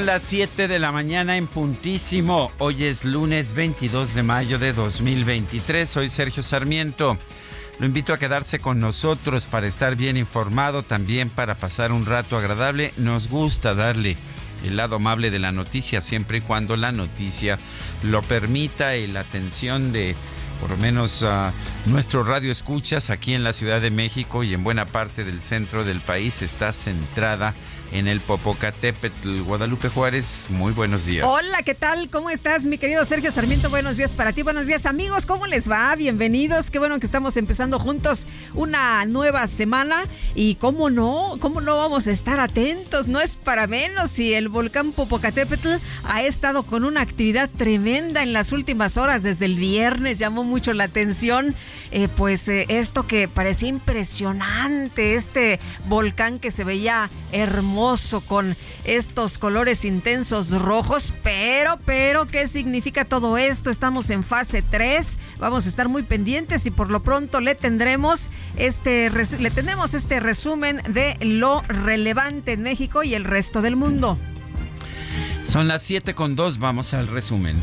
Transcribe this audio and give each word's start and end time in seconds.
Son 0.00 0.06
las 0.06 0.22
7 0.22 0.66
de 0.66 0.78
la 0.78 0.92
mañana 0.92 1.36
en 1.36 1.46
puntísimo. 1.46 2.50
Hoy 2.56 2.84
es 2.84 3.04
lunes 3.04 3.52
22 3.52 4.14
de 4.14 4.22
mayo 4.22 4.58
de 4.58 4.72
2023. 4.72 5.86
Soy 5.86 6.08
Sergio 6.08 6.42
Sarmiento. 6.42 7.18
Lo 7.78 7.84
invito 7.84 8.14
a 8.14 8.18
quedarse 8.18 8.60
con 8.60 8.80
nosotros 8.80 9.46
para 9.46 9.66
estar 9.66 9.96
bien 9.96 10.16
informado, 10.16 10.82
también 10.84 11.28
para 11.28 11.56
pasar 11.56 11.92
un 11.92 12.06
rato 12.06 12.38
agradable. 12.38 12.94
Nos 12.96 13.28
gusta 13.28 13.74
darle 13.74 14.16
el 14.64 14.78
lado 14.78 14.96
amable 14.96 15.30
de 15.30 15.38
la 15.38 15.52
noticia 15.52 16.00
siempre 16.00 16.38
y 16.38 16.40
cuando 16.40 16.78
la 16.78 16.92
noticia 16.92 17.58
lo 18.02 18.22
permita 18.22 18.96
y 18.96 19.06
la 19.06 19.20
atención 19.20 19.92
de 19.92 20.16
por 20.62 20.70
lo 20.70 20.76
menos 20.78 21.22
uh, 21.22 21.50
nuestro 21.90 22.22
radio 22.22 22.52
escuchas 22.52 23.10
aquí 23.10 23.34
en 23.34 23.44
la 23.44 23.52
Ciudad 23.52 23.80
de 23.82 23.90
México 23.90 24.44
y 24.44 24.54
en 24.54 24.62
buena 24.62 24.86
parte 24.86 25.24
del 25.24 25.42
centro 25.42 25.84
del 25.84 26.00
país 26.00 26.40
está 26.40 26.72
centrada 26.72 27.48
en 27.50 27.60
el 27.92 28.20
Popocatépetl. 28.20 29.40
Guadalupe 29.40 29.88
Juárez, 29.88 30.46
muy 30.48 30.72
buenos 30.72 31.06
días. 31.06 31.26
Hola, 31.28 31.62
¿qué 31.64 31.74
tal? 31.74 32.08
¿Cómo 32.08 32.30
estás, 32.30 32.64
mi 32.64 32.78
querido 32.78 33.04
Sergio 33.04 33.32
Sarmiento? 33.32 33.68
Buenos 33.68 33.96
días 33.96 34.12
para 34.12 34.32
ti, 34.32 34.42
buenos 34.42 34.66
días, 34.66 34.86
amigos. 34.86 35.26
¿Cómo 35.26 35.46
les 35.46 35.68
va? 35.68 35.94
Bienvenidos. 35.96 36.70
Qué 36.70 36.78
bueno 36.78 37.00
que 37.00 37.06
estamos 37.06 37.36
empezando 37.36 37.80
juntos 37.80 38.28
una 38.54 39.04
nueva 39.06 39.46
semana. 39.48 40.04
Y 40.34 40.54
cómo 40.54 40.88
no, 40.88 41.34
cómo 41.40 41.60
no 41.60 41.76
vamos 41.76 42.06
a 42.06 42.12
estar 42.12 42.38
atentos. 42.38 43.08
No 43.08 43.20
es 43.20 43.36
para 43.36 43.66
menos 43.66 44.10
si 44.10 44.34
el 44.34 44.48
volcán 44.48 44.92
Popocatépetl 44.92 45.74
ha 46.04 46.22
estado 46.22 46.62
con 46.62 46.84
una 46.84 47.00
actividad 47.00 47.50
tremenda 47.50 48.22
en 48.22 48.32
las 48.32 48.52
últimas 48.52 48.98
horas. 48.98 49.24
Desde 49.24 49.46
el 49.46 49.56
viernes 49.56 50.18
llamó 50.18 50.44
mucho 50.44 50.72
la 50.74 50.84
atención, 50.84 51.56
eh, 51.90 52.08
pues 52.08 52.48
eh, 52.48 52.66
esto 52.68 53.08
que 53.08 53.26
parecía 53.26 53.68
impresionante, 53.68 55.16
este 55.16 55.58
volcán 55.88 56.38
que 56.38 56.52
se 56.52 56.62
veía 56.62 57.10
hermoso 57.32 57.79
con 58.26 58.56
estos 58.84 59.38
colores 59.38 59.86
intensos 59.86 60.50
rojos, 60.50 61.14
pero, 61.22 61.78
pero, 61.86 62.26
¿qué 62.26 62.46
significa 62.46 63.06
todo 63.06 63.38
esto? 63.38 63.70
Estamos 63.70 64.10
en 64.10 64.22
fase 64.22 64.60
3, 64.60 65.18
vamos 65.38 65.64
a 65.64 65.68
estar 65.70 65.88
muy 65.88 66.02
pendientes 66.02 66.66
y 66.66 66.70
por 66.70 66.90
lo 66.90 67.02
pronto 67.02 67.40
le 67.40 67.54
tendremos 67.54 68.30
este, 68.56 69.10
le 69.10 69.50
tenemos 69.50 69.94
este 69.94 70.20
resumen 70.20 70.82
de 70.90 71.16
lo 71.22 71.62
relevante 71.68 72.52
en 72.52 72.62
México 72.62 73.02
y 73.02 73.14
el 73.14 73.24
resto 73.24 73.62
del 73.62 73.76
mundo. 73.76 74.18
Son 75.42 75.66
las 75.66 75.82
7 75.82 76.14
con 76.14 76.36
2, 76.36 76.58
vamos 76.58 76.92
al 76.92 77.08
resumen. 77.08 77.62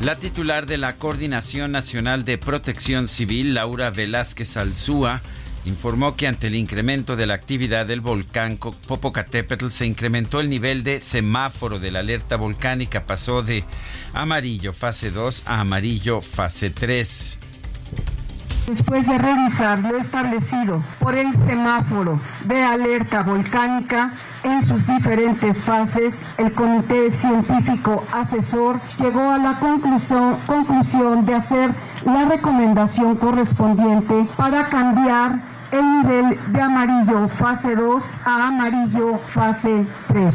La 0.00 0.16
titular 0.16 0.66
de 0.66 0.78
la 0.78 0.96
Coordinación 0.96 1.70
Nacional 1.70 2.24
de 2.24 2.38
Protección 2.38 3.06
Civil, 3.06 3.54
Laura 3.54 3.90
Velázquez 3.90 4.56
Alzúa, 4.56 5.22
informó 5.64 6.16
que 6.16 6.26
ante 6.26 6.46
el 6.46 6.54
incremento 6.54 7.16
de 7.16 7.26
la 7.26 7.34
actividad 7.34 7.86
del 7.86 8.00
volcán 8.00 8.56
Popocatépetl 8.58 9.68
se 9.68 9.86
incrementó 9.86 10.40
el 10.40 10.50
nivel 10.50 10.82
de 10.84 11.00
semáforo 11.00 11.78
de 11.78 11.90
la 11.90 12.00
alerta 12.00 12.36
volcánica, 12.36 13.04
pasó 13.04 13.42
de 13.42 13.64
amarillo 14.14 14.72
fase 14.72 15.10
2 15.10 15.44
a 15.46 15.60
amarillo 15.60 16.20
fase 16.20 16.70
3. 16.70 17.38
Después 18.66 19.06
de 19.08 19.18
revisar 19.18 19.80
lo 19.80 19.96
establecido 19.96 20.80
por 21.00 21.16
el 21.16 21.34
semáforo 21.34 22.20
de 22.44 22.62
alerta 22.62 23.22
volcánica 23.22 24.12
en 24.44 24.62
sus 24.62 24.86
diferentes 24.86 25.58
fases, 25.58 26.20
el 26.38 26.52
Comité 26.52 27.10
Científico 27.10 28.04
Asesor 28.12 28.80
llegó 29.00 29.28
a 29.28 29.38
la 29.38 29.58
conclusión, 29.58 30.36
conclusión 30.46 31.26
de 31.26 31.34
hacer 31.34 31.74
la 32.04 32.26
recomendación 32.26 33.16
correspondiente 33.16 34.28
para 34.36 34.68
cambiar 34.68 35.49
el 35.72 36.02
nivel 36.02 36.52
de 36.52 36.60
amarillo 36.60 37.28
fase 37.28 37.74
2 37.74 38.02
a 38.24 38.48
amarillo 38.48 39.18
fase 39.32 39.86
3. 40.08 40.34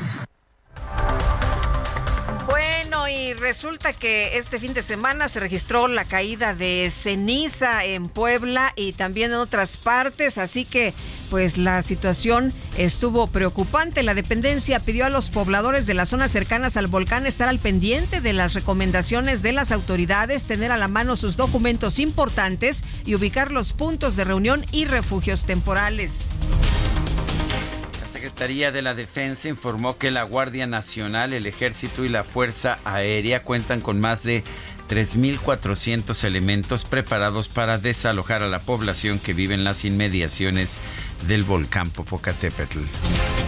Bueno, 2.49 3.07
y 3.07 3.33
resulta 3.33 3.93
que 3.93 4.37
este 4.37 4.59
fin 4.59 4.73
de 4.73 4.81
semana 4.81 5.27
se 5.27 5.39
registró 5.39 5.87
la 5.87 6.05
caída 6.05 6.53
de 6.53 6.89
ceniza 6.89 7.83
en 7.83 8.07
Puebla 8.07 8.71
y 8.75 8.93
también 8.93 9.31
en 9.31 9.37
otras 9.37 9.77
partes, 9.77 10.37
así 10.37 10.65
que 10.65 10.93
pues 11.29 11.57
la 11.57 11.81
situación 11.81 12.53
estuvo 12.77 13.27
preocupante. 13.27 14.03
La 14.03 14.13
dependencia 14.13 14.79
pidió 14.79 15.05
a 15.05 15.09
los 15.09 15.29
pobladores 15.29 15.85
de 15.85 15.93
las 15.93 16.09
zonas 16.09 16.31
cercanas 16.31 16.77
al 16.77 16.87
volcán 16.87 17.25
estar 17.25 17.47
al 17.47 17.59
pendiente 17.59 18.21
de 18.21 18.33
las 18.33 18.53
recomendaciones 18.53 19.41
de 19.41 19.51
las 19.51 19.71
autoridades, 19.71 20.45
tener 20.45 20.71
a 20.71 20.77
la 20.77 20.87
mano 20.87 21.15
sus 21.15 21.37
documentos 21.37 21.99
importantes 21.99 22.83
y 23.05 23.15
ubicar 23.15 23.51
los 23.51 23.73
puntos 23.73 24.15
de 24.15 24.23
reunión 24.23 24.65
y 24.71 24.85
refugios 24.85 25.45
temporales. 25.45 26.31
La 28.01 28.07
Secretaría 28.07 28.71
de 28.71 28.81
la 28.81 28.95
Defensa 28.95 29.49
informó 29.49 29.97
que 29.97 30.09
la 30.09 30.23
Guardia 30.23 30.65
Nacional, 30.65 31.33
el 31.33 31.45
Ejército 31.45 32.03
y 32.03 32.09
la 32.09 32.23
Fuerza 32.23 32.79
Aérea 32.83 33.43
cuentan 33.43 33.81
con 33.81 33.99
más 33.99 34.23
de 34.23 34.43
3.400 34.89 36.23
elementos 36.23 36.85
preparados 36.85 37.49
para 37.49 37.77
desalojar 37.77 38.43
a 38.43 38.47
la 38.47 38.59
población 38.59 39.19
que 39.19 39.33
vive 39.33 39.53
en 39.53 39.63
las 39.63 39.85
inmediaciones 39.85 40.77
del 41.27 41.43
volcán 41.43 41.89
Popocatépetl. 41.89 42.79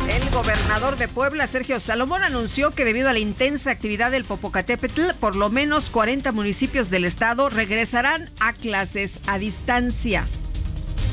El 0.09 0.29
gobernador 0.31 0.97
de 0.97 1.07
Puebla, 1.07 1.47
Sergio 1.47 1.79
Salomón, 1.79 2.23
anunció 2.23 2.71
que 2.71 2.85
debido 2.85 3.09
a 3.09 3.13
la 3.13 3.19
intensa 3.19 3.71
actividad 3.71 4.11
del 4.11 4.25
Popocatépetl, 4.25 5.13
por 5.19 5.35
lo 5.35 5.49
menos 5.49 5.89
40 5.89 6.31
municipios 6.31 6.89
del 6.89 7.05
estado 7.05 7.49
regresarán 7.49 8.29
a 8.39 8.53
clases 8.53 9.21
a 9.27 9.37
distancia. 9.37 10.27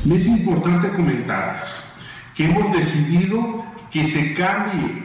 Es 0.09 0.25
importante 0.25 0.89
comentar 0.89 1.65
que 2.35 2.45
hemos 2.45 2.71
decidido 2.75 3.65
que 3.91 4.07
se 4.07 4.33
cambie 4.33 5.03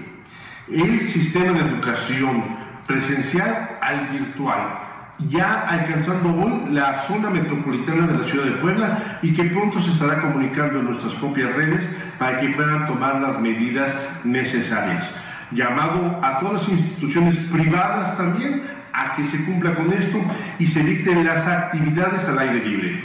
el 0.73 1.11
sistema 1.11 1.53
de 1.53 1.61
educación 1.61 2.57
presencial 2.87 3.79
al 3.81 4.09
virtual 4.09 4.90
ya 5.29 5.63
alcanzando 5.69 6.31
hoy 6.31 6.73
la 6.73 6.97
zona 6.99 7.31
metropolitana 7.31 8.07
de 8.07 8.19
la 8.19 8.25
ciudad 8.25 8.47
de 8.47 8.53
Puebla 8.53 9.19
y 9.23 9.33
que 9.33 9.45
pronto 9.45 9.81
se 9.81 9.91
estará 9.91 10.21
comunicando 10.21 10.79
en 10.79 10.87
nuestras 10.87 11.15
propias 11.15 11.55
redes 11.55 11.95
para 12.19 12.41
que 12.41 12.49
puedan 12.51 12.87
tomar 12.87 13.21
las 13.21 13.41
medidas 13.41 13.95
necesarias. 14.25 15.11
Llamado 15.51 16.21
a 16.23 16.39
todas 16.39 16.55
las 16.55 16.69
instituciones 16.69 17.37
privadas 17.51 18.17
también 18.17 18.63
a 18.93 19.15
que 19.15 19.27
se 19.27 19.45
cumpla 19.45 19.75
con 19.75 19.93
esto 19.93 20.19
y 20.59 20.67
se 20.67 20.83
dicten 20.83 21.25
las 21.25 21.47
actividades 21.47 22.25
al 22.25 22.39
aire 22.39 22.65
libre. 22.65 23.05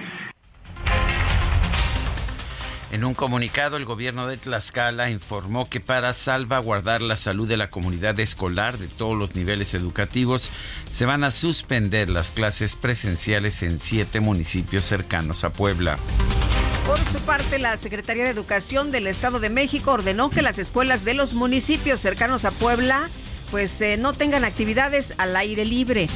En 2.91 3.03
un 3.03 3.13
comunicado, 3.13 3.77
el 3.77 3.85
gobierno 3.85 4.27
de 4.27 4.37
Tlaxcala 4.37 5.09
informó 5.09 5.69
que 5.69 5.79
para 5.79 6.13
salvaguardar 6.13 7.01
la 7.01 7.15
salud 7.15 7.47
de 7.47 7.57
la 7.57 7.69
comunidad 7.69 8.19
escolar 8.19 8.77
de 8.77 8.87
todos 8.87 9.17
los 9.17 9.35
niveles 9.35 9.73
educativos, 9.73 10.51
se 10.89 11.05
van 11.05 11.23
a 11.23 11.31
suspender 11.31 12.09
las 12.09 12.31
clases 12.31 12.75
presenciales 12.75 13.63
en 13.63 13.79
siete 13.79 14.19
municipios 14.19 14.85
cercanos 14.85 15.43
a 15.43 15.51
Puebla. 15.51 15.97
Por 16.85 16.99
su 16.99 17.19
parte, 17.25 17.57
la 17.57 17.75
Secretaría 17.77 18.23
de 18.23 18.29
Educación 18.29 18.91
del 18.91 19.07
Estado 19.07 19.39
de 19.39 19.49
México 19.49 19.91
ordenó 19.91 20.29
que 20.29 20.43
las 20.43 20.59
escuelas 20.59 21.03
de 21.03 21.15
los 21.15 21.33
municipios 21.33 21.99
cercanos 21.99 22.45
a 22.45 22.51
Puebla 22.51 23.09
pues 23.51 23.81
eh, 23.81 23.97
no 23.97 24.13
tengan 24.13 24.43
actividades 24.43 25.13
al 25.17 25.35
aire 25.35 25.65
libre. 25.65 26.07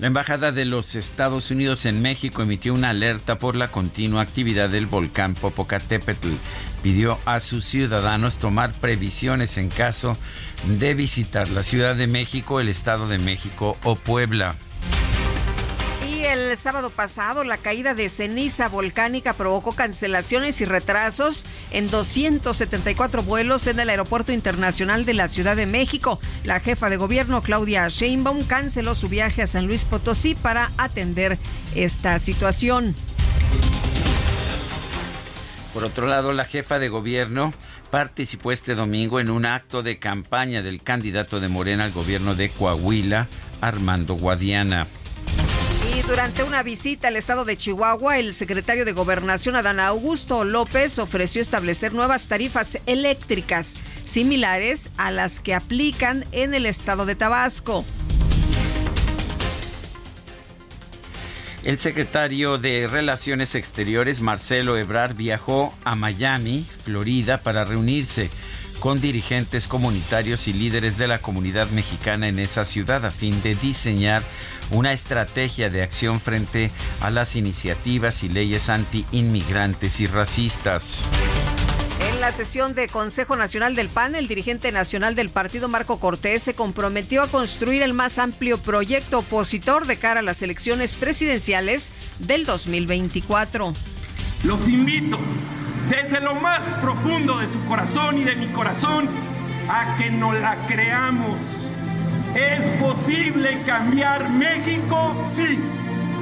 La 0.00 0.06
Embajada 0.06 0.50
de 0.50 0.64
los 0.64 0.94
Estados 0.94 1.50
Unidos 1.50 1.84
en 1.84 2.00
México 2.00 2.40
emitió 2.40 2.72
una 2.72 2.88
alerta 2.88 3.38
por 3.38 3.54
la 3.54 3.70
continua 3.70 4.22
actividad 4.22 4.70
del 4.70 4.86
volcán 4.86 5.34
Popocatépetl. 5.34 6.30
Pidió 6.82 7.18
a 7.26 7.38
sus 7.38 7.66
ciudadanos 7.66 8.38
tomar 8.38 8.72
previsiones 8.72 9.58
en 9.58 9.68
caso 9.68 10.16
de 10.78 10.94
visitar 10.94 11.50
la 11.50 11.62
Ciudad 11.62 11.96
de 11.96 12.06
México, 12.06 12.60
el 12.60 12.70
Estado 12.70 13.08
de 13.08 13.18
México 13.18 13.76
o 13.84 13.94
Puebla 13.94 14.56
el 16.30 16.56
sábado 16.56 16.90
pasado, 16.90 17.42
la 17.42 17.58
caída 17.58 17.94
de 17.94 18.08
ceniza 18.08 18.68
volcánica 18.68 19.34
provocó 19.34 19.72
cancelaciones 19.72 20.60
y 20.60 20.64
retrasos 20.64 21.44
en 21.72 21.90
274 21.90 23.22
vuelos 23.22 23.66
en 23.66 23.80
el 23.80 23.90
Aeropuerto 23.90 24.30
Internacional 24.30 25.04
de 25.04 25.14
la 25.14 25.26
Ciudad 25.26 25.56
de 25.56 25.66
México. 25.66 26.20
La 26.44 26.60
jefa 26.60 26.88
de 26.88 26.96
gobierno, 26.96 27.42
Claudia 27.42 27.88
Sheinbaum, 27.88 28.44
canceló 28.44 28.94
su 28.94 29.08
viaje 29.08 29.42
a 29.42 29.46
San 29.46 29.66
Luis 29.66 29.84
Potosí 29.84 30.36
para 30.36 30.70
atender 30.76 31.36
esta 31.74 32.18
situación. 32.18 32.94
Por 35.74 35.84
otro 35.84 36.06
lado, 36.06 36.32
la 36.32 36.44
jefa 36.44 36.78
de 36.78 36.88
gobierno 36.88 37.52
participó 37.90 38.52
este 38.52 38.74
domingo 38.76 39.18
en 39.18 39.30
un 39.30 39.46
acto 39.46 39.82
de 39.82 39.98
campaña 39.98 40.62
del 40.62 40.82
candidato 40.82 41.40
de 41.40 41.48
Morena 41.48 41.84
al 41.84 41.92
gobierno 41.92 42.34
de 42.36 42.50
Coahuila, 42.50 43.26
Armando 43.60 44.14
Guadiana. 44.14 44.86
Durante 46.10 46.42
una 46.42 46.64
visita 46.64 47.06
al 47.06 47.14
estado 47.14 47.44
de 47.44 47.56
Chihuahua, 47.56 48.18
el 48.18 48.32
secretario 48.32 48.84
de 48.84 48.90
Gobernación, 48.90 49.54
Adán 49.54 49.78
Augusto 49.78 50.44
López, 50.44 50.98
ofreció 50.98 51.40
establecer 51.40 51.94
nuevas 51.94 52.26
tarifas 52.26 52.80
eléctricas 52.86 53.78
similares 54.02 54.90
a 54.96 55.12
las 55.12 55.38
que 55.38 55.54
aplican 55.54 56.24
en 56.32 56.52
el 56.52 56.66
estado 56.66 57.06
de 57.06 57.14
Tabasco. 57.14 57.84
El 61.62 61.78
secretario 61.78 62.58
de 62.58 62.88
Relaciones 62.88 63.54
Exteriores, 63.54 64.20
Marcelo 64.20 64.76
Ebrard, 64.76 65.14
viajó 65.14 65.72
a 65.84 65.94
Miami, 65.94 66.66
Florida, 66.82 67.38
para 67.42 67.64
reunirse 67.64 68.30
con 68.80 69.00
dirigentes 69.00 69.68
comunitarios 69.68 70.48
y 70.48 70.54
líderes 70.54 70.96
de 70.96 71.06
la 71.06 71.20
comunidad 71.20 71.68
mexicana 71.68 72.28
en 72.28 72.38
esa 72.38 72.64
ciudad 72.64 73.04
a 73.04 73.10
fin 73.10 73.40
de 73.42 73.54
diseñar 73.54 74.22
una 74.70 74.92
estrategia 74.92 75.68
de 75.68 75.82
acción 75.82 76.18
frente 76.18 76.70
a 77.00 77.10
las 77.10 77.36
iniciativas 77.36 78.24
y 78.24 78.30
leyes 78.30 78.70
anti-inmigrantes 78.70 80.00
y 80.00 80.06
racistas. 80.06 81.04
En 82.08 82.20
la 82.22 82.32
sesión 82.32 82.74
de 82.74 82.88
Consejo 82.88 83.36
Nacional 83.36 83.76
del 83.76 83.88
PAN, 83.88 84.14
el 84.14 84.26
dirigente 84.26 84.72
nacional 84.72 85.14
del 85.14 85.28
partido 85.28 85.68
Marco 85.68 86.00
Cortés 86.00 86.42
se 86.42 86.54
comprometió 86.54 87.22
a 87.22 87.28
construir 87.28 87.82
el 87.82 87.92
más 87.92 88.18
amplio 88.18 88.56
proyecto 88.56 89.18
opositor 89.18 89.86
de 89.86 89.98
cara 89.98 90.20
a 90.20 90.22
las 90.22 90.42
elecciones 90.42 90.96
presidenciales 90.96 91.92
del 92.18 92.46
2024. 92.46 93.74
Los 94.42 94.66
invito 94.68 95.18
desde 95.90 96.20
lo 96.20 96.36
más 96.36 96.62
profundo 96.80 97.38
de 97.38 97.48
su 97.48 97.62
corazón 97.66 98.16
y 98.18 98.24
de 98.24 98.36
mi 98.36 98.46
corazón 98.52 99.08
a 99.68 99.96
que 99.96 100.08
no 100.08 100.32
la 100.32 100.56
creamos. 100.68 101.68
¿Es 102.34 102.64
posible 102.80 103.60
cambiar 103.66 104.30
México? 104.30 105.20
Sí. 105.28 105.58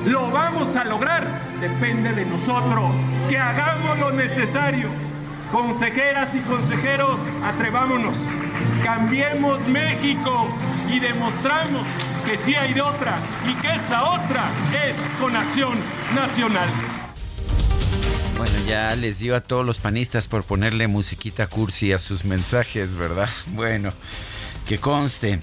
¿Lo 0.07 0.31
vamos 0.31 0.75
a 0.75 0.85
lograr? 0.85 1.27
Depende 1.61 2.15
de 2.15 2.25
nosotros. 2.25 3.05
Que 3.29 3.39
hagamos 3.39 3.99
lo 3.99 4.11
necesario. 4.13 4.89
Consejeras 5.53 6.35
y 6.35 6.41
consejeros, 6.41 7.21
atrevámonos. 7.45 8.37
Cambiemos 8.83 9.69
México 9.69 10.49
y 10.91 10.99
demostramos 10.99 11.87
que 12.25 12.39
sí 12.39 12.55
hay 12.55 12.73
de 12.73 12.81
otra 12.81 13.17
y 13.47 13.55
que 13.55 13.75
esa 13.75 14.05
otra 14.05 14.45
es 14.87 14.97
con 15.21 15.37
acción 15.37 15.75
nacional. 16.15 16.69
Bueno, 18.39 18.55
ya 18.69 18.95
les 18.95 19.19
dio 19.19 19.35
a 19.35 19.41
todos 19.41 19.67
los 19.67 19.81
panistas 19.81 20.29
por 20.29 20.45
ponerle 20.45 20.87
musiquita 20.87 21.49
cursi 21.49 21.93
a 21.93 21.99
sus 21.99 22.25
mensajes, 22.25 22.95
¿verdad? 22.95 23.29
Bueno, 23.49 23.93
que 24.69 24.79
conste. 24.79 25.41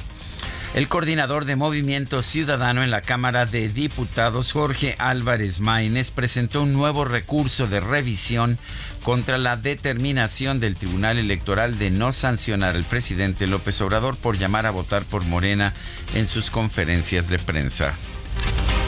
El 0.74 0.88
coordinador 0.88 1.44
de 1.44 1.58
Movimiento 1.58 2.22
Ciudadano 2.22 2.84
en 2.84 2.92
la 2.92 3.02
Cámara 3.02 3.46
de 3.46 3.68
Diputados, 3.68 4.54
Jorge 4.54 4.96
Álvarez 4.98 5.60
Maínez, 5.60 6.12
presentó 6.12 6.64
un 6.64 6.72
nuevo 6.72 7.04
recurso 7.04 7.68
de 7.68 7.82
revisión 7.82 8.58
contra 9.04 9.38
la 9.38 9.58
determinación 9.58 10.62
del 10.62 10.78
Tribunal 10.78 11.18
Electoral 11.18 11.78
de 11.78 11.92
no 11.92 12.14
sancionar 12.14 12.76
al 12.76 12.86
presidente 12.86 13.46
López 13.46 13.82
Obrador 13.82 14.16
por 14.16 14.38
llamar 14.38 14.66
a 14.66 14.72
votar 14.72 15.04
por 15.04 15.24
Morena 15.26 15.74
en 16.14 16.28
sus 16.28 16.50
conferencias 16.50 17.28
de 17.28 17.40
prensa. 17.40 17.94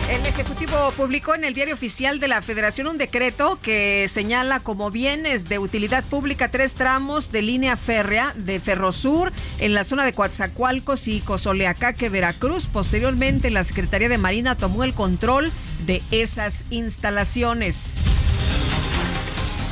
El 0.10 0.26
Ejecutivo 0.26 0.94
publicó 0.96 1.36
en 1.36 1.44
el 1.44 1.54
Diario 1.54 1.74
Oficial 1.74 2.22
de 2.22 2.30
la 2.30 2.42
Federación 2.42 2.88
un 2.88 2.98
decreto 2.98 3.60
que 3.62 4.08
señala 4.08 4.62
como 4.62 4.90
bienes 4.90 5.50
de 5.50 5.60
utilidad 5.60 6.02
pública 6.06 6.50
tres 6.50 6.76
tramos 6.76 7.34
de 7.34 7.42
línea 7.42 7.76
férrea 7.76 8.34
de 8.38 8.62
Ferrosur 8.62 9.34
en 9.60 9.74
la 9.74 9.84
zona 9.84 10.06
de 10.06 10.14
Coatzacoalcos 10.14 11.10
y 11.10 11.20
Cozoleacaque, 11.20 12.08
Veracruz. 12.08 12.68
Posteriormente, 12.68 13.50
la 13.50 13.66
Secretaría 13.66 14.08
de 14.08 14.18
Marina 14.18 14.56
tomó 14.56 14.86
el 14.86 14.94
control 14.94 15.52
de 15.86 16.02
esas 16.12 16.64
instalaciones. 16.70 17.96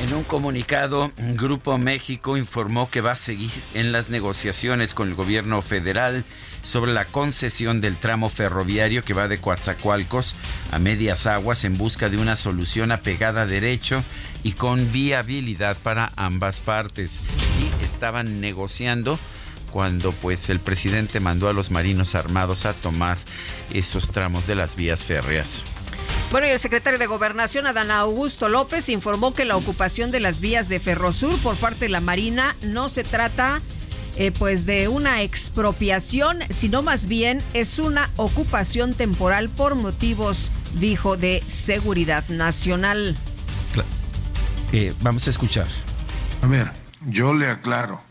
En 0.05 0.13
un 0.13 0.23
comunicado, 0.23 1.11
Grupo 1.17 1.79
México 1.79 2.37
informó 2.37 2.91
que 2.91 3.01
va 3.01 3.13
a 3.13 3.17
seguir 3.17 3.49
en 3.73 3.91
las 3.91 4.11
negociaciones 4.11 4.93
con 4.93 5.07
el 5.07 5.15
gobierno 5.15 5.63
federal 5.63 6.25
sobre 6.61 6.93
la 6.93 7.05
concesión 7.05 7.81
del 7.81 7.95
tramo 7.95 8.29
ferroviario 8.29 9.03
que 9.03 9.15
va 9.15 9.27
de 9.27 9.39
Coatzacoalcos 9.39 10.35
a 10.71 10.77
Medias 10.77 11.25
Aguas 11.25 11.65
en 11.65 11.75
busca 11.75 12.07
de 12.09 12.17
una 12.17 12.35
solución 12.35 12.91
apegada 12.91 13.41
a 13.41 13.45
derecho 13.47 14.03
y 14.43 14.51
con 14.51 14.91
viabilidad 14.91 15.75
para 15.81 16.11
ambas 16.17 16.61
partes. 16.61 17.19
Estaban 17.81 18.39
negociando 18.41 19.17
cuando 19.71 20.11
pues 20.11 20.51
el 20.51 20.59
presidente 20.59 21.19
mandó 21.19 21.49
a 21.49 21.53
los 21.53 21.71
marinos 21.71 22.13
armados 22.13 22.67
a 22.67 22.73
tomar 22.73 23.17
esos 23.73 24.11
tramos 24.11 24.45
de 24.45 24.53
las 24.53 24.75
vías 24.75 25.03
férreas. 25.03 25.63
Bueno, 26.31 26.47
y 26.47 26.51
el 26.51 26.59
secretario 26.59 26.99
de 26.99 27.05
Gobernación, 27.05 27.67
Adán 27.67 27.91
Augusto 27.91 28.49
López, 28.49 28.89
informó 28.89 29.33
que 29.33 29.45
la 29.45 29.55
ocupación 29.55 30.11
de 30.11 30.19
las 30.19 30.39
vías 30.39 30.67
de 30.67 30.79
Ferrosur 30.79 31.37
por 31.39 31.55
parte 31.55 31.85
de 31.85 31.89
la 31.89 32.01
Marina 32.01 32.55
no 32.61 32.89
se 32.89 33.03
trata 33.03 33.61
eh, 34.17 34.31
pues 34.31 34.65
de 34.65 34.87
una 34.87 35.21
expropiación, 35.21 36.39
sino 36.49 36.81
más 36.81 37.07
bien 37.07 37.43
es 37.53 37.79
una 37.79 38.09
ocupación 38.15 38.93
temporal 38.93 39.49
por 39.49 39.75
motivos, 39.75 40.51
dijo, 40.79 41.17
de 41.17 41.43
seguridad 41.47 42.27
nacional. 42.29 43.17
Eh, 44.71 44.93
vamos 45.01 45.27
a 45.27 45.29
escuchar. 45.29 45.67
A 46.41 46.47
ver, 46.47 46.71
yo 47.01 47.33
le 47.33 47.49
aclaro, 47.49 48.01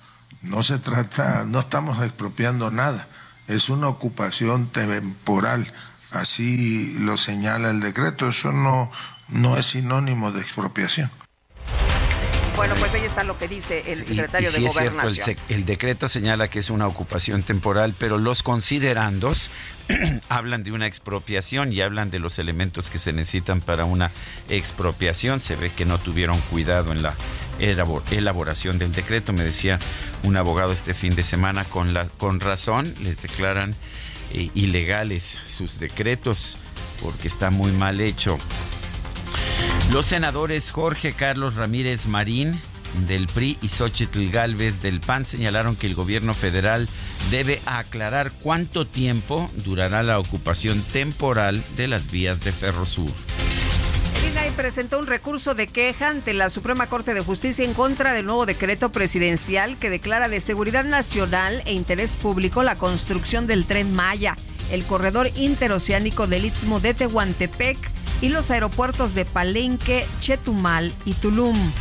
no 0.43 0.63
se 0.63 0.79
trata, 0.79 1.45
no 1.47 1.61
estamos 1.61 2.03
expropiando 2.03 2.71
nada, 2.71 3.09
es 3.49 3.69
una 3.69 3.89
ocupación 3.89 4.69
temporal 4.69 5.73
así 6.15 6.97
lo 6.99 7.17
señala 7.17 7.71
el 7.71 7.81
decreto, 7.81 8.29
eso 8.29 8.53
no, 8.53 8.91
no 9.29 9.57
es 9.57 9.67
sinónimo 9.67 10.33
de 10.33 10.41
expropiación. 10.41 11.11
Bueno, 12.57 12.77
pues 12.77 12.95
ahí 12.95 13.03
está 13.03 13.25
lo 13.25 13.37
que 13.37 13.49
dice 13.49 13.83
el 13.93 14.05
secretario 14.05 14.53
de 14.53 14.61
Gobernación. 14.61 15.37
el, 15.49 15.65
decreto 15.65 16.07
señala 16.09 16.49
que 16.49 16.61
es 16.61 16.71
una 16.71 16.87
ocupación 16.87 17.43
temporal, 17.43 17.97
pero 17.99 18.17
los 18.17 18.45
considerandos 18.45 19.51
hablan 20.29 20.63
de 20.63 20.71
una 20.71 20.87
expropiación 20.87 21.73
y 21.73 21.81
hablan 21.81 22.13
de 22.13 22.21
los 22.21 22.39
elementos 22.39 22.91
que 22.91 23.01
se 23.01 23.13
necesitan 23.13 23.61
para 23.61 23.85
una 23.85 24.13
expropiación. 24.49 25.41
Se 25.41 25.57
ve 25.57 25.71
que 25.71 25.85
no 25.85 25.99
tuvieron 25.99 26.41
cuidado 26.43 26.93
en 26.93 27.03
la 27.03 27.17
elaboración 27.59 28.79
del 28.79 28.93
decreto. 28.93 29.33
Me 29.33 29.43
decía 29.43 29.81
un 30.23 30.37
abogado 30.37 30.73
este 30.73 30.95
fin 30.95 31.17
de 31.17 31.25
semana 31.25 31.65
con, 31.65 31.93
la, 31.93 32.05
con 32.05 32.39
razón, 32.39 32.95
les 33.01 33.21
declaran 33.23 33.75
eh, 34.35 34.51
ilegales 34.55 35.39
sus 35.45 35.79
decretos 35.79 36.57
porque 37.03 37.29
está 37.29 37.51
muy 37.51 37.73
mal 37.73 38.01
hecho. 38.01 38.39
Los 39.93 40.07
senadores 40.07 40.71
Jorge 40.71 41.13
Carlos 41.13 41.57
Ramírez 41.57 42.07
Marín 42.07 42.61
del 43.07 43.27
PRI 43.27 43.59
y 43.63 43.69
Xochitl 43.69 44.31
Galvez 44.31 44.83
del 44.83 45.01
PAN 45.01 45.25
señalaron 45.25 45.77
que 45.77 45.87
el 45.87 45.95
gobierno 45.95 46.35
federal 46.35 46.89
debe 47.31 47.61
aclarar 47.67 48.33
cuánto 48.33 48.87
tiempo 48.87 49.51
durará 49.65 50.03
la 50.03 50.19
ocupación 50.19 50.81
temporal 50.93 51.63
de 51.77 51.89
las 51.89 52.11
vías 52.11 52.45
de 52.45 52.53
Ferrosur. 52.53 53.11
INAI 54.45 54.57
presentó 54.57 54.99
un 54.99 55.07
recurso 55.07 55.55
de 55.55 55.69
queja 55.69 56.11
ante 56.11 56.35
la 56.35 56.51
Suprema 56.51 56.87
Corte 56.87 57.15
de 57.15 57.23
Justicia 57.23 57.65
en 57.65 57.73
contra 57.73 58.13
del 58.13 58.27
nuevo 58.27 58.45
decreto 58.45 58.93
presidencial 58.93 59.79
que 59.79 59.89
declara 59.89 60.29
de 60.29 60.39
seguridad 60.39 60.85
nacional 60.85 61.63
e 61.65 61.73
interés 61.73 62.17
público 62.17 62.63
la 62.63 62.77
construcción 62.77 63.47
del 63.47 63.65
tren 63.65 63.95
Maya, 63.95 64.37
el 64.71 64.85
corredor 64.85 65.31
interoceánico 65.37 66.27
del 66.27 66.45
Istmo 66.45 66.81
de 66.81 66.93
Tehuantepec 66.93 67.79
y 68.21 68.29
los 68.29 68.51
aeropuertos 68.51 69.15
de 69.15 69.25
Palenque, 69.25 70.07
Chetumal 70.21 70.93
y 71.07 71.15
Tulum. 71.15 71.73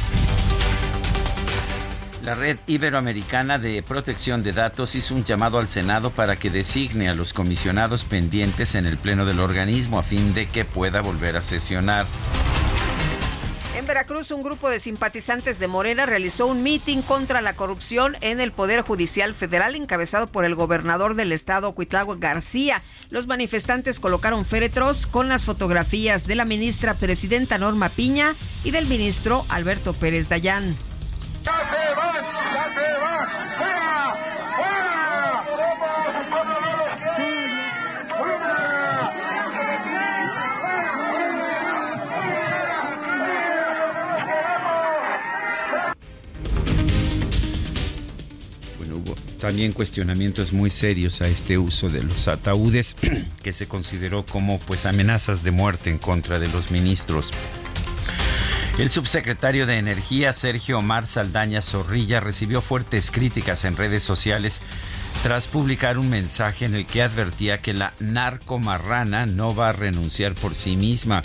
La 2.24 2.36
Red 2.36 2.60
Iberoamericana 2.68 3.60
de 3.60 3.84
Protección 3.84 4.42
de 4.44 4.54
Datos 4.54 4.96
hizo 4.96 5.14
un 5.14 5.26
llamado 5.26 5.58
al 5.58 5.68
Senado 5.68 6.12
para 6.12 6.38
que 6.38 6.50
designe 6.50 7.10
a 7.10 7.14
los 7.14 7.34
comisionados 7.34 8.06
pendientes 8.06 8.76
en 8.76 8.86
el 8.86 8.96
Pleno 8.96 9.26
del 9.26 9.42
organismo 9.42 10.00
a 10.00 10.04
fin 10.04 10.34
de 10.34 10.48
que 10.48 10.64
pueda 10.64 11.02
volver 11.02 11.36
a 11.36 11.42
sesionar. 11.42 12.06
En 13.84 13.88
Veracruz, 13.88 14.32
un 14.32 14.44
grupo 14.44 14.70
de 14.70 14.80
simpatizantes 14.80 15.60
de 15.60 15.68
Morena 15.68 16.06
realizó 16.06 16.48
un 16.48 16.64
mitin 16.64 17.02
contra 17.02 17.42
la 17.42 17.58
corrupción 17.58 18.16
en 18.22 18.40
el 18.40 18.54
Poder 18.54 18.80
Judicial 18.80 19.34
Federal 19.34 19.76
encabezado 19.76 20.28
por 20.28 20.46
el 20.46 20.56
gobernador 20.56 21.16
del 21.16 21.34
estado, 21.34 21.74
Cuitlagua 21.74 22.16
García. 22.18 22.82
Los 23.10 23.28
manifestantes 23.28 24.00
colocaron 24.00 24.46
féretros 24.46 25.06
con 25.06 25.28
las 25.28 25.44
fotografías 25.44 26.28
de 26.28 26.36
la 26.36 26.46
ministra 26.46 26.94
presidenta 26.94 27.58
Norma 27.58 27.90
Piña 27.90 28.36
y 28.64 28.72
del 28.72 28.86
ministro 28.86 29.46
Alberto 29.50 29.92
Pérez 29.92 30.30
Dayán. 30.30 30.78
También 49.44 49.74
cuestionamientos 49.74 50.54
muy 50.54 50.70
serios 50.70 51.22
a 51.22 51.28
este 51.28 51.58
uso 51.58 51.90
de 51.90 52.02
los 52.02 52.30
ataúdes 52.30 52.96
que 53.44 53.52
se 53.52 53.68
consideró 53.68 54.26
como 54.26 54.58
pues 54.58 54.86
amenazas 54.86 55.44
de 55.44 55.52
muerte 55.52 55.90
en 55.90 55.98
contra 55.98 56.40
de 56.40 56.48
los 56.48 56.72
ministros. 56.72 57.30
El 58.78 58.90
subsecretario 58.90 59.66
de 59.66 59.80
Energía, 59.80 60.32
Sergio 60.32 60.78
Omar 60.78 61.08
Saldaña 61.08 61.62
Zorrilla, 61.62 62.22
recibió 62.22 62.62
fuertes 62.62 63.12
críticas 63.12 63.66
en 63.66 63.76
redes 63.76 64.02
sociales 64.02 64.62
tras 65.24 65.48
publicar 65.48 65.98
un 65.98 66.10
mensaje 66.10 66.64
en 66.64 66.76
el 66.76 66.86
que 66.86 67.02
advertía 67.02 67.58
que 67.58 67.74
la 67.74 67.94
narcomarrana 68.00 69.26
no 69.26 69.54
va 69.54 69.70
a 69.70 69.74
renunciar 69.74 70.36
por 70.36 70.56
sí 70.56 70.78
misma. 70.78 71.22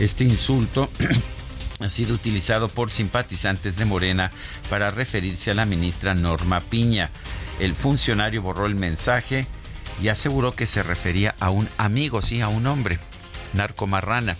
Este 0.00 0.24
insulto 0.24 0.90
ha 1.78 1.88
sido 1.88 2.16
utilizado 2.16 2.68
por 2.68 2.90
simpatizantes 2.90 3.76
de 3.76 3.84
Morena 3.84 4.32
para 4.68 4.90
referirse 4.90 5.52
a 5.52 5.54
la 5.54 5.64
ministra 5.64 6.12
Norma 6.12 6.60
Piña. 6.60 7.08
El 7.58 7.74
funcionario 7.74 8.42
borró 8.42 8.66
el 8.66 8.74
mensaje 8.74 9.46
y 10.02 10.08
aseguró 10.08 10.52
que 10.52 10.66
se 10.66 10.82
refería 10.82 11.34
a 11.38 11.50
un 11.50 11.68
amigo, 11.78 12.22
sí, 12.22 12.40
a 12.40 12.48
un 12.48 12.66
hombre, 12.66 12.98
narcomarrana. 13.52 14.36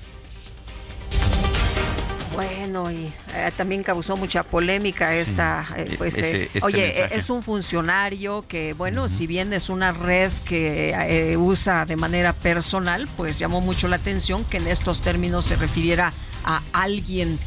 Bueno, 2.35 2.90
y 2.90 3.12
eh, 3.35 3.52
también 3.59 3.83
causó 3.83 4.16
mucha 4.16 4.42
polémica 4.42 5.14
esta, 5.14 5.66
eh, 5.76 5.97
pues, 5.99 6.14
ese- 6.16 6.45
eh, 6.45 6.50
este 6.54 6.64
oye, 6.66 6.83
mensaje. 6.87 7.16
es 7.19 7.28
un 7.28 7.42
funcionario 7.42 8.47
que, 8.49 8.73
bueno, 8.73 9.11
si 9.11 9.26
bien 9.26 9.52
es 9.52 9.69
una 9.69 9.92
red 9.92 10.33
que 10.47 11.37
usa 11.38 11.85
de 11.85 11.97
manera 11.97 12.33
personal, 12.33 13.07
pues 13.19 13.38
llamó 13.38 13.61
mucho 13.61 13.87
la 13.87 13.97
atención 13.97 14.47
que 14.47 14.57
en 14.57 14.66
estos 14.66 15.02
términos 15.02 15.45
se 15.45 15.57
refiriera 15.57 16.14
a 16.45 16.62
alguien. 16.73 17.38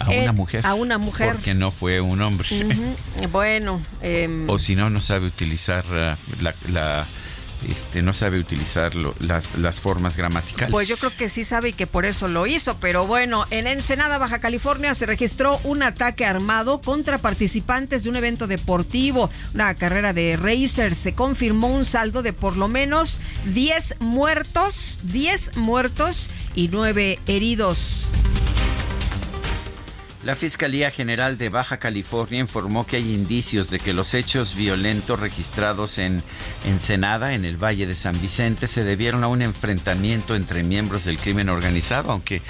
A 0.00 0.12
Eh, 0.12 0.22
una 0.22 0.32
mujer. 0.32 0.66
A 0.66 0.74
una 0.74 0.98
mujer. 0.98 1.32
Porque 1.32 1.54
no 1.54 1.70
fue 1.70 2.00
un 2.00 2.20
hombre. 2.22 2.48
Bueno, 3.30 3.80
em, 4.02 4.48
O 4.48 4.58
si 4.58 4.74
no, 4.74 4.90
no 4.90 5.00
sabe 5.00 5.26
utilizar 5.26 5.84
eh, 5.92 6.16
la, 6.40 6.54
la, 6.72 7.06
este, 7.70 8.00
no 8.00 8.14
sabe 8.14 8.38
utilizar 8.38 8.94
lo- 8.94 9.14
las, 9.20 9.54
las 9.56 9.80
formas 9.80 10.16
gramaticales. 10.16 10.70
Pues 10.72 10.88
yo 10.88 10.96
creo 10.96 11.12
que 11.14 11.28
sí 11.28 11.44
sabe 11.44 11.68
y 11.68 11.72
que 11.74 11.86
por 11.86 12.06
eso 12.06 12.26
lo 12.28 12.46
hizo, 12.46 12.78
pero 12.80 13.06
bueno, 13.06 13.44
en 13.50 13.66
Ensenada, 13.66 14.16
Baja 14.16 14.38
California, 14.40 14.94
se 14.94 15.04
registró 15.04 15.60
un 15.64 15.82
ataque 15.82 16.24
armado 16.24 16.80
contra 16.80 17.18
participantes 17.18 18.02
de 18.04 18.08
un 18.08 18.16
evento 18.16 18.46
deportivo, 18.46 19.28
una 19.52 19.74
carrera 19.74 20.14
de 20.14 20.36
racers. 20.38 20.96
Se 20.96 21.12
confirmó 21.14 21.66
un 21.68 21.84
saldo 21.84 22.22
de 22.22 22.32
por 22.32 22.56
lo 22.56 22.68
menos 22.68 23.20
10 23.52 23.96
muertos, 24.00 24.98
10 25.02 25.56
muertos 25.58 26.30
y 26.54 26.68
9 26.68 27.18
heridos. 27.26 28.10
La 30.22 30.36
Fiscalía 30.36 30.90
General 30.90 31.38
de 31.38 31.48
Baja 31.48 31.78
California 31.78 32.40
informó 32.40 32.86
que 32.86 32.96
hay 32.96 33.14
indicios 33.14 33.70
de 33.70 33.80
que 33.80 33.94
los 33.94 34.12
hechos 34.12 34.54
violentos 34.54 35.18
registrados 35.18 35.96
en 35.96 36.22
Ensenada, 36.66 37.32
en 37.32 37.46
el 37.46 37.56
Valle 37.56 37.86
de 37.86 37.94
San 37.94 38.20
Vicente, 38.20 38.68
se 38.68 38.84
debieron 38.84 39.24
a 39.24 39.28
un 39.28 39.40
enfrentamiento 39.40 40.36
entre 40.36 40.62
miembros 40.62 41.06
del 41.06 41.18
crimen 41.18 41.48
organizado, 41.48 42.12
aunque 42.12 42.42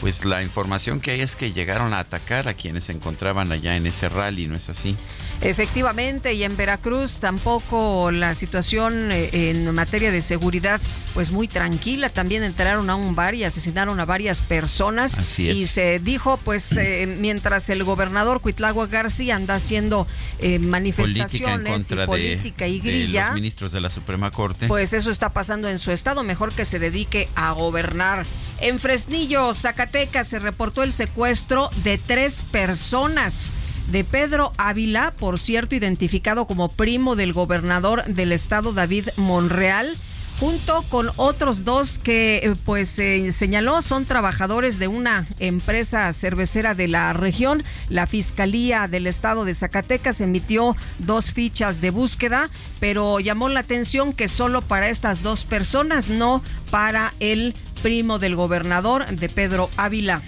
pues 0.00 0.24
la 0.24 0.42
información 0.42 1.00
que 1.00 1.12
hay 1.12 1.20
es 1.20 1.34
que 1.34 1.52
llegaron 1.52 1.94
a 1.94 1.98
atacar 1.98 2.46
a 2.48 2.54
quienes 2.54 2.84
se 2.84 2.92
encontraban 2.92 3.50
allá 3.50 3.74
en 3.74 3.88
ese 3.88 4.08
rally, 4.08 4.46
¿no 4.46 4.54
es 4.54 4.68
así? 4.68 4.96
Efectivamente, 5.42 6.34
y 6.34 6.42
en 6.44 6.56
Veracruz 6.56 7.20
tampoco 7.20 8.10
la 8.10 8.34
situación 8.34 9.12
eh, 9.12 9.50
en 9.50 9.72
materia 9.74 10.10
de 10.10 10.22
seguridad, 10.22 10.80
pues 11.14 11.30
muy 11.30 11.46
tranquila. 11.46 12.08
También 12.08 12.42
entraron 12.42 12.88
a 12.90 12.94
un 12.94 13.14
bar 13.14 13.34
y 13.34 13.44
asesinaron 13.44 14.00
a 14.00 14.04
varias 14.04 14.40
personas. 14.40 15.18
Así 15.18 15.48
es. 15.48 15.56
Y 15.56 15.66
se 15.66 15.98
dijo, 15.98 16.38
pues, 16.38 16.72
eh, 16.76 17.06
mientras 17.18 17.68
el 17.70 17.84
gobernador 17.84 18.40
Cuitlagua 18.40 18.86
García 18.86 19.36
anda 19.36 19.54
haciendo 19.54 20.06
eh, 20.38 20.58
Política 20.58 20.70
manifestaciones 20.70 21.72
contra 21.72 22.04
y 22.04 22.06
política 22.06 22.64
de, 22.64 22.70
y 22.70 22.80
de 22.80 22.88
grilla. 22.88 23.26
los 23.26 23.34
ministros 23.34 23.72
de 23.72 23.80
la 23.80 23.88
Suprema 23.88 24.30
Corte. 24.30 24.66
Pues 24.68 24.94
eso 24.94 25.10
está 25.10 25.32
pasando 25.32 25.68
en 25.68 25.78
su 25.78 25.92
estado, 25.92 26.22
mejor 26.22 26.52
que 26.52 26.64
se 26.64 26.78
dedique 26.78 27.28
a 27.34 27.52
gobernar. 27.52 28.26
En 28.60 28.78
Fresnillo, 28.78 29.52
Zacatecas, 29.52 30.26
se 30.28 30.38
reportó 30.38 30.82
el 30.82 30.92
secuestro 30.92 31.70
de 31.84 31.98
tres 31.98 32.42
personas. 32.50 33.54
De 33.90 34.02
Pedro 34.04 34.52
Ávila, 34.56 35.12
por 35.16 35.38
cierto, 35.38 35.74
identificado 35.74 36.46
como 36.46 36.70
primo 36.70 37.14
del 37.14 37.32
gobernador 37.32 38.04
del 38.04 38.32
estado 38.32 38.72
David 38.72 39.08
Monreal, 39.16 39.96
junto 40.40 40.82
con 40.90 41.10
otros 41.16 41.64
dos 41.64 41.98
que 41.98 42.38
eh, 42.42 42.54
pues 42.64 42.88
se 42.88 43.32
señaló 43.32 43.80
son 43.82 44.04
trabajadores 44.04 44.78
de 44.78 44.88
una 44.88 45.26
empresa 45.38 46.12
cervecera 46.12 46.74
de 46.74 46.88
la 46.88 47.12
región. 47.12 47.64
La 47.88 48.06
Fiscalía 48.06 48.88
del 48.88 49.06
Estado 49.06 49.44
de 49.44 49.54
Zacatecas 49.54 50.20
emitió 50.20 50.76
dos 50.98 51.30
fichas 51.30 51.80
de 51.80 51.90
búsqueda, 51.90 52.50
pero 52.80 53.20
llamó 53.20 53.48
la 53.48 53.60
atención 53.60 54.12
que 54.12 54.28
solo 54.28 54.62
para 54.62 54.88
estas 54.88 55.22
dos 55.22 55.44
personas, 55.44 56.08
no 56.08 56.42
para 56.70 57.14
el 57.20 57.54
primo 57.82 58.18
del 58.18 58.36
gobernador 58.36 59.06
de 59.06 59.28
Pedro 59.28 59.70
Ávila. 59.76 60.22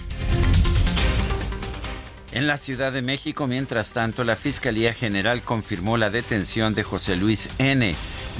En 2.31 2.45
la 2.45 2.59
Ciudad 2.59 2.91
de 2.91 3.01
México, 3.01 3.47
mientras 3.47 3.93
tanto, 3.93 4.23
la 4.23 4.35
Fiscalía 4.35 4.93
General 4.93 5.41
confirmó 5.41 5.97
la 5.97 6.11
detención 6.11 6.75
de 6.75 6.83
José 6.83 7.15
Luis 7.15 7.49
N., 7.57 7.95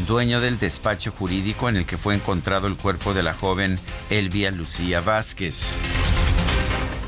dueño 0.08 0.40
del 0.42 0.60
despacho 0.60 1.12
jurídico 1.12 1.70
en 1.70 1.78
el 1.78 1.86
que 1.88 1.98
fue 1.98 2.14
encontrado 2.14 2.68
el 2.68 2.78
cuerpo 2.78 3.16
de 3.16 3.24
la 3.24 3.34
joven 3.34 3.80
Elvia 4.12 4.52
Lucía 4.52 5.02
Vázquez. 5.02 5.74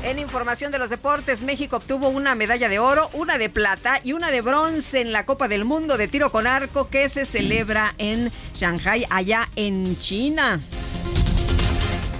En 0.02 0.18
información 0.18 0.72
de 0.72 0.78
los 0.78 0.90
deportes, 0.90 1.42
México 1.42 1.76
obtuvo 1.76 2.08
una 2.08 2.34
medalla 2.34 2.68
de 2.68 2.80
oro, 2.80 3.08
una 3.12 3.38
de 3.38 3.48
plata 3.48 4.00
y 4.02 4.12
una 4.12 4.32
de 4.32 4.40
bronce 4.40 5.00
en 5.00 5.12
la 5.12 5.24
Copa 5.24 5.46
del 5.46 5.64
Mundo 5.64 5.96
de 5.96 6.08
tiro 6.08 6.32
con 6.32 6.48
arco 6.48 6.88
que 6.88 7.08
se 7.08 7.24
celebra 7.24 7.94
en 7.98 8.32
Shanghai, 8.52 9.06
allá 9.08 9.48
en 9.54 9.96
China. 9.98 10.60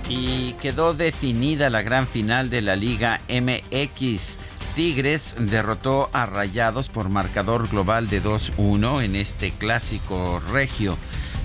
Y 0.09 0.53
quedó 0.55 0.95
definida 0.95 1.71
la 1.71 1.83
gran 1.83 2.07
final 2.07 2.51
de 2.51 2.61
la 2.61 2.77
Liga 2.77 3.21
MX. 3.29 4.37
Tigres 4.75 5.35
derrotó 5.39 6.09
a 6.15 6.25
Rayados 6.25 6.89
por 6.89 7.11
marcador 7.11 7.69
global 7.69 8.09
de 8.09 8.23
2-1 8.23 9.05
en 9.05 9.17
este 9.17 9.51
clásico 9.51 10.41
regio. 10.51 10.97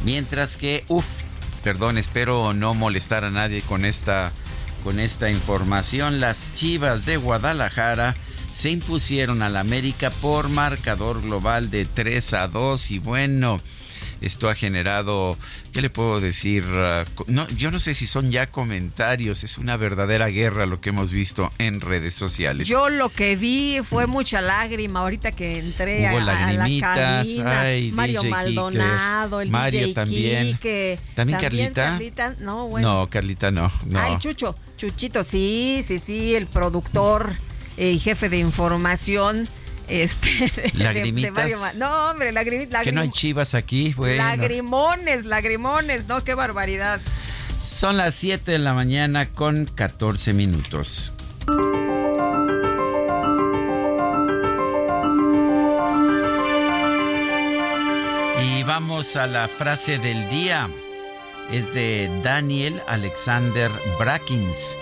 Mientras 0.05 0.55
que, 0.55 0.85
uff, 0.87 1.05
perdón, 1.63 1.97
espero 1.97 2.53
no 2.53 2.73
molestar 2.73 3.25
a 3.25 3.31
nadie 3.31 3.61
con 3.61 3.83
esta, 3.83 4.31
con 4.83 4.99
esta 5.01 5.29
información. 5.29 6.21
Las 6.21 6.53
Chivas 6.53 7.05
de 7.05 7.17
Guadalajara 7.17 8.15
se 8.53 8.69
impusieron 8.69 9.41
al 9.41 9.57
América 9.57 10.09
por 10.09 10.47
marcador 10.47 11.21
global 11.21 11.69
de 11.69 11.85
3 11.85 12.33
a 12.33 12.47
2 12.47 12.91
y 12.91 12.99
bueno, 12.99 13.59
esto 14.21 14.49
ha 14.49 14.55
generado, 14.55 15.37
¿qué 15.73 15.81
le 15.81 15.89
puedo 15.89 16.19
decir? 16.19 16.65
Uh, 16.65 17.23
no, 17.27 17.47
yo 17.49 17.71
no 17.71 17.79
sé 17.79 17.93
si 17.93 18.07
son 18.07 18.31
ya 18.31 18.47
comentarios, 18.47 19.43
es 19.43 19.57
una 19.57 19.77
verdadera 19.77 20.27
guerra 20.27 20.65
lo 20.65 20.81
que 20.81 20.89
hemos 20.89 21.11
visto 21.11 21.51
en 21.57 21.81
redes 21.81 22.13
sociales. 22.13 22.67
Yo 22.67 22.89
lo 22.89 23.09
que 23.09 23.35
vi 23.35 23.79
fue 23.83 24.07
mucha 24.07 24.41
lágrima 24.41 24.99
ahorita 25.01 25.31
que 25.31 25.59
entré 25.59 26.07
Hubo 26.09 26.17
a, 26.17 26.21
a 26.21 26.25
la 26.25 26.33
cabina. 26.63 27.21
ay, 27.61 27.91
Mario 27.91 28.21
DJ 28.21 28.29
Maldonado, 28.31 29.41
el 29.41 29.49
Mario 29.49 29.81
DJ 29.81 29.93
también. 29.93 30.47
Quique. 30.53 30.99
¿También 31.13 31.39
Carlita? 31.39 31.83
Carlita, 31.91 32.35
no, 32.39 32.67
bueno. 32.67 33.01
No, 33.01 33.07
Carlita 33.09 33.51
no, 33.51 33.71
no. 33.85 33.99
Ah, 33.99 34.09
el 34.13 34.19
Chucho. 34.19 34.55
Chuchito, 34.77 35.23
sí, 35.23 35.81
sí, 35.83 35.97
sí, 35.99 36.35
el 36.35 36.45
productor 36.45 37.31
eh, 37.77 37.91
y 37.91 37.99
jefe 37.99 38.29
de 38.29 38.37
información. 38.37 39.47
Este, 39.87 40.29
de- 40.55 40.71
Lagrimitas. 40.73 41.33
de 41.33 41.41
Mario 41.41 41.59
Ma- 41.59 41.73
no, 41.73 42.09
hombre, 42.11 42.31
lagrimitas. 42.31 42.83
que 42.83 42.91
no 42.91 43.01
hay 43.01 43.09
chivas 43.09 43.53
aquí, 43.55 43.93
bueno. 43.95 44.23
Lagrimones, 44.23 45.25
lagrimones, 45.25 46.07
no, 46.07 46.23
qué 46.23 46.33
barbaridad. 46.33 46.99
Son 47.61 47.97
las 47.97 48.13
7 48.15 48.51
de 48.51 48.59
la 48.59 48.73
mañana 48.73 49.29
con 49.29 49.65
14 49.65 50.33
minutos. 50.33 51.13
Y 58.43 58.63
vamos 58.63 59.15
a 59.15 59.27
la 59.27 59.47
frase 59.47 59.97
del 59.97 60.29
día. 60.29 60.69
Es 61.51 61.73
de 61.73 62.09
Daniel 62.23 62.81
Alexander 62.87 63.71
Brackins. 63.99 64.75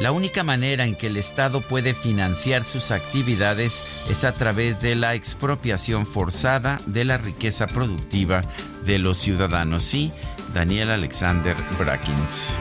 La 0.00 0.10
única 0.10 0.42
manera 0.42 0.84
en 0.84 0.96
que 0.96 1.08
el 1.08 1.16
Estado 1.16 1.60
puede 1.60 1.94
financiar 1.94 2.64
sus 2.64 2.90
actividades 2.90 3.82
es 4.10 4.24
a 4.24 4.32
través 4.32 4.80
de 4.80 4.94
la 4.94 5.14
expropiación 5.14 6.06
forzada 6.06 6.80
de 6.86 7.04
la 7.04 7.18
riqueza 7.18 7.66
productiva 7.66 8.42
de 8.84 8.98
los 8.98 9.18
ciudadanos. 9.18 9.84
Sí, 9.84 10.10
Daniel 10.54 10.90
Alexander 10.90 11.56
Brackins. 11.78 12.52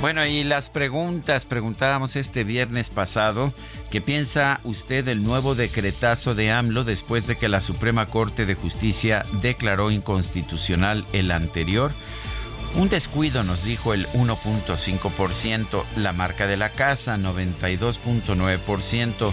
Bueno, 0.00 0.24
y 0.24 0.44
las 0.44 0.70
preguntas, 0.70 1.44
preguntábamos 1.44 2.14
este 2.14 2.44
viernes 2.44 2.88
pasado, 2.88 3.52
¿qué 3.90 4.00
piensa 4.00 4.60
usted 4.62 5.04
del 5.04 5.24
nuevo 5.24 5.56
decretazo 5.56 6.36
de 6.36 6.52
AMLO 6.52 6.84
después 6.84 7.26
de 7.26 7.36
que 7.36 7.48
la 7.48 7.60
Suprema 7.60 8.06
Corte 8.06 8.46
de 8.46 8.54
Justicia 8.54 9.24
declaró 9.42 9.90
inconstitucional 9.90 11.04
el 11.12 11.32
anterior? 11.32 11.90
Un 12.76 12.88
descuido, 12.88 13.42
nos 13.42 13.64
dijo 13.64 13.92
el 13.92 14.06
1.5%, 14.10 15.82
la 15.96 16.12
marca 16.12 16.46
de 16.46 16.56
la 16.56 16.70
casa 16.70 17.16
92.9%, 17.16 19.32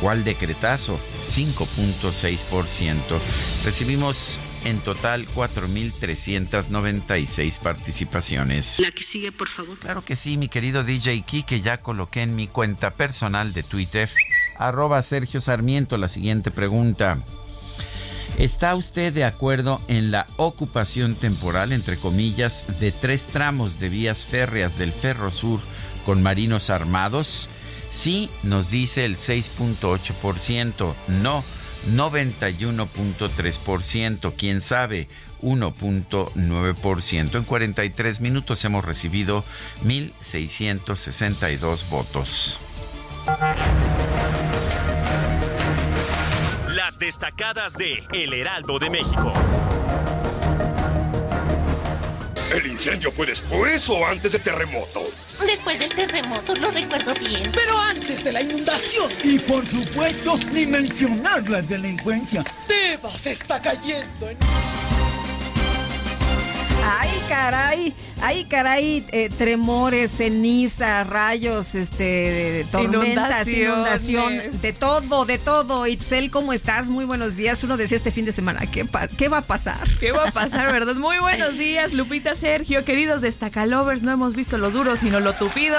¿cuál 0.00 0.24
decretazo? 0.24 0.98
5.6%. 1.24 3.20
Recibimos 3.64 4.36
en 4.64 4.80
total 4.80 5.26
4.396 5.28 7.60
participaciones. 7.60 8.80
La 8.80 8.90
que 8.90 9.02
sigue, 9.02 9.32
por 9.32 9.48
favor. 9.48 9.78
Claro 9.78 10.04
que 10.04 10.16
sí, 10.16 10.36
mi 10.36 10.48
querido 10.48 10.84
DJ 10.84 11.24
que 11.46 11.60
ya 11.60 11.78
coloqué 11.78 12.22
en 12.22 12.36
mi 12.36 12.48
cuenta 12.48 12.90
personal 12.90 13.52
de 13.52 13.62
Twitter, 13.62 14.10
arroba 14.58 15.02
Sergio 15.02 15.40
Sarmiento, 15.40 15.96
la 15.96 16.08
siguiente 16.08 16.50
pregunta. 16.50 17.18
¿Está 18.38 18.74
usted 18.74 19.12
de 19.12 19.24
acuerdo 19.24 19.80
en 19.88 20.10
la 20.10 20.26
ocupación 20.36 21.14
temporal, 21.14 21.72
entre 21.72 21.98
comillas, 21.98 22.64
de 22.80 22.90
tres 22.90 23.26
tramos 23.26 23.78
de 23.78 23.90
vías 23.90 24.24
férreas 24.24 24.78
del 24.78 24.92
Ferro 24.92 25.30
Sur 25.30 25.60
con 26.06 26.22
marinos 26.22 26.70
armados? 26.70 27.48
Sí, 27.90 28.30
nos 28.42 28.70
dice 28.70 29.04
el 29.04 29.18
6.8%. 29.18 30.94
No, 31.08 31.44
91.3%. 31.90 34.34
¿Quién 34.36 34.60
sabe? 34.60 35.08
1.9%. 35.42 37.36
En 37.36 37.44
43 37.44 38.20
minutos 38.20 38.64
hemos 38.64 38.84
recibido 38.84 39.44
1.662 39.84 41.88
votos 41.88 42.58
destacadas 47.02 47.76
de 47.76 48.00
El 48.12 48.32
Heraldo 48.32 48.78
de 48.78 48.88
México. 48.88 49.32
¿El 52.54 52.68
incendio 52.68 53.10
fue 53.10 53.26
después 53.26 53.90
o 53.90 54.06
antes 54.06 54.30
del 54.30 54.42
terremoto? 54.42 55.10
Después 55.46 55.78
del 55.78 55.90
terremoto, 55.90 56.54
lo 56.54 56.70
recuerdo 56.70 57.14
bien. 57.14 57.50
Pero 57.52 57.78
antes 57.78 58.24
de 58.24 58.32
la 58.32 58.40
inundación. 58.40 59.10
Y 59.22 59.38
por 59.38 59.66
supuesto, 59.66 60.38
ni 60.52 60.66
mencionar 60.66 61.48
la 61.48 61.62
delincuencia. 61.62 62.44
Tebas 62.66 63.26
está 63.26 63.60
cayendo 63.60 64.30
en... 64.30 64.38
Ay, 66.84 67.10
caray, 67.28 67.94
ay, 68.20 68.44
caray, 68.44 69.04
eh, 69.12 69.28
tremores, 69.38 70.10
ceniza, 70.10 71.04
rayos, 71.04 71.76
este, 71.76 72.66
tormentas, 72.72 73.48
inundación, 73.48 74.60
de 74.60 74.72
todo, 74.72 75.24
de 75.24 75.38
todo. 75.38 75.86
Itzel, 75.86 76.30
¿cómo 76.30 76.52
estás? 76.52 76.90
Muy 76.90 77.04
buenos 77.04 77.36
días. 77.36 77.62
Uno 77.62 77.76
decía 77.76 77.96
este 77.96 78.10
fin 78.10 78.24
de 78.24 78.32
semana, 78.32 78.66
¿qué, 78.70 78.86
¿qué 79.16 79.28
va 79.28 79.38
a 79.38 79.46
pasar? 79.46 79.88
¿Qué 80.00 80.10
va 80.10 80.28
a 80.28 80.32
pasar, 80.32 80.72
verdad? 80.72 80.96
Muy 80.96 81.18
buenos 81.18 81.56
días, 81.56 81.92
Lupita, 81.92 82.34
Sergio, 82.34 82.84
queridos 82.84 83.20
destacalovers. 83.20 84.02
No 84.02 84.10
hemos 84.10 84.34
visto 84.34 84.58
lo 84.58 84.70
duro, 84.70 84.96
sino 84.96 85.20
lo 85.20 85.34
tupido. 85.34 85.78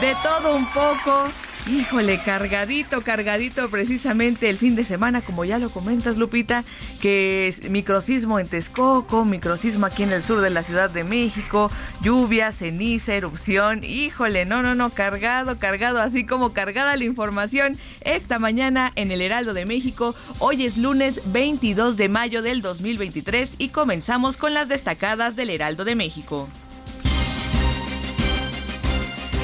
De 0.00 0.14
todo 0.22 0.54
un 0.54 0.66
poco. 0.66 1.28
Híjole, 1.64 2.20
cargadito, 2.24 3.02
cargadito 3.02 3.70
precisamente 3.70 4.50
el 4.50 4.58
fin 4.58 4.74
de 4.74 4.84
semana, 4.84 5.20
como 5.20 5.44
ya 5.44 5.60
lo 5.60 5.70
comentas, 5.70 6.16
Lupita, 6.16 6.64
que 7.00 7.46
es 7.46 7.70
microsismo 7.70 8.40
en 8.40 8.48
Texcoco, 8.48 9.24
microsismo 9.24 9.86
aquí 9.86 10.02
en 10.02 10.10
el 10.12 10.22
sur 10.22 10.40
de 10.40 10.50
la 10.50 10.64
Ciudad 10.64 10.90
de 10.90 11.04
México, 11.04 11.70
lluvia, 12.00 12.50
ceniza, 12.50 13.14
erupción. 13.14 13.84
Híjole, 13.84 14.44
no, 14.44 14.64
no, 14.64 14.74
no, 14.74 14.90
cargado, 14.90 15.60
cargado, 15.60 16.00
así 16.00 16.26
como 16.26 16.52
cargada 16.52 16.96
la 16.96 17.04
información 17.04 17.78
esta 18.00 18.40
mañana 18.40 18.90
en 18.96 19.12
el 19.12 19.22
Heraldo 19.22 19.54
de 19.54 19.64
México. 19.64 20.16
Hoy 20.40 20.64
es 20.64 20.76
lunes 20.76 21.20
22 21.26 21.96
de 21.96 22.08
mayo 22.08 22.42
del 22.42 22.60
2023 22.60 23.54
y 23.58 23.68
comenzamos 23.68 24.36
con 24.36 24.52
las 24.52 24.68
destacadas 24.68 25.36
del 25.36 25.50
Heraldo 25.50 25.84
de 25.84 25.94
México. 25.94 26.48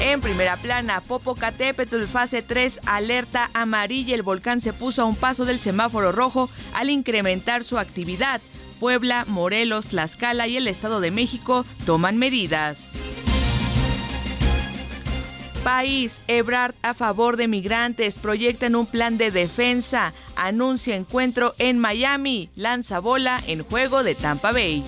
En 0.01 0.21
primera 0.21 0.55
plana, 0.55 1.01
Popocatépetl 1.01 2.03
fase 2.03 2.41
3 2.41 2.79
alerta 2.85 3.49
amarilla. 3.53 4.15
El 4.15 4.23
volcán 4.23 4.61
se 4.61 4.71
puso 4.71 5.01
a 5.01 5.05
un 5.05 5.15
paso 5.15 5.43
del 5.43 5.59
semáforo 5.59 6.11
rojo 6.11 6.49
al 6.73 6.89
incrementar 6.89 7.63
su 7.65 7.77
actividad. 7.77 8.39
Puebla, 8.79 9.25
Morelos, 9.27 9.87
Tlaxcala 9.87 10.47
y 10.47 10.55
el 10.55 10.67
Estado 10.67 11.01
de 11.01 11.11
México 11.11 11.65
toman 11.85 12.17
medidas. 12.17 12.93
País, 15.65 16.21
Ebrard 16.27 16.73
a 16.81 16.93
favor 16.93 17.35
de 17.35 17.49
migrantes, 17.49 18.17
proyectan 18.17 18.75
un 18.75 18.85
plan 18.85 19.17
de 19.17 19.29
defensa, 19.29 20.13
anuncia 20.37 20.95
encuentro 20.95 21.53
en 21.57 21.77
Miami, 21.77 22.49
lanza 22.55 22.99
bola 22.99 23.41
en 23.45 23.63
juego 23.63 24.03
de 24.03 24.15
Tampa 24.15 24.53
Bay. 24.53 24.85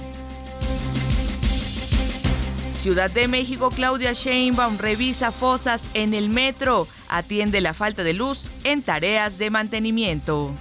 Ciudad 2.81 3.11
de 3.11 3.27
México, 3.27 3.69
Claudia 3.69 4.13
Sheinbaum 4.13 4.79
revisa 4.79 5.31
fosas 5.31 5.87
en 5.93 6.15
el 6.15 6.29
metro, 6.29 6.87
atiende 7.09 7.61
la 7.61 7.75
falta 7.75 8.03
de 8.03 8.13
luz 8.13 8.49
en 8.63 8.81
tareas 8.81 9.37
de 9.37 9.51
mantenimiento. 9.51 10.51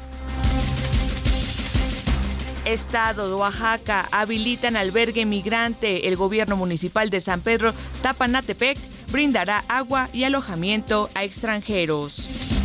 Estado 2.67 3.29
de 3.29 3.35
Oaxaca 3.37 4.07
habilitan 4.13 4.77
albergue 4.77 5.25
migrante. 5.25 6.09
El 6.09 6.17
gobierno 6.17 6.57
municipal 6.57 7.09
de 7.09 7.23
San 7.23 7.41
Pedro 7.41 7.73
Tapanatepec 8.03 8.77
brindará 9.11 9.65
agua 9.69 10.11
y 10.13 10.25
alojamiento 10.25 11.09
a 11.15 11.25
extranjeros. 11.25 12.60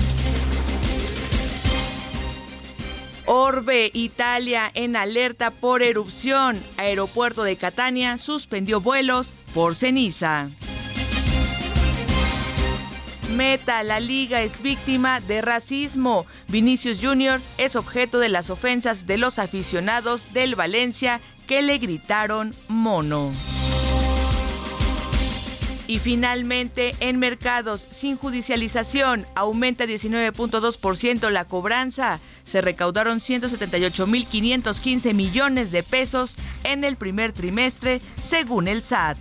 Orbe, 3.25 3.89
Italia, 3.93 4.71
en 4.73 4.95
alerta 4.95 5.51
por 5.51 5.81
erupción. 5.81 6.61
Aeropuerto 6.77 7.43
de 7.43 7.55
Catania 7.55 8.17
suspendió 8.17 8.81
vuelos 8.81 9.35
por 9.53 9.75
ceniza. 9.75 10.49
Meta, 13.35 13.83
la 13.83 13.99
liga 13.99 14.41
es 14.41 14.61
víctima 14.61 15.19
de 15.19 15.41
racismo. 15.41 16.25
Vinicius 16.47 16.99
Jr. 17.01 17.41
es 17.57 17.75
objeto 17.75 18.19
de 18.19 18.29
las 18.29 18.49
ofensas 18.49 19.07
de 19.07 19.17
los 19.17 19.39
aficionados 19.39 20.31
del 20.31 20.55
Valencia 20.55 21.19
que 21.47 21.61
le 21.61 21.77
gritaron 21.77 22.53
mono. 22.69 23.31
Y 25.87 25.99
finalmente, 25.99 26.95
en 26.99 27.19
mercados 27.19 27.85
sin 27.91 28.17
judicialización, 28.17 29.25
aumenta 29.35 29.85
19.2% 29.85 31.29
la 31.29 31.45
cobranza. 31.45 32.19
Se 32.43 32.61
recaudaron 32.61 33.19
178.515 33.19 35.13
millones 35.13 35.71
de 35.71 35.83
pesos 35.83 36.35
en 36.63 36.83
el 36.83 36.95
primer 36.95 37.33
trimestre, 37.33 38.01
según 38.15 38.67
el 38.67 38.81
SAT. 38.81 39.17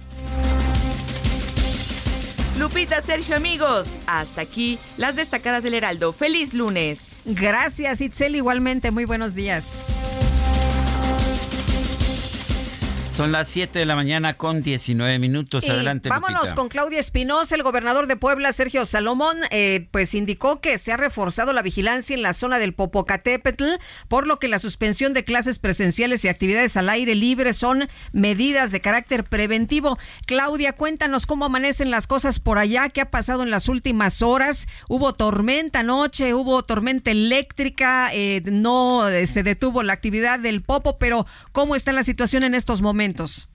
Lupita, 2.58 3.02
Sergio, 3.02 3.36
amigos, 3.36 3.96
hasta 4.06 4.40
aquí 4.42 4.78
las 4.96 5.16
destacadas 5.16 5.64
del 5.64 5.74
Heraldo. 5.74 6.12
Feliz 6.12 6.54
lunes. 6.54 7.14
Gracias, 7.24 8.00
Itzel, 8.00 8.36
igualmente. 8.36 8.92
Muy 8.92 9.04
buenos 9.04 9.34
días. 9.34 9.80
Son 13.14 13.30
las 13.30 13.46
7 13.46 13.78
de 13.78 13.86
la 13.86 13.94
mañana 13.94 14.34
con 14.34 14.60
19 14.60 15.20
minutos. 15.20 15.68
Adelante. 15.68 16.08
vámonos 16.08 16.52
con 16.52 16.68
Claudia 16.68 16.98
Espinosa. 16.98 17.54
El 17.54 17.62
gobernador 17.62 18.08
de 18.08 18.16
Puebla, 18.16 18.50
Sergio 18.50 18.84
Salomón, 18.84 19.36
eh, 19.52 19.86
pues 19.92 20.14
indicó 20.14 20.60
que 20.60 20.78
se 20.78 20.90
ha 20.90 20.96
reforzado 20.96 21.52
la 21.52 21.62
vigilancia 21.62 22.14
en 22.14 22.22
la 22.22 22.32
zona 22.32 22.58
del 22.58 22.74
Popocatépetl, 22.74 23.76
por 24.08 24.26
lo 24.26 24.40
que 24.40 24.48
la 24.48 24.58
suspensión 24.58 25.14
de 25.14 25.22
clases 25.22 25.60
presenciales 25.60 26.24
y 26.24 26.28
actividades 26.28 26.76
al 26.76 26.88
aire 26.88 27.14
libre 27.14 27.52
son 27.52 27.88
medidas 28.10 28.72
de 28.72 28.80
carácter 28.80 29.22
preventivo. 29.22 29.96
Claudia, 30.26 30.72
cuéntanos 30.72 31.26
cómo 31.26 31.44
amanecen 31.44 31.92
las 31.92 32.08
cosas 32.08 32.40
por 32.40 32.58
allá, 32.58 32.88
qué 32.88 33.00
ha 33.00 33.12
pasado 33.12 33.44
en 33.44 33.50
las 33.50 33.68
últimas 33.68 34.22
horas. 34.22 34.66
Hubo 34.88 35.12
tormenta 35.14 35.78
anoche, 35.78 36.34
hubo 36.34 36.64
tormenta 36.64 37.12
eléctrica, 37.12 38.12
eh, 38.12 38.42
no 38.44 39.08
eh, 39.08 39.28
se 39.28 39.44
detuvo 39.44 39.84
la 39.84 39.92
actividad 39.92 40.40
del 40.40 40.62
Popo, 40.62 40.96
pero 40.96 41.26
¿cómo 41.52 41.76
está 41.76 41.92
la 41.92 42.02
situación 42.02 42.42
en 42.42 42.56
estos 42.56 42.82
momentos? 42.82 43.03
momentos. 43.04 43.53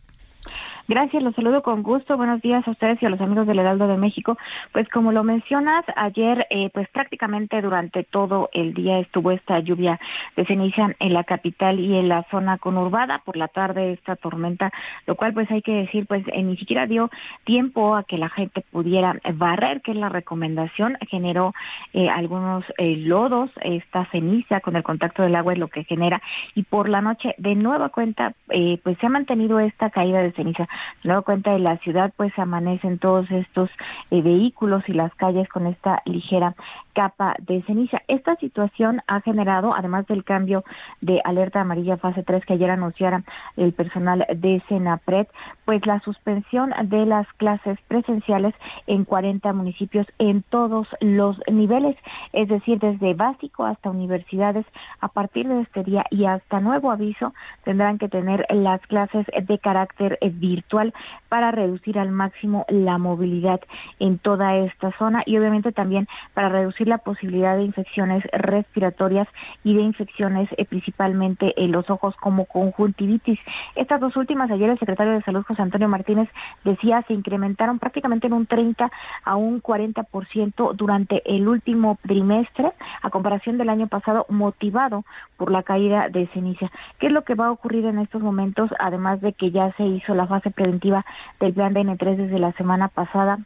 Gracias, 0.89 1.21
los 1.21 1.36
saludo 1.36 1.62
con 1.62 1.84
gusto. 1.84 2.17
Buenos 2.17 2.41
días 2.41 2.67
a 2.67 2.71
ustedes 2.71 2.99
y 2.99 3.06
a 3.06 3.12
los 3.12 3.21
amigos 3.21 3.45
del 3.45 3.60
Heraldo 3.60 3.88
de 3.88 3.95
México. 3.95 4.39
Pues 4.71 4.89
como 4.89 5.12
lo 5.12 5.23
mencionas, 5.23 5.86
ayer 5.95 6.47
eh, 6.49 6.71
pues 6.73 6.89
prácticamente 6.89 7.62
durante 7.62 8.04
todo 8.04 8.49
el 8.54 8.73
día 8.73 8.97
estuvo 8.97 9.30
esta 9.30 9.60
lluvia 9.60 9.99
de 10.36 10.47
ceniza 10.47 10.95
en 10.97 11.13
la 11.13 11.23
capital 11.25 11.80
y 11.80 11.95
en 11.95 12.10
la 12.10 12.25
zona 12.32 12.58
conurbada. 12.58 13.19
Por 13.19 13.38
la 13.38 13.49
tarde 13.49 13.91
esta 13.93 14.15
tormenta, 14.15 14.71
lo 15.06 15.13
cual 15.13 15.32
pues 15.36 15.52
hay 15.52 15.62
que 15.62 15.73
decir 15.73 16.08
pues 16.08 16.23
eh, 16.34 16.41
ni 16.41 16.58
siquiera 16.58 16.88
dio 16.88 17.12
tiempo 17.43 17.95
a 17.95 18.02
que 18.02 18.17
la 18.17 18.30
gente 18.30 18.62
pudiera 18.71 19.15
barrer, 19.36 19.82
que 19.82 19.91
es 19.91 19.97
la 19.97 20.10
recomendación. 20.10 20.97
Generó 21.08 21.54
eh, 21.93 22.10
algunos 22.10 22.65
lodos, 22.80 23.52
esta 23.62 24.06
ceniza 24.06 24.60
con 24.60 24.75
el 24.75 24.82
contacto 24.82 25.21
del 25.21 25.36
agua 25.36 25.54
es 25.54 25.60
lo 25.60 25.67
que 25.67 25.84
genera. 25.84 26.19
Y 26.56 26.63
por 26.63 26.89
la 26.89 27.02
noche 27.02 27.36
de 27.38 27.54
nueva 27.54 27.89
cuenta 27.89 28.34
pues 28.47 28.97
se 28.97 29.06
ha 29.06 29.10
mantenido 29.10 29.60
esta 29.60 29.91
caída 29.91 30.23
de 30.23 30.32
ceniza 30.32 30.67
Luego 31.04 31.24
cuenta 31.24 31.52
de 31.52 31.60
la 31.60 31.78
ciudad, 31.78 32.13
pues 32.15 32.38
amanecen 32.38 33.00
todos 33.00 33.30
estos 33.32 33.70
eh, 34.12 34.22
vehículos 34.22 34.84
y 34.88 34.94
las 34.94 35.13
calles 35.15 35.48
con 35.50 35.68
esta 35.68 36.02
ligera 36.06 36.56
capa 36.99 37.33
de 37.39 37.62
ceniza. 37.62 38.01
Esta 38.09 38.35
situación 38.35 39.01
ha 39.07 39.21
generado, 39.21 39.73
además 39.73 40.05
del 40.07 40.25
cambio 40.25 40.65
de 40.99 41.21
alerta 41.23 41.62
amarilla 41.62 41.95
fase 41.95 42.23
3 42.23 42.43
que 42.45 42.55
ayer 42.55 42.69
anunciara 42.69 43.23
el 43.55 43.71
personal 43.71 44.25
de 44.35 44.62
Senapred, 44.67 45.27
pues 45.63 45.85
la 45.85 46.01
suspensión 46.01 46.73
de 46.83 47.05
las 47.05 47.25
clases 47.38 47.79
presenciales 47.88 48.53
en 48.85 49.05
40 49.05 49.53
municipios 49.53 50.07
en 50.17 50.43
todos 50.43 50.89
los 50.99 51.39
niveles, 51.49 51.95
es 52.33 52.49
decir, 52.49 52.79
desde 52.79 53.13
básico 53.13 53.63
hasta 53.63 53.89
universidades, 53.89 54.65
a 54.99 55.07
partir 55.07 55.47
de 55.47 55.62
este 55.62 55.85
día 55.85 56.03
y 56.09 56.25
hasta 56.25 56.59
nuevo 56.59 56.91
aviso, 56.91 57.33
tendrán 57.63 57.97
que 57.97 58.09
tener 58.09 58.45
las 58.49 58.81
clases 58.81 59.25
de 59.41 59.57
carácter 59.57 60.19
virtual 60.33 60.93
para 61.29 61.51
reducir 61.51 61.97
al 61.97 62.12
máximo 62.12 62.65
la 62.67 62.97
movilidad 62.97 63.62
en 63.99 64.17
toda 64.17 64.57
esta 64.57 64.91
zona 64.97 65.23
y 65.25 65.38
obviamente 65.38 65.71
también 65.71 66.05
para 66.33 66.49
reducir 66.49 66.88
la 66.89 66.97
posibilidad 66.97 67.56
de 67.56 67.63
infecciones 67.63 68.23
respiratorias 68.34 69.28
y 69.63 69.73
de 69.75 69.82
infecciones 69.82 70.49
eh, 70.58 70.65
principalmente 70.65 71.54
en 71.56 71.71
los 71.71 71.89
ojos 71.89 72.15
como 72.17 72.45
conjuntivitis. 72.45 73.39
Estas 73.75 74.02
dos 74.02 74.15
últimas, 74.17 74.52
ayer 74.52 74.69
el 74.69 74.80
secretario 74.80 75.13
de 75.13 75.21
Salud 75.21 75.43
José 75.43 75.62
Antonio 75.62 75.88
Martínez 75.88 76.30
decía 76.63 77.04
se 77.08 77.13
incrementaron 77.13 77.80
prácticamente 77.80 78.28
en 78.28 78.34
un 78.34 78.45
30 78.45 78.91
a 79.23 79.36
un 79.36 79.62
40% 79.62 80.75
durante 80.75 81.21
el 81.25 81.47
último 81.47 81.97
trimestre 82.02 82.73
a 83.02 83.10
comparación 83.10 83.58
del 83.58 83.69
año 83.69 83.88
pasado 83.88 84.25
motivado 84.30 85.06
por 85.38 85.52
la 85.52 85.63
caída 85.63 86.10
de 86.10 86.28
ceniza. 86.28 86.71
¿Qué 86.99 87.08
es 87.08 87.13
lo 87.13 87.23
que 87.23 87.36
va 87.36 87.47
a 87.47 87.52
ocurrir 87.52 87.86
en 87.86 87.99
estos 87.99 88.21
momentos 88.21 88.71
además 88.80 89.21
de 89.21 89.34
que 89.34 89.52
ya 89.52 89.71
se 89.73 89.84
hizo 89.84 90.15
la 90.15 90.28
fase 90.28 90.52
preventiva 90.52 91.06
del 91.39 91.54
plan 91.54 91.73
DN3 91.73 92.15
desde 92.15 92.39
la 92.39 92.52
semana 92.54 92.88
pasada 92.88 93.39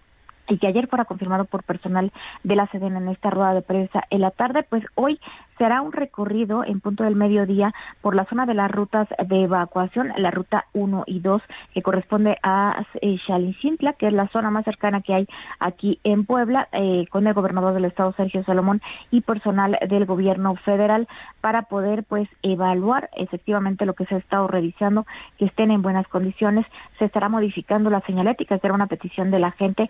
y 0.48 0.58
que 0.58 0.68
ayer 0.68 0.88
fuera 0.88 1.06
confirmado 1.06 1.46
por 1.46 1.64
personal 1.64 2.12
de 2.44 2.56
la 2.56 2.68
SEDEN 2.68 2.98
en 2.98 3.10
esta 3.10 3.30
rueda 3.30 3.54
de 3.54 3.62
prensa 3.62 4.04
en 4.10 4.22
la 4.22 4.32
tarde, 4.32 4.64
pues 4.64 4.84
hoy 4.96 5.20
será 5.58 5.82
un 5.82 5.92
recorrido 5.92 6.64
en 6.64 6.80
punto 6.80 7.04
del 7.04 7.16
mediodía 7.16 7.74
por 8.02 8.16
la 8.16 8.26
zona 8.26 8.46
de 8.46 8.54
las 8.54 8.72
rutas 8.72 9.08
de 9.28 9.44
evacuación, 9.44 10.12
la 10.18 10.32
ruta 10.32 10.66
1 10.74 11.04
y 11.08 11.20
2, 11.20 11.42
que 11.74 11.82
corresponde 11.82 12.38
a 12.44 12.86
eh, 13.02 13.18
Xalicintla, 13.26 13.94
que 13.94 14.08
es 14.08 14.14
la 14.14 14.28
zona 14.30 14.50
más 14.50 14.66
cercana 14.66 15.02
que 15.02 15.14
hay 15.14 15.28
aquí 15.60 16.00
en 16.04 16.26
Puebla, 16.26 16.68
eh, 16.72 17.06
con 17.10 17.28
el 17.28 17.34
gobernador 17.34 17.74
del 17.74 17.86
estado 17.86 18.14
Sergio 18.14 18.44
Salomón 18.44 18.82
y 19.12 19.22
personal 19.22 19.78
del 19.88 20.06
gobierno 20.06 20.56
federal 20.56 21.08
para 21.42 21.64
poder 21.64 22.04
pues 22.04 22.28
evaluar 22.42 23.10
efectivamente 23.16 23.86
lo 23.86 23.94
que 23.94 24.06
se 24.06 24.16
ha 24.16 24.18
estado 24.20 24.48
revisando, 24.48 25.06
que 25.38 25.46
estén 25.46 25.72
en 25.72 25.82
buenas 25.82 26.08
condiciones, 26.08 26.66
se 27.00 27.06
estará 27.06 27.30
modificando 27.30 27.90
la 27.90 28.02
señalética, 28.02 28.58
que 28.60 28.68
era 28.68 28.74
una 28.74 28.88
petición 28.88 29.32
de 29.32 29.40
la 29.40 29.52
gente, 29.52 29.90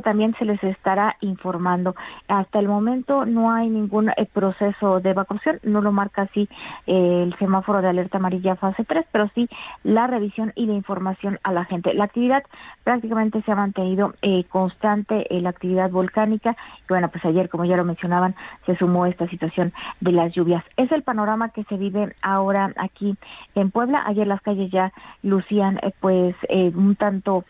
también 0.00 0.34
se 0.38 0.44
les 0.44 0.62
estará 0.62 1.16
informando. 1.20 1.96
Hasta 2.28 2.60
el 2.60 2.68
momento 2.68 3.26
no 3.26 3.50
hay 3.50 3.68
ningún 3.68 4.10
eh, 4.10 4.28
proceso 4.32 5.00
de 5.00 5.10
evacuación, 5.10 5.58
no 5.64 5.80
lo 5.80 5.90
marca 5.90 6.22
así 6.22 6.48
eh, 6.86 7.24
el 7.24 7.36
semáforo 7.38 7.82
de 7.82 7.88
alerta 7.88 8.18
amarilla 8.18 8.54
fase 8.54 8.84
3, 8.84 9.06
pero 9.10 9.28
sí 9.34 9.48
la 9.82 10.06
revisión 10.06 10.52
y 10.54 10.66
la 10.66 10.74
información 10.74 11.40
a 11.42 11.52
la 11.52 11.64
gente. 11.64 11.92
La 11.94 12.04
actividad 12.04 12.44
prácticamente 12.84 13.42
se 13.42 13.50
ha 13.50 13.56
mantenido 13.56 14.14
eh, 14.22 14.44
constante, 14.44 15.26
la 15.30 15.50
actividad 15.50 15.90
volcánica, 15.90 16.56
y 16.82 16.86
bueno, 16.88 17.08
pues 17.08 17.24
ayer, 17.24 17.48
como 17.48 17.64
ya 17.64 17.76
lo 17.76 17.84
mencionaban, 17.84 18.36
se 18.66 18.76
sumó 18.76 19.06
esta 19.06 19.28
situación 19.28 19.72
de 20.00 20.12
las 20.12 20.32
lluvias. 20.32 20.64
Es 20.76 20.92
el 20.92 21.02
panorama 21.02 21.48
que 21.48 21.64
se 21.64 21.76
vive 21.76 22.14
ahora 22.22 22.72
aquí 22.76 23.16
en 23.54 23.70
Puebla. 23.70 24.04
Ayer 24.06 24.26
las 24.26 24.40
calles 24.42 24.70
ya 24.70 24.92
lucían 25.22 25.80
pues 26.00 26.34
un 26.74 26.96
tanto 26.96 27.44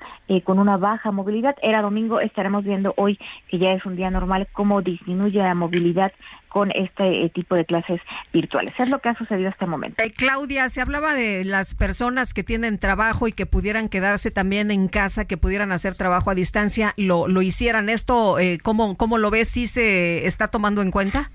con 0.44 0.58
una 0.58 0.76
baja 0.76 1.10
movilidad. 1.10 1.56
Era 1.62 1.82
domingo, 1.82 2.20
estaremos 2.30 2.64
viendo 2.64 2.94
hoy 2.96 3.18
que 3.48 3.58
ya 3.58 3.72
es 3.72 3.84
un 3.84 3.96
día 3.96 4.10
normal 4.10 4.48
cómo 4.52 4.82
disminuye 4.82 5.38
la 5.38 5.54
movilidad 5.54 6.12
con 6.48 6.70
este 6.72 7.24
eh, 7.24 7.30
tipo 7.30 7.54
de 7.54 7.64
clases 7.64 8.00
virtuales. 8.32 8.74
Es 8.78 8.88
lo 8.88 8.98
que 8.98 9.08
ha 9.08 9.14
sucedido 9.14 9.48
hasta 9.48 9.64
el 9.64 9.70
momento. 9.70 10.02
Eh, 10.02 10.10
Claudia, 10.10 10.68
se 10.68 10.80
hablaba 10.80 11.14
de 11.14 11.44
las 11.44 11.74
personas 11.74 12.34
que 12.34 12.42
tienen 12.42 12.78
trabajo 12.78 13.28
y 13.28 13.32
que 13.32 13.46
pudieran 13.46 13.88
quedarse 13.88 14.30
también 14.30 14.70
en 14.70 14.88
casa, 14.88 15.26
que 15.26 15.36
pudieran 15.36 15.70
hacer 15.70 15.94
trabajo 15.94 16.30
a 16.30 16.34
distancia, 16.34 16.92
lo, 16.96 17.28
lo 17.28 17.42
hicieran. 17.42 17.88
¿Esto 17.88 18.38
eh, 18.38 18.58
cómo, 18.62 18.96
cómo 18.96 19.16
lo 19.18 19.30
ves? 19.30 19.48
¿Sí 19.48 19.66
se 19.66 20.26
está 20.26 20.48
tomando 20.48 20.82
en 20.82 20.90
cuenta? 20.90 21.30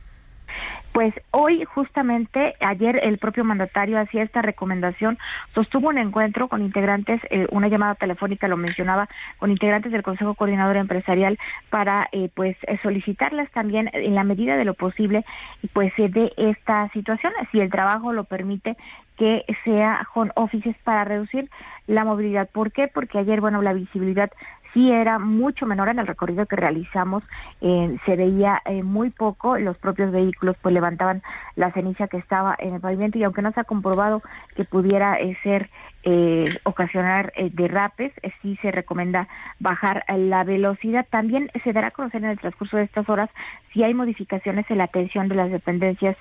Pues 0.96 1.14
hoy 1.32 1.66
justamente, 1.66 2.56
ayer 2.62 3.02
el 3.04 3.18
propio 3.18 3.44
mandatario 3.44 4.00
hacía 4.00 4.24
esta 4.24 4.42
recomendación, 4.42 5.18
sostuvo 5.54 5.90
un 5.90 5.98
encuentro 5.98 6.48
con 6.48 6.62
integrantes, 6.62 7.20
eh, 7.32 7.48
una 7.52 7.68
llamada 7.68 7.96
telefónica 7.96 8.48
lo 8.48 8.56
mencionaba, 8.56 9.10
con 9.38 9.52
integrantes 9.52 9.92
del 9.92 10.04
Consejo 10.04 10.36
Coordinador 10.36 10.78
Empresarial 10.78 11.38
para 11.70 12.08
eh, 12.14 12.30
pues 12.34 12.56
eh, 12.62 12.80
solicitarles 12.82 13.52
también 13.52 13.90
en 13.92 14.16
la 14.16 14.24
medida 14.24 14.56
de 14.56 14.64
lo 14.64 14.74
posible 14.74 15.26
pues 15.74 15.92
de 15.98 16.32
esta 16.38 16.88
situación, 16.94 17.34
si 17.52 17.60
el 17.60 17.70
trabajo 17.70 18.14
lo 18.14 18.24
permite, 18.24 18.78
que 19.18 19.46
sea 19.66 20.08
con 20.14 20.32
offices 20.36 20.76
para 20.84 21.04
reducir 21.04 21.50
la 21.88 22.04
movilidad. 22.04 22.50
¿Por 22.50 22.72
qué? 22.72 22.88
Porque 22.88 23.18
ayer, 23.18 23.42
bueno, 23.42 23.62
la 23.62 23.74
visibilidad 23.74 24.32
sí 24.76 24.92
era 24.92 25.20
mucho 25.20 25.66
menor 25.66 25.88
en 25.88 26.00
el 26.00 26.06
recorrido 26.06 26.46
que 26.46 26.58
realizamos, 26.58 27.24
eh, 27.62 27.98
se 28.06 28.18
veía 28.18 28.62
eh, 28.66 28.84
muy 28.84 29.10
poco, 29.10 29.58
los 29.58 29.78
propios 29.78 30.12
vehículos 30.12 30.58
pues 30.62 30.74
levantaban 30.74 31.24
la 31.56 31.72
ceniza 31.72 32.10
que 32.10 32.18
estaba 32.18 32.56
en 32.60 32.76
el 32.76 32.82
pavimento 32.82 33.18
y 33.18 33.24
aunque 33.24 33.42
no 33.42 33.54
se 33.54 33.62
ha 33.62 33.64
comprobado 33.64 34.22
que 34.56 34.66
pudiera 34.66 35.18
eh, 35.18 35.38
ser 35.44 35.70
eh, 36.08 36.60
ocasionar 36.66 37.34
eh, 37.36 37.50
derrapes, 37.52 38.14
eh, 38.22 38.32
sí 38.44 38.60
se 38.62 38.70
recomienda 38.70 39.28
bajar 39.58 40.06
la 40.08 40.44
velocidad. 40.44 41.08
También 41.10 41.50
se 41.64 41.74
dará 41.74 41.88
a 41.88 41.92
conocer 41.92 42.24
en 42.24 42.30
el 42.30 42.38
transcurso 42.38 42.78
de 42.78 42.84
estas 42.84 43.10
horas 43.10 43.32
si 43.74 43.84
hay 43.84 43.96
modificaciones 43.96 44.70
en 44.70 44.78
la 44.78 44.84
atención 44.84 45.30
de 45.30 45.36
las 45.36 45.50
dependencias 45.50 46.16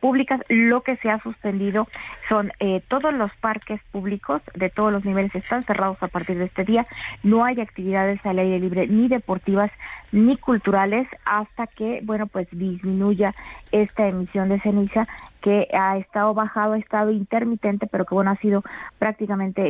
públicas. 0.00 0.40
Lo 0.48 0.82
que 0.82 0.96
se 0.98 1.08
ha 1.10 1.18
suspendido 1.20 1.88
son 2.28 2.52
todos 2.86 3.12
los 3.12 3.34
parques 3.36 3.80
públicos 3.90 4.40
de 4.54 4.68
todos 4.68 4.92
los 4.92 5.04
niveles 5.04 5.34
están 5.34 5.62
cerrados 5.62 6.00
a 6.00 6.06
partir 6.06 6.38
de 6.38 6.44
este 6.44 6.64
día. 6.64 6.86
No 7.24 7.44
hay 7.44 7.60
actividades 7.60 8.24
al 8.24 8.38
aire 8.38 8.60
libre 8.60 8.86
ni 8.86 9.08
deportivas 9.08 9.72
ni 10.12 10.36
culturales 10.36 11.08
hasta 11.24 11.66
que, 11.66 12.00
bueno, 12.04 12.26
pues 12.26 12.46
disminuya 12.52 13.34
esta 13.72 14.06
emisión 14.06 14.50
de 14.50 14.60
ceniza 14.60 15.08
que 15.40 15.66
ha 15.72 15.96
estado 15.96 16.34
bajado, 16.34 16.74
ha 16.74 16.78
estado 16.78 17.10
intermitente, 17.10 17.88
pero 17.88 18.04
que 18.04 18.14
bueno, 18.14 18.30
ha 18.30 18.36
sido 18.36 18.62
prácticamente 19.00 19.21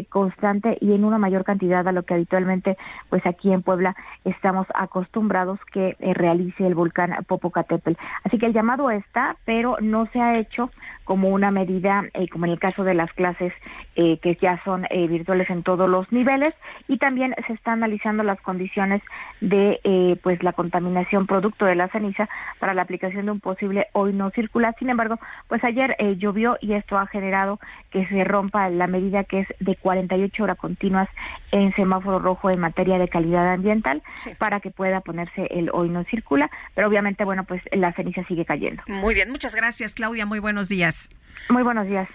constante 0.08 0.78
y 0.80 0.92
en 0.92 1.04
una 1.04 1.18
mayor 1.18 1.44
cantidad 1.44 1.86
a 1.86 1.92
lo 1.92 2.02
que 2.04 2.14
habitualmente 2.14 2.76
pues 3.08 3.24
aquí 3.26 3.52
en 3.52 3.62
Puebla 3.62 3.96
estamos 4.24 4.66
acostumbrados 4.74 5.58
que 5.72 5.96
eh, 5.98 6.14
realice 6.14 6.66
el 6.66 6.74
volcán 6.74 7.16
Popocatépetl. 7.26 7.98
Así 8.24 8.38
que 8.38 8.46
el 8.46 8.52
llamado 8.52 8.90
está, 8.90 9.36
pero 9.44 9.76
no 9.80 10.06
se 10.12 10.20
ha 10.20 10.38
hecho 10.38 10.70
como 11.04 11.28
una 11.28 11.50
medida, 11.50 12.04
eh, 12.14 12.28
como 12.28 12.46
en 12.46 12.52
el 12.52 12.58
caso 12.58 12.84
de 12.84 12.94
las 12.94 13.12
clases 13.12 13.52
eh, 13.96 14.18
que 14.18 14.34
ya 14.34 14.62
son 14.64 14.86
eh, 14.90 15.06
virtuales 15.08 15.50
en 15.50 15.62
todos 15.62 15.88
los 15.88 16.10
niveles, 16.12 16.54
y 16.88 16.98
también 16.98 17.34
se 17.46 17.52
está 17.52 17.72
analizando 17.72 18.22
las 18.22 18.40
condiciones 18.40 19.02
de 19.40 19.80
pues 20.22 20.42
la 20.42 20.52
contaminación 20.52 21.26
producto 21.26 21.64
de 21.64 21.74
la 21.74 21.88
ceniza 21.88 22.28
para 22.58 22.74
la 22.74 22.82
aplicación 22.82 23.26
de 23.26 23.32
un 23.32 23.40
posible 23.40 23.88
hoy 23.92 24.12
no 24.12 24.30
circular. 24.30 24.74
Sin 24.78 24.90
embargo, 24.90 25.18
pues 25.48 25.64
ayer 25.64 25.96
llovió 26.16 26.56
y 26.60 26.74
esto 26.74 26.96
ha 26.96 27.06
generado 27.06 27.58
que 27.90 28.06
se 28.06 28.24
rompa 28.24 28.68
la 28.68 28.86
medida 28.86 29.24
que 29.24 29.41
es 29.42 29.55
de 29.61 29.76
48 29.76 30.42
horas 30.42 30.59
continuas 30.59 31.09
en 31.50 31.74
semáforo 31.74 32.18
rojo 32.18 32.50
en 32.50 32.61
materia 32.61 32.98
de 32.98 33.09
calidad 33.09 33.52
ambiental 33.52 34.02
para 34.38 34.61
que 34.61 34.70
pueda 34.70 35.00
ponerse 35.00 35.46
el 35.50 35.70
hoy 35.72 35.88
no 35.88 36.05
circula, 36.05 36.50
pero 36.74 36.88
obviamente, 36.88 37.24
bueno, 37.24 37.44
pues 37.44 37.62
la 37.72 37.92
ceniza 37.92 38.24
sigue 38.26 38.44
cayendo. 38.44 38.83
Muy 38.87 39.14
bien, 39.14 39.31
muchas 39.31 39.55
gracias, 39.55 39.94
Claudia. 39.94 40.26
Muy 40.26 40.38
buenos 40.38 40.68
días. 40.68 41.11
Muy 41.48 41.62
buenos 41.62 41.87
días. 41.87 42.09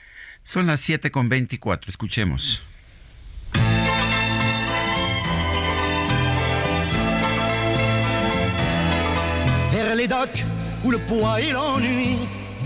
Son 0.44 0.68
las 0.68 0.82
7 0.82 1.12
con 1.12 1.30
24. 1.30 1.90
Escuchemos. 1.90 2.63
Vers 9.72 9.96
les 9.96 10.08
docks 10.08 10.46
où 10.84 10.92
le 10.92 10.98
poids 11.00 11.38
et 11.38 11.52
l'ennui 11.54 12.18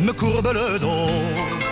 me 0.01 0.11
courbent 0.11 0.53
le 0.53 0.79
dos. 0.79 1.70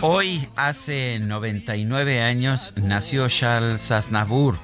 Hoy, 0.00 0.48
hace 0.56 1.18
99 1.18 2.22
años, 2.22 2.72
nació 2.76 3.28
Charles 3.28 3.90
Aznavour, 3.90 4.58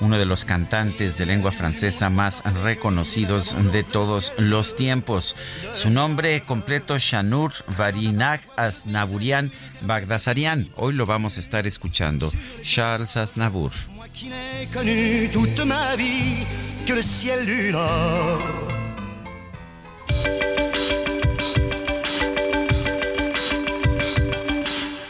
uno 0.00 0.18
de 0.18 0.24
los 0.24 0.44
cantantes 0.44 1.16
de 1.16 1.26
lengua 1.26 1.52
francesa 1.52 2.10
más 2.10 2.42
reconocidos 2.64 3.54
de 3.72 3.84
todos 3.84 4.32
los 4.38 4.74
tiempos. 4.74 5.36
Su 5.74 5.90
nombre 5.90 6.40
completo, 6.42 6.98
Shanur 6.98 7.52
Varinag 7.76 8.40
Aznavourian 8.56 9.52
Bagdasarian. 9.82 10.68
Hoy 10.74 10.94
lo 10.94 11.06
vamos 11.06 11.36
a 11.36 11.40
estar 11.40 11.66
escuchando. 11.66 12.32
Charles 12.64 13.16
Aznavour. 13.16 13.70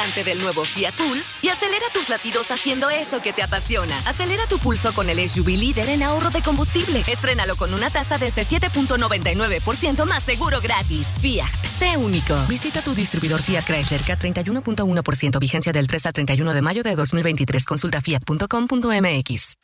Del 0.00 0.40
nuevo 0.40 0.64
Fiat 0.64 0.94
Pulse 0.94 1.30
y 1.42 1.48
acelera 1.48 1.84
tus 1.92 2.08
latidos 2.08 2.50
haciendo 2.50 2.88
eso 2.88 3.20
que 3.20 3.34
te 3.34 3.42
apasiona. 3.42 3.98
Acelera 4.06 4.46
tu 4.46 4.58
pulso 4.58 4.94
con 4.94 5.10
el 5.10 5.28
SUV 5.28 5.48
líder 5.48 5.90
en 5.90 6.02
ahorro 6.02 6.30
de 6.30 6.40
combustible. 6.40 7.04
Estrénalo 7.06 7.54
con 7.56 7.74
una 7.74 7.90
tasa 7.90 8.16
desde 8.16 8.46
7.99% 8.46 10.06
más 10.06 10.22
seguro 10.22 10.60
gratis. 10.62 11.06
Fiat, 11.20 11.50
sé 11.78 11.98
único. 11.98 12.34
Visita 12.48 12.80
tu 12.80 12.94
distribuidor 12.94 13.42
Fiat 13.42 13.64
Chrysler 13.64 14.00
K31.1% 14.00 15.38
vigencia 15.38 15.72
del 15.72 15.86
3 15.86 16.06
al 16.06 16.12
31 16.14 16.54
de 16.54 16.62
mayo 16.62 16.82
de 16.82 16.96
2023. 16.96 17.64
Consulta 17.66 18.00
fiat.com.mx. 18.00 19.56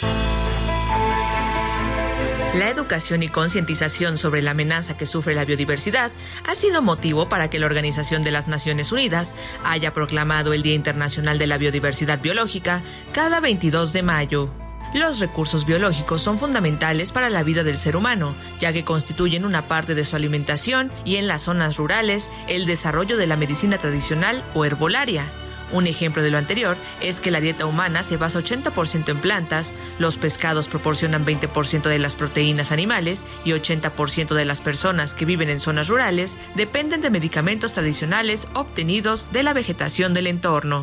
La 2.57 2.71
educación 2.71 3.23
y 3.23 3.29
concientización 3.29 4.17
sobre 4.17 4.41
la 4.41 4.53
amenaza 4.53 4.97
que 4.97 5.05
sufre 5.05 5.35
la 5.35 5.45
biodiversidad 5.45 6.11
ha 6.47 6.55
sido 6.55 6.81
motivo 6.81 7.29
para 7.29 7.51
que 7.51 7.59
la 7.59 7.67
Organización 7.67 8.23
de 8.23 8.31
las 8.31 8.49
Naciones 8.49 8.93
Unidas 8.93 9.35
haya 9.63 9.93
proclamado 9.93 10.55
el 10.55 10.63
Día 10.63 10.73
Internacional 10.73 11.39
de 11.39 11.47
la 11.47 11.59
Biodiversidad 11.59 12.19
Biológica 12.19 12.81
cada 13.13 13.41
22 13.41 13.93
de 13.93 14.03
mayo. 14.03 14.51
Los 14.95 15.19
recursos 15.21 15.67
biológicos 15.67 16.23
son 16.23 16.39
fundamentales 16.39 17.13
para 17.13 17.29
la 17.29 17.43
vida 17.43 17.63
del 17.63 17.77
ser 17.77 17.95
humano, 17.95 18.35
ya 18.59 18.73
que 18.73 18.85
constituyen 18.85 19.45
una 19.45 19.69
parte 19.69 19.95
de 19.95 20.07
su 20.07 20.17
alimentación 20.17 20.91
y 21.05 21.17
en 21.17 21.29
las 21.29 21.43
zonas 21.43 21.77
rurales 21.77 22.31
el 22.49 22.65
desarrollo 22.65 23.19
de 23.19 23.27
la 23.27 23.37
medicina 23.37 23.77
tradicional 23.77 24.43
o 24.55 24.65
herbolaria. 24.65 25.27
Un 25.73 25.87
ejemplo 25.87 26.23
de 26.23 26.31
lo 26.31 26.39
anterior 26.39 26.77
es 27.01 27.21
que 27.21 27.31
la 27.31 27.41
dieta 27.41 27.67
humana 27.67 28.03
se 28.03 28.17
basa 28.17 28.41
80% 28.41 29.09
en 29.09 29.19
plantas, 29.19 29.75
los 29.99 30.17
pescados 30.17 30.69
proporcionan 30.69 31.27
20% 31.27 31.89
de 31.89 31.99
las 31.99 32.15
proteínas 32.15 32.73
animales 32.73 33.25
y 33.45 33.51
80% 33.51 34.35
de 34.35 34.45
las 34.45 34.61
personas 34.61 35.15
que 35.15 35.25
viven 35.25 35.51
en 35.51 35.61
zonas 35.61 35.89
rurales 35.89 36.39
dependen 36.55 37.01
de 37.01 37.11
medicamentos 37.11 37.73
tradicionales 37.73 38.49
obtenidos 38.55 39.27
de 39.33 39.43
la 39.43 39.53
vegetación 39.53 40.15
del 40.15 40.29
entorno. 40.29 40.83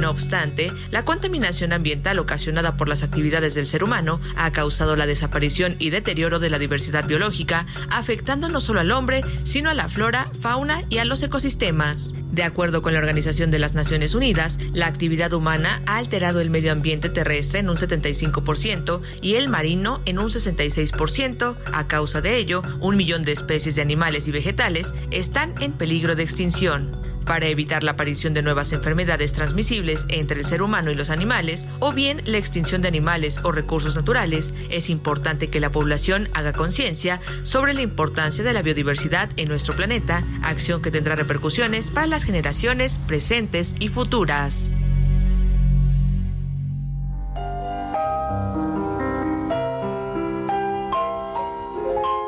No 0.00 0.10
obstante, 0.10 0.72
la 0.90 1.04
contaminación 1.04 1.72
ambiental 1.72 2.18
ocasionada 2.18 2.76
por 2.76 2.88
las 2.88 3.02
actividades 3.02 3.54
del 3.54 3.66
ser 3.66 3.84
humano 3.84 4.20
ha 4.36 4.50
causado 4.50 4.96
la 4.96 5.06
desaparición 5.06 5.76
y 5.78 5.90
deterioro 5.90 6.40
de 6.40 6.50
la 6.50 6.58
diversidad 6.58 7.06
biológica, 7.06 7.64
afectando 7.90 8.48
no 8.48 8.60
solo 8.60 8.80
al 8.80 8.90
hombre, 8.90 9.22
sino 9.44 9.70
a 9.70 9.74
la 9.74 9.88
flora, 9.88 10.30
fauna 10.40 10.84
y 10.90 10.98
a 10.98 11.04
los 11.04 11.22
ecosistemas. 11.22 12.12
De 12.32 12.42
acuerdo 12.42 12.82
con 12.82 12.92
la 12.92 12.98
Organización 12.98 13.52
de 13.52 13.60
las 13.60 13.74
Naciones 13.74 13.93
Unidas, 14.14 14.58
la 14.72 14.86
actividad 14.86 15.32
humana 15.32 15.82
ha 15.86 15.98
alterado 15.98 16.40
el 16.40 16.50
medio 16.50 16.72
ambiente 16.72 17.08
terrestre 17.08 17.60
en 17.60 17.70
un 17.70 17.76
75% 17.76 19.00
y 19.22 19.34
el 19.34 19.48
marino 19.48 20.00
en 20.04 20.18
un 20.18 20.26
66%. 20.26 21.56
A 21.72 21.86
causa 21.86 22.20
de 22.20 22.36
ello, 22.36 22.62
un 22.80 22.96
millón 22.96 23.24
de 23.24 23.32
especies 23.32 23.76
de 23.76 23.82
animales 23.82 24.26
y 24.28 24.32
vegetales 24.32 24.94
están 25.10 25.54
en 25.62 25.72
peligro 25.72 26.14
de 26.14 26.24
extinción 26.24 27.13
para 27.24 27.46
evitar 27.46 27.82
la 27.82 27.92
aparición 27.92 28.34
de 28.34 28.42
nuevas 28.42 28.72
enfermedades 28.72 29.32
transmisibles 29.32 30.06
entre 30.08 30.40
el 30.40 30.46
ser 30.46 30.62
humano 30.62 30.90
y 30.90 30.94
los 30.94 31.10
animales, 31.10 31.68
o 31.80 31.92
bien 31.92 32.22
la 32.24 32.38
extinción 32.38 32.82
de 32.82 32.88
animales 32.88 33.40
o 33.42 33.52
recursos 33.52 33.96
naturales, 33.96 34.54
es 34.70 34.90
importante 34.90 35.50
que 35.50 35.60
la 35.60 35.70
población 35.70 36.28
haga 36.34 36.52
conciencia 36.52 37.20
sobre 37.42 37.74
la 37.74 37.82
importancia 37.82 38.44
de 38.44 38.52
la 38.52 38.62
biodiversidad 38.62 39.30
en 39.36 39.48
nuestro 39.48 39.74
planeta, 39.74 40.22
acción 40.42 40.82
que 40.82 40.90
tendrá 40.90 41.16
repercusiones 41.16 41.90
para 41.90 42.06
las 42.06 42.24
generaciones 42.24 42.98
presentes 43.06 43.74
y 43.78 43.88
futuras. 43.88 44.68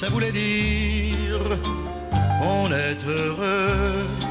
ça 0.00 0.08
voulait 0.10 0.30
dire 0.30 1.40
on 2.40 2.70
est 2.70 3.04
heureux. 3.04 4.27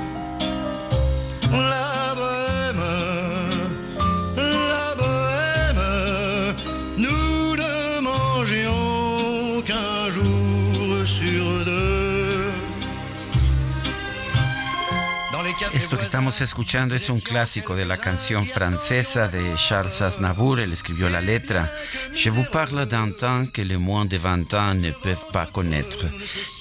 Esto 15.87 15.95
que 15.95 16.03
estamos 16.03 16.41
escuchando 16.41 16.95
es 16.95 17.09
un 17.09 17.21
clásico 17.21 17.73
de 17.73 17.85
la 17.85 17.95
canción 17.95 18.45
francesa 18.45 19.29
de 19.29 19.55
Charles 19.55 20.01
Aznavour. 20.01 20.59
Él 20.59 20.73
escribió 20.73 21.09
la 21.09 21.21
letra. 21.21 21.71
Je 22.13 22.29
vous 22.29 22.43
parle 22.43 22.85
d'un 22.87 23.13
temps 23.13 23.49
que 23.53 23.63
les 23.63 23.77
moins 23.77 24.05
de 24.05 24.17
20 24.17 24.53
ans 24.55 24.75
ne 24.75 24.91
peuvent 24.91 25.31
pas 25.31 25.47
connaître. 25.49 26.05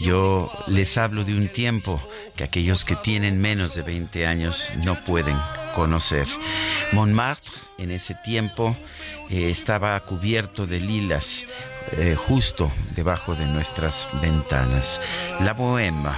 Yo 0.01 0.49
les 0.69 0.97
hablo 0.97 1.25
de 1.25 1.35
un 1.35 1.49
tiempo 1.49 2.01
que 2.37 2.45
aquellos 2.45 2.85
que 2.85 2.95
tienen 2.95 3.41
menos 3.41 3.75
de 3.75 3.83
20 3.83 4.29
años 4.29 4.71
no 4.85 4.95
pueden 4.95 5.37
conocer. 5.75 6.29
Montmartre 6.93 7.53
en 7.79 7.91
ese 7.91 8.15
tiempo 8.25 8.77
eh, 9.29 9.51
estaba 9.51 9.99
cubierto 9.99 10.69
de 10.69 10.79
lilas 10.79 11.47
eh, 11.99 12.15
justo 12.15 12.71
debajo 12.95 13.35
de 13.35 13.47
nuestras 13.47 14.07
ventanas. 14.23 15.01
La 15.41 15.53
bohema, 15.53 16.17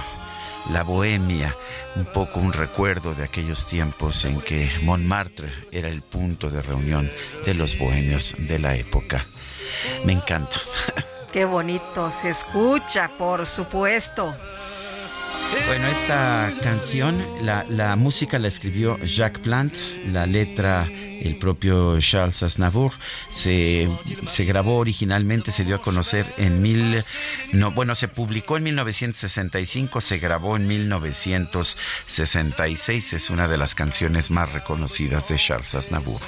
la 0.71 0.83
bohemia, 0.83 1.55
un 1.95 2.05
poco 2.05 2.39
un 2.39 2.53
recuerdo 2.53 3.13
de 3.13 3.23
aquellos 3.23 3.67
tiempos 3.67 4.25
en 4.25 4.41
que 4.41 4.69
Montmartre 4.83 5.51
era 5.71 5.89
el 5.89 6.01
punto 6.01 6.49
de 6.49 6.61
reunión 6.61 7.09
de 7.45 7.53
los 7.53 7.77
bohemios 7.77 8.35
de 8.37 8.59
la 8.59 8.75
época. 8.75 9.25
Me 10.05 10.13
encanta. 10.13 10.59
Qué 11.31 11.45
bonito 11.45 12.09
se 12.11 12.29
escucha, 12.29 13.11
por 13.17 13.45
supuesto. 13.45 14.35
Bueno, 15.67 15.87
esta 15.87 16.51
canción, 16.63 17.23
la, 17.43 17.65
la 17.69 17.95
música 17.95 18.39
la 18.39 18.47
escribió 18.47 18.97
Jacques 19.03 19.41
Plant, 19.41 19.75
la 20.11 20.25
letra 20.25 20.87
el 21.21 21.37
propio 21.37 21.99
Charles 21.99 22.41
Aznavour. 22.43 22.91
Se, 23.29 23.89
se 24.25 24.45
grabó 24.45 24.77
originalmente, 24.77 25.51
se 25.51 25.65
dio 25.65 25.75
a 25.75 25.81
conocer 25.81 26.25
en 26.37 26.61
mil, 26.61 27.03
no, 27.53 27.71
bueno, 27.71 27.95
se 27.95 28.07
publicó 28.07 28.55
en 28.57 28.63
1965, 28.63 30.01
se 30.01 30.19
grabó 30.19 30.55
en 30.55 30.67
1966. 30.67 33.13
Es 33.13 33.29
una 33.29 33.47
de 33.47 33.57
las 33.57 33.75
canciones 33.75 34.31
más 34.31 34.51
reconocidas 34.51 35.29
de 35.29 35.37
Charles 35.37 35.75
Aznavour. 35.75 36.21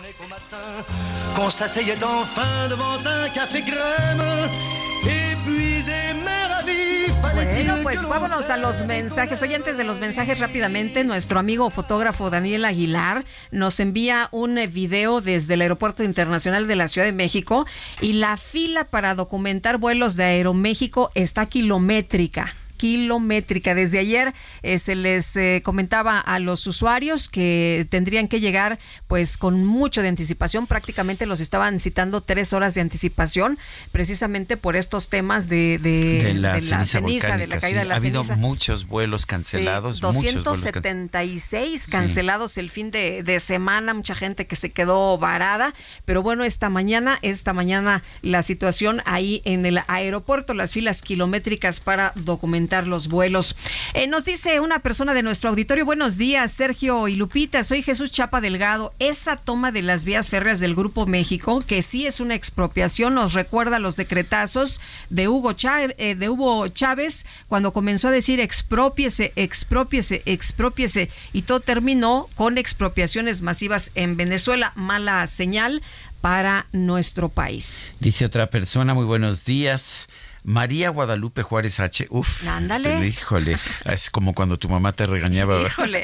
Bueno, 7.34 7.78
pues 7.84 8.02
vámonos 8.02 8.50
a 8.50 8.58
los 8.58 8.86
mensajes. 8.86 9.42
Oye, 9.42 9.56
antes 9.56 9.78
de 9.78 9.84
los 9.84 10.00
mensajes 10.00 10.40
rápidamente, 10.40 11.04
nuestro 11.04 11.40
amigo 11.40 11.70
fotógrafo 11.70 12.30
Daniel 12.30 12.66
Aguilar 12.66 13.24
nos 13.52 13.80
envía 13.80 14.30
un 14.32 14.58
eh, 14.58 14.68
video 14.68 15.22
desde 15.22 15.54
el 15.54 15.62
Aeropuerto 15.62 16.04
Internacional 16.04 16.68
de 16.68 16.76
la 16.76 16.88
Ciudad 16.88 17.06
de 17.06 17.14
México 17.14 17.66
y 18.02 18.14
la 18.14 18.38
fila 18.38 18.86
para 18.86 19.16
documentar 19.16 19.78
vuelos 19.78 20.16
de 20.16 20.24
Aeroméxico 20.24 21.12
está 21.16 21.46
kilométrica 21.46 22.56
kilométrica. 22.82 23.76
Desde 23.76 24.00
ayer 24.00 24.34
eh, 24.64 24.80
se 24.80 24.96
les 24.96 25.36
eh, 25.36 25.62
comentaba 25.64 26.20
a 26.20 26.40
los 26.40 26.66
usuarios 26.66 27.30
que 27.30 27.86
tendrían 27.92 28.28
que 28.28 28.40
llegar 28.40 28.80
pues 29.08 29.38
con 29.38 29.64
mucho 29.64 30.02
de 30.02 30.08
anticipación. 30.08 30.66
Prácticamente 30.66 31.28
los 31.28 31.42
estaban 31.42 31.80
citando 31.80 32.22
tres 32.22 32.54
horas 32.54 32.74
de 32.74 32.82
anticipación 32.82 33.60
precisamente 33.92 34.58
por 34.58 34.76
estos 34.76 35.10
temas 35.10 35.48
de, 35.48 35.78
de, 35.78 36.34
la, 36.34 36.60
ceniza, 36.86 37.38
de 37.38 37.46
la 37.46 37.60
caída 37.60 37.82
de 37.82 37.86
la 37.86 38.00
ceniza. 38.00 38.18
Ha 38.18 38.24
habido 38.24 38.38
muchos 38.38 38.88
vuelos 38.88 39.28
cancelados. 39.28 39.98
Sí, 39.98 40.02
276 40.02 41.86
cancelados 41.86 42.58
el 42.58 42.72
fin 42.72 42.90
de, 42.90 43.22
de 43.22 43.40
semana. 43.40 43.94
Mucha 43.94 44.16
gente 44.16 44.48
que 44.48 44.56
se 44.56 44.72
quedó 44.72 45.20
varada. 45.20 45.76
Pero 46.06 46.24
bueno, 46.24 46.44
esta 46.46 46.72
mañana, 46.72 47.20
esta 47.22 47.54
mañana 47.54 48.02
la 48.24 48.42
situación 48.42 49.04
ahí 49.06 49.44
en 49.46 49.68
el 49.68 49.82
aeropuerto, 49.86 50.56
las 50.56 50.74
filas 50.74 51.04
kilométricas 51.04 51.80
para 51.80 52.12
documentar 52.16 52.71
los 52.80 53.10
vuelos. 53.10 53.58
Eh, 53.94 54.08
nos 54.08 54.24
dice 54.24 54.62
una 54.62 54.80
persona 54.80 55.14
de 55.14 55.24
nuestro 55.24 55.50
auditorio, 55.50 55.86
buenos 55.86 56.18
días, 56.18 56.52
Sergio 56.52 57.10
y 57.10 57.18
Lupita, 57.18 57.64
soy 57.64 57.84
Jesús 57.84 58.12
Chapa 58.12 58.40
Delgado. 58.40 58.94
Esa 59.00 59.36
toma 59.36 59.74
de 59.74 59.82
las 59.82 60.06
vías 60.06 60.30
férreas 60.30 60.62
del 60.62 60.74
Grupo 60.74 61.06
México, 61.06 61.62
que 61.68 61.82
sí 61.82 62.08
es 62.08 62.22
una 62.22 62.36
expropiación, 62.36 63.14
nos 63.14 63.34
recuerda 63.34 63.78
los 63.80 63.98
decretazos 63.98 64.80
de 65.10 65.28
Hugo, 65.28 65.52
Chávez, 65.54 65.96
eh, 65.98 66.16
de 66.16 66.30
Hugo 66.30 66.70
Chávez 66.70 67.26
cuando 67.50 67.74
comenzó 67.74 68.08
a 68.08 68.12
decir 68.12 68.40
expropiese, 68.40 69.34
expropiese, 69.36 70.22
expropiese 70.26 71.10
y 71.34 71.42
todo 71.42 71.60
terminó 71.60 72.30
con 72.36 72.58
expropiaciones 72.58 73.42
masivas 73.42 73.92
en 73.96 74.16
Venezuela. 74.16 74.72
Mala 74.76 75.28
señal 75.28 75.82
para 76.22 76.68
nuestro 76.72 77.30
país. 77.30 77.88
Dice 78.00 78.26
otra 78.26 78.50
persona, 78.50 78.94
muy 78.94 79.06
buenos 79.06 79.44
días. 79.44 80.08
María 80.44 80.90
Guadalupe 80.90 81.44
Juárez 81.44 81.80
H. 81.80 82.08
Uf. 82.10 82.48
Ándale. 82.48 83.08
Híjole, 83.08 83.58
es 83.86 84.10
como 84.10 84.34
cuando 84.34 84.58
tu 84.58 84.70
mamá 84.70 84.94
te 84.94 85.06
regañaba. 85.06 85.62
Híjole. 85.62 86.04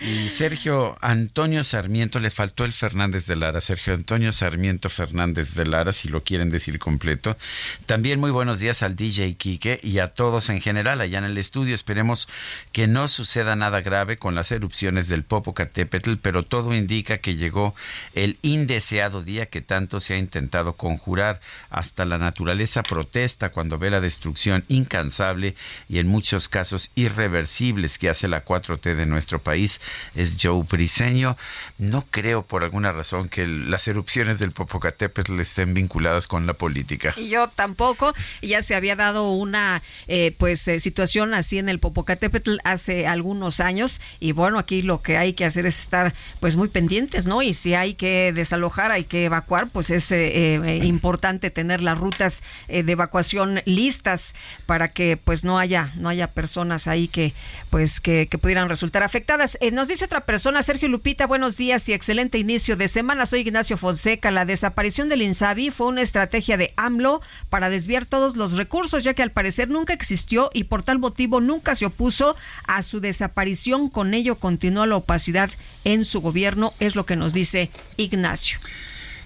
Y 0.00 0.30
Sergio 0.30 0.96
Antonio 1.02 1.62
Sarmiento, 1.62 2.20
le 2.20 2.30
faltó 2.30 2.64
el 2.64 2.72
Fernández 2.72 3.26
de 3.26 3.36
Lara. 3.36 3.60
Sergio 3.60 3.92
Antonio 3.92 4.32
Sarmiento 4.32 4.88
Fernández 4.88 5.54
de 5.54 5.66
Lara, 5.66 5.92
si 5.92 6.08
lo 6.08 6.24
quieren 6.24 6.48
decir 6.48 6.78
completo. 6.78 7.36
También 7.84 8.18
muy 8.18 8.30
buenos 8.30 8.60
días 8.60 8.82
al 8.82 8.96
DJ 8.96 9.34
Quique 9.34 9.78
y 9.82 9.98
a 9.98 10.06
todos 10.06 10.48
en 10.48 10.62
general 10.62 11.02
allá 11.02 11.18
en 11.18 11.26
el 11.26 11.36
estudio. 11.36 11.74
Esperemos 11.74 12.30
que 12.72 12.86
no 12.86 13.08
suceda 13.08 13.56
nada 13.56 13.82
grave 13.82 14.16
con 14.16 14.34
las 14.34 14.52
erupciones 14.52 15.08
del 15.08 15.22
Popocatépetl, 15.22 16.14
pero 16.22 16.44
todo 16.44 16.74
indica 16.74 17.18
que 17.18 17.36
llegó 17.36 17.74
el 18.14 18.38
indeseado 18.40 19.22
día 19.22 19.46
que 19.46 19.60
tanto 19.60 20.00
se 20.00 20.14
ha 20.14 20.18
intentado 20.18 20.76
conjurar. 20.76 21.42
Hasta 21.68 22.06
la 22.06 22.16
naturaleza 22.16 22.82
protesta 22.82 23.49
cuando 23.50 23.78
ve 23.78 23.90
la 23.90 24.00
destrucción 24.00 24.64
incansable 24.68 25.54
y 25.88 25.98
en 25.98 26.06
muchos 26.06 26.48
casos 26.48 26.90
irreversibles 26.94 27.98
que 27.98 28.08
hace 28.08 28.28
la 28.28 28.44
4T 28.44 28.94
de 28.94 29.06
nuestro 29.06 29.40
país 29.40 29.80
es 30.14 30.36
Joe 30.40 30.64
Briseño. 30.68 31.36
No 31.78 32.04
creo 32.10 32.42
por 32.42 32.64
alguna 32.64 32.92
razón 32.92 33.28
que 33.28 33.46
las 33.46 33.88
erupciones 33.88 34.38
del 34.38 34.52
Popocatépetl 34.52 35.38
estén 35.40 35.74
vinculadas 35.74 36.26
con 36.26 36.46
la 36.46 36.54
política. 36.54 37.14
Y 37.16 37.28
yo 37.28 37.48
tampoco. 37.48 38.14
Ya 38.42 38.62
se 38.62 38.74
había 38.74 38.96
dado 38.96 39.30
una 39.32 39.82
eh, 40.08 40.34
pues 40.38 40.66
eh, 40.68 40.80
situación 40.80 41.34
así 41.34 41.58
en 41.58 41.68
el 41.68 41.78
Popocatépetl 41.78 42.56
hace 42.64 43.06
algunos 43.06 43.60
años 43.60 44.00
y 44.18 44.32
bueno, 44.32 44.58
aquí 44.58 44.82
lo 44.82 45.02
que 45.02 45.16
hay 45.16 45.32
que 45.32 45.44
hacer 45.44 45.66
es 45.66 45.80
estar 45.80 46.14
pues 46.40 46.56
muy 46.56 46.68
pendientes, 46.68 47.26
¿no? 47.26 47.42
Y 47.42 47.54
si 47.54 47.74
hay 47.74 47.94
que 47.94 48.32
desalojar, 48.32 48.92
hay 48.92 49.04
que 49.04 49.24
evacuar, 49.24 49.68
pues 49.70 49.90
es 49.90 50.10
eh, 50.12 50.80
importante 50.84 51.50
tener 51.50 51.82
las 51.82 51.98
rutas 51.98 52.42
de 52.68 52.92
evacuación 52.92 53.39
listas 53.46 54.34
para 54.66 54.88
que 54.88 55.16
pues 55.16 55.44
no 55.44 55.58
haya 55.58 55.92
no 55.96 56.08
haya 56.08 56.32
personas 56.32 56.86
ahí 56.86 57.08
que 57.08 57.34
pues 57.70 58.00
que, 58.00 58.28
pudieran 58.40 58.68
resultar 58.68 59.02
afectadas. 59.02 59.58
Nos 59.72 59.88
dice 59.88 60.04
otra 60.04 60.24
persona, 60.24 60.62
Sergio 60.62 60.88
Lupita, 60.88 61.26
buenos 61.26 61.56
días 61.56 61.88
y 61.88 61.92
excelente 61.92 62.38
inicio 62.38 62.76
de 62.76 62.88
semana. 62.88 63.26
Soy 63.26 63.40
Ignacio 63.40 63.76
Fonseca. 63.76 64.30
La 64.30 64.44
desaparición 64.44 65.08
del 65.08 65.22
INSABI 65.22 65.70
fue 65.70 65.88
una 65.88 66.02
estrategia 66.02 66.56
de 66.56 66.72
AMLO 66.76 67.20
para 67.48 67.68
desviar 67.68 68.06
todos 68.06 68.36
los 68.36 68.56
recursos, 68.56 69.04
ya 69.04 69.14
que 69.14 69.22
al 69.22 69.30
parecer 69.30 69.68
nunca 69.68 69.92
existió 69.92 70.50
y 70.54 70.64
por 70.64 70.82
tal 70.82 70.98
motivo 70.98 71.40
nunca 71.40 71.74
se 71.74 71.86
opuso 71.86 72.36
a 72.66 72.82
su 72.82 73.00
desaparición. 73.00 73.90
Con 73.90 74.14
ello 74.14 74.36
continúa 74.36 74.86
la 74.86 74.96
opacidad 74.96 75.50
en 75.84 76.04
su 76.04 76.20
gobierno, 76.20 76.72
es 76.80 76.96
lo 76.96 77.06
que 77.06 77.16
nos 77.16 77.32
dice 77.32 77.70
Ignacio. 77.96 78.58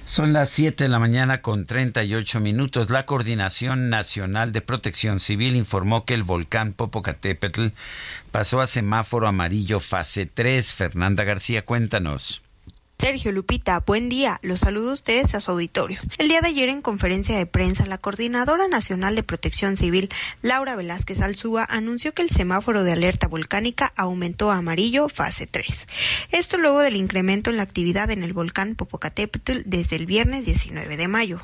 Son 0.07 0.35
las 0.35 0.51
7 0.51 0.85
de 0.85 0.91
la 0.91 0.99
mañana 0.99 1.41
con 1.41 1.65
38 1.65 2.39
minutos. 2.39 2.91
La 2.91 3.07
Coordinación 3.07 3.89
Nacional 3.89 4.53
de 4.53 4.61
Protección 4.61 5.19
Civil 5.19 5.57
informó 5.57 6.05
que 6.05 6.13
el 6.13 6.23
volcán 6.23 6.75
Popocatépetl 6.75 7.69
pasó 8.31 8.61
a 8.61 8.67
semáforo 8.67 9.27
amarillo 9.29 9.81
fase 9.81 10.27
3. 10.27 10.75
Fernanda 10.75 11.25
García, 11.25 11.65
cuéntanos. 11.65 12.44
Sergio 13.05 13.33
Lupita, 13.33 13.81
buen 13.81 14.09
día. 14.09 14.41
Los 14.41 14.61
saludo 14.61 14.89
a 14.89 14.95
ustedes 14.95 15.35
a 15.35 15.41
su 15.43 15.51
auditorio. 15.51 16.01
El 16.17 16.29
día 16.29 16.41
de 16.41 16.49
ayer 16.49 16.71
en 16.71 16.81
conferencia 16.81 17.37
de 17.37 17.45
prensa, 17.45 17.85
la 17.85 17.99
Coordinadora 17.99 18.67
Nacional 18.67 19.15
de 19.15 19.23
Protección 19.23 19.77
Civil, 19.77 20.09
Laura 20.41 20.75
Velázquez 20.75 21.21
Alzúa, 21.21 21.67
anunció 21.69 22.15
que 22.15 22.23
el 22.23 22.31
semáforo 22.31 22.83
de 22.83 22.93
alerta 22.93 23.29
volcánica 23.29 23.93
aumentó 23.95 24.51
a 24.51 24.57
amarillo 24.57 25.11
fase 25.11 25.47
3. 25.47 25.87
Esto 26.31 26.57
luego 26.57 26.81
del 26.81 26.97
incremento 26.97 27.51
en 27.51 27.59
la 27.59 27.65
actividad 27.65 28.11
en 28.11 28.25
el 28.25 28.33
volcán 28.33 28.75
Popocatépetl 28.75 29.65
desde 29.67 29.97
el 29.97 30.07
viernes 30.07 30.47
19 30.47 30.97
de 30.97 31.07
mayo 31.07 31.43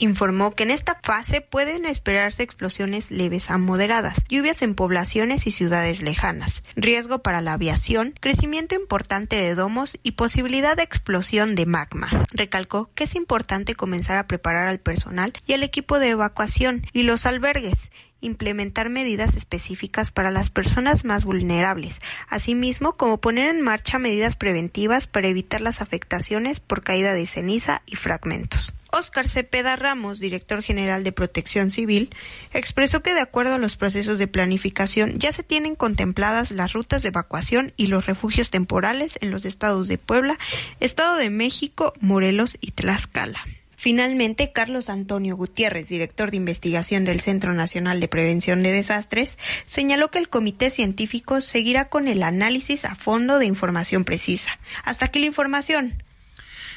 informó 0.00 0.54
que 0.54 0.64
en 0.64 0.70
esta 0.70 0.98
fase 1.02 1.40
pueden 1.40 1.84
esperarse 1.84 2.42
explosiones 2.42 3.10
leves 3.10 3.50
a 3.50 3.58
moderadas, 3.58 4.24
lluvias 4.28 4.62
en 4.62 4.74
poblaciones 4.74 5.46
y 5.46 5.50
ciudades 5.50 6.02
lejanas, 6.02 6.62
riesgo 6.74 7.20
para 7.20 7.40
la 7.40 7.52
aviación, 7.52 8.14
crecimiento 8.20 8.74
importante 8.74 9.36
de 9.36 9.54
domos 9.54 9.98
y 10.02 10.12
posibilidad 10.12 10.76
de 10.76 10.82
explosión 10.82 11.54
de 11.54 11.66
magma. 11.66 12.24
Recalcó 12.32 12.90
que 12.94 13.04
es 13.04 13.14
importante 13.14 13.74
comenzar 13.74 14.16
a 14.16 14.26
preparar 14.26 14.68
al 14.68 14.80
personal 14.80 15.32
y 15.46 15.52
al 15.52 15.62
equipo 15.62 15.98
de 15.98 16.10
evacuación 16.10 16.86
y 16.92 17.04
los 17.04 17.26
albergues 17.26 17.90
implementar 18.20 18.88
medidas 18.88 19.36
específicas 19.36 20.10
para 20.10 20.30
las 20.30 20.50
personas 20.50 21.04
más 21.04 21.24
vulnerables, 21.24 21.98
asimismo 22.28 22.96
como 22.96 23.20
poner 23.20 23.48
en 23.48 23.60
marcha 23.60 23.98
medidas 23.98 24.36
preventivas 24.36 25.06
para 25.06 25.28
evitar 25.28 25.60
las 25.60 25.80
afectaciones 25.80 26.60
por 26.60 26.82
caída 26.82 27.14
de 27.14 27.26
ceniza 27.26 27.82
y 27.86 27.96
fragmentos. 27.96 28.74
Óscar 28.92 29.28
Cepeda 29.28 29.76
Ramos, 29.76 30.18
director 30.18 30.62
general 30.62 31.04
de 31.04 31.12
Protección 31.12 31.70
Civil, 31.70 32.10
expresó 32.52 33.02
que 33.02 33.14
de 33.14 33.20
acuerdo 33.20 33.54
a 33.54 33.58
los 33.58 33.76
procesos 33.76 34.18
de 34.18 34.26
planificación 34.26 35.18
ya 35.18 35.32
se 35.32 35.44
tienen 35.44 35.76
contempladas 35.76 36.50
las 36.50 36.72
rutas 36.72 37.02
de 37.02 37.08
evacuación 37.08 37.72
y 37.76 37.86
los 37.86 38.06
refugios 38.06 38.50
temporales 38.50 39.14
en 39.20 39.30
los 39.30 39.44
estados 39.44 39.86
de 39.88 39.98
Puebla, 39.98 40.38
Estado 40.80 41.16
de 41.16 41.30
México, 41.30 41.92
Morelos 42.00 42.58
y 42.60 42.72
Tlaxcala. 42.72 43.44
Finalmente, 43.80 44.52
Carlos 44.52 44.90
Antonio 44.90 45.38
Gutiérrez, 45.38 45.88
director 45.88 46.30
de 46.30 46.36
investigación 46.36 47.06
del 47.06 47.18
Centro 47.18 47.54
Nacional 47.54 47.98
de 47.98 48.08
Prevención 48.08 48.62
de 48.62 48.72
Desastres, 48.72 49.38
señaló 49.66 50.10
que 50.10 50.18
el 50.18 50.28
comité 50.28 50.68
científico 50.68 51.40
seguirá 51.40 51.88
con 51.88 52.06
el 52.06 52.22
análisis 52.22 52.84
a 52.84 52.94
fondo 52.94 53.38
de 53.38 53.46
información 53.46 54.04
precisa. 54.04 54.50
Hasta 54.84 55.06
aquí 55.06 55.18
la 55.18 55.24
información. 55.24 55.94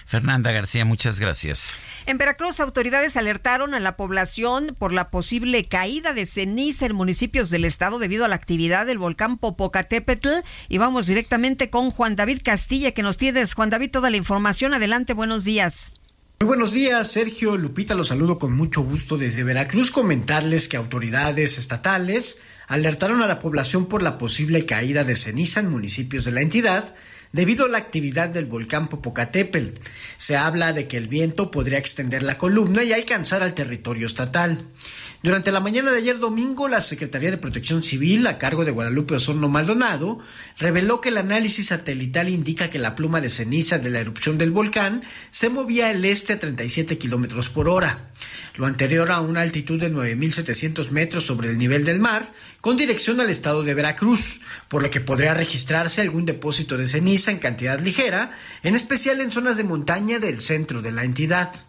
Fernanda 0.06 0.54
García, 0.54 0.86
muchas 0.86 1.20
gracias. 1.20 1.74
En 2.06 2.18
Veracruz, 2.18 2.62
autoridades 2.62 3.18
alertaron 3.18 3.74
a 3.74 3.82
la 3.82 3.97
población 3.97 4.74
por 4.80 4.93
la 4.93 5.10
posible 5.10 5.66
caída 5.66 6.14
de 6.14 6.26
ceniza 6.26 6.86
en 6.86 6.95
municipios 6.95 7.49
del 7.49 7.66
estado 7.66 7.99
debido 7.99 8.24
a 8.24 8.30
la 8.30 8.36
actividad 8.36 8.86
del 8.86 8.97
volcán 8.97 9.38
Popocatépetl. 9.38 10.30
Y 10.70 10.78
vamos 10.78 11.08
directamente 11.08 11.70
con 11.70 11.91
Juan 11.91 12.16
David 12.16 12.39
Castilla, 12.45 12.93
que 12.93 13.04
nos 13.04 13.18
tienes. 13.18 13.56
Juan 13.56 13.70
David, 13.70 13.91
toda 13.91 14.10
la 14.10 14.16
información. 14.16 14.74
Adelante, 14.74 15.14
buenos 15.14 15.43
días. 15.43 15.93
Muy 16.44 16.50
buenos 16.50 16.74
días, 16.74 17.10
Sergio 17.10 17.56
Lupita, 17.56 17.96
los 17.96 18.10
saludo 18.10 18.38
con 18.38 18.52
mucho 18.52 18.82
gusto 18.82 19.18
desde 19.18 19.46
Veracruz. 19.46 19.91
Comentarles 19.91 20.68
que 20.68 20.76
autoridades 20.76 21.58
estatales 21.58 22.38
alertaron 22.68 23.22
a 23.22 23.28
la 23.28 23.39
población 23.39 23.86
por 23.86 24.04
la 24.04 24.18
posible 24.18 24.66
caída 24.66 25.06
de 25.06 25.16
ceniza 25.16 25.62
en 25.62 25.70
municipios 25.70 26.26
de 26.26 26.32
la 26.32 26.41
entidad 26.41 26.96
debido 27.34 27.66
a 27.66 27.70
la 27.70 27.80
actividad 27.80 28.30
del 28.30 28.46
volcán 28.46 28.88
Popocatépetl. 28.88 29.82
Se 30.18 30.38
habla 30.38 30.72
de 30.72 30.88
que 30.88 30.98
el 30.98 31.10
viento 31.10 31.52
podría 31.52 31.80
extender 31.80 32.24
la 32.24 32.38
columna 32.38 32.84
y 32.84 32.94
alcanzar 32.94 33.44
al 33.44 33.56
territorio 33.56 34.08
estatal. 34.08 34.60
Durante 35.24 35.52
la 35.52 35.60
mañana 35.60 35.92
de 35.92 35.98
ayer 35.98 36.20
domingo, 36.20 36.68
la 36.68 36.82
Secretaría 36.82 37.32
de 37.32 37.38
Protección 37.38 37.82
Civil, 37.82 38.28
a 38.28 38.38
cargo 38.38 38.66
de 38.66 38.72
Guadalupe 38.72 39.16
Osorno 39.16 39.50
Maldonado, 39.50 40.20
reveló 40.58 41.02
que 41.02 41.10
el 41.10 41.18
análisis 41.18 41.68
satelital 41.68 42.30
indica 42.30 42.70
que 42.70 42.78
la 42.78 42.94
pluma 42.94 43.20
de 43.20 43.30
ceniza 43.30 43.80
de 43.80 43.90
la 43.90 44.00
erupción 44.00 44.38
del 44.38 44.52
volcán 44.52 45.02
se 45.32 45.50
movía 45.50 45.90
al 45.90 46.06
este 46.06 46.34
a 46.34 46.40
37 46.40 46.98
kilómetros 46.98 47.50
por 47.50 47.68
hora, 47.68 48.12
lo 48.56 48.66
anterior 48.66 49.12
a 49.12 49.22
una 49.22 49.42
altitud 49.42 49.80
de 49.80 49.92
9.700 49.92 50.90
metros 50.90 51.26
sobre 51.26 51.50
el 51.50 51.58
nivel 51.58 51.86
del 51.86 52.00
mar, 52.00 52.32
con 52.62 52.78
dirección 52.78 53.20
al 53.20 53.30
estado 53.30 53.64
de 53.64 53.74
Veracruz, 53.74 54.42
por 54.68 54.84
lo 54.84 54.90
que 54.90 55.02
podría 55.02 55.34
registrarse 55.34 56.02
algún 56.02 56.26
depósito 56.26 56.78
de 56.78 56.88
ceniza 56.88 57.32
en 57.32 57.40
cantidad 57.40 57.80
ligera, 57.80 58.32
en 58.62 58.76
especial 58.76 59.22
en 59.22 59.32
zonas 59.32 59.58
de 59.58 59.64
montaña 59.64 60.20
del 60.20 60.42
centro 60.42 60.82
de 60.82 60.92
la 60.92 61.04
entidad. 61.04 61.66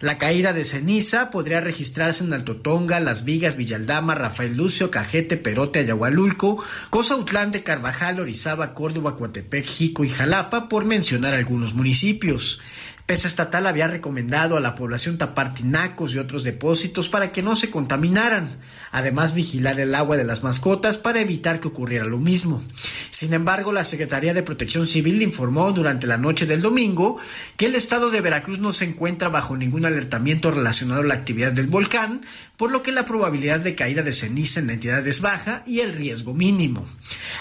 La 0.00 0.18
caída 0.18 0.52
de 0.52 0.64
ceniza 0.64 1.30
podría 1.30 1.60
registrarse 1.60 2.24
en 2.24 2.32
Altotonga, 2.32 2.98
Las 2.98 3.24
Vigas, 3.24 3.56
Villaldama, 3.56 4.16
Rafael 4.16 4.56
Lucio, 4.56 4.90
Cajete, 4.90 5.36
Perote, 5.36 5.78
Ayahualulco, 5.78 6.62
Cosautlán 6.90 7.52
de 7.52 7.62
Carvajal, 7.62 8.18
Orizaba, 8.18 8.74
Córdoba, 8.74 9.16
Coatepec, 9.16 9.64
Jico 9.64 10.02
y 10.02 10.08
Jalapa, 10.08 10.68
por 10.68 10.84
mencionar 10.84 11.34
algunos 11.34 11.74
municipios. 11.74 12.60
PESA 13.06 13.28
estatal 13.28 13.66
había 13.66 13.88
recomendado 13.88 14.56
a 14.56 14.60
la 14.60 14.74
población 14.74 15.18
tapar 15.18 15.54
tinacos 15.54 16.14
y 16.14 16.18
otros 16.18 16.44
depósitos 16.44 17.08
para 17.08 17.32
que 17.32 17.42
no 17.42 17.56
se 17.56 17.70
contaminaran, 17.70 18.58
además 18.92 19.34
vigilar 19.34 19.80
el 19.80 19.94
agua 19.94 20.16
de 20.16 20.24
las 20.24 20.42
mascotas 20.42 20.98
para 20.98 21.20
evitar 21.20 21.60
que 21.60 21.68
ocurriera 21.68 22.04
lo 22.04 22.18
mismo. 22.18 22.62
Sin 23.10 23.34
embargo, 23.34 23.72
la 23.72 23.84
Secretaría 23.84 24.34
de 24.34 24.42
Protección 24.42 24.86
Civil 24.86 25.20
informó 25.20 25.72
durante 25.72 26.06
la 26.06 26.16
noche 26.16 26.46
del 26.46 26.62
domingo 26.62 27.18
que 27.56 27.66
el 27.66 27.74
estado 27.74 28.10
de 28.10 28.20
Veracruz 28.20 28.60
no 28.60 28.72
se 28.72 28.84
encuentra 28.84 29.28
bajo 29.28 29.56
ningún 29.56 29.84
alertamiento 29.84 30.50
relacionado 30.50 31.00
a 31.00 31.04
la 31.04 31.14
actividad 31.14 31.52
del 31.52 31.66
volcán, 31.66 32.22
por 32.56 32.70
lo 32.70 32.82
que 32.82 32.92
la 32.92 33.04
probabilidad 33.04 33.60
de 33.60 33.74
caída 33.74 34.02
de 34.02 34.12
ceniza 34.12 34.60
en 34.60 34.68
la 34.68 34.74
entidad 34.74 35.06
es 35.06 35.20
baja 35.20 35.64
y 35.66 35.80
el 35.80 35.92
riesgo 35.92 36.34
mínimo. 36.34 36.86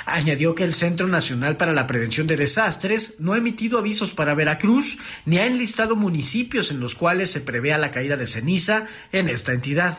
Añadió 0.06 0.56
que 0.56 0.64
el 0.64 0.74
Centro 0.74 1.08
Nacional 1.08 1.58
para 1.58 1.74
la 1.74 1.86
Prevención 1.86 2.26
de 2.26 2.38
Desastres 2.38 3.16
no 3.20 3.34
ha 3.34 3.38
emitido 3.38 3.78
avisos 3.78 4.14
para 4.16 4.34
Veracruz 4.34 4.98
ni 5.26 5.38
ha 5.38 5.51
enlistado 5.52 5.96
municipios 5.96 6.72
en 6.72 6.80
los 6.80 6.96
cuales 6.96 7.32
se 7.32 7.42
prevea 7.42 7.78
la 7.78 7.92
caída 7.92 8.18
de 8.18 8.28
ceniza 8.28 8.88
en 9.12 9.30
esta 9.30 9.54
entidad. 9.54 9.98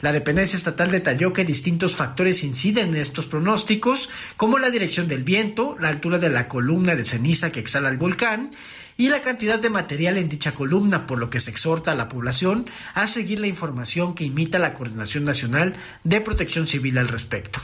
La 0.00 0.12
dependencia 0.12 0.56
estatal 0.56 0.90
detalló 0.90 1.32
que 1.32 1.44
distintos 1.44 1.94
factores 1.94 2.42
inciden 2.42 2.88
en 2.88 2.96
estos 2.96 3.26
pronósticos, 3.26 4.08
como 4.36 4.58
la 4.58 4.70
dirección 4.70 5.06
del 5.08 5.22
viento, 5.22 5.76
la 5.78 5.88
altura 5.88 6.18
de 6.18 6.28
la 6.28 6.48
columna 6.48 6.96
de 6.96 7.04
ceniza 7.04 7.52
que 7.52 7.60
exhala 7.60 7.88
el 7.88 7.98
volcán 7.98 8.50
y 8.96 9.08
la 9.08 9.22
cantidad 9.22 9.58
de 9.58 9.70
material 9.70 10.18
en 10.18 10.28
dicha 10.28 10.52
columna, 10.52 11.06
por 11.06 11.18
lo 11.18 11.30
que 11.30 11.40
se 11.40 11.50
exhorta 11.50 11.92
a 11.92 11.94
la 11.94 12.08
población 12.08 12.66
a 12.94 13.06
seguir 13.06 13.38
la 13.38 13.46
información 13.46 14.14
que 14.14 14.24
imita 14.24 14.58
la 14.58 14.74
Coordinación 14.74 15.24
Nacional 15.24 15.74
de 16.04 16.20
Protección 16.20 16.66
Civil 16.66 16.98
al 16.98 17.08
respecto. 17.08 17.60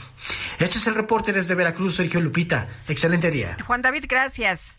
Este 0.59 0.77
es 0.77 0.87
el 0.87 0.95
reporte 0.95 1.33
desde 1.33 1.55
Veracruz, 1.55 1.95
Sergio 1.95 2.21
Lupita. 2.21 2.67
Excelente 2.87 3.31
día. 3.31 3.57
Juan 3.65 3.81
David, 3.81 4.05
gracias 4.07 4.77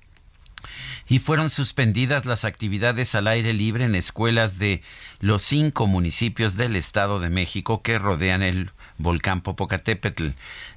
y 1.10 1.18
fueron 1.18 1.50
suspendidas 1.50 2.24
las 2.24 2.44
actividades 2.44 3.16
al 3.16 3.26
aire 3.26 3.52
libre 3.52 3.84
en 3.84 3.96
escuelas 3.96 4.60
de 4.60 4.80
los 5.18 5.42
cinco 5.42 5.88
municipios 5.88 6.56
del 6.56 6.76
Estado 6.76 7.18
de 7.18 7.28
México 7.28 7.82
que 7.82 7.98
rodean 7.98 8.42
el 8.42 8.70
volcán 8.96 9.40
Popocatépetl. 9.40 10.28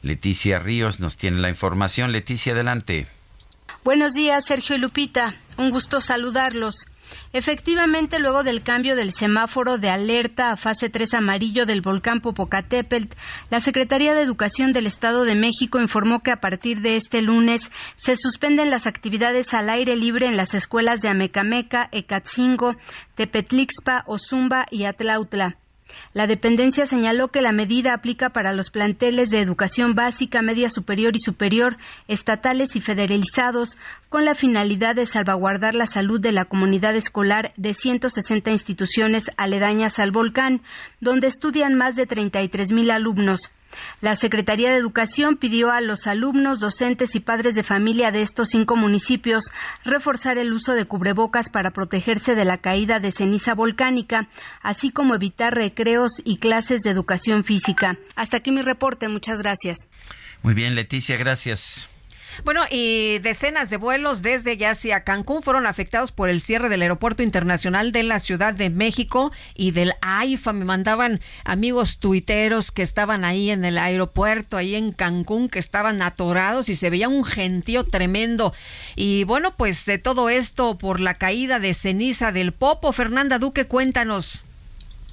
Leticia 0.02 0.58
Ríos 0.58 1.00
nos 1.00 1.18
tiene 1.18 1.40
la 1.40 1.50
información. 1.50 2.12
Leticia, 2.12 2.54
adelante. 2.54 3.06
Buenos 3.84 4.16
días, 4.16 4.46
Sergio 4.46 4.76
y 4.76 4.80
Lupita. 4.80 5.36
Un 5.58 5.70
gusto 5.70 6.02
saludarlos. 6.02 6.88
Efectivamente, 7.32 8.20
luego 8.20 8.44
del 8.44 8.64
cambio 8.64 8.96
del 8.96 9.12
semáforo 9.12 9.78
de 9.78 9.90
alerta 9.90 10.50
a 10.52 10.56
fase 10.56 10.90
3 10.90 11.16
amarillo 11.16 11.66
del 11.66 11.82
volcán 11.82 12.22
Popocatépetl, 12.22 13.16
la 13.50 13.60
Secretaría 13.60 14.14
de 14.14 14.22
Educación 14.22 14.72
del 14.72 14.86
Estado 14.86 15.24
de 15.24 15.36
México 15.36 15.80
informó 15.80 16.22
que 16.22 16.32
a 16.32 16.40
partir 16.40 16.82
de 16.82 16.96
este 16.96 17.22
lunes 17.22 17.72
se 17.96 18.16
suspenden 18.16 18.70
las 18.70 18.88
actividades 18.88 19.54
al 19.54 19.70
aire 19.70 19.96
libre 19.96 20.28
en 20.28 20.38
las 20.38 20.54
escuelas 20.54 21.02
de 21.02 21.10
Amecameca, 21.10 21.90
Ecatzingo, 21.92 22.76
Tepetlixpa, 23.16 24.04
Ozumba 24.08 24.66
y 24.70 24.86
Atlautla. 24.86 25.58
La 26.14 26.28
dependencia 26.28 26.86
señaló 26.86 27.30
que 27.30 27.42
la 27.42 27.52
medida 27.52 27.94
aplica 27.94 28.30
para 28.30 28.54
los 28.54 28.70
planteles 28.70 29.30
de 29.30 29.42
educación 29.42 29.94
básica, 29.96 30.42
media 30.42 30.70
superior 30.70 31.16
y 31.16 31.20
superior, 31.20 31.78
estatales 32.08 32.76
y 32.76 32.82
federalizados, 32.82 33.78
con 34.10 34.26
la 34.26 34.34
finalidad 34.34 34.96
de 34.96 35.06
salvaguardar 35.06 35.76
la 35.76 35.86
salud 35.86 36.20
de 36.20 36.32
la 36.32 36.46
comunidad 36.46 36.96
escolar 36.96 37.52
de 37.58 37.74
160 37.74 38.52
instituciones 38.52 39.32
aledañas 39.38 40.00
al 40.00 40.12
volcán, 40.12 40.62
donde 41.02 41.28
estudian 41.28 41.76
más 41.76 41.96
de 41.96 42.06
33 42.06 42.74
mil 42.74 42.92
alumnos. 42.92 43.52
La 44.02 44.16
Secretaría 44.16 44.72
de 44.72 44.78
Educación 44.78 45.38
pidió 45.38 45.72
a 45.72 45.82
los 45.82 46.08
alumnos, 46.08 46.60
docentes 46.60 47.16
y 47.16 47.20
padres 47.20 47.56
de 47.56 47.64
familia 47.64 48.12
de 48.12 48.22
estos 48.22 48.50
cinco 48.50 48.76
municipios 48.76 49.52
reforzar 49.84 50.38
el 50.38 50.54
uso 50.54 50.74
de 50.74 50.86
cubrebocas 50.86 51.50
para 51.50 51.72
protegerse 51.72 52.36
de 52.36 52.46
la 52.46 52.58
caída 52.58 53.00
de 53.00 53.12
ceniza 53.12 53.54
volcánica, 53.54 54.28
así 54.62 54.92
como 54.92 55.16
evitar 55.16 55.54
recreos 55.54 56.22
y 56.24 56.38
clases 56.38 56.82
de 56.82 56.92
educación 56.92 57.44
física. 57.44 57.98
Hasta 58.16 58.38
aquí 58.38 58.52
mi 58.52 58.62
reporte. 58.62 59.10
Muchas 59.10 59.42
gracias. 59.42 59.88
Muy 60.42 60.54
bien, 60.54 60.76
Leticia, 60.76 61.18
gracias. 61.18 61.90
Bueno, 62.44 62.62
y 62.70 63.20
decenas 63.20 63.70
de 63.70 63.78
vuelos 63.78 64.22
desde 64.22 64.58
ya 64.58 64.72
hacia 64.72 65.04
Cancún 65.04 65.44
fueron 65.44 65.66
afectados 65.66 66.12
por 66.12 66.30
el 66.30 66.42
cierre 66.42 66.68
del 66.68 66.82
Aeropuerto 66.82 67.24
Internacional 67.24 67.92
de 67.92 68.04
la 68.04 68.20
Ciudad 68.20 68.54
de 68.54 68.70
México 68.70 69.32
y 69.56 69.72
del 69.72 69.94
AIFA. 70.02 70.54
Me 70.54 70.66
mandaban 70.66 71.20
amigos 71.46 72.00
tuiteros 72.00 72.72
que 72.72 72.82
estaban 72.82 73.24
ahí 73.24 73.52
en 73.52 73.66
el 73.66 73.78
aeropuerto, 73.78 74.58
ahí 74.58 74.76
en 74.76 74.92
Cancún, 74.92 75.48
que 75.48 75.60
estaban 75.60 76.02
atorados 76.02 76.70
y 76.70 76.76
se 76.76 76.90
veía 76.90 77.08
un 77.08 77.24
gentío 77.24 77.86
tremendo. 77.86 78.54
Y 78.96 79.24
bueno, 79.26 79.56
pues 79.56 79.86
de 79.86 79.98
todo 79.98 80.30
esto 80.30 80.78
por 80.78 81.00
la 81.00 81.16
caída 81.16 81.60
de 81.60 81.74
ceniza 81.74 82.32
del 82.32 82.52
Popo. 82.52 82.92
Fernanda 82.92 83.40
Duque, 83.40 83.66
cuéntanos. 83.66 84.46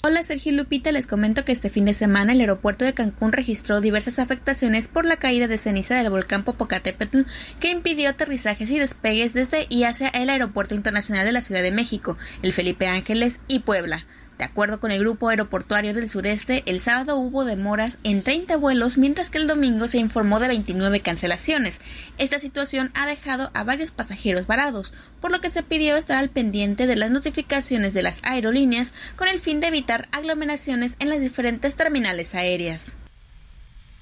Hola 0.03 0.23
Sergio 0.23 0.53
Lupita, 0.53 0.93
les 0.93 1.07
comento 1.07 1.45
que 1.45 1.53
este 1.53 1.69
fin 1.69 1.85
de 1.85 1.93
semana 1.93 2.33
el 2.33 2.41
aeropuerto 2.41 2.87
de 2.87 2.95
Cancún 2.95 3.33
registró 3.33 3.83
diversas 3.83 4.19
afectaciones 4.19 4.89
por 4.89 5.05
la 5.05 5.19
caída 5.19 5.47
de 5.47 5.59
ceniza 5.59 5.95
del 5.95 6.09
volcán 6.09 6.43
Popocatépetl 6.43 7.25
que 7.61 7.71
impidió 7.71 8.09
aterrizajes 8.09 8.71
y 8.71 8.79
despegues 8.79 9.35
desde 9.35 9.67
y 9.69 9.85
hacia 9.85 10.09
el 10.09 10.31
Aeropuerto 10.31 10.75
Internacional 10.75 11.27
de 11.27 11.33
la 11.33 11.43
Ciudad 11.43 11.61
de 11.61 11.71
México, 11.71 12.17
el 12.41 12.55
Felipe 12.55 12.87
Ángeles 12.87 13.41
y 13.47 13.59
Puebla. 13.59 14.07
De 14.41 14.47
acuerdo 14.47 14.81
con 14.81 14.91
el 14.91 15.01
Grupo 15.01 15.29
Aeroportuario 15.29 15.93
del 15.93 16.09
Sureste, 16.09 16.63
el 16.65 16.81
sábado 16.81 17.19
hubo 17.19 17.45
demoras 17.45 17.99
en 18.05 18.23
30 18.23 18.57
vuelos, 18.57 18.97
mientras 18.97 19.29
que 19.29 19.37
el 19.37 19.47
domingo 19.47 19.87
se 19.87 19.99
informó 19.99 20.41
de 20.41 20.49
29 20.49 21.01
cancelaciones. 21.01 21.83
Esta 22.17 22.39
situación 22.39 22.91
ha 22.95 23.05
dejado 23.05 23.51
a 23.53 23.65
varios 23.65 23.91
pasajeros 23.91 24.47
varados, 24.47 24.95
por 25.21 25.31
lo 25.31 25.43
que 25.43 25.51
se 25.51 25.63
pidió 25.63 25.95
estar 25.99 26.17
al 26.17 26.31
pendiente 26.31 26.87
de 26.87 26.97
las 26.97 27.11
notificaciones 27.11 27.93
de 27.93 28.03
las 28.03 28.21
aerolíneas 28.23 28.95
con 29.15 29.29
el 29.29 29.41
fin 29.41 29.61
de 29.61 29.67
evitar 29.67 30.09
aglomeraciones 30.11 30.97
en 31.01 31.11
las 31.11 31.21
diferentes 31.21 31.77
terminales 31.77 32.35
aéreas. 32.35 32.95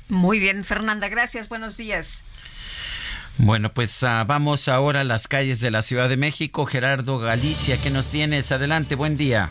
Muy 0.09 0.39
bien, 0.39 0.62
Fernanda, 0.62 1.09
gracias. 1.09 1.49
Buenos 1.49 1.76
días. 1.76 2.22
Bueno, 3.39 3.74
pues 3.74 4.05
uh, 4.05 4.24
vamos 4.24 4.68
ahora 4.68 5.01
a 5.01 5.05
las 5.05 5.26
calles 5.26 5.59
de 5.59 5.72
la 5.72 5.82
Ciudad 5.82 6.09
de 6.09 6.16
México. 6.16 6.64
Gerardo 6.64 7.18
Galicia, 7.18 7.76
¿qué 7.76 7.91
nos 7.91 8.07
tienes? 8.07 8.53
Adelante, 8.53 8.95
buen 8.95 9.16
día. 9.16 9.51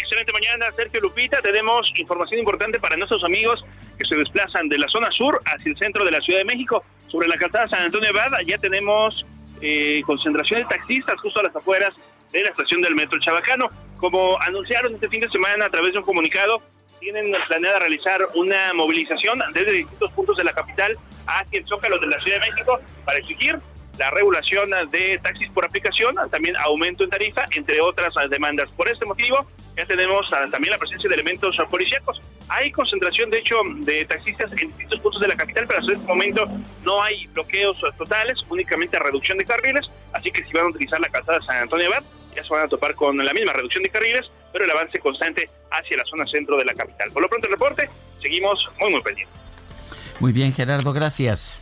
Excelente 0.00 0.32
mañana, 0.32 0.72
Sergio 0.72 1.00
Lupita. 1.00 1.40
Tenemos 1.40 1.90
información 1.96 2.40
importante 2.40 2.80
para 2.80 2.96
nuestros 2.96 3.22
amigos 3.24 3.64
que 3.96 4.06
se 4.06 4.16
desplazan 4.16 4.68
de 4.68 4.78
la 4.78 4.88
zona 4.88 5.08
sur 5.12 5.40
hacia 5.46 5.70
el 5.70 5.78
centro 5.78 6.04
de 6.04 6.10
la 6.10 6.20
Ciudad 6.20 6.40
de 6.40 6.44
México. 6.44 6.82
Sobre 7.06 7.28
la 7.28 7.36
calzada 7.36 7.68
San 7.68 7.84
Antonio 7.84 8.12
de 8.12 8.44
ya 8.44 8.58
tenemos 8.58 9.24
eh, 9.60 10.02
concentración 10.04 10.60
de 10.60 10.66
taxistas 10.66 11.14
justo 11.20 11.40
a 11.40 11.44
las 11.44 11.54
afueras 11.54 11.94
de 12.32 12.42
la 12.42 12.50
estación 12.50 12.82
del 12.82 12.94
Metro 12.96 13.20
Chabacano. 13.20 13.68
Como 13.96 14.36
anunciaron 14.40 14.94
este 14.94 15.08
fin 15.08 15.20
de 15.20 15.28
semana 15.28 15.66
a 15.66 15.70
través 15.70 15.92
de 15.92 16.00
un 16.00 16.04
comunicado, 16.04 16.60
tienen 16.98 17.32
planeada 17.46 17.78
realizar 17.78 18.26
una 18.34 18.72
movilización 18.74 19.40
desde 19.52 19.72
distintos 19.72 20.10
puntos 20.12 20.36
de 20.36 20.44
la 20.44 20.52
capital 20.52 20.92
hacia 21.26 21.58
el 21.60 21.66
Zócalo 21.66 21.98
de 21.98 22.06
la 22.08 22.18
Ciudad 22.18 22.40
de 22.40 22.50
México 22.50 22.80
para 23.04 23.18
exigir 23.18 23.58
la 23.98 24.10
regulación 24.10 24.70
de 24.90 25.18
taxis 25.22 25.48
por 25.50 25.64
aplicación, 25.64 26.16
también 26.30 26.56
aumento 26.58 27.04
en 27.04 27.10
tarifa, 27.10 27.44
entre 27.52 27.80
otras 27.80 28.12
demandas. 28.28 28.68
Por 28.76 28.88
este 28.88 29.06
motivo, 29.06 29.46
ya 29.76 29.84
tenemos 29.86 30.28
también 30.50 30.72
la 30.72 30.78
presencia 30.78 31.08
de 31.08 31.14
elementos 31.14 31.56
policíacos. 31.68 32.20
Hay 32.48 32.70
concentración, 32.70 33.30
de 33.30 33.38
hecho, 33.38 33.56
de 33.80 34.04
taxistas 34.04 34.50
en 34.52 34.68
distintos 34.68 35.00
puntos 35.00 35.20
de 35.20 35.28
la 35.28 35.36
capital, 35.36 35.66
pero 35.66 35.80
hasta 35.80 35.92
este 35.94 36.06
momento 36.06 36.44
no 36.84 37.02
hay 37.02 37.26
bloqueos 37.28 37.76
totales, 37.98 38.38
únicamente 38.48 38.98
reducción 38.98 39.38
de 39.38 39.44
carriles, 39.44 39.90
así 40.12 40.30
que 40.30 40.44
si 40.44 40.52
van 40.52 40.66
a 40.66 40.68
utilizar 40.68 41.00
la 41.00 41.08
calzada 41.08 41.40
San 41.40 41.56
Antonio 41.56 41.88
Abad, 41.88 42.04
ya 42.34 42.42
se 42.42 42.48
van 42.48 42.62
a 42.62 42.68
topar 42.68 42.94
con 42.94 43.16
la 43.16 43.32
misma 43.32 43.52
reducción 43.52 43.82
de 43.82 43.90
carriles, 43.90 44.30
pero 44.52 44.64
el 44.64 44.70
avance 44.70 44.98
constante 44.98 45.48
hacia 45.70 45.96
la 45.96 46.04
zona 46.04 46.24
centro 46.26 46.56
de 46.56 46.64
la 46.64 46.74
capital. 46.74 47.10
Por 47.12 47.22
lo 47.22 47.28
pronto 47.28 47.46
el 47.46 47.52
reporte, 47.52 47.88
seguimos 48.20 48.58
muy 48.80 48.90
muy 48.90 49.02
pendientes. 49.02 49.34
Muy 50.20 50.32
bien, 50.32 50.52
Gerardo, 50.52 50.92
gracias. 50.92 51.60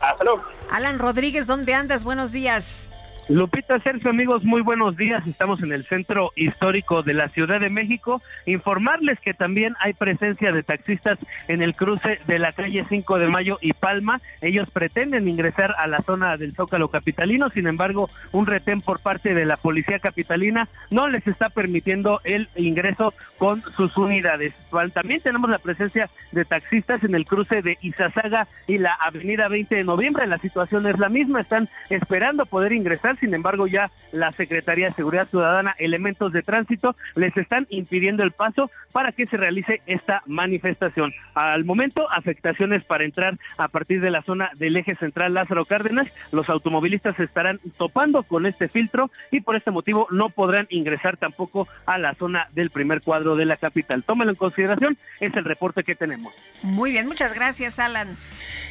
Hasta 0.00 0.24
luego. 0.24 0.42
Alan 0.70 0.98
Rodríguez, 0.98 1.46
¿dónde 1.46 1.74
andas? 1.74 2.04
Buenos 2.04 2.32
días. 2.32 2.88
Lupita, 3.30 3.78
Sergio, 3.78 4.10
amigos, 4.10 4.42
muy 4.42 4.60
buenos 4.60 4.96
días. 4.96 5.24
Estamos 5.24 5.62
en 5.62 5.70
el 5.70 5.84
centro 5.84 6.32
histórico 6.34 7.04
de 7.04 7.14
la 7.14 7.28
Ciudad 7.28 7.60
de 7.60 7.70
México. 7.70 8.20
Informarles 8.44 9.20
que 9.20 9.34
también 9.34 9.76
hay 9.78 9.92
presencia 9.92 10.50
de 10.50 10.64
taxistas 10.64 11.16
en 11.46 11.62
el 11.62 11.76
cruce 11.76 12.18
de 12.26 12.40
la 12.40 12.50
calle 12.50 12.84
5 12.88 13.20
de 13.20 13.28
Mayo 13.28 13.58
y 13.60 13.72
Palma. 13.72 14.20
Ellos 14.40 14.68
pretenden 14.72 15.28
ingresar 15.28 15.76
a 15.78 15.86
la 15.86 16.02
zona 16.02 16.36
del 16.38 16.56
Zócalo 16.56 16.88
Capitalino, 16.88 17.50
sin 17.50 17.68
embargo, 17.68 18.10
un 18.32 18.46
retén 18.46 18.80
por 18.80 18.98
parte 18.98 19.32
de 19.32 19.44
la 19.44 19.56
Policía 19.56 20.00
Capitalina 20.00 20.68
no 20.90 21.06
les 21.06 21.24
está 21.28 21.50
permitiendo 21.50 22.20
el 22.24 22.48
ingreso 22.56 23.14
con 23.38 23.62
sus 23.76 23.96
unidades. 23.96 24.54
También 24.92 25.20
tenemos 25.20 25.48
la 25.50 25.60
presencia 25.60 26.10
de 26.32 26.44
taxistas 26.44 27.04
en 27.04 27.14
el 27.14 27.26
cruce 27.26 27.62
de 27.62 27.78
Izazaga 27.80 28.48
y 28.66 28.78
la 28.78 28.94
Avenida 28.94 29.46
20 29.46 29.72
de 29.76 29.84
Noviembre. 29.84 30.26
La 30.26 30.38
situación 30.38 30.84
es 30.88 30.98
la 30.98 31.08
misma, 31.08 31.42
están 31.42 31.68
esperando 31.90 32.44
poder 32.44 32.72
ingresar 32.72 33.19
sin 33.20 33.34
embargo 33.34 33.66
ya 33.66 33.90
la 34.12 34.32
Secretaría 34.32 34.88
de 34.88 34.94
Seguridad 34.94 35.28
Ciudadana, 35.28 35.76
elementos 35.78 36.32
de 36.32 36.42
tránsito, 36.42 36.96
les 37.14 37.36
están 37.36 37.66
impidiendo 37.70 38.22
el 38.22 38.32
paso 38.32 38.70
para 38.92 39.12
que 39.12 39.26
se 39.26 39.36
realice 39.36 39.82
esta 39.86 40.22
manifestación. 40.26 41.12
Al 41.34 41.64
momento, 41.64 42.10
afectaciones 42.10 42.84
para 42.84 43.04
entrar 43.04 43.38
a 43.56 43.68
partir 43.68 44.00
de 44.00 44.10
la 44.10 44.22
zona 44.22 44.50
del 44.54 44.76
eje 44.76 44.96
central 44.96 45.34
Lázaro 45.34 45.64
Cárdenas, 45.64 46.08
los 46.32 46.48
automovilistas 46.48 47.18
estarán 47.20 47.60
topando 47.76 48.22
con 48.22 48.46
este 48.46 48.68
filtro 48.68 49.10
y 49.30 49.40
por 49.40 49.56
este 49.56 49.70
motivo 49.70 50.06
no 50.10 50.30
podrán 50.30 50.66
ingresar 50.70 51.16
tampoco 51.16 51.68
a 51.86 51.98
la 51.98 52.14
zona 52.14 52.48
del 52.52 52.70
primer 52.70 53.02
cuadro 53.02 53.36
de 53.36 53.44
la 53.44 53.56
capital. 53.56 54.02
Tómalo 54.02 54.30
en 54.30 54.36
consideración, 54.36 54.98
es 55.20 55.34
el 55.34 55.44
reporte 55.44 55.84
que 55.84 55.94
tenemos. 55.94 56.32
Muy 56.62 56.92
bien, 56.92 57.06
muchas 57.06 57.34
gracias, 57.34 57.78
Alan. 57.78 58.16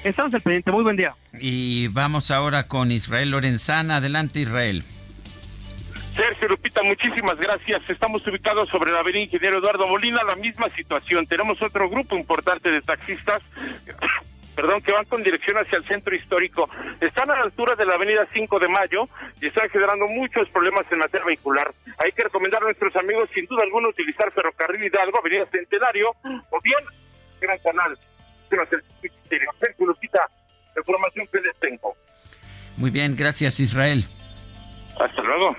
Estamos 0.04 0.34
al 0.34 0.42
pendiente, 0.42 0.72
muy 0.72 0.84
buen 0.84 0.96
día. 0.96 1.14
Y 1.34 1.88
vamos 1.90 2.32
ahora 2.32 2.68
con 2.68 2.92
Israel 2.92 3.32
Lorenzana. 3.32 3.98
Adelante, 3.98 4.40
Israel. 4.40 4.84
Sergio 6.16 6.50
Lupita, 6.50 6.84
muchísimas 6.84 7.40
gracias. 7.40 7.82
Estamos 7.90 8.26
ubicados 8.28 8.68
sobre 8.70 8.92
la 8.92 9.00
avenida 9.00 9.24
Ingeniero 9.24 9.60
Eduardo 9.60 9.88
Molina, 9.88 10.22
la 10.24 10.36
misma 10.36 10.70
situación. 10.76 11.26
Tenemos 11.26 11.62
otro 11.62 11.90
grupo 11.90 12.18
importante 12.18 12.72
de 12.72 12.82
taxistas 12.82 13.42
perdón, 14.56 14.82
que 14.82 14.92
van 14.92 15.06
con 15.06 15.24
dirección 15.24 15.58
hacia 15.58 15.78
el 15.78 15.86
centro 15.86 16.14
histórico. 16.14 16.70
Están 17.00 17.32
a 17.32 17.36
la 17.36 17.44
altura 17.44 17.76
de 17.76 17.86
la 17.86 17.94
avenida 17.94 18.28
5 18.34 18.60
de 18.60 18.68
Mayo 18.68 19.08
y 19.40 19.48
están 19.48 19.70
generando 19.70 20.06
muchos 20.08 20.50
problemas 20.50 20.86
en 20.92 21.00
materia 21.00 21.26
vehicular. 21.26 21.74
Hay 22.04 22.12
que 22.12 22.24
recomendar 22.24 22.62
a 22.64 22.66
nuestros 22.66 22.94
amigos, 22.98 23.30
sin 23.34 23.46
duda 23.46 23.64
alguna, 23.64 23.88
utilizar 23.88 24.30
Ferrocarril 24.34 24.84
Hidalgo, 24.84 25.20
Avenida 25.20 25.46
Centenario, 25.50 26.10
o 26.50 26.60
bien 26.62 26.84
Gran 27.40 27.58
Canal. 27.60 27.98
Lupita, 30.76 30.80
información 30.80 31.28
que 31.32 31.42
les 31.42 31.60
tengo. 31.60 31.96
Muy 32.78 32.92
bien, 32.92 33.16
gracias 33.16 33.60
Israel. 33.60 34.06
Hasta 35.00 35.22
luego. 35.22 35.56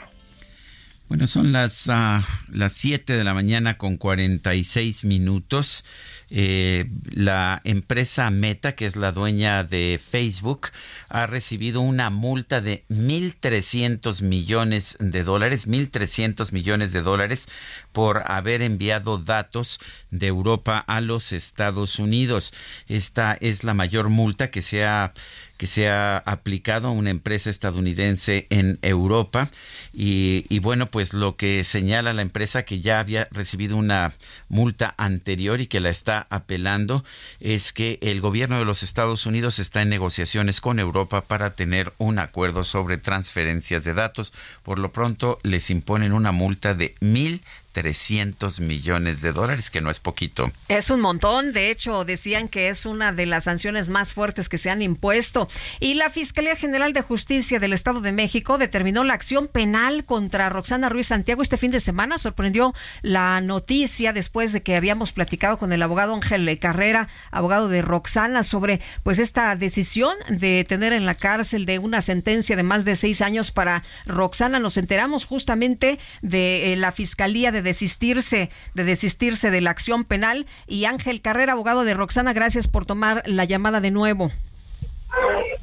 Bueno, 1.09 1.27
son 1.27 1.51
las, 1.51 1.89
uh, 1.89 2.23
las 2.53 2.73
7 2.75 3.15
de 3.15 3.25
la 3.25 3.35
mañana 3.35 3.77
con 3.77 3.97
46 3.97 5.05
minutos. 5.05 5.85
Eh, 6.31 6.89
la 7.11 7.61
empresa 7.65 8.31
Meta, 8.31 8.75
que 8.77 8.87
es 8.87 8.97
la 8.97 9.13
dueña 9.13 9.65
de 9.65 10.01
Facebook, 10.03 10.69
ha 11.09 11.27
recibido 11.27 11.81
una 11.81 12.09
multa 12.11 12.61
de 12.61 12.85
1.300 12.89 14.23
millones 14.23 14.97
de 15.01 15.25
dólares, 15.25 15.67
1.300 15.69 16.53
millones 16.53 16.93
de 16.93 17.03
dólares 17.03 17.49
por 17.93 18.31
haber 18.31 18.63
enviado 18.63 19.19
datos 19.19 19.81
de 20.11 20.29
Europa 20.29 20.79
a 20.79 21.01
los 21.01 21.33
Estados 21.33 21.99
Unidos. 21.99 22.53
Esta 22.87 23.37
es 23.41 23.65
la 23.65 23.75
mayor 23.75 24.09
multa 24.09 24.51
que 24.51 24.63
se 24.63 24.85
ha 24.85 25.13
que 25.61 25.67
se 25.67 25.91
ha 25.91 26.17
aplicado 26.17 26.89
a 26.89 26.93
una 26.93 27.11
empresa 27.11 27.51
estadounidense 27.51 28.47
en 28.49 28.79
Europa. 28.81 29.51
Y, 29.93 30.47
y, 30.49 30.59
bueno, 30.59 30.87
pues 30.87 31.13
lo 31.13 31.37
que 31.37 31.65
señala 31.65 32.15
la 32.15 32.23
empresa 32.23 32.63
que 32.63 32.81
ya 32.81 32.99
había 32.99 33.29
recibido 33.31 33.77
una 33.77 34.15
multa 34.49 34.95
anterior 34.97 35.61
y 35.61 35.67
que 35.67 35.81
la 35.81 35.91
está 35.91 36.27
apelando 36.31 37.05
es 37.41 37.75
que 37.75 37.99
el 38.01 38.23
gobierno 38.23 38.59
de 38.59 38.65
los 38.65 38.83
Estados 38.83 39.27
Unidos 39.27 39.59
está 39.59 39.83
en 39.83 39.91
negociaciones 39.91 40.63
con 40.63 40.79
Europa 40.79 41.21
para 41.27 41.55
tener 41.55 41.93
un 41.99 42.21
acuerdo 42.21 42.65
sobre 42.65 42.97
transferencias 42.97 43.85
de 43.85 43.93
datos. 43.93 44.33
Por 44.63 44.79
lo 44.79 44.93
pronto 44.93 45.41
les 45.43 45.69
imponen 45.69 46.15
una 46.15 46.33
multa 46.33 46.73
de 46.73 46.95
mil 47.01 47.43
300 47.73 48.61
millones 48.61 49.21
de 49.23 49.33
dólares, 49.33 49.71
que 49.71 49.81
no 49.81 49.91
es 49.91 50.01
poquito. 50.01 50.51
Es 50.69 50.91
un 50.91 51.01
montón, 51.01 51.53
de 51.53 51.71
hecho 51.71 52.05
decían 52.05 52.49
que 52.49 52.69
es 52.69 52.87
una 52.87 53.13
de 53.13 53.27
las 53.27 53.45
sanciones 53.45 53.89
más 53.89 54.13
fuertes 54.13 54.49
que 54.49 54.59
se 54.59 54.71
han 54.71 54.83
impuesto. 54.83 55.49
Y 55.79 55.95
la 55.95 56.11
Fiscalía 56.11 56.57
General 56.57 56.93
de 56.93 57.03
Justicia 57.03 57.59
del 57.59 57.73
Estado 57.73 58.01
de 58.01 58.13
México 58.13 58.59
determinó 58.59 59.05
la 59.05 59.15
acción 59.15 59.49
penal 59.49 60.05
contra 60.05 60.49
Roxana 60.49 60.89
Ruiz 60.89 61.09
Santiago 61.09 61.43
este 61.43 61.57
fin 61.57 61.71
de 61.71 61.81
semana. 61.81 62.19
Sorprendió 62.19 62.75
la 63.03 63.41
noticia 63.41 64.13
después 64.13 64.53
de 64.53 64.63
que 64.63 64.77
habíamos 64.77 65.13
platicado 65.13 65.59
con 65.59 65.73
el 65.73 65.83
abogado 65.83 66.15
Ángel 66.15 66.59
Carrera, 66.59 67.09
abogado 67.31 67.69
de 67.69 67.83
Roxana, 67.83 68.43
sobre 68.43 68.81
pues 69.03 69.19
esta 69.19 69.55
decisión 69.57 70.17
de 70.29 70.65
tener 70.69 70.93
en 70.93 71.07
la 71.07 71.15
cárcel 71.15 71.67
de 71.67 71.79
una 71.79 72.01
sentencia 72.01 72.57
de 72.57 72.63
más 72.63 72.85
de 72.85 72.97
seis 72.97 73.23
años 73.23 73.51
para 73.51 73.83
Roxana. 74.07 74.59
Nos 74.59 74.77
enteramos 74.77 75.25
justamente 75.25 75.99
de 76.23 76.73
eh, 76.73 76.77
la 76.77 76.93
Fiscalía 76.93 77.53
de 77.53 77.60
desistirse, 77.63 78.51
de 78.75 78.85
desistirse 78.85 79.51
de 79.51 79.61
la 79.61 79.71
acción 79.71 80.05
penal. 80.05 80.47
Y 80.67 80.85
Ángel 80.85 81.21
Carrera, 81.21 81.53
abogado 81.53 81.85
de 81.85 81.95
Roxana, 81.95 82.33
gracias 82.33 82.69
por 82.69 82.85
tomar 82.85 83.23
la 83.27 83.45
llamada 83.45 83.81
de 83.81 83.91
nuevo. 83.91 84.31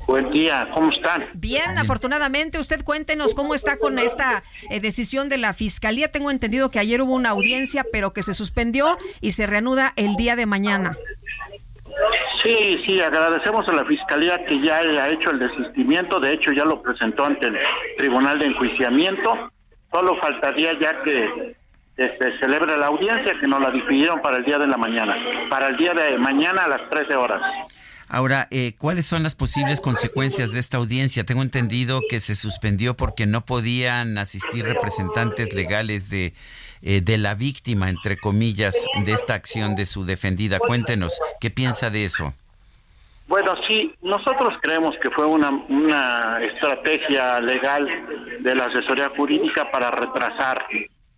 Buen 0.08 0.32
día, 0.32 0.70
¿cómo 0.74 0.92
están? 0.92 1.26
Bien, 1.34 1.78
afortunadamente. 1.78 2.60
Usted 2.60 2.84
cuéntenos 2.84 3.34
cómo 3.34 3.54
está 3.54 3.78
con 3.78 4.00
esta 4.00 4.42
eh, 4.70 4.80
decisión 4.80 5.28
de 5.28 5.38
la 5.38 5.54
Fiscalía. 5.54 6.12
Tengo 6.12 6.32
entendido 6.32 6.72
que 6.72 6.80
ayer 6.80 7.02
hubo 7.02 7.14
una 7.14 7.32
audiencia, 7.32 7.86
pero 7.92 8.14
que 8.14 8.24
se 8.24 8.34
suspendió 8.34 8.98
y 9.20 9.32
se 9.32 9.48
reanuda 9.48 9.94
el 9.98 10.16
día 10.16 10.36
de 10.36 10.46
mañana. 10.46 10.98
Sí, 12.44 12.82
sí, 12.88 13.02
agradecemos 13.02 13.68
a 13.68 13.74
la 13.74 13.86
Fiscalía 13.86 14.46
que 14.46 14.62
ya 14.64 14.78
haya 14.78 15.10
hecho 15.10 15.32
el 15.32 15.40
desistimiento. 15.40 16.20
De 16.20 16.32
hecho, 16.32 16.52
ya 16.54 16.64
lo 16.64 16.82
presentó 16.82 17.26
ante 17.26 17.48
el 17.48 17.58
Tribunal 17.98 18.40
de 18.40 18.46
Enjuiciamiento. 18.46 19.52
Solo 19.92 20.16
faltaría 20.22 20.72
ya 20.80 21.02
que 21.04 21.56
este, 21.98 22.40
celebra 22.40 22.78
la 22.78 22.88
audiencia 22.88 23.34
que 23.40 23.48
nos 23.48 23.60
la 23.60 23.72
difirieron 23.72 24.22
para 24.22 24.38
el 24.38 24.46
día 24.46 24.58
de 24.58 24.68
la 24.68 24.78
mañana, 24.78 25.16
para 25.50 25.68
el 25.68 25.78
día 25.78 25.94
de 25.94 26.18
mañana 26.18 26.66
a 26.66 26.68
las 26.68 26.90
13 26.90 27.16
horas. 27.16 27.42
Ahora, 28.10 28.48
eh, 28.52 28.74
¿cuáles 28.78 29.06
son 29.06 29.24
las 29.24 29.36
posibles 29.36 29.82
consecuencias 29.82 30.54
de 30.54 30.60
esta 30.60 30.78
audiencia? 30.78 31.26
Tengo 31.26 31.42
entendido 31.42 32.02
que 32.10 32.22
se 32.22 32.36
suspendió 32.36 32.96
porque 32.96 33.26
no 33.26 33.42
podían 33.42 34.18
asistir 34.18 34.64
representantes 34.64 35.54
legales 35.54 36.10
de, 36.10 36.34
eh, 36.82 37.02
de 37.02 37.18
la 37.18 37.36
víctima, 37.36 37.90
entre 37.90 38.16
comillas, 38.16 38.76
de 39.04 39.12
esta 39.12 39.34
acción 39.34 39.76
de 39.76 39.86
su 39.86 40.06
defendida. 40.06 40.60
Cuéntenos, 40.60 41.20
¿qué 41.42 41.50
piensa 41.50 41.90
de 41.90 42.06
eso? 42.06 42.34
Bueno, 43.28 43.56
sí, 43.68 43.94
nosotros 44.02 44.58
creemos 44.62 44.96
que 45.02 45.10
fue 45.12 45.26
una, 45.26 45.50
una 45.50 46.40
estrategia 46.42 47.42
legal 47.42 47.86
de 48.40 48.56
la 48.56 48.66
asesoría 48.66 49.12
jurídica 49.18 49.70
para 49.70 49.92
retrasar 49.92 50.66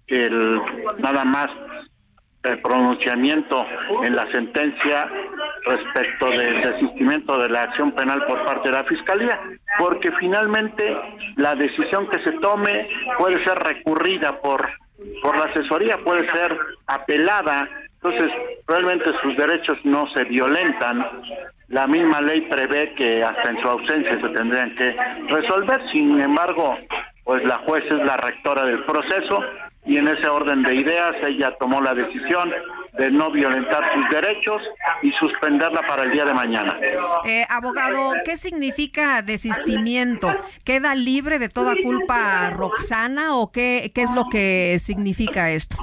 el 0.10 0.62
nada 1.00 1.24
más 1.26 1.50
el 2.44 2.62
pronunciamiento 2.62 3.66
en 4.04 4.16
la 4.16 4.32
sentencia 4.32 5.10
respecto 5.66 6.30
del 6.30 6.62
desistimiento 6.62 7.38
de 7.38 7.50
la 7.50 7.64
acción 7.64 7.92
penal 7.92 8.26
por 8.26 8.46
parte 8.46 8.70
de 8.70 8.76
la 8.76 8.84
Fiscalía, 8.86 9.40
porque 9.78 10.12
finalmente 10.20 10.98
la 11.36 11.56
decisión 11.56 12.08
que 12.10 12.24
se 12.24 12.32
tome 12.40 12.90
puede 13.18 13.44
ser 13.44 13.58
recurrida 13.60 14.40
por, 14.40 14.70
por 15.22 15.38
la 15.38 15.52
asesoría, 15.52 15.98
puede 15.98 16.30
ser 16.30 16.58
apelada, 16.88 17.68
entonces 18.02 18.32
realmente 18.68 19.12
sus 19.22 19.36
derechos 19.36 19.78
no 19.84 20.08
se 20.16 20.24
violentan. 20.24 21.06
La 21.68 21.86
misma 21.88 22.22
ley 22.22 22.42
prevé 22.50 22.94
que 22.96 23.22
hasta 23.24 23.50
en 23.52 23.62
su 23.62 23.68
ausencia 23.68 24.20
se 24.20 24.30
tendrían 24.30 24.76
que 24.76 24.96
resolver, 25.28 25.82
sin 25.92 26.20
embargo, 26.20 26.78
pues 27.26 27.44
la 27.44 27.58
juez 27.60 27.84
es 27.86 28.06
la 28.06 28.18
rectora 28.18 28.64
del 28.64 28.84
proceso 28.86 29.44
y 29.86 29.98
en 29.98 30.08
ese 30.08 30.28
orden 30.28 30.64
de 30.64 30.76
ideas 30.76 31.14
ella 31.28 31.56
tomó 31.60 31.82
la 31.82 31.94
decisión 31.94 32.52
de 32.98 33.12
no 33.12 33.32
violentar 33.32 33.84
sus 33.94 34.10
derechos 34.10 34.62
y 35.02 35.12
suspenderla 35.14 35.82
para 35.88 36.04
el 36.04 36.12
día 36.12 36.26
de 36.26 36.34
mañana. 36.34 36.78
Eh, 37.26 37.46
abogado, 37.50 38.14
¿qué 38.26 38.36
significa 38.36 39.22
desistimiento? 39.22 40.34
¿Queda 40.66 40.96
libre 40.96 41.40
de 41.40 41.50
toda 41.50 41.76
culpa 41.82 42.50
Roxana 42.50 43.36
o 43.36 43.52
qué, 43.52 43.92
qué 43.94 44.02
es 44.02 44.12
lo 44.14 44.26
que 44.30 44.78
significa 44.80 45.52
esto? 45.52 45.78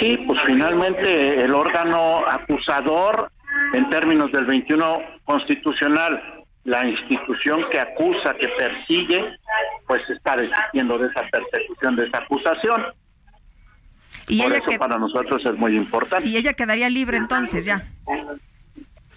Sí, 0.00 0.16
pues 0.26 0.38
finalmente 0.46 1.42
el 1.42 1.54
órgano 1.54 2.22
acusador 2.26 3.30
en 3.74 3.88
términos 3.90 4.30
del 4.32 4.44
21 4.44 4.98
constitucional, 5.24 6.41
la 6.64 6.86
institución 6.86 7.64
que 7.70 7.80
acusa, 7.80 8.34
que 8.34 8.48
persigue, 8.48 9.36
pues 9.86 10.02
está 10.10 10.36
desistiendo 10.36 10.98
de 10.98 11.08
esa 11.08 11.22
persecución, 11.30 11.96
de 11.96 12.06
esa 12.06 12.18
acusación. 12.18 12.84
Y 14.28 14.42
Por 14.42 14.52
ella 14.52 14.64
eso 14.66 14.78
para 14.78 14.98
nosotros 14.98 15.42
es 15.44 15.54
muy 15.58 15.76
importante. 15.76 16.26
Y 16.26 16.36
ella 16.36 16.54
quedaría 16.54 16.88
libre 16.88 17.16
entonces 17.16 17.64
ya. 17.64 17.82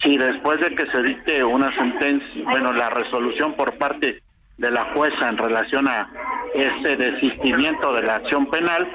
Sí, 0.02 0.18
después 0.18 0.60
de 0.60 0.76
que 0.76 0.86
se 0.92 1.02
dicte 1.02 1.44
una 1.44 1.76
sentencia, 1.78 2.44
bueno, 2.46 2.74
la 2.74 2.90
resolución 2.90 3.54
por 3.56 3.78
parte 3.78 4.22
de 4.58 4.72
la 4.72 4.94
jueza 4.94 5.30
en 5.30 5.38
relación 5.38 5.88
a 5.88 6.10
ese 6.54 6.96
desistimiento 6.96 7.94
de 7.94 8.04
la 8.04 8.16
acción 8.16 8.50
penal, 8.50 8.88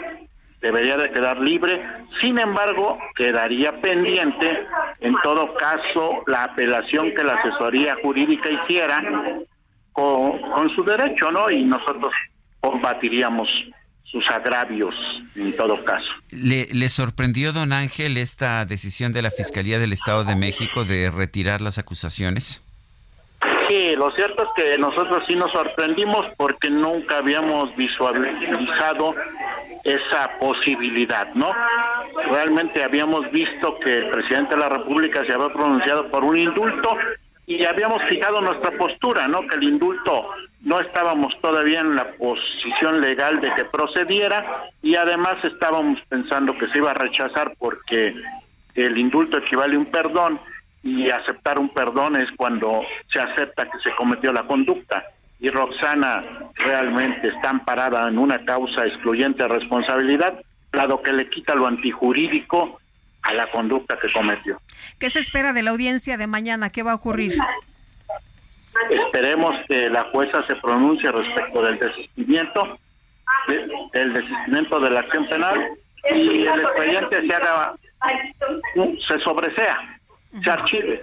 debería 0.61 0.97
de 0.97 1.11
quedar 1.11 1.39
libre. 1.39 1.83
Sin 2.23 2.39
embargo, 2.39 2.99
quedaría 3.17 3.81
pendiente, 3.81 4.67
en 5.01 5.15
todo 5.23 5.55
caso, 5.55 6.23
la 6.27 6.45
apelación 6.45 7.13
que 7.15 7.25
la 7.25 7.35
asesoría 7.35 7.97
jurídica 8.03 8.49
hiciera 8.51 9.03
con, 9.93 10.41
su 10.77 10.85
derecho, 10.85 11.31
¿no? 11.31 11.51
Y 11.51 11.65
nosotros 11.65 12.13
combatiríamos 12.61 13.49
sus 14.05 14.25
agravios 14.29 14.95
en 15.37 15.57
todo 15.57 15.85
caso. 15.85 16.09
¿Le, 16.31 16.67
¿Le, 16.73 16.89
sorprendió, 16.89 17.53
don 17.53 17.73
Ángel, 17.73 18.17
esta 18.17 18.65
decisión 18.67 19.13
de 19.13 19.23
la 19.23 19.31
Fiscalía 19.31 19.79
del 19.79 19.93
Estado 19.93 20.25
de 20.25 20.37
México 20.37 20.85
de 20.85 21.11
retirar 21.11 21.61
las 21.61 21.79
acusaciones? 21.79 22.63
Lo 24.01 24.11
cierto 24.13 24.45
es 24.45 24.49
que 24.57 24.79
nosotros 24.79 25.23
sí 25.29 25.37
nos 25.37 25.53
sorprendimos 25.53 26.25
porque 26.39 26.71
nunca 26.71 27.19
habíamos 27.19 27.77
visualizado 27.77 29.15
esa 29.85 30.39
posibilidad, 30.41 31.29
¿no? 31.35 31.53
Realmente 32.31 32.83
habíamos 32.83 33.31
visto 33.31 33.79
que 33.81 33.99
el 33.99 34.09
presidente 34.09 34.55
de 34.55 34.61
la 34.63 34.71
República 34.71 35.23
se 35.27 35.35
había 35.35 35.51
pronunciado 35.53 36.11
por 36.11 36.25
un 36.25 36.39
indulto 36.39 36.97
y 37.47 37.63
habíamos 37.67 38.03
fijado 38.09 38.41
nuestra 38.41 38.71
postura, 38.79 39.29
¿no? 39.29 39.47
Que 39.47 39.57
el 39.57 39.65
indulto 39.65 40.31
no 40.63 40.81
estábamos 40.81 41.39
todavía 41.43 41.81
en 41.81 41.95
la 41.95 42.11
posición 42.13 43.03
legal 43.03 43.39
de 43.43 43.55
que 43.55 43.67
procediera 43.67 44.65
y 44.81 44.97
además 44.97 45.37
estábamos 45.45 46.01
pensando 46.09 46.57
que 46.57 46.69
se 46.69 46.79
iba 46.79 46.93
a 46.93 46.95
rechazar 46.95 47.53
porque 47.59 48.15
el 48.77 48.97
indulto 48.97 49.37
equivale 49.37 49.77
a 49.77 49.79
un 49.79 49.87
perdón 49.91 50.41
y 50.83 51.11
aceptar 51.11 51.59
un 51.59 51.69
perdón 51.69 52.17
es 52.17 52.29
cuando 52.37 52.83
se 53.13 53.21
acepta 53.21 53.65
que 53.65 53.79
se 53.83 53.95
cometió 53.97 54.33
la 54.33 54.45
conducta 54.45 55.05
y 55.41 55.49
Roxana 55.49 56.23
realmente 56.55 57.29
está 57.29 57.51
amparada 57.51 58.09
en 58.09 58.19
una 58.19 58.45
causa 58.45 58.87
excluyente 58.87 59.43
de 59.43 59.49
responsabilidad, 59.49 60.39
dado 60.73 61.03
que 61.03 61.13
le 61.13 61.29
quita 61.31 61.55
lo 61.55 61.67
antijurídico 61.67 62.79
a 63.23 63.35
la 63.35 63.51
conducta 63.51 63.99
que 63.99 64.13
cometió. 64.13 64.61
¿Qué 64.99 65.09
se 65.09 65.19
espera 65.19 65.53
de 65.53 65.63
la 65.63 65.71
audiencia 65.71 66.17
de 66.19 66.27
mañana? 66.27 66.71
¿Qué 66.71 66.83
va 66.83 66.93
a 66.93 66.95
ocurrir? 66.95 67.35
Esperemos 68.91 69.53
que 69.69 69.89
la 69.89 70.05
jueza 70.13 70.47
se 70.47 70.57
pronuncie 70.57 71.11
respecto 71.11 71.63
del 71.63 71.79
desistimiento, 71.79 72.79
del 73.93 74.13
desistimiento 74.13 74.81
de 74.81 74.91
la 74.91 75.01
acción 75.01 75.29
penal 75.29 75.71
y 76.15 76.47
el 76.47 76.61
expediente 76.61 77.27
se 77.27 77.35
haga, 77.35 77.75
se 79.09 79.19
sobresea, 79.21 80.00
se 80.43 80.51
archive. 80.51 81.01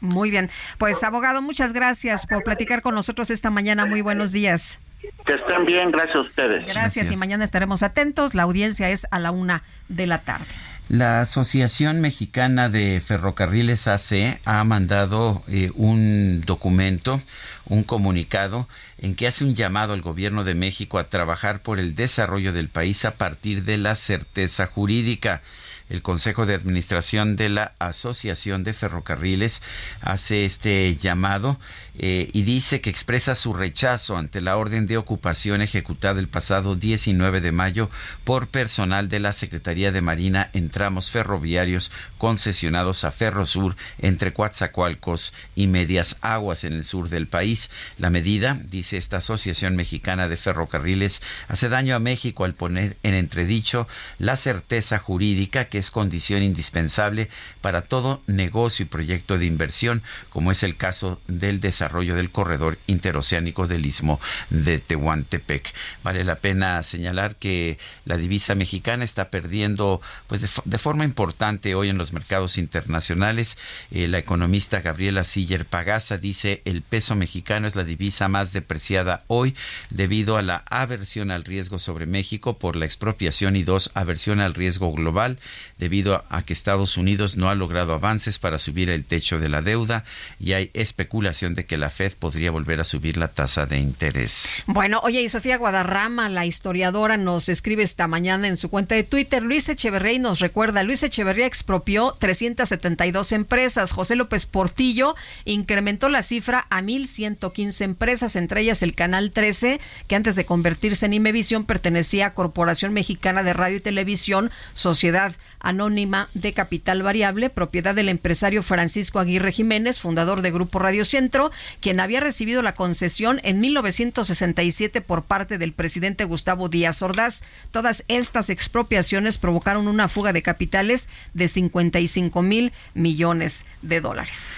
Muy 0.00 0.30
bien. 0.30 0.50
Pues 0.78 1.02
abogado, 1.04 1.42
muchas 1.42 1.72
gracias 1.72 2.26
por 2.26 2.42
platicar 2.44 2.82
con 2.82 2.94
nosotros 2.94 3.30
esta 3.30 3.50
mañana. 3.50 3.86
Muy 3.86 4.00
buenos 4.00 4.32
días. 4.32 4.78
Que 5.24 5.34
estén 5.34 5.64
bien, 5.66 5.90
gracias 5.90 6.16
a 6.16 6.20
ustedes. 6.20 6.64
Gracias, 6.64 6.74
gracias. 6.74 7.10
y 7.10 7.16
mañana 7.16 7.44
estaremos 7.44 7.82
atentos. 7.82 8.34
La 8.34 8.44
audiencia 8.44 8.90
es 8.90 9.06
a 9.10 9.18
la 9.18 9.30
una 9.30 9.62
de 9.88 10.06
la 10.06 10.22
tarde. 10.22 10.46
La 10.88 11.20
Asociación 11.20 12.00
Mexicana 12.00 12.68
de 12.68 13.02
Ferrocarriles 13.04 13.88
AC 13.88 14.38
ha 14.44 14.62
mandado 14.62 15.42
eh, 15.48 15.72
un 15.74 16.42
documento, 16.42 17.20
un 17.64 17.82
comunicado, 17.82 18.68
en 18.98 19.16
que 19.16 19.26
hace 19.26 19.42
un 19.42 19.56
llamado 19.56 19.94
al 19.94 20.00
gobierno 20.00 20.44
de 20.44 20.54
México 20.54 21.00
a 21.00 21.08
trabajar 21.08 21.60
por 21.60 21.80
el 21.80 21.96
desarrollo 21.96 22.52
del 22.52 22.68
país 22.68 23.04
a 23.04 23.14
partir 23.14 23.64
de 23.64 23.78
la 23.78 23.96
certeza 23.96 24.66
jurídica. 24.66 25.42
El 25.88 26.02
Consejo 26.02 26.46
de 26.46 26.54
Administración 26.54 27.36
de 27.36 27.48
la 27.48 27.72
Asociación 27.78 28.64
de 28.64 28.72
Ferrocarriles 28.72 29.62
hace 30.00 30.44
este 30.44 30.96
llamado 30.96 31.58
eh, 31.98 32.28
y 32.34 32.42
dice 32.42 32.82
que 32.82 32.90
expresa 32.90 33.34
su 33.34 33.54
rechazo 33.54 34.18
ante 34.18 34.42
la 34.42 34.58
orden 34.58 34.86
de 34.86 34.98
ocupación 34.98 35.62
ejecutada 35.62 36.20
el 36.20 36.28
pasado 36.28 36.76
19 36.76 37.40
de 37.40 37.52
mayo 37.52 37.88
por 38.24 38.48
personal 38.48 39.08
de 39.08 39.18
la 39.18 39.32
Secretaría 39.32 39.92
de 39.92 40.02
Marina 40.02 40.50
en 40.52 40.68
tramos 40.68 41.10
ferroviarios 41.10 41.90
concesionados 42.18 43.04
a 43.04 43.10
Ferrosur 43.10 43.76
entre 43.98 44.34
Coatzacoalcos 44.34 45.32
y 45.54 45.68
Medias 45.68 46.18
Aguas 46.20 46.64
en 46.64 46.74
el 46.74 46.84
sur 46.84 47.08
del 47.08 47.28
país. 47.28 47.70
La 47.96 48.10
medida, 48.10 48.58
dice 48.68 48.98
esta 48.98 49.18
Asociación 49.18 49.74
Mexicana 49.74 50.28
de 50.28 50.36
Ferrocarriles, 50.36 51.22
hace 51.48 51.70
daño 51.70 51.96
a 51.96 52.00
México 52.00 52.44
al 52.44 52.54
poner 52.54 52.98
en 53.04 53.14
entredicho 53.14 53.88
la 54.18 54.36
certeza 54.36 54.98
jurídica 54.98 55.66
que 55.66 55.78
es 55.78 55.90
condición 55.90 56.42
indispensable 56.42 57.30
para 57.62 57.82
todo 57.82 58.22
negocio 58.26 58.84
y 58.84 58.88
proyecto 58.88 59.38
de 59.38 59.46
inversión, 59.46 60.02
como 60.28 60.52
es 60.52 60.62
el 60.62 60.76
caso 60.76 61.20
del 61.26 61.58
desarrollo 61.60 61.85
del 62.14 62.30
corredor 62.30 62.78
interoceánico 62.86 63.66
del 63.66 63.86
istmo 63.86 64.20
de 64.50 64.78
Tehuantepec. 64.78 65.72
Vale 66.02 66.24
la 66.24 66.36
pena 66.36 66.82
señalar 66.82 67.36
que 67.36 67.78
la 68.04 68.16
divisa 68.16 68.54
mexicana 68.54 69.04
está 69.04 69.30
perdiendo 69.30 70.00
pues 70.26 70.42
de, 70.42 70.48
de 70.64 70.78
forma 70.78 71.04
importante 71.04 71.74
hoy 71.74 71.88
en 71.88 71.98
los 71.98 72.12
mercados 72.12 72.58
internacionales. 72.58 73.56
Eh, 73.90 74.08
la 74.08 74.18
economista 74.18 74.80
Gabriela 74.80 75.24
Siller 75.24 75.64
Pagasa 75.64 76.18
dice 76.18 76.62
el 76.64 76.82
peso 76.82 77.14
mexicano 77.14 77.66
es 77.66 77.76
la 77.76 77.84
divisa 77.84 78.28
más 78.28 78.52
depreciada 78.52 79.22
hoy 79.28 79.54
debido 79.90 80.36
a 80.36 80.42
la 80.42 80.64
aversión 80.68 81.30
al 81.30 81.44
riesgo 81.44 81.78
sobre 81.78 82.06
México 82.06 82.58
por 82.58 82.76
la 82.76 82.84
expropiación 82.84 83.56
y 83.56 83.62
dos, 83.62 83.90
aversión 83.94 84.40
al 84.40 84.54
riesgo 84.54 84.92
global 84.92 85.38
debido 85.78 86.24
a 86.28 86.42
que 86.42 86.52
Estados 86.52 86.96
Unidos 86.96 87.36
no 87.36 87.48
ha 87.48 87.54
logrado 87.54 87.94
avances 87.94 88.38
para 88.38 88.58
subir 88.58 88.90
el 88.90 89.04
techo 89.04 89.38
de 89.38 89.48
la 89.48 89.62
deuda 89.62 90.04
y 90.40 90.52
hay 90.52 90.70
especulación 90.74 91.54
de 91.54 91.66
que 91.66 91.75
la 91.78 91.90
Fed 91.90 92.14
podría 92.18 92.50
volver 92.50 92.80
a 92.80 92.84
subir 92.84 93.16
la 93.16 93.28
tasa 93.28 93.66
de 93.66 93.78
interés. 93.78 94.64
Bueno, 94.66 95.00
oye, 95.02 95.22
y 95.22 95.28
Sofía 95.28 95.56
Guadarrama, 95.56 96.28
la 96.28 96.46
historiadora, 96.46 97.16
nos 97.16 97.48
escribe 97.48 97.82
esta 97.82 98.06
mañana 98.06 98.48
en 98.48 98.56
su 98.56 98.70
cuenta 98.70 98.94
de 98.94 99.04
Twitter. 99.04 99.42
Luis 99.42 99.68
Echeverría 99.68 100.18
nos 100.18 100.40
recuerda, 100.40 100.82
Luis 100.82 101.02
Echeverría 101.02 101.46
expropió 101.46 102.16
372 102.18 103.32
empresas. 103.32 103.92
José 103.92 104.16
López 104.16 104.46
Portillo 104.46 105.14
incrementó 105.44 106.08
la 106.08 106.22
cifra 106.22 106.66
a 106.70 106.82
1.115 106.82 107.82
empresas, 107.82 108.36
entre 108.36 108.60
ellas 108.60 108.82
el 108.82 108.94
Canal 108.94 109.32
13, 109.32 109.80
que 110.06 110.16
antes 110.16 110.36
de 110.36 110.46
convertirse 110.46 111.06
en 111.06 111.14
Imevisión 111.14 111.64
pertenecía 111.64 112.26
a 112.26 112.34
Corporación 112.34 112.92
Mexicana 112.92 113.42
de 113.42 113.52
Radio 113.52 113.76
y 113.78 113.80
Televisión, 113.80 114.50
Sociedad 114.74 115.34
Anónima 115.60 116.28
de 116.34 116.52
Capital 116.52 117.02
Variable, 117.02 117.50
propiedad 117.50 117.94
del 117.94 118.08
empresario 118.08 118.62
Francisco 118.62 119.18
Aguirre 119.18 119.52
Jiménez, 119.52 119.98
fundador 119.98 120.42
de 120.42 120.50
Grupo 120.50 120.78
Radio 120.78 121.04
Centro, 121.04 121.50
quien 121.80 122.00
había 122.00 122.20
recibido 122.20 122.62
la 122.62 122.74
concesión 122.74 123.40
en 123.42 123.60
1967 123.60 125.00
por 125.00 125.22
parte 125.22 125.58
del 125.58 125.72
presidente 125.72 126.24
Gustavo 126.24 126.68
Díaz 126.68 127.02
Ordaz. 127.02 127.42
Todas 127.70 128.04
estas 128.08 128.50
expropiaciones 128.50 129.38
provocaron 129.38 129.88
una 129.88 130.08
fuga 130.08 130.32
de 130.32 130.42
capitales 130.42 131.08
de 131.34 131.48
55 131.48 132.42
mil 132.42 132.72
millones 132.94 133.64
de 133.82 134.00
dólares. 134.00 134.56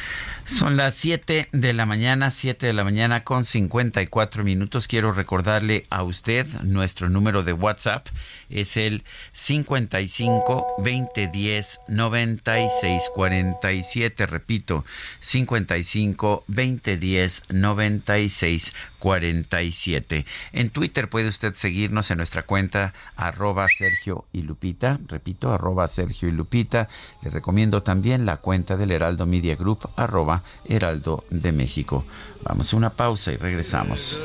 Son 0.49 0.79
las 0.79 0.95
7 0.95 1.51
de 1.53 1.73
la 1.75 1.85
mañana, 1.85 2.31
7 2.31 2.69
de 2.69 2.73
la 2.73 2.83
mañana 2.83 3.23
con 3.23 3.45
54 3.45 4.45
minutos. 4.45 4.89
Quiero 4.89 5.13
recordarle 5.13 5.83
a 5.91 6.03
usted 6.03 6.47
nuestro 6.63 7.11
número 7.11 7.43
de 7.43 7.53
WhatsApp 7.53 8.09
es 8.49 8.79
el 8.79 9.05
55 9.33 10.67
20 10.79 11.27
10 11.27 11.81
96 11.89 13.11
47. 13.15 14.25
Repito, 14.25 14.87
55 15.21 16.45
20 16.47 16.97
10 16.97 17.43
96 17.51 18.75
47. 18.99 20.27
En 20.53 20.71
Twitter 20.71 21.09
puede 21.09 21.29
usted 21.29 21.55
seguirnos 21.55 22.11
en 22.11 22.19
nuestra 22.19 22.45
cuenta 22.45 22.95
arroba 23.17 23.67
Sergio 23.69 24.27
y 24.33 24.43
Lupita. 24.43 24.99
Repito, 25.07 25.53
arroba 25.53 25.89
Sergio 25.89 26.29
y 26.29 26.33
Lupita. 26.33 26.89
Le 27.23 27.31
recomiendo 27.31 27.83
también 27.83 28.27
la 28.27 28.39
cuenta 28.39 28.77
del 28.77 28.91
Heraldo 28.91 29.27
Media 29.27 29.57
Group 29.57 29.89
arroba 29.97 30.43
Heraldo 30.65 31.25
de 31.31 31.53
México. 31.53 32.05
Vamos 32.43 32.73
a 32.73 32.77
una 32.77 32.91
pausa 32.91 33.33
y 33.33 33.37
regresamos. 33.37 34.21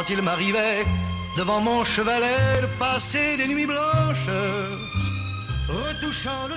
Quand 0.00 0.10
il 0.14 0.22
m'arrivait 0.22 0.86
devant 1.36 1.60
mon 1.60 1.84
chevalet 1.84 2.62
de 2.62 2.66
passer 2.78 3.36
des 3.36 3.46
nuits 3.46 3.66
blanches, 3.66 4.30
retouchant 5.68 6.46
le 6.48 6.54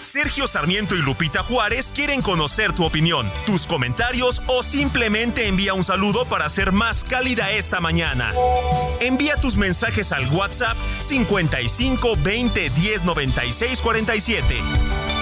Sergio 0.00 0.46
Sarmiento 0.46 0.94
y 0.94 1.02
Lupita 1.02 1.42
Juárez 1.42 1.92
quieren 1.94 2.22
conocer 2.22 2.72
tu 2.72 2.84
opinión, 2.84 3.30
tus 3.44 3.66
comentarios 3.66 4.40
o 4.46 4.62
simplemente 4.62 5.46
envía 5.46 5.74
un 5.74 5.84
saludo 5.84 6.24
para 6.24 6.48
ser 6.48 6.72
más 6.72 7.04
cálida 7.04 7.50
esta 7.50 7.80
mañana. 7.80 8.32
Envía 9.00 9.36
tus 9.36 9.56
mensajes 9.56 10.10
al 10.12 10.28
WhatsApp 10.28 10.78
55 11.00 12.16
20 12.22 12.70
10 12.70 13.04
96 13.04 13.82
47. 13.82 15.21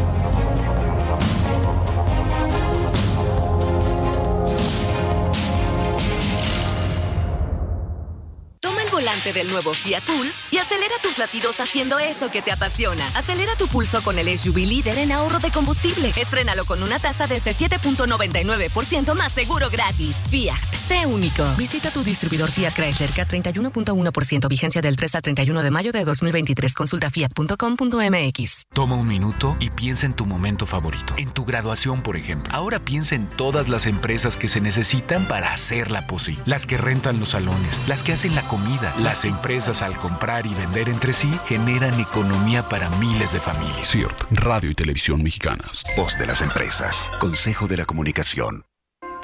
Volante 9.01 9.33
del 9.33 9.49
nuevo 9.49 9.73
Fiat 9.73 10.03
Pulse 10.03 10.37
y 10.51 10.57
acelera 10.57 10.93
tus 11.01 11.17
latidos 11.17 11.59
haciendo 11.59 11.97
eso 11.97 12.29
que 12.29 12.43
te 12.43 12.51
apasiona. 12.51 13.03
Acelera 13.15 13.55
tu 13.55 13.67
pulso 13.67 14.03
con 14.03 14.19
el 14.19 14.37
SUV 14.37 14.57
líder 14.57 14.99
en 14.99 15.11
ahorro 15.11 15.39
de 15.39 15.49
combustible. 15.49 16.13
Estrénalo 16.15 16.65
con 16.65 16.83
una 16.83 16.99
tasa 16.99 17.25
desde 17.25 17.55
7.99% 17.55 19.15
más 19.15 19.31
seguro 19.31 19.71
gratis. 19.71 20.17
Fiat, 20.29 20.59
sé 20.87 21.07
único. 21.07 21.43
Visita 21.57 21.89
tu 21.89 22.03
distribuidor 22.03 22.51
Fiat 22.51 22.73
Chrysler 22.73 23.09
K31.1% 23.09 24.47
vigencia 24.47 24.83
del 24.83 24.95
3 24.95 25.15
al 25.15 25.21
31 25.23 25.63
de 25.63 25.71
mayo 25.71 25.91
de 25.91 26.05
2023. 26.05 26.75
Consulta 26.75 27.09
fiat.com.mx. 27.09 28.67
Toma 28.71 28.97
un 28.97 29.07
minuto 29.07 29.57
y 29.59 29.71
piensa 29.71 30.05
en 30.05 30.13
tu 30.13 30.27
momento 30.27 30.67
favorito. 30.67 31.15
En 31.17 31.31
tu 31.31 31.43
graduación, 31.43 32.03
por 32.03 32.17
ejemplo. 32.17 32.53
Ahora 32.53 32.77
piensa 32.85 33.15
en 33.15 33.25
todas 33.25 33.67
las 33.67 33.87
empresas 33.87 34.37
que 34.37 34.47
se 34.47 34.61
necesitan 34.61 35.27
para 35.27 35.53
hacerla 35.53 36.05
posible. 36.05 36.43
Las 36.45 36.67
que 36.67 36.77
rentan 36.77 37.19
los 37.19 37.29
salones, 37.29 37.81
las 37.87 38.03
que 38.03 38.13
hacen 38.13 38.35
la 38.35 38.47
comida. 38.47 38.90
Las 38.99 39.23
empresas 39.25 39.81
al 39.81 39.97
comprar 39.97 40.45
y 40.45 40.53
vender 40.53 40.89
entre 40.89 41.13
sí 41.13 41.31
generan 41.47 41.99
economía 41.99 42.67
para 42.67 42.89
miles 42.89 43.31
de 43.31 43.39
familias. 43.39 43.87
CIRT, 43.87 44.23
Radio 44.31 44.69
y 44.69 44.75
Televisión 44.75 45.23
Mexicanas. 45.23 45.83
Voz 45.95 46.17
de 46.19 46.27
las 46.27 46.41
empresas. 46.41 47.09
Consejo 47.19 47.67
de 47.67 47.77
la 47.77 47.85
Comunicación. 47.85 48.65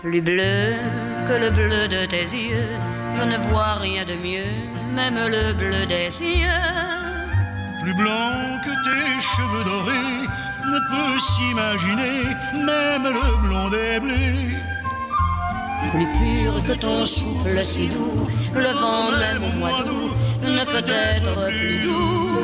Plus 0.01 0.21
bleu 0.21 0.77
que 1.27 1.39
le 1.39 1.49
bleu 1.49 1.87
de 1.87 2.05
tes 2.07 2.31
yeux, 2.31 2.77
je 3.13 3.25
ne 3.25 3.37
vois 3.49 3.75
rien 3.75 4.05
de 4.05 4.15
mieux, 4.15 4.45
même 4.95 5.15
le 5.15 5.53
bleu 5.53 5.85
des 5.87 6.11
cieux. 6.11 6.47
Plus 7.81 7.93
blanc 7.93 8.61
que 8.63 8.71
tes 8.85 9.21
cheveux 9.21 9.63
dorés, 9.65 10.27
ne 10.65 10.79
peut 10.91 11.19
s'imaginer, 11.19 12.35
même 12.53 13.03
le 13.03 13.41
blond 13.41 13.69
des 13.69 13.99
blés. 13.99 14.76
Plus 15.91 16.07
pur 16.19 16.53
que 16.67 16.73
ton 16.73 17.05
souffle 17.05 17.63
si 17.63 17.87
doux, 17.87 18.27
le 18.53 18.71
vent 18.81 19.11
même 19.11 19.43
au 19.43 19.53
mois 19.59 19.83
d'août 19.83 20.15
ne 20.43 20.63
peut 20.65 20.91
être 20.91 21.47
plus 21.47 21.83
doux. 21.83 22.41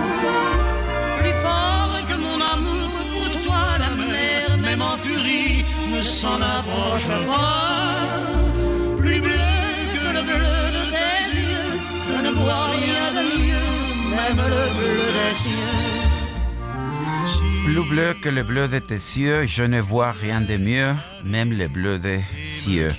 Plus 1.19 1.35
fort 1.43 1.97
que 2.07 2.15
mon 2.25 2.39
amour 2.53 2.89
pour 3.13 3.41
toi, 3.45 3.63
la 3.83 3.91
mer, 4.11 4.57
même 4.61 4.81
en 4.81 4.97
furie, 4.97 5.65
ne 5.91 6.01
s'en 6.01 6.39
approche 6.57 7.07
pas. 7.27 8.97
Plus 8.97 9.19
bleu 9.19 9.49
que 9.93 10.13
le 10.17 10.23
bleu 10.29 10.57
de 10.77 10.83
tes 10.95 11.37
yeux, 11.37 11.79
je 12.07 12.15
ne 12.25 12.31
vois 12.39 12.65
rien 12.77 13.05
de 13.19 13.23
mieux, 13.41 14.15
même 14.15 14.41
le 14.55 14.63
bleu 14.77 15.07
des 15.17 15.35
cieux. 15.35 16.02
Plus 17.65 17.89
bleu 17.89 18.13
que 18.21 18.29
le 18.29 18.43
bleu 18.43 18.67
de 18.67 18.79
tes 18.79 18.95
yeux, 18.95 19.45
je 19.45 19.63
ne 19.63 19.79
vois 19.79 20.11
rien 20.11 20.41
de 20.41 20.57
mieux, 20.57 20.93
même 21.23 21.53
le 21.53 21.67
bleu 21.67 21.97
des 21.97 22.21
cieux. 22.43 22.91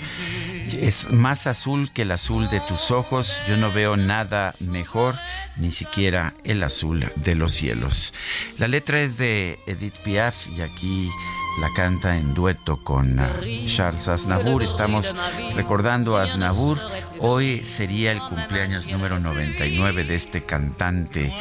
Es 0.80 1.10
más 1.10 1.46
azul 1.46 1.90
que 1.92 2.02
el 2.02 2.10
azul 2.10 2.48
de 2.48 2.58
tus 2.60 2.90
ojos, 2.90 3.40
yo 3.48 3.56
no 3.56 3.70
veo 3.70 3.96
nada 3.96 4.54
mejor, 4.60 5.14
ni 5.56 5.70
siquiera 5.70 6.34
el 6.44 6.62
azul 6.62 7.06
de 7.16 7.34
los 7.34 7.52
cielos. 7.52 8.12
La 8.58 8.66
letra 8.66 9.00
es 9.00 9.18
de 9.18 9.58
Edith 9.66 9.98
Piaf 10.02 10.48
y 10.56 10.62
aquí 10.62 11.10
la 11.58 11.72
canta 11.72 12.16
en 12.16 12.34
dueto 12.34 12.78
con 12.78 13.18
uh, 13.18 13.66
Charles 13.66 14.08
Aznavour. 14.08 14.62
Estamos 14.62 15.14
recordando 15.54 16.16
a 16.16 16.22
Aznavour. 16.22 16.78
Hoy 17.20 17.60
sería 17.64 18.12
el 18.12 18.18
cumpleaños 18.18 18.88
número 18.88 19.18
99 19.18 20.04
de 20.04 20.14
este 20.14 20.42
cantante, 20.42 21.32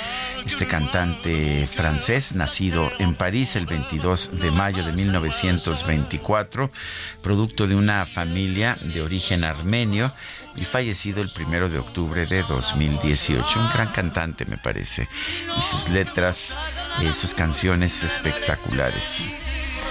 este 0.45 0.68
cantante 0.68 1.68
francés, 1.68 2.36
nacido 2.36 2.91
en 2.99 3.16
París 3.16 3.55
el 3.55 3.66
22 3.66 4.39
de 4.39 4.51
mayo 4.51 4.84
de 4.84 4.91
1924, 4.91 6.72
producto 7.22 7.68
de 7.68 7.76
una 7.76 8.05
familia 8.05 8.78
de 8.82 9.01
origen 9.01 9.43
armenio 9.43 10.14
y 10.55 10.66
fallecido 10.66 11.22
el 11.22 11.30
primero 11.30 11.70
de 11.70 11.80
octubre 11.80 12.26
de 12.28 12.43
2018. 12.43 13.59
Un 13.59 13.70
gran 13.74 13.88
cantante, 13.91 14.45
me 14.45 14.57
parece, 14.57 15.09
y 15.57 15.61
sus 15.64 15.89
letras, 15.89 16.55
eh, 17.01 17.11
sus 17.14 17.34
canciones 17.34 18.03
espectaculares 18.03 19.32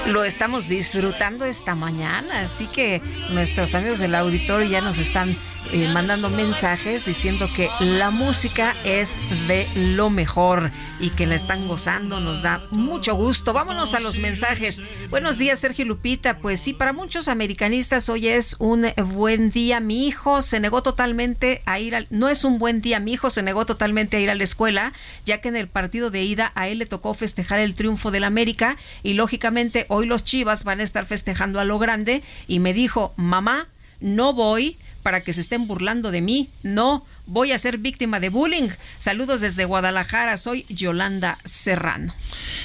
lo 0.07 0.25
estamos 0.25 0.69
disfrutando 0.69 1.45
esta 1.45 1.75
mañana, 1.75 2.41
así 2.41 2.67
que 2.67 3.01
nuestros 3.31 3.75
amigos 3.75 3.99
del 3.99 4.15
auditorio 4.15 4.69
ya 4.69 4.81
nos 4.81 4.99
están 4.99 5.37
eh, 5.71 5.89
mandando 5.93 6.29
mensajes 6.29 7.07
diciendo 7.07 7.49
que 7.55 7.71
la 7.81 8.11
música 8.11 8.75
es 8.85 9.21
de 9.49 9.67
lo 9.75 10.11
mejor 10.11 10.71
y 11.01 11.11
que 11.11 11.27
la 11.27 11.35
están 11.35 11.69
gozando, 11.69 12.21
nos 12.21 12.43
da 12.43 12.63
mucho 12.71 13.15
gusto. 13.15 13.53
Vámonos 13.53 13.95
a 13.95 14.01
los 14.01 14.19
mensajes. 14.19 14.83
Buenos 15.11 15.39
días, 15.39 15.59
Sergio 15.59 15.85
Lupita. 15.85 16.39
Pues 16.39 16.61
sí, 16.61 16.73
para 16.73 16.93
muchos 16.93 17.29
americanistas 17.29 18.09
hoy 18.09 18.29
es 18.29 18.57
un 18.59 18.93
buen 19.15 19.51
día. 19.51 19.81
Mi 19.81 20.07
hijo 20.07 20.43
se 20.43 20.61
negó 20.61 20.83
totalmente 20.83 21.63
a 21.65 21.79
ir 21.79 21.95
al... 21.95 22.07
No 22.11 22.29
es 22.29 22.45
un 22.45 22.59
buen 22.59 22.83
día, 22.83 23.01
mi 23.01 23.13
hijo 23.13 23.31
se 23.31 23.43
negó 23.43 23.65
totalmente 23.65 24.17
a 24.17 24.21
ir 24.21 24.31
a 24.31 24.35
la 24.35 24.45
escuela, 24.45 24.93
ya 25.25 25.41
que 25.41 25.49
en 25.49 25.57
el 25.57 25.69
partido 25.69 26.11
de 26.11 26.23
ida 26.23 26.53
a 26.55 26.69
él 26.69 26.79
le 26.79 26.87
tocó 26.87 27.15
festejar 27.15 27.59
el 27.61 27.75
triunfo 27.75 28.11
del 28.11 28.25
América 28.25 28.77
y 29.03 29.15
lógicamente 29.15 29.87
hoy 29.89 30.07
los 30.07 30.25
Chivas 30.25 30.65
van 30.65 30.81
a 30.81 30.83
estar 30.83 31.07
festejando 31.07 31.61
a 31.61 31.65
lo 31.65 31.79
grande 31.79 32.23
y 32.47 32.59
me 32.59 32.73
dijo, 32.75 33.15
mamá, 33.17 33.69
no 34.01 34.33
voy 34.33 34.79
para 35.03 35.23
que 35.23 35.33
se 35.33 35.41
estén 35.41 35.67
burlando 35.67 36.11
de 36.11 36.21
mí, 36.21 36.49
no, 36.63 37.05
voy 37.27 37.53
a 37.53 37.59
ser 37.59 37.79
víctima 37.79 38.21
de 38.21 38.29
bullying. 38.29 38.69
Saludos 38.99 39.41
desde 39.41 39.65
Guadalajara, 39.65 40.37
soy 40.37 40.65
Yolanda 40.69 41.39
Serrano. 41.45 42.15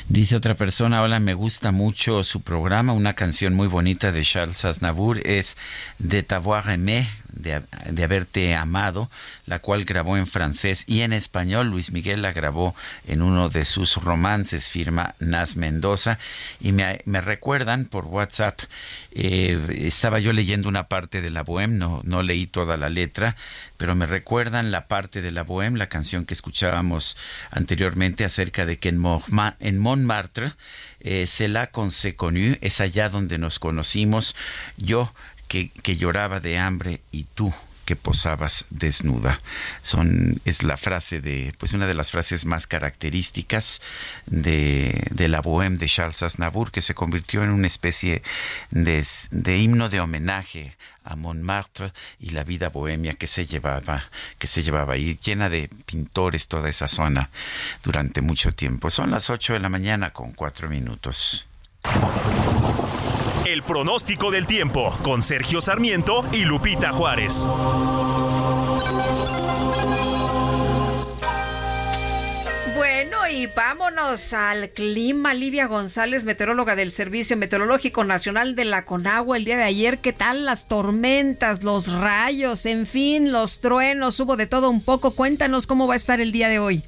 Dice 0.07 0.35
otra 0.35 0.55
persona, 0.55 1.01
hola, 1.01 1.19
me 1.19 1.33
gusta 1.33 1.71
mucho 1.71 2.23
su 2.23 2.41
programa, 2.41 2.93
una 2.93 3.13
canción 3.13 3.53
muy 3.53 3.67
bonita 3.67 4.11
de 4.11 4.23
Charles 4.23 4.65
Aznavour 4.65 5.19
es 5.25 5.57
De 5.99 6.23
t'avoir 6.23 6.69
aimé, 6.69 7.07
de, 7.37 8.03
haberte 8.03 8.55
amado, 8.55 9.09
la 9.45 9.59
cual 9.59 9.85
grabó 9.85 10.17
en 10.17 10.27
francés 10.27 10.83
y 10.87 11.01
en 11.01 11.13
español. 11.13 11.69
Luis 11.69 11.91
Miguel 11.91 12.21
la 12.21 12.33
grabó 12.33 12.75
en 13.05 13.21
uno 13.21 13.49
de 13.49 13.65
sus 13.65 13.95
romances, 13.95 14.67
firma 14.67 15.15
Nas 15.19 15.55
Mendoza. 15.55 16.19
Y 16.59 16.71
me, 16.71 17.01
me 17.05 17.21
recuerdan 17.21 17.85
por 17.85 18.05
WhatsApp, 18.05 18.59
eh, 19.11 19.85
estaba 19.85 20.19
yo 20.19 20.33
leyendo 20.33 20.69
una 20.69 20.87
parte 20.87 21.21
de 21.21 21.29
la 21.29 21.43
Bohème, 21.43 21.77
no, 21.77 22.01
no 22.03 22.21
leí 22.21 22.47
toda 22.47 22.77
la 22.77 22.89
letra, 22.89 23.35
pero 23.77 23.95
me 23.95 24.05
recuerdan 24.05 24.71
la 24.71 24.87
parte 24.87 25.21
de 25.21 25.31
la 25.31 25.43
Bohème, 25.43 25.77
la 25.77 25.87
canción 25.87 26.25
que 26.25 26.33
escuchábamos 26.33 27.17
anteriormente 27.51 28.25
acerca 28.25 28.65
de 28.65 28.77
que 28.77 28.89
en, 28.89 29.03
en 29.59 29.79
Montmartre, 29.79 30.51
eh, 31.01 31.25
c'est 31.25 31.47
là 31.47 31.67
qu'on 31.67 31.89
s'est 31.89 32.13
connu, 32.13 32.57
es 32.61 32.81
allá 32.81 33.09
donde 33.09 33.37
nos 33.37 33.59
conocimos. 33.59 34.35
Yo 34.77 35.13
que, 35.47 35.71
lloraba 35.97 36.39
de 36.39 36.57
hambre 36.57 37.01
y 37.11 37.23
tú 37.23 37.53
que 37.85 37.95
posabas 37.95 38.65
desnuda. 38.69 39.39
Son, 39.81 40.41
es 40.43 40.61
la 40.61 40.75
frase 40.75 41.21
de, 41.21 41.53
pues 41.57 41.71
una 41.71 41.87
de 41.87 41.93
las 41.93 42.11
frases 42.11 42.45
más 42.45 42.67
características 42.67 43.81
de, 44.25 45.07
de 45.09 45.27
la 45.29 45.41
Bohème 45.41 45.77
de 45.77 45.87
Charles 45.87 46.21
Aznavour, 46.21 46.71
que 46.71 46.81
se 46.81 46.93
convirtió 46.93 47.45
en 47.45 47.51
una 47.51 47.67
especie 47.67 48.23
de, 48.71 49.05
de, 49.31 49.57
himno 49.57 49.87
de 49.87 50.01
homenaje 50.01 50.75
a 51.05 51.15
Montmartre 51.15 51.93
y 52.19 52.31
la 52.31 52.43
vida 52.43 52.67
bohemia 52.67 53.13
que 53.13 53.27
se 53.27 53.45
llevaba, 53.45 54.03
que 54.37 54.47
se 54.47 54.63
llevaba 54.63 54.95
ahí, 54.95 55.17
llena 55.23 55.47
de 55.47 55.69
pintores 55.85 56.49
toda 56.49 56.67
esa 56.67 56.89
zona 56.89 57.29
durante 57.83 58.19
mucho 58.19 58.51
tiempo. 58.51 58.89
Son 58.89 59.11
las 59.11 59.29
8 59.29 59.53
de 59.53 59.59
la 59.61 59.69
mañana 59.69 60.11
con 60.11 60.33
cuatro 60.33 60.67
minutos. 60.69 61.47
El 63.47 63.63
pronóstico 63.63 64.29
del 64.29 64.45
tiempo 64.45 64.93
con 65.03 65.23
Sergio 65.23 65.61
Sarmiento 65.61 66.25
y 66.33 66.43
Lupita 66.43 66.91
Juárez. 66.91 67.45
Bueno, 72.75 73.25
y 73.31 73.47
vámonos 73.47 74.33
al 74.33 74.71
clima. 74.71 75.33
Livia 75.33 75.67
González, 75.67 76.25
meteoróloga 76.25 76.75
del 76.75 76.91
Servicio 76.91 77.37
Meteorológico 77.37 78.03
Nacional 78.03 78.53
de 78.53 78.65
la 78.65 78.83
Conagua, 78.83 79.37
el 79.37 79.45
día 79.45 79.55
de 79.55 79.63
ayer, 79.63 79.99
¿qué 79.99 80.11
tal 80.11 80.43
las 80.43 80.67
tormentas, 80.67 81.63
los 81.63 81.93
rayos, 81.93 82.65
en 82.65 82.85
fin, 82.85 83.31
los 83.31 83.61
truenos? 83.61 84.19
Hubo 84.19 84.35
de 84.35 84.47
todo 84.47 84.69
un 84.69 84.81
poco. 84.81 85.11
Cuéntanos 85.11 85.67
cómo 85.67 85.87
va 85.87 85.93
a 85.93 85.95
estar 85.95 86.19
el 86.19 86.33
día 86.33 86.49
de 86.49 86.59
hoy. 86.59 86.83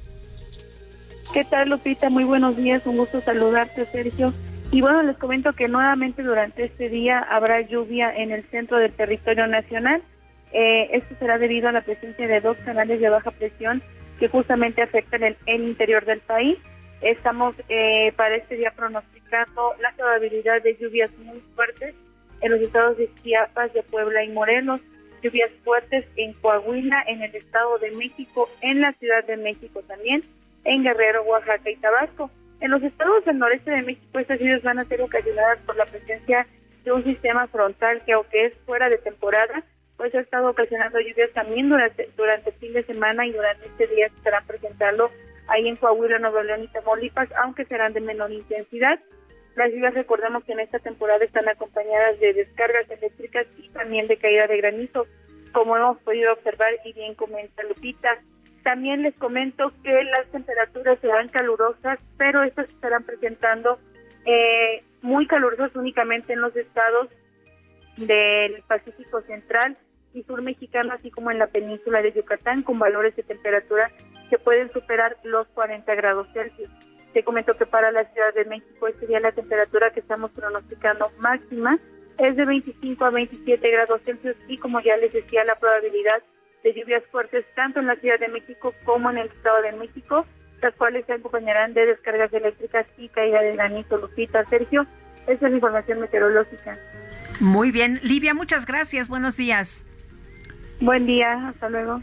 ¿Qué 1.32 1.42
tal, 1.42 1.70
Lupita? 1.70 2.10
Muy 2.10 2.24
buenos 2.24 2.58
días, 2.58 2.82
un 2.84 2.98
gusto 2.98 3.22
saludarte, 3.22 3.86
Sergio. 3.90 4.34
Y 4.72 4.82
bueno, 4.82 5.02
les 5.02 5.16
comento 5.16 5.52
que 5.52 5.66
nuevamente 5.66 6.22
durante 6.22 6.64
este 6.64 6.88
día 6.88 7.18
habrá 7.18 7.60
lluvia 7.62 8.14
en 8.14 8.30
el 8.30 8.44
centro 8.50 8.78
del 8.78 8.92
territorio 8.92 9.48
nacional. 9.48 10.00
Eh, 10.52 10.90
esto 10.92 11.14
será 11.18 11.38
debido 11.38 11.68
a 11.68 11.72
la 11.72 11.80
presencia 11.80 12.28
de 12.28 12.40
dos 12.40 12.56
canales 12.58 13.00
de 13.00 13.08
baja 13.08 13.32
presión 13.32 13.82
que 14.20 14.28
justamente 14.28 14.82
afectan 14.82 15.24
el, 15.24 15.36
interior 15.46 16.04
del 16.04 16.20
país. 16.20 16.56
Estamos 17.00 17.56
eh, 17.68 18.12
para 18.16 18.36
este 18.36 18.56
día 18.56 18.72
pronosticando 18.76 19.74
la 19.80 19.92
probabilidad 19.96 20.62
de 20.62 20.76
lluvias 20.76 21.10
muy 21.18 21.40
fuertes 21.56 21.94
en 22.40 22.52
los 22.52 22.60
estados 22.60 22.96
de 22.96 23.10
Chiapas, 23.22 23.72
de 23.72 23.82
Puebla 23.82 24.22
y 24.22 24.28
Morelos, 24.30 24.80
lluvias 25.20 25.50
fuertes 25.64 26.04
en 26.16 26.32
Coahuila, 26.34 27.02
en 27.08 27.22
el 27.22 27.34
Estado 27.34 27.78
de 27.78 27.90
México, 27.90 28.48
en 28.60 28.80
la 28.82 28.92
Ciudad 28.92 29.24
de 29.24 29.36
México 29.36 29.82
también, 29.88 30.22
en 30.64 30.84
Guerrero, 30.84 31.22
Oaxaca 31.24 31.70
y 31.70 31.76
Tabasco. 31.76 32.30
En 32.60 32.70
los 32.70 32.82
estados 32.82 33.24
del 33.24 33.38
noreste 33.38 33.70
de 33.70 33.82
México 33.82 34.18
estas 34.18 34.38
lluvias 34.38 34.62
van 34.62 34.78
a 34.78 34.84
ser 34.84 35.00
ocasionadas 35.00 35.58
por 35.60 35.76
la 35.76 35.86
presencia 35.86 36.46
de 36.84 36.92
un 36.92 37.04
sistema 37.04 37.46
frontal 37.48 38.02
que 38.04 38.12
aunque 38.12 38.46
es 38.46 38.54
fuera 38.66 38.88
de 38.88 38.98
temporada, 38.98 39.64
pues 39.96 40.14
ha 40.14 40.20
estado 40.20 40.50
ocasionando 40.50 40.98
lluvias 40.98 41.30
también 41.32 41.68
durante, 41.68 42.04
el 42.04 42.54
fin 42.54 42.72
de 42.72 42.84
semana 42.84 43.26
y 43.26 43.32
durante 43.32 43.66
este 43.66 43.86
día 43.86 44.08
se 44.08 44.16
estarán 44.16 44.46
presentando 44.46 45.10
ahí 45.48 45.68
en 45.68 45.76
Coahuila, 45.76 46.18
Nuevo 46.18 46.42
León 46.42 46.62
y 46.62 46.68
Tamaulipas, 46.68 47.28
aunque 47.42 47.64
serán 47.64 47.92
de 47.92 48.00
menor 48.00 48.30
intensidad. 48.30 48.98
Las 49.56 49.70
lluvias, 49.70 49.94
recordemos 49.94 50.44
que 50.44 50.52
en 50.52 50.60
esta 50.60 50.78
temporada 50.78 51.24
están 51.24 51.48
acompañadas 51.48 52.18
de 52.20 52.32
descargas 52.32 52.88
eléctricas 52.90 53.46
y 53.58 53.68
también 53.70 54.06
de 54.06 54.16
caída 54.16 54.46
de 54.46 54.56
granizo, 54.56 55.06
como 55.52 55.76
hemos 55.76 55.98
podido 55.98 56.32
observar 56.32 56.72
y 56.84 56.92
bien 56.92 57.14
comenta 57.14 57.62
Lupita. 57.64 58.22
También 58.62 59.02
les 59.02 59.14
comento 59.14 59.72
que 59.82 60.04
las 60.04 60.26
temperaturas 60.30 60.98
serán 61.00 61.28
calurosas, 61.28 61.98
pero 62.18 62.42
estas 62.42 62.68
estarán 62.68 63.04
presentando 63.04 63.78
eh, 64.26 64.82
muy 65.02 65.26
calurosas 65.26 65.74
únicamente 65.74 66.34
en 66.34 66.40
los 66.40 66.54
estados 66.56 67.08
del 67.96 68.62
Pacífico 68.66 69.22
Central 69.22 69.76
y 70.12 70.22
sur 70.24 70.42
mexicano, 70.42 70.92
así 70.92 71.10
como 71.10 71.30
en 71.30 71.38
la 71.38 71.46
península 71.46 72.02
de 72.02 72.12
Yucatán, 72.12 72.62
con 72.62 72.78
valores 72.78 73.14
de 73.16 73.22
temperatura 73.22 73.90
que 74.28 74.38
pueden 74.38 74.72
superar 74.72 75.16
los 75.24 75.46
40 75.48 75.94
grados 75.94 76.28
Celsius. 76.32 76.70
Te 77.12 77.24
comento 77.24 77.56
que 77.56 77.66
para 77.66 77.90
la 77.90 78.04
Ciudad 78.12 78.32
de 78.34 78.44
México 78.44 78.86
este 78.86 79.06
día 79.06 79.20
la 79.20 79.32
temperatura 79.32 79.90
que 79.90 80.00
estamos 80.00 80.30
pronosticando 80.32 81.10
máxima 81.18 81.78
es 82.18 82.36
de 82.36 82.44
25 82.44 83.04
a 83.04 83.10
27 83.10 83.70
grados 83.70 84.00
Celsius 84.04 84.36
y 84.48 84.58
como 84.58 84.80
ya 84.80 84.96
les 84.96 85.12
decía 85.12 85.44
la 85.44 85.56
probabilidad 85.56 86.22
de 86.62 86.74
lluvias 86.74 87.02
fuertes 87.10 87.44
tanto 87.54 87.80
en 87.80 87.86
la 87.86 87.96
Ciudad 87.96 88.18
de 88.18 88.28
México 88.28 88.74
como 88.84 89.10
en 89.10 89.18
el 89.18 89.28
Estado 89.28 89.62
de 89.62 89.72
México, 89.72 90.26
las 90.60 90.74
cuales 90.74 91.06
se 91.06 91.14
acompañarán 91.14 91.74
de 91.74 91.86
descargas 91.86 92.32
eléctricas 92.32 92.86
y 92.98 93.08
caída 93.08 93.40
de 93.40 93.54
granizo. 93.54 93.96
Lupita, 93.96 94.42
Sergio, 94.44 94.86
esa 95.26 95.32
es 95.32 95.42
la 95.42 95.50
información 95.50 96.00
meteorológica. 96.00 96.78
Muy 97.40 97.70
bien. 97.70 97.98
Livia, 98.02 98.34
muchas 98.34 98.66
gracias. 98.66 99.08
Buenos 99.08 99.36
días. 99.36 99.84
Buen 100.80 101.06
día. 101.06 101.48
Hasta 101.48 101.68
luego. 101.70 102.02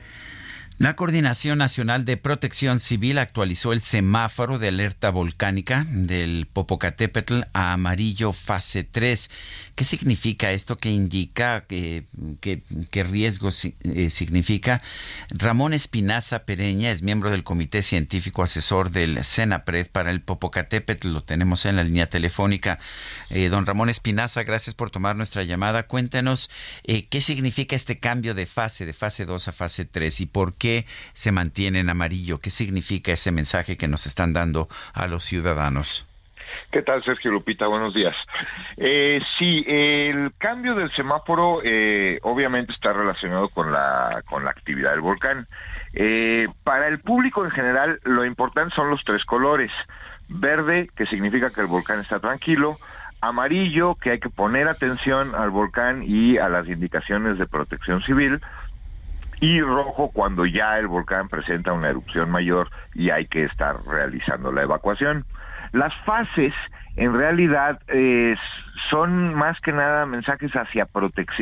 La 0.80 0.96
Coordinación 0.96 1.58
Nacional 1.58 2.06
de 2.06 2.18
Protección 2.18 2.80
Civil 2.80 3.18
actualizó 3.18 3.74
el 3.74 3.82
semáforo 3.82 4.60
de 4.60 4.68
alerta 4.68 5.10
volcánica 5.10 5.88
del 5.90 6.48
Popocatépetl 6.54 7.42
a 7.54 7.74
amarillo 7.74 8.32
fase 8.32 8.84
3. 8.84 9.32
¿Qué 9.74 9.86
significa 9.86 10.52
esto? 10.52 10.78
¿Qué 10.78 10.92
indica? 10.92 11.66
¿Qué, 11.68 12.04
qué, 12.42 13.04
riesgo 13.04 13.50
eh, 13.50 14.12
significa? 14.12 14.84
Ramón 15.32 15.74
Espinaza 15.74 16.46
Pereña 16.46 16.92
es 16.92 17.02
miembro 17.02 17.32
del 17.32 17.44
Comité 17.44 17.82
Científico 17.82 18.44
Asesor 18.44 18.92
del 18.92 19.24
CENAPRED 19.24 19.88
para 19.88 20.12
el 20.12 20.22
Popocatépetl. 20.22 21.08
Lo 21.08 21.24
tenemos 21.24 21.66
en 21.66 21.76
la 21.76 21.84
línea 21.84 22.08
telefónica. 22.08 22.78
Eh, 23.32 23.50
don 23.50 23.66
Ramón 23.66 23.90
Espinaza, 23.90 24.44
gracias 24.44 24.76
por 24.76 24.92
tomar 24.92 25.16
nuestra 25.16 25.42
llamada. 25.42 25.88
Cuéntanos 25.88 26.52
eh, 26.84 27.08
qué 27.08 27.20
significa 27.20 27.76
este 27.76 27.98
cambio 28.00 28.36
de 28.36 28.46
fase, 28.46 28.86
de 28.86 28.94
fase 28.94 29.26
2 29.26 29.48
a 29.48 29.52
fase 29.52 29.86
3 29.86 30.22
y 30.22 30.26
por 30.28 30.54
qué 30.54 30.67
se 31.14 31.32
mantiene 31.32 31.80
en 31.80 31.90
amarillo? 31.90 32.40
¿Qué 32.40 32.50
significa 32.50 33.12
ese 33.12 33.32
mensaje 33.32 33.78
que 33.78 33.88
nos 33.88 34.06
están 34.06 34.34
dando 34.34 34.68
a 34.94 35.08
los 35.08 35.24
ciudadanos? 35.24 36.06
¿Qué 36.72 36.82
tal, 36.82 37.04
Sergio 37.04 37.32
Lupita? 37.32 37.68
Buenos 37.68 37.94
días. 37.94 38.16
Eh, 38.76 39.22
sí, 39.38 39.64
el 39.68 40.34
cambio 40.38 40.76
del 40.76 40.92
semáforo 40.92 41.62
eh, 41.64 42.20
obviamente 42.24 42.74
está 42.74 42.94
relacionado 42.94 43.50
con 43.50 43.72
la, 43.72 44.22
con 44.30 44.44
la 44.44 44.52
actividad 44.52 44.92
del 44.92 45.02
volcán. 45.02 45.48
Eh, 45.94 46.48
para 46.64 46.88
el 46.88 47.00
público 47.00 47.46
en 47.46 47.52
general, 47.52 48.00
lo 48.04 48.26
importante 48.26 48.76
son 48.76 48.90
los 48.90 49.04
tres 49.04 49.24
colores. 49.24 49.72
Verde, 50.28 50.90
que 50.96 51.06
significa 51.06 51.52
que 51.52 51.62
el 51.62 51.68
volcán 51.68 52.02
está 52.02 52.20
tranquilo. 52.20 52.78
Amarillo, 53.22 53.96
que 53.96 54.12
hay 54.12 54.20
que 54.20 54.30
poner 54.30 54.68
atención 54.68 55.34
al 55.36 55.50
volcán 55.50 56.04
y 56.06 56.38
a 56.38 56.50
las 56.50 56.68
indicaciones 56.68 57.38
de 57.38 57.48
protección 57.48 58.02
civil 58.02 58.42
y 59.40 59.62
rojo 59.62 60.12
cuando 60.12 60.46
ya 60.46 60.80
el 60.80 60.88
volcán 60.88 61.30
presenta 61.30 61.74
una 61.74 61.90
erupción 61.90 62.30
mayor 62.30 62.70
y 62.94 63.10
hay 63.10 63.28
que 63.28 63.44
estar 63.44 63.78
realizando 63.86 64.52
la 64.52 64.64
evacuación. 64.64 65.26
Las 65.74 65.94
fases 66.06 66.54
en 66.96 67.14
realidad 67.14 67.80
son 68.90 69.36
más 69.36 69.60
que 69.62 69.72
nada 69.72 70.06
mensajes 70.06 70.52
hacia, 70.56 70.88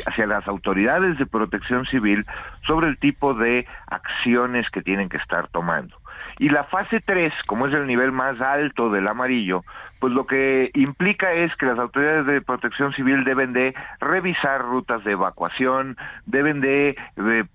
hacia 0.06 0.28
las 0.28 0.48
autoridades 0.48 1.18
de 1.18 1.26
protección 1.26 1.86
civil 1.86 2.26
sobre 2.68 2.88
el 2.88 2.98
tipo 2.98 3.34
de 3.34 3.66
acciones 3.88 4.70
que 4.70 4.82
tienen 4.82 5.10
que 5.10 5.18
estar 5.18 5.48
tomando. 5.48 5.98
Y 6.38 6.50
la 6.50 6.66
fase 6.66 7.00
3, 7.00 7.34
como 7.46 7.68
es 7.68 7.74
el 7.74 7.88
nivel 7.88 8.12
más 8.12 8.42
alto 8.42 8.90
del 8.90 9.08
amarillo, 9.08 9.64
pues 10.00 10.12
lo 10.12 10.28
que 10.28 10.70
implica 10.74 11.32
es 11.32 11.56
que 11.56 11.66
las 11.66 11.80
autoridades 11.80 12.26
de 12.26 12.42
protección 12.42 12.94
civil 12.94 13.24
deben 13.24 13.54
de 13.54 13.74
revisar 14.02 14.62
rutas 14.62 15.04
de 15.06 15.14
evacuación, 15.14 15.98
deben 16.26 16.60
de, 16.60 16.98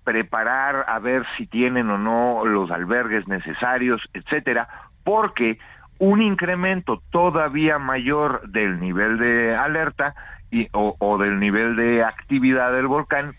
preparar 0.03 0.85
a 0.87 0.97
ver 0.99 1.25
si 1.37 1.45
tienen 1.45 1.89
o 1.91 1.97
no 1.99 2.43
los 2.45 2.71
albergues 2.71 3.27
necesarios, 3.27 4.01
etcétera, 4.13 4.67
porque 5.03 5.59
un 5.99 6.21
incremento 6.21 7.03
todavía 7.11 7.77
mayor 7.77 8.49
del 8.49 8.79
nivel 8.79 9.19
de 9.19 9.55
alerta 9.55 10.15
y, 10.49 10.67
o 10.71 11.17
del 11.19 11.39
nivel 11.39 11.75
de 11.75 12.03
actividad 12.03 12.73
del 12.73 12.87
volcán 12.87 13.35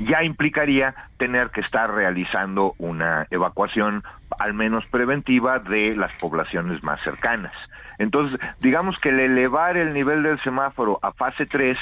ya 0.00 0.24
implicaría 0.24 0.94
tener 1.18 1.50
que 1.50 1.60
estar 1.60 1.92
realizando 1.92 2.74
una 2.78 3.26
evacuación 3.30 4.02
al 4.38 4.54
menos 4.54 4.86
preventiva 4.86 5.58
de 5.58 5.94
las 5.94 6.12
poblaciones 6.14 6.82
más 6.82 7.00
cercanas. 7.02 7.52
Entonces, 7.98 8.40
digamos 8.60 8.96
que 8.96 9.10
el 9.10 9.20
elevar 9.20 9.76
el 9.76 9.92
nivel 9.92 10.22
del 10.22 10.40
semáforo 10.42 10.98
a 11.02 11.12
fase 11.12 11.46
3 11.46 11.76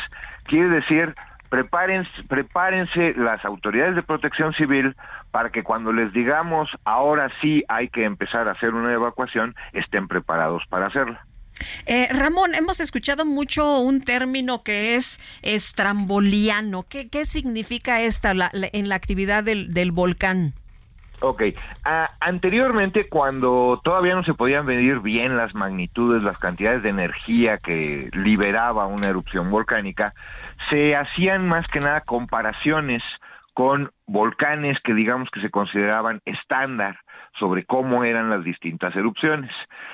quiere 0.44 0.68
decir 0.68 1.14
prepárense, 1.48 2.10
prepárense 2.28 3.14
las 3.16 3.44
autoridades 3.44 3.94
de 3.94 4.02
protección 4.02 4.52
civil 4.52 4.96
para 5.30 5.50
que 5.50 5.62
cuando 5.62 5.92
les 5.92 6.12
digamos 6.12 6.68
ahora 6.84 7.30
sí 7.40 7.64
hay 7.68 7.88
que 7.88 8.04
empezar 8.04 8.48
a 8.48 8.52
hacer 8.52 8.74
una 8.74 8.92
evacuación, 8.92 9.54
estén 9.72 10.08
preparados 10.08 10.64
para 10.68 10.86
hacerla. 10.86 11.27
Eh, 11.86 12.08
Ramón, 12.10 12.54
hemos 12.54 12.80
escuchado 12.80 13.24
mucho 13.24 13.80
un 13.80 14.00
término 14.00 14.62
que 14.62 14.94
es 14.96 15.20
estramboliano. 15.42 16.84
¿Qué, 16.88 17.08
qué 17.08 17.24
significa 17.24 18.00
esta 18.00 18.32
en 18.52 18.88
la 18.88 18.94
actividad 18.94 19.44
del, 19.44 19.72
del 19.72 19.92
volcán? 19.92 20.54
Ok, 21.20 21.42
ah, 21.84 22.10
anteriormente 22.20 23.08
cuando 23.08 23.80
todavía 23.82 24.14
no 24.14 24.22
se 24.22 24.34
podían 24.34 24.66
medir 24.66 25.00
bien 25.00 25.36
las 25.36 25.52
magnitudes, 25.52 26.22
las 26.22 26.38
cantidades 26.38 26.84
de 26.84 26.90
energía 26.90 27.58
que 27.58 28.08
liberaba 28.12 28.86
una 28.86 29.08
erupción 29.08 29.50
volcánica, 29.50 30.12
se 30.70 30.94
hacían 30.94 31.48
más 31.48 31.66
que 31.66 31.80
nada 31.80 32.02
comparaciones 32.02 33.02
con 33.52 33.90
volcanes 34.06 34.78
que 34.78 34.94
digamos 34.94 35.28
que 35.30 35.40
se 35.40 35.50
consideraban 35.50 36.20
estándar 36.24 37.00
sobre 37.38 37.64
cómo 37.64 38.04
eran 38.04 38.30
las 38.30 38.44
distintas 38.44 38.94
erupciones. 38.96 39.50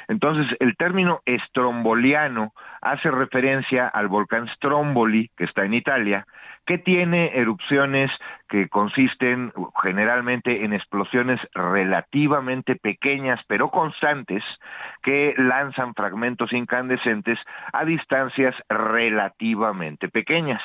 Entonces, 0.08 0.56
el 0.60 0.76
término 0.76 1.20
estromboliano 1.24 2.52
hace 2.80 3.10
referencia 3.10 3.88
al 3.88 4.08
volcán 4.08 4.48
Stromboli, 4.48 5.30
que 5.36 5.44
está 5.44 5.64
en 5.64 5.74
Italia, 5.74 6.26
que 6.66 6.78
tiene 6.78 7.32
erupciones 7.38 8.10
que 8.48 8.68
consisten 8.68 9.52
generalmente 9.82 10.64
en 10.64 10.72
explosiones 10.72 11.40
relativamente 11.52 12.76
pequeñas 12.76 13.40
pero 13.46 13.70
constantes 13.70 14.42
que 15.02 15.34
lanzan 15.36 15.94
fragmentos 15.94 16.52
incandescentes 16.52 17.38
a 17.72 17.84
distancias 17.84 18.54
relativamente 18.68 20.08
pequeñas. 20.08 20.62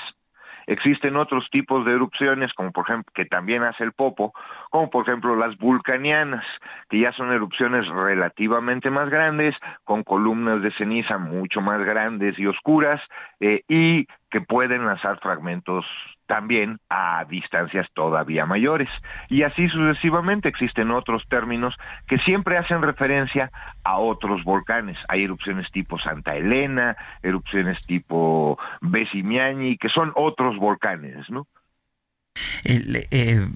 Existen 0.69 1.15
otros 1.15 1.49
tipos 1.49 1.83
de 1.83 1.93
erupciones, 1.93 2.53
como 2.53 2.71
por 2.71 2.85
ejemplo, 2.87 3.11
que 3.15 3.25
también 3.25 3.63
hace 3.63 3.83
el 3.83 3.91
Popo, 3.91 4.33
como 4.69 4.91
por 4.91 5.07
ejemplo 5.07 5.35
las 5.35 5.57
vulcanianas, 5.57 6.45
que 6.89 6.99
ya 6.99 7.11
son 7.11 7.31
erupciones 7.31 7.87
relativamente 7.87 8.91
más 8.91 9.09
grandes, 9.09 9.55
con 9.83 10.03
columnas 10.03 10.61
de 10.61 10.71
ceniza 10.73 11.17
mucho 11.17 11.59
más 11.59 11.83
grandes 11.83 12.37
y 12.37 12.45
oscuras, 12.45 13.01
eh, 13.39 13.63
y 13.67 14.05
que 14.29 14.41
pueden 14.41 14.85
lanzar 14.85 15.19
fragmentos 15.19 15.85
también 16.25 16.79
a 16.89 17.25
distancias 17.25 17.87
todavía 17.93 18.45
mayores. 18.45 18.89
Y 19.29 19.41
así 19.43 19.67
sucesivamente 19.67 20.47
existen 20.47 20.91
otros 20.91 21.23
términos 21.27 21.75
que 22.07 22.19
siempre 22.19 22.57
hacen 22.57 22.83
referencia 22.83 23.51
a 23.83 23.97
otros 23.97 24.43
volcanes. 24.43 24.97
Hay 25.07 25.23
erupciones 25.23 25.71
tipo 25.71 25.97
Santa 25.97 26.35
Elena, 26.35 26.95
erupciones 27.23 27.81
tipo 27.87 28.59
Besimiani, 28.81 29.77
que 29.77 29.89
son 29.89 30.11
otros 30.15 30.57
volcanes, 30.57 31.27
¿no? 31.29 31.47
Eh, 32.63 33.47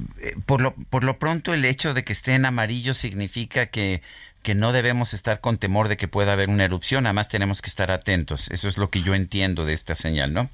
por, 0.46 0.60
lo, 0.60 0.74
por 0.90 1.04
lo 1.04 1.20
pronto 1.20 1.54
el 1.54 1.64
hecho 1.64 1.94
de 1.94 2.04
que 2.04 2.12
esté 2.12 2.34
en 2.34 2.46
amarillo 2.46 2.94
significa 2.94 3.68
que 3.68 4.02
que 4.44 4.56
no 4.56 4.74
debemos 4.74 5.14
estar 5.14 5.40
con 5.40 5.58
temor 5.58 5.88
de 5.88 5.96
que 5.98 6.10
pueda 6.10 6.34
haber 6.34 6.50
una 6.50 6.66
erupción, 6.66 7.06
además 7.06 7.30
tenemos 7.30 7.62
que 7.62 7.70
estar 7.70 7.90
atentos. 7.92 8.52
Eso 8.52 8.68
es 8.68 8.78
lo 8.78 8.90
que 8.90 9.02
yo 9.02 9.16
entiendo 9.16 9.66
de 9.66 9.72
esta 9.72 9.96
señal, 9.96 10.34
¿no? 10.34 10.50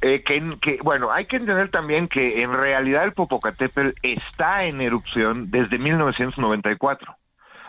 Eh, 0.00 0.22
que, 0.22 0.78
bueno, 0.82 1.10
hay 1.10 1.26
que 1.26 1.36
entender 1.36 1.70
también 1.70 2.06
que 2.06 2.42
en 2.42 2.52
realidad 2.52 3.04
el 3.04 3.12
Popocatépetl 3.12 3.90
está 4.02 4.64
en 4.64 4.80
erupción 4.80 5.50
desde 5.50 5.78
1994. 5.78 7.16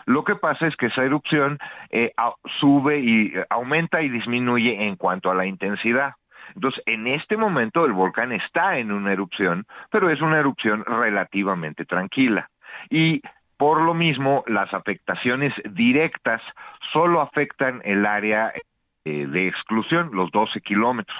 Lo 0.06 0.24
que 0.24 0.36
pasa 0.36 0.66
es 0.66 0.76
que 0.76 0.86
esa 0.86 1.04
erupción 1.04 1.58
eh, 1.90 2.12
sube 2.60 3.00
y 3.00 3.26
eh, 3.26 3.44
aumenta 3.50 4.02
y 4.02 4.08
disminuye 4.08 4.86
en 4.86 4.96
cuanto 4.96 5.30
a 5.30 5.34
la 5.34 5.46
intensidad. 5.46 6.14
Entonces, 6.54 6.82
en 6.86 7.06
este 7.06 7.36
momento 7.36 7.84
el 7.84 7.92
volcán 7.92 8.32
está 8.32 8.78
en 8.78 8.92
una 8.92 9.12
erupción, 9.12 9.66
pero 9.90 10.10
es 10.10 10.20
una 10.20 10.38
erupción 10.38 10.84
relativamente 10.84 11.84
tranquila. 11.84 12.50
Y 12.88 13.22
por 13.56 13.82
lo 13.82 13.92
mismo, 13.92 14.42
las 14.46 14.72
afectaciones 14.72 15.52
directas 15.72 16.40
solo 16.92 17.20
afectan 17.20 17.82
el 17.84 18.06
área 18.06 18.52
eh, 19.06 19.26
de 19.26 19.48
exclusión, 19.48 20.10
los 20.12 20.30
12 20.30 20.60
kilómetros. 20.60 21.16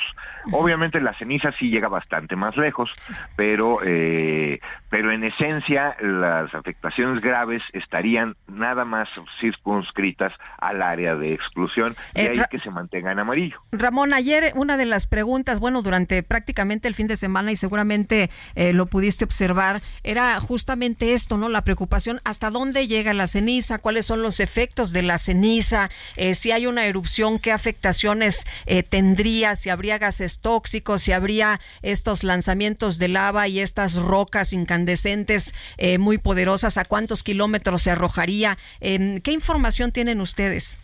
Obviamente 0.53 1.01
la 1.01 1.17
ceniza 1.17 1.51
sí 1.59 1.71
llega 1.71 1.89
bastante 1.89 2.37
más 2.37 2.55
lejos, 2.59 2.91
pero, 3.37 3.79
eh, 3.83 4.61
pero 4.91 5.11
en 5.13 5.25
esencia 5.25 5.97
las 5.99 6.55
afectaciones 6.55 7.23
graves 7.23 7.63
estarían 7.73 8.37
nada 8.49 8.85
más 8.85 9.09
circunscritas 9.41 10.35
al 10.59 10.83
área 10.83 11.17
de 11.17 11.33
exclusión, 11.33 11.95
de 12.13 12.25
eh, 12.25 12.29
ahí 12.29 12.43
que 12.51 12.59
se 12.59 12.71
mantenga 12.71 13.13
en 13.13 13.19
amarillo. 13.19 13.63
Ramón, 13.73 14.13
ayer 14.13 14.53
una 14.57 14.77
de 14.77 14.85
las 14.85 15.07
preguntas, 15.07 15.59
bueno, 15.59 15.81
durante 15.81 16.23
prácticamente 16.23 16.87
el 16.87 16.95
fin 16.95 17.07
de 17.07 17.17
semana 17.17 17.51
y 17.51 17.57
seguramente 17.57 18.29
lo 18.75 18.85
pudiste 18.85 19.25
observar, 19.25 19.81
era 20.05 20.39
justamente 20.41 21.15
esto, 21.15 21.39
¿no? 21.39 21.49
La 21.49 21.65
preocupación, 21.65 22.21
¿hasta 22.25 22.51
dónde 22.51 22.89
llega 22.89 23.15
la 23.15 23.27
ceniza? 23.27 23.79
¿Cuáles 23.79 24.05
son 24.05 24.21
los 24.21 24.39
efectos 24.39 24.93
de 24.93 25.01
la 25.01 25.17
ceniza? 25.17 25.89
si 26.33 26.53
hay 26.53 26.67
una 26.67 26.85
erupción 26.85 27.39
que 27.39 27.53
afecta 27.53 27.70
afectaciones 27.71 28.47
eh, 28.67 28.83
tendría, 28.83 29.55
si 29.55 29.71
habría 29.71 29.99
gases 29.99 30.41
tóxicos, 30.41 31.03
si 31.03 31.13
habría 31.13 31.61
estos 31.83 32.25
lanzamientos 32.25 32.99
de 32.99 33.07
lava 33.07 33.47
y 33.47 33.61
estas 33.61 33.95
rocas 33.95 34.53
incandescentes 34.53 35.55
eh, 35.79 35.99
muy 35.99 36.19
poderosas, 36.19 36.79
a 36.79 36.85
cuántos 36.85 37.23
kilómetros 37.23 37.83
se 37.83 37.93
arrojaría. 37.93 38.59
Em, 38.81 39.21
¿Qué 39.21 39.31
información 39.31 39.93
tienen 39.93 40.21
ustedes? 40.21 40.79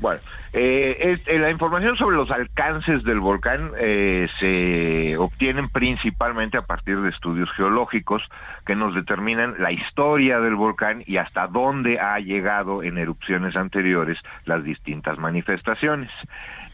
Bueno, 0.00 0.20
eh, 0.52 1.18
la 1.26 1.50
información 1.50 1.96
sobre 1.96 2.16
los 2.16 2.30
alcances 2.30 3.02
del 3.02 3.18
volcán 3.18 3.72
eh, 3.78 4.28
se 4.38 5.16
obtienen 5.16 5.68
principalmente 5.70 6.56
a 6.56 6.62
partir 6.62 7.00
de 7.00 7.10
estudios 7.10 7.50
geológicos 7.56 8.22
que 8.64 8.76
nos 8.76 8.94
determinan 8.94 9.56
la 9.58 9.72
historia 9.72 10.38
del 10.38 10.54
volcán 10.54 11.02
y 11.04 11.16
hasta 11.16 11.48
dónde 11.48 11.98
ha 11.98 12.20
llegado 12.20 12.84
en 12.84 12.96
erupciones 12.96 13.56
anteriores 13.56 14.18
las 14.44 14.62
distintas 14.62 15.18
manifestaciones. 15.18 16.10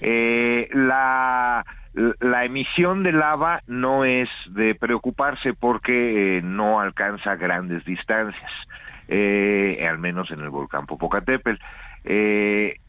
Eh, 0.01 0.68
la, 0.75 1.64
emisión 2.45 3.05
de 3.05 3.12
lava 3.12 3.62
no 3.66 4.05
es 4.05 4.29
de 4.51 4.75
preocuparse 4.75 5.55
porque 5.55 6.43
no 6.45 6.79
alcanza 6.79 7.37
grandes 7.37 7.87
distancias, 7.87 8.53
al 9.09 9.99
menos 9.99 10.31
en 10.31 10.41
el 10.41 10.51
volcán 10.51 10.85
Popocatépetl. 10.85 11.62
Eh, 12.05 12.81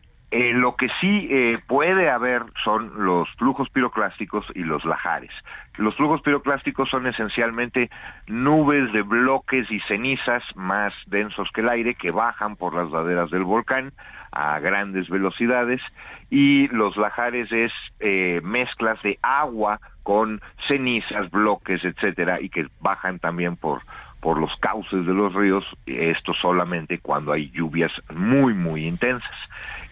lo 0.54 0.76
que 0.76 0.90
sí 1.00 1.28
eh, 1.32 1.60
puede 1.66 2.10
haber 2.10 2.44
son 2.64 2.92
los 3.06 3.30
flujos 3.38 3.70
piroclásticos 3.70 4.46
y 4.54 4.64
los 4.64 4.84
lajares. 4.84 5.32
Los 5.78 5.96
flujos 5.96 6.22
piroclásticos 6.22 6.90
son 6.90 7.08
esencialmente 7.08 7.90
nubes 8.28 8.92
de 8.92 9.02
bloques 9.02 9.70
y 9.72 9.80
cenizas 9.82 10.44
más 10.56 10.94
densos 11.08 11.50
que 11.54 11.62
el 11.62 11.70
aire 11.70 11.96
que 11.96 12.12
bajan 12.12 12.56
por 12.56 12.76
las 12.76 12.92
laderas 12.92 13.30
del 13.30 13.44
volcán 13.44 13.94
a 14.32 14.60
grandes 14.60 15.10
velocidades 15.10 15.82
y 16.30 16.68
los 16.68 16.98
lajares 16.98 17.52
es 17.52 17.72
eh, 18.00 18.42
mezclas 18.44 19.02
de 19.04 19.18
agua 19.22 19.80
con 20.04 20.42
cenizas, 20.68 21.32
bloques, 21.32 21.84
etcétera, 21.84 22.42
y 22.42 22.50
que 22.50 22.68
bajan 22.82 23.20
también 23.20 23.56
por 23.56 23.82
por 24.26 24.40
los 24.40 24.56
cauces 24.60 25.06
de 25.06 25.14
los 25.14 25.36
ríos, 25.36 25.64
esto 25.86 26.34
solamente 26.34 26.98
cuando 26.98 27.32
hay 27.32 27.52
lluvias 27.52 27.92
muy, 28.12 28.56
muy 28.56 28.88
intensas. 28.88 29.38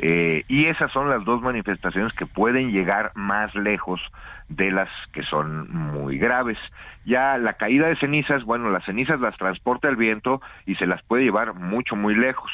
Eh, 0.06 0.44
y 0.50 0.66
esas 0.66 0.92
son 0.92 1.10
las 1.10 1.24
dos 1.24 1.42
manifestaciones 1.42 2.12
que 2.12 2.26
pueden 2.26 2.74
llegar 2.74 3.14
más 3.16 3.56
lejos 3.56 4.02
de 4.50 4.70
las 4.70 4.90
que 5.14 5.24
son 5.24 5.72
muy 5.72 6.18
graves. 6.18 6.58
Ya 7.06 7.38
la 7.38 7.54
caída 7.54 7.88
de 7.88 7.96
cenizas, 7.96 8.44
bueno, 8.44 8.70
las 8.70 8.84
cenizas 8.84 9.22
las 9.22 9.38
transporta 9.38 9.88
el 9.88 9.96
viento 9.96 10.42
y 10.66 10.76
se 10.76 10.88
las 10.88 11.02
puede 11.04 11.24
llevar 11.24 11.54
mucho, 11.54 11.96
muy 11.96 12.16
lejos. 12.16 12.52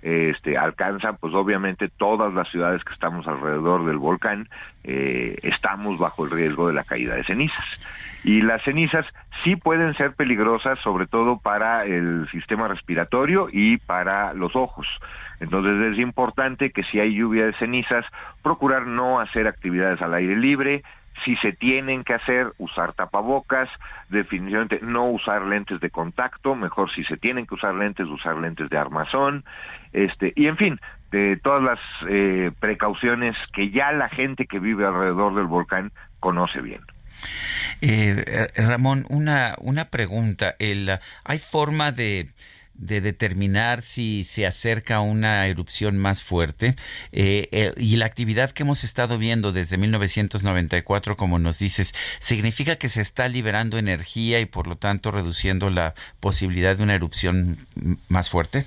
Este, 0.00 0.56
alcanzan 0.56 1.16
pues 1.16 1.34
obviamente 1.34 1.88
todas 1.88 2.32
las 2.34 2.48
ciudades 2.50 2.84
que 2.84 2.92
estamos 2.92 3.26
alrededor 3.26 3.84
del 3.84 3.98
volcán, 3.98 4.48
eh, 4.84 5.38
estamos 5.42 5.98
bajo 5.98 6.24
el 6.24 6.30
riesgo 6.30 6.68
de 6.68 6.74
la 6.74 6.84
caída 6.84 7.16
de 7.16 7.24
cenizas. 7.24 7.66
Y 8.24 8.42
las 8.42 8.62
cenizas 8.62 9.04
sí 9.42 9.56
pueden 9.56 9.94
ser 9.94 10.14
peligrosas, 10.14 10.78
sobre 10.80 11.06
todo 11.06 11.38
para 11.38 11.84
el 11.84 12.28
sistema 12.30 12.68
respiratorio 12.68 13.48
y 13.50 13.78
para 13.78 14.32
los 14.32 14.54
ojos. 14.54 14.86
Entonces 15.40 15.92
es 15.92 15.98
importante 15.98 16.70
que 16.70 16.84
si 16.84 17.00
hay 17.00 17.14
lluvia 17.14 17.46
de 17.46 17.54
cenizas, 17.54 18.04
procurar 18.42 18.86
no 18.86 19.18
hacer 19.18 19.48
actividades 19.48 20.00
al 20.00 20.14
aire 20.14 20.36
libre, 20.36 20.84
si 21.24 21.36
se 21.36 21.52
tienen 21.52 22.04
que 22.04 22.14
hacer, 22.14 22.52
usar 22.58 22.92
tapabocas, 22.92 23.68
definitivamente 24.08 24.80
no 24.82 25.06
usar 25.06 25.42
lentes 25.42 25.80
de 25.80 25.90
contacto, 25.90 26.54
mejor 26.54 26.90
si 26.92 27.04
se 27.04 27.16
tienen 27.16 27.46
que 27.46 27.54
usar 27.54 27.74
lentes, 27.74 28.06
usar 28.06 28.36
lentes 28.36 28.70
de 28.70 28.78
armazón, 28.78 29.44
este, 29.92 30.32
y 30.36 30.46
en 30.46 30.56
fin, 30.56 30.80
todas 31.42 31.62
las 31.62 31.78
eh, 32.08 32.50
precauciones 32.58 33.36
que 33.52 33.70
ya 33.70 33.92
la 33.92 34.08
gente 34.08 34.46
que 34.46 34.58
vive 34.58 34.86
alrededor 34.86 35.34
del 35.34 35.46
volcán 35.46 35.92
conoce 36.20 36.60
bien. 36.60 36.80
Eh, 37.80 38.48
Ramón, 38.56 39.06
una, 39.08 39.56
una 39.60 39.88
pregunta. 39.90 40.56
¿Hay 41.24 41.38
forma 41.38 41.92
de, 41.92 42.30
de 42.74 43.00
determinar 43.00 43.82
si 43.82 44.24
se 44.24 44.46
acerca 44.46 45.00
una 45.00 45.46
erupción 45.46 45.98
más 45.98 46.22
fuerte 46.22 46.74
eh, 47.12 47.48
eh, 47.52 47.72
y 47.76 47.96
la 47.96 48.06
actividad 48.06 48.50
que 48.50 48.64
hemos 48.64 48.84
estado 48.84 49.18
viendo 49.18 49.52
desde 49.52 49.76
1994, 49.76 51.16
como 51.16 51.38
nos 51.38 51.58
dices, 51.58 51.94
significa 52.18 52.76
que 52.76 52.88
se 52.88 53.00
está 53.00 53.28
liberando 53.28 53.78
energía 53.78 54.40
y 54.40 54.46
por 54.46 54.66
lo 54.66 54.76
tanto 54.76 55.10
reduciendo 55.10 55.70
la 55.70 55.94
posibilidad 56.20 56.76
de 56.76 56.82
una 56.82 56.94
erupción 56.94 57.66
más 58.08 58.30
fuerte? 58.30 58.64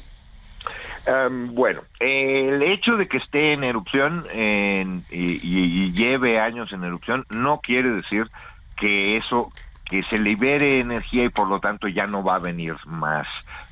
Bueno, 1.52 1.82
el 2.00 2.64
hecho 2.64 2.98
de 2.98 3.08
que 3.08 3.18
esté 3.18 3.54
en 3.54 3.64
erupción 3.64 4.26
y, 4.34 5.92
lleve 5.92 6.40
años 6.40 6.72
en 6.74 6.84
erupción 6.84 7.26
no 7.30 7.60
quiere 7.60 7.90
decir 7.90 8.30
que 8.78 9.18
eso 9.18 9.52
que 9.90 10.04
se 10.04 10.18
libere 10.18 10.80
energía 10.80 11.26
y 11.26 11.30
por 11.30 11.48
lo 11.48 11.60
tanto 11.60 11.88
ya 11.88 12.08
no 12.08 12.24
va 12.24 12.36
a 12.36 12.40
venir 12.40 12.76
más 12.88 13.28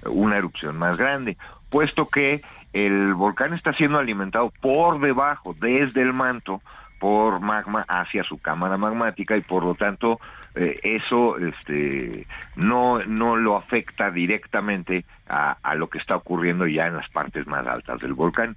una 0.06 0.38
erupción 0.38 0.78
más 0.78 0.96
grande, 0.96 1.38
puesto 1.70 2.08
que 2.08 2.42
el 2.72 3.14
volcán 3.16 3.54
está 3.54 3.74
siendo 3.74 3.98
alimentado 3.98 4.52
por 4.62 5.00
debajo, 5.00 5.56
desde 5.60 6.02
el 6.02 6.14
manto, 6.14 6.62
por 7.00 7.42
magma 7.42 7.84
hacia 7.88 8.24
su 8.24 8.40
cámara 8.40 8.78
magmática 8.78 9.36
y 9.36 9.42
por 9.42 9.64
lo 9.64 9.76
tanto 9.76 10.20
eh, 10.56 10.80
eso 10.84 11.38
este, 11.38 12.28
no, 12.56 13.00
no 13.00 13.36
lo 13.36 13.56
afecta 13.56 14.12
directamente 14.12 15.06
a, 15.28 15.76
lo 15.76 15.88
que 15.88 15.98
está 15.98 16.16
ocurriendo 16.16 16.68
ya 16.68 16.88
en 16.88 16.96
las 16.96 17.08
partes 17.10 17.48
más 17.48 17.66
altas 17.66 18.00
del 18.00 18.14
volcán. 18.14 18.56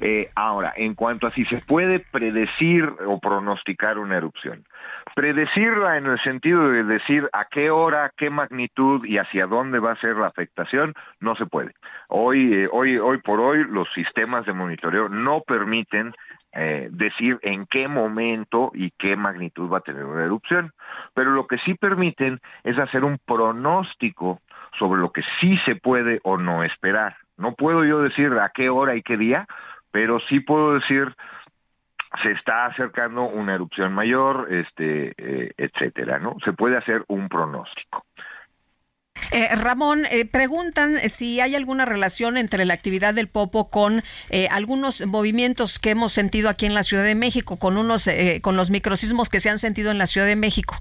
Eh, 0.00 0.30
ahora, 0.36 0.72
en 0.76 0.94
cuanto 0.94 1.26
a 1.26 1.30
si 1.30 1.42
se 1.42 1.58
puede 1.58 1.98
predecir 1.98 2.92
o 3.06 3.18
pronosticar 3.18 3.98
una 3.98 4.16
erupción, 4.16 4.64
predecirla 5.14 5.96
en 5.96 6.06
el 6.06 6.20
sentido 6.20 6.70
de 6.70 6.84
decir 6.84 7.28
a 7.32 7.46
qué 7.46 7.70
hora, 7.70 8.12
qué 8.16 8.30
magnitud 8.30 9.04
y 9.04 9.18
hacia 9.18 9.46
dónde 9.46 9.80
va 9.80 9.92
a 9.92 10.00
ser 10.00 10.16
la 10.16 10.28
afectación, 10.28 10.94
no 11.18 11.34
se 11.34 11.46
puede. 11.46 11.74
Hoy, 12.08 12.54
eh, 12.54 12.68
hoy, 12.70 12.98
hoy 12.98 13.18
por 13.18 13.40
hoy, 13.40 13.64
los 13.64 13.88
sistemas 13.92 14.46
de 14.46 14.52
monitoreo 14.52 15.08
no 15.08 15.40
permiten 15.40 16.14
eh, 16.52 16.88
decir 16.90 17.38
en 17.42 17.66
qué 17.66 17.88
momento 17.88 18.70
y 18.74 18.90
qué 18.92 19.16
magnitud 19.16 19.70
va 19.70 19.78
a 19.78 19.82
tener 19.82 20.04
una 20.04 20.24
erupción. 20.24 20.72
Pero 21.14 21.30
lo 21.30 21.46
que 21.46 21.58
sí 21.58 21.74
permiten 21.74 22.40
es 22.64 22.78
hacer 22.78 23.04
un 23.04 23.18
pronóstico 23.18 24.40
sobre 24.78 25.00
lo 25.00 25.12
que 25.12 25.22
sí 25.40 25.58
se 25.64 25.76
puede 25.76 26.20
o 26.24 26.38
no 26.38 26.64
esperar. 26.64 27.16
No 27.36 27.52
puedo 27.52 27.84
yo 27.84 28.02
decir 28.02 28.32
a 28.32 28.50
qué 28.50 28.68
hora 28.70 28.96
y 28.96 29.02
qué 29.02 29.16
día, 29.16 29.46
pero 29.90 30.20
sí 30.20 30.40
puedo 30.40 30.74
decir 30.74 31.14
se 32.22 32.32
está 32.32 32.66
acercando 32.66 33.24
una 33.24 33.54
erupción 33.54 33.92
mayor, 33.92 34.48
este, 34.50 35.12
eh, 35.18 35.52
etcétera, 35.56 36.18
¿no? 36.18 36.36
Se 36.44 36.52
puede 36.52 36.76
hacer 36.76 37.04
un 37.08 37.28
pronóstico. 37.28 38.04
Eh, 39.30 39.54
Ramón, 39.54 40.04
eh, 40.10 40.24
preguntan 40.24 40.96
si 41.08 41.40
hay 41.40 41.54
alguna 41.54 41.84
relación 41.84 42.36
entre 42.36 42.64
la 42.64 42.74
actividad 42.74 43.14
del 43.14 43.28
Popo 43.28 43.70
con 43.70 44.02
eh, 44.30 44.48
algunos 44.50 45.04
movimientos 45.06 45.78
que 45.78 45.90
hemos 45.90 46.12
sentido 46.12 46.48
aquí 46.48 46.66
en 46.66 46.74
la 46.74 46.82
Ciudad 46.82 47.04
de 47.04 47.14
México, 47.14 47.58
con 47.58 47.76
unos, 47.76 48.06
eh, 48.08 48.40
con 48.42 48.56
los 48.56 48.70
microsismos 48.70 49.28
que 49.28 49.40
se 49.40 49.50
han 49.50 49.58
sentido 49.58 49.90
en 49.90 49.98
la 49.98 50.06
Ciudad 50.06 50.26
de 50.26 50.36
México. 50.36 50.76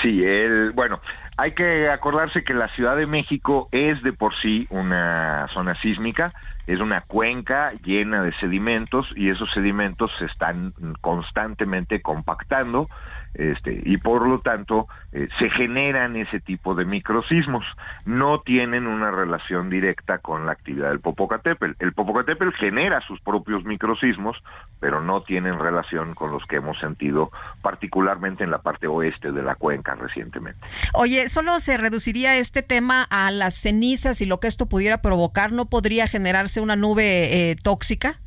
Sí, 0.00 0.22
el, 0.24 0.70
bueno, 0.70 1.00
hay 1.36 1.52
que 1.52 1.88
acordarse 1.88 2.44
que 2.44 2.54
la 2.54 2.68
Ciudad 2.68 2.96
de 2.96 3.06
México 3.06 3.68
es 3.72 4.02
de 4.02 4.12
por 4.12 4.36
sí 4.36 4.66
una 4.70 5.48
zona 5.48 5.74
sísmica, 5.80 6.32
es 6.66 6.78
una 6.78 7.00
cuenca 7.00 7.72
llena 7.82 8.22
de 8.22 8.32
sedimentos 8.34 9.08
y 9.16 9.30
esos 9.30 9.50
sedimentos 9.50 10.12
se 10.18 10.26
están 10.26 10.72
constantemente 11.00 12.00
compactando 12.00 12.88
este, 13.34 13.80
y 13.84 13.96
por 13.98 14.26
lo 14.26 14.40
tanto 14.40 14.88
eh, 15.12 15.28
se 15.38 15.50
generan 15.50 16.16
ese 16.16 16.40
tipo 16.40 16.74
de 16.74 16.84
microsismos. 16.84 17.64
No 18.04 18.40
tienen 18.40 18.86
una 18.86 19.10
relación 19.10 19.70
directa 19.70 20.18
con 20.18 20.46
la 20.46 20.52
actividad 20.52 20.88
del 20.88 21.00
Popocatépetl. 21.00 21.82
El 21.82 21.92
Popocatépetl 21.92 22.54
genera 22.56 23.00
sus 23.02 23.20
propios 23.20 23.64
microsismos, 23.64 24.36
pero 24.80 25.00
no 25.00 25.22
tienen 25.22 25.58
relación 25.58 26.14
con 26.14 26.32
los 26.32 26.44
que 26.46 26.56
hemos 26.56 26.78
sentido 26.78 27.30
particularmente 27.62 28.44
en 28.44 28.50
la 28.50 28.62
parte 28.62 28.86
oeste 28.86 29.32
de 29.32 29.42
la 29.42 29.54
cuenca 29.54 29.94
recientemente. 29.94 30.60
Oye, 30.94 31.28
¿solo 31.28 31.58
se 31.60 31.76
reduciría 31.76 32.36
este 32.36 32.62
tema 32.62 33.06
a 33.10 33.30
las 33.30 33.54
cenizas 33.54 34.20
y 34.20 34.26
lo 34.26 34.40
que 34.40 34.48
esto 34.48 34.66
pudiera 34.66 35.02
provocar? 35.02 35.52
¿No 35.52 35.66
podría 35.66 36.06
generarse 36.06 36.60
una 36.60 36.76
nube 36.76 37.50
eh, 37.50 37.56
tóxica? 37.62 38.18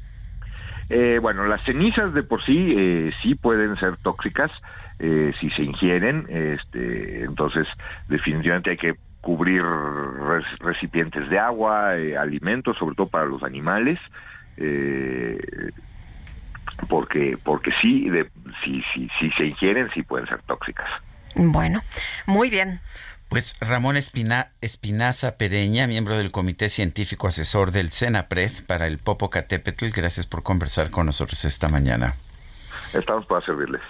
Eh, 0.90 1.20
bueno, 1.22 1.46
las 1.48 1.64
cenizas 1.64 2.14
de 2.14 2.24
por 2.24 2.44
sí 2.46 2.76
eh, 2.78 3.12
sí 3.22 3.36
pueden 3.36 3.78
ser 3.78 3.98
tóxicas 3.98 4.52
eh, 5.00 5.34
si 5.40 5.50
se 5.52 5.64
ingieren, 5.64 6.26
este, 6.30 7.24
entonces 7.24 7.68
definitivamente 8.08 8.72
hay 8.72 8.78
que 8.78 8.96
cubrir 9.22 9.64
recipientes 10.60 11.30
de 11.30 11.40
agua, 11.40 11.96
eh, 11.96 12.18
alimentos, 12.18 12.78
sobre 12.78 12.96
todo 12.96 13.08
para 13.08 13.26
los 13.26 13.44
animales, 13.44 14.00
eh, 14.58 15.40
porque 16.90 17.38
porque 17.42 17.72
sí, 17.82 18.10
de, 18.10 18.30
si, 18.64 18.84
si, 18.94 19.10
si 19.20 19.32
se 19.32 19.46
ingieren, 19.46 19.90
sí 19.94 20.04
pueden 20.04 20.28
ser 20.28 20.42
tóxicas. 20.44 20.90
Bueno, 21.36 21.82
muy 22.26 22.50
bien. 22.50 22.82
Pues 23.30 23.58
Ramón 23.60 23.98
Espina, 23.98 24.52
Espinaza 24.62 25.38
Pereña, 25.38 25.88
miembro 25.88 26.18
del 26.18 26.30
Comité 26.30 26.70
Científico 26.70 27.28
Asesor 27.28 27.72
del 27.72 27.90
CENAPRED 27.90 28.66
para 28.68 28.86
el 28.86 29.00
Popocatépetl, 29.00 29.88
gracias 29.88 30.28
por 30.28 30.44
conversar 30.44 30.92
con 30.92 31.08
nosotros 31.08 31.44
esta 31.44 31.68
mañana. 31.68 32.14
Estamos 32.94 33.26
para 33.26 33.44
servirles. 33.44 33.82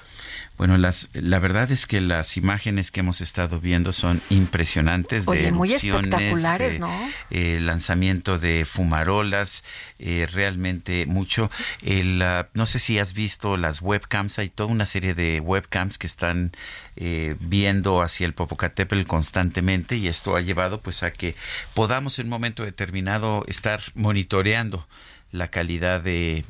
Bueno, 0.58 0.78
las, 0.78 1.10
la 1.14 1.40
verdad 1.40 1.72
es 1.72 1.88
que 1.88 2.00
las 2.00 2.38
imágenes 2.38 2.92
que 2.92 3.00
hemos 3.00 3.22
estado 3.22 3.60
viendo 3.60 3.92
son 3.92 4.22
impresionantes 4.30 5.28
Oye, 5.28 5.44
de 5.44 5.52
muy 5.52 5.74
espectaculares, 5.74 6.74
de, 6.74 6.80
¿no? 6.80 6.92
eh, 7.32 7.60
lanzamiento 7.60 8.38
de 8.38 8.64
fumarolas, 8.64 9.64
eh, 9.98 10.28
realmente 10.32 11.06
mucho. 11.08 11.50
El, 11.82 12.22
uh, 12.22 12.46
no 12.54 12.66
sé 12.68 12.78
si 12.78 13.00
has 13.00 13.14
visto 13.14 13.58
las 13.58 13.82
webcams, 13.82 14.38
hay 14.38 14.50
toda 14.50 14.70
una 14.72 14.86
serie 14.86 15.16
de 15.16 15.40
webcams 15.40 15.98
que 15.98 16.08
están 16.08 16.52
eh, 16.96 17.36
viendo 17.40 18.04
hacia 18.04 18.28
el 18.28 18.34
Popocatépetl 18.34 19.08
constantemente 19.08 19.98
y 19.98 20.08
esto 20.08 20.36
ha 20.36 20.42
llevado 20.42 20.82
pues 20.82 21.02
a 21.02 21.12
que 21.12 21.34
podamos 21.74 22.20
en 22.20 22.28
un 22.28 22.30
momento 22.30 22.64
determinado 22.64 23.44
estar 23.48 23.82
monitoreando 23.96 24.88
la 25.34 25.48
calidad 25.48 26.00
de 26.00 26.46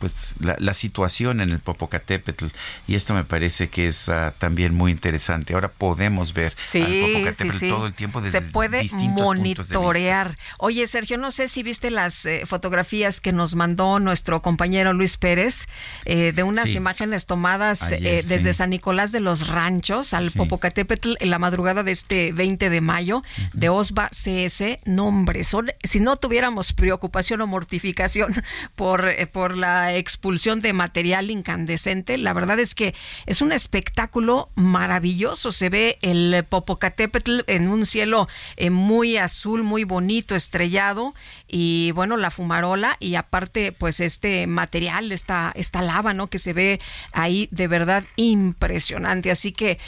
pues 0.00 0.34
la, 0.40 0.56
la, 0.58 0.74
situación 0.74 1.40
en 1.40 1.50
el 1.50 1.60
Popocatépetl 1.60 2.46
y 2.88 2.96
esto 2.96 3.14
me 3.14 3.22
parece 3.22 3.68
que 3.68 3.86
es 3.86 4.08
uh, 4.08 4.32
también 4.38 4.74
muy 4.74 4.90
interesante. 4.90 5.54
Ahora 5.54 5.68
podemos 5.68 6.32
ver 6.32 6.52
sí, 6.56 6.80
al 6.80 7.12
Popocatépetl 7.12 7.52
sí, 7.52 7.58
sí. 7.58 7.68
todo 7.68 7.86
el 7.86 7.94
tiempo 7.94 8.20
desde 8.20 8.40
se 8.40 8.50
puede 8.50 8.88
monitorear. 8.92 10.36
Oye, 10.58 10.86
Sergio, 10.86 11.16
no 11.18 11.30
sé 11.30 11.46
si 11.46 11.62
viste 11.62 11.90
las 11.90 12.26
eh, 12.26 12.42
fotografías 12.46 13.20
que 13.20 13.32
nos 13.32 13.54
mandó 13.54 14.00
nuestro 14.00 14.42
compañero 14.42 14.92
Luis 14.92 15.16
Pérez 15.16 15.66
eh, 16.04 16.32
de 16.32 16.42
unas 16.42 16.74
imágenes 16.74 17.26
tomadas 17.26 17.82
Ayer, 17.82 18.06
eh, 18.06 18.22
desde 18.26 18.52
San 18.52 18.70
Nicolás 18.70 19.12
de 19.12 19.20
los 19.20 19.48
Ranchos 19.48 20.12
al 20.12 20.32
Popocatépetl 20.32 21.14
en 21.20 21.30
la 21.30 21.38
madrugada 21.38 21.84
de 21.84 21.92
este 21.92 22.32
20 22.32 22.68
de 22.68 22.80
mayo 22.80 23.22
de 23.52 23.68
OSBA 23.68 24.10
CS. 24.10 24.78
Nombre, 24.86 25.44
son, 25.44 25.70
si 25.84 26.00
no 26.00 26.16
tuviéramos 26.16 26.72
preocupación 26.72 27.40
o 27.42 27.46
mortificación 27.46 28.07
por, 28.76 29.08
eh, 29.08 29.26
por 29.26 29.56
la 29.56 29.94
expulsión 29.94 30.60
de 30.60 30.72
material 30.72 31.30
incandescente. 31.30 32.18
La 32.18 32.32
verdad 32.32 32.58
es 32.58 32.74
que 32.74 32.94
es 33.26 33.42
un 33.42 33.52
espectáculo 33.52 34.50
maravilloso. 34.54 35.52
Se 35.52 35.68
ve 35.68 35.98
el 36.02 36.44
Popocatépetl 36.48 37.40
en 37.46 37.68
un 37.68 37.86
cielo 37.86 38.28
eh, 38.56 38.70
muy 38.70 39.16
azul, 39.16 39.62
muy 39.62 39.84
bonito, 39.84 40.34
estrellado 40.34 41.14
y 41.46 41.92
bueno, 41.92 42.16
la 42.16 42.30
fumarola 42.30 42.96
y 43.00 43.14
aparte 43.14 43.72
pues 43.72 44.00
este 44.00 44.46
material, 44.46 45.12
esta, 45.12 45.52
esta 45.54 45.82
lava, 45.82 46.14
¿no? 46.14 46.28
Que 46.28 46.38
se 46.38 46.52
ve 46.52 46.80
ahí 47.12 47.48
de 47.50 47.68
verdad 47.68 48.04
impresionante. 48.16 49.30
Así 49.30 49.52
que 49.52 49.78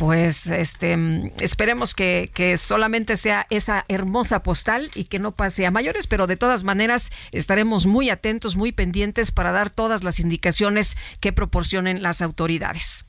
pues 0.00 0.46
este 0.46 0.96
esperemos 1.42 1.94
que, 1.94 2.56
solamente 2.56 3.18
sea 3.18 3.46
esa 3.50 3.84
hermosa 3.88 4.42
postal 4.42 4.90
y 4.94 5.04
que 5.04 5.18
no 5.18 5.32
pase 5.32 5.66
a 5.66 5.70
mayores, 5.70 6.06
pero 6.06 6.26
de 6.26 6.38
todas 6.38 6.64
maneras 6.64 7.10
estaremos 7.32 7.84
muy 7.84 8.08
atentos, 8.08 8.56
muy 8.56 8.72
pendientes 8.72 9.30
para 9.30 9.52
dar 9.52 9.68
todas 9.68 10.02
las 10.02 10.18
indicaciones 10.18 10.96
que 11.20 11.34
proporcionen 11.34 12.02
las 12.02 12.22
autoridades. 12.22 13.04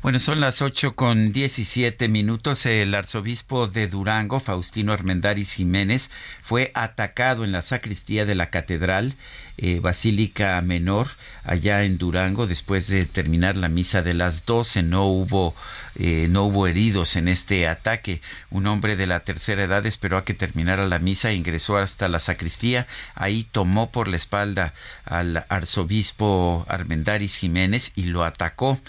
Bueno, 0.00 0.18
son 0.18 0.40
las 0.40 0.62
8 0.62 0.94
con 0.96 1.30
17 1.30 2.08
minutos. 2.08 2.64
El 2.64 2.94
arzobispo 2.94 3.66
de 3.66 3.86
Durango, 3.86 4.40
Faustino 4.40 4.94
Armendáriz 4.94 5.52
Jiménez, 5.52 6.10
fue 6.40 6.70
atacado 6.72 7.44
en 7.44 7.52
la 7.52 7.60
sacristía 7.60 8.24
de 8.24 8.34
la 8.34 8.48
catedral 8.48 9.16
eh, 9.62 9.78
Basílica 9.78 10.58
Menor, 10.62 11.08
allá 11.44 11.84
en 11.84 11.98
Durango, 11.98 12.46
después 12.46 12.88
de 12.88 13.04
terminar 13.04 13.58
la 13.58 13.68
misa 13.68 14.00
de 14.00 14.14
las 14.14 14.46
12. 14.46 14.82
No 14.82 15.04
hubo, 15.04 15.54
eh, 15.96 16.28
no 16.30 16.44
hubo 16.44 16.66
heridos 16.66 17.14
en 17.16 17.28
este 17.28 17.68
ataque. 17.68 18.22
Un 18.48 18.66
hombre 18.66 18.96
de 18.96 19.06
la 19.06 19.20
tercera 19.20 19.64
edad 19.64 19.84
esperó 19.84 20.16
a 20.16 20.24
que 20.24 20.32
terminara 20.32 20.86
la 20.86 20.98
misa 20.98 21.30
e 21.30 21.34
ingresó 21.34 21.76
hasta 21.76 22.08
la 22.08 22.20
sacristía. 22.20 22.86
Ahí 23.14 23.46
tomó 23.52 23.90
por 23.92 24.08
la 24.08 24.16
espalda 24.16 24.72
al 25.04 25.44
arzobispo 25.50 26.64
Armendáriz 26.66 27.36
Jiménez 27.36 27.92
y 27.96 28.04
lo 28.04 28.24
atacó. 28.24 28.80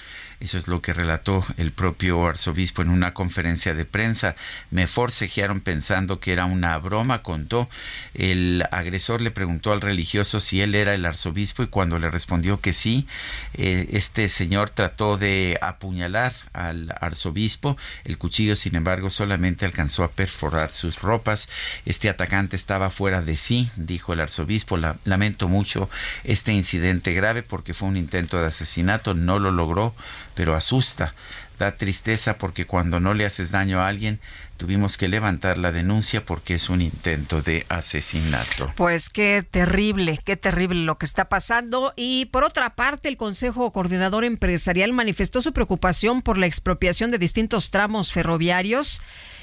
Eso 0.42 0.58
es 0.58 0.68
lo 0.68 0.82
que 0.82 0.94
relató 0.94 1.46
el 1.58 1.72
propio 1.72 2.26
arzobispo 2.26 2.82
en 2.82 2.90
una 2.90 3.14
conferencia 3.14 3.76
de 3.76 3.86
prensa. 3.86 4.36
Me 4.72 4.88
forcejearon 4.88 5.62
pensando 5.62 6.20
que 6.20 6.34
era 6.34 6.46
una 6.46 6.76
broma, 6.80 7.22
contó. 7.22 7.70
El 8.16 8.66
agresor 8.72 9.22
le 9.22 9.30
preguntó 9.30 9.72
al 9.72 9.82
religioso 9.82 10.40
si 10.40 10.61
él 10.62 10.76
era 10.76 10.94
el 10.94 11.06
arzobispo 11.06 11.64
y 11.64 11.68
cuando 11.68 12.00
le 12.00 12.10
respondió 12.10 12.60
que 12.60 12.74
sí, 12.74 13.08
eh, 13.54 13.90
este 13.92 14.30
señor 14.30 14.70
trató 14.70 15.18
de 15.18 15.58
apuñalar 15.62 16.34
al 16.54 16.94
arzobispo. 17.00 17.78
El 18.04 18.18
cuchillo, 18.18 18.56
sin 18.56 18.76
embargo, 18.76 19.10
solamente 19.10 19.66
alcanzó 19.66 20.04
a 20.04 20.12
perforar 20.12 20.72
sus 20.72 21.02
ropas. 21.02 21.50
Este 21.86 22.10
atacante 22.10 22.56
estaba 22.56 22.90
fuera 22.90 23.22
de 23.22 23.38
sí, 23.38 23.70
dijo 23.76 24.14
el 24.14 24.22
arzobispo. 24.22 24.78
La, 24.78 24.98
lamento 25.06 25.48
mucho 25.48 25.90
este 26.24 26.54
incidente 26.54 27.14
grave 27.14 27.44
porque 27.44 27.74
fue 27.74 27.90
un 27.90 27.98
intento 27.98 28.40
de 28.40 28.48
asesinato, 28.48 29.14
no 29.14 29.40
lo 29.40 29.52
logró 29.52 29.94
pero 30.36 30.56
asusta 30.56 31.14
da 31.62 31.76
tristeza 31.76 32.38
porque 32.38 32.66
cuando 32.66 33.00
no 33.00 33.14
le 33.14 33.26
haces 33.26 33.52
daño 33.52 33.82
a 33.82 33.88
alguien, 33.88 34.20
tuvimos 34.58 34.98
que 34.98 35.08
levantar 35.08 35.58
la 35.58 35.72
denuncia 35.72 36.26
porque 36.26 36.56
es 36.56 36.70
un 36.70 36.82
intento 36.82 37.42
de 37.42 37.66
asesinato. 37.70 38.74
Pues 38.76 39.10
qué 39.10 39.46
terrible, 39.50 40.20
qué 40.24 40.38
terrible 40.38 40.84
lo 40.84 40.98
que 40.98 41.06
está 41.06 41.30
pasando. 41.30 41.94
Y 41.96 42.26
por 42.26 42.44
otra 42.44 42.76
parte, 42.76 43.10
el 43.10 43.18
Consejo 43.18 43.72
Coordinador 43.72 44.26
Empresarial 44.26 44.92
manifestó 44.92 45.42
su 45.42 45.54
preocupación 45.54 46.22
por 46.22 46.38
la 46.38 46.48
expropiación 46.48 47.12
de 47.12 47.20
distintos 47.20 47.70
tramos 47.70 48.12
ferroviarios 48.12 49.02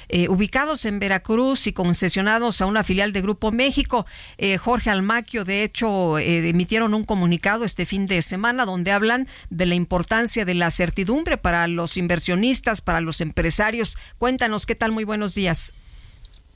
eh, 0.09 0.27
ubicados 0.27 0.85
en 0.85 0.99
Veracruz 0.99 1.67
y 1.67 1.73
concesionados 1.73 2.61
a 2.61 2.65
una 2.65 2.83
filial 2.83 3.13
de 3.13 3.21
Grupo 3.21 3.51
México. 3.51 4.05
Eh, 4.37 4.57
Jorge 4.57 4.89
Almaquio, 4.89 5.45
de 5.45 5.63
hecho, 5.63 6.17
eh, 6.17 6.49
emitieron 6.49 6.93
un 6.93 7.03
comunicado 7.03 7.63
este 7.63 7.85
fin 7.85 8.07
de 8.07 8.21
semana 8.21 8.65
donde 8.65 8.91
hablan 8.91 9.27
de 9.49 9.65
la 9.67 9.75
importancia 9.75 10.45
de 10.45 10.55
la 10.55 10.71
certidumbre 10.71 11.37
para 11.37 11.67
los 11.67 11.95
inversionistas, 11.95 12.81
para 12.81 13.01
los 13.01 13.21
empresarios. 13.21 13.97
Cuéntanos 14.17 14.65
qué 14.65 14.75
tal, 14.75 14.91
muy 14.91 15.03
buenos 15.03 15.35
días. 15.35 15.73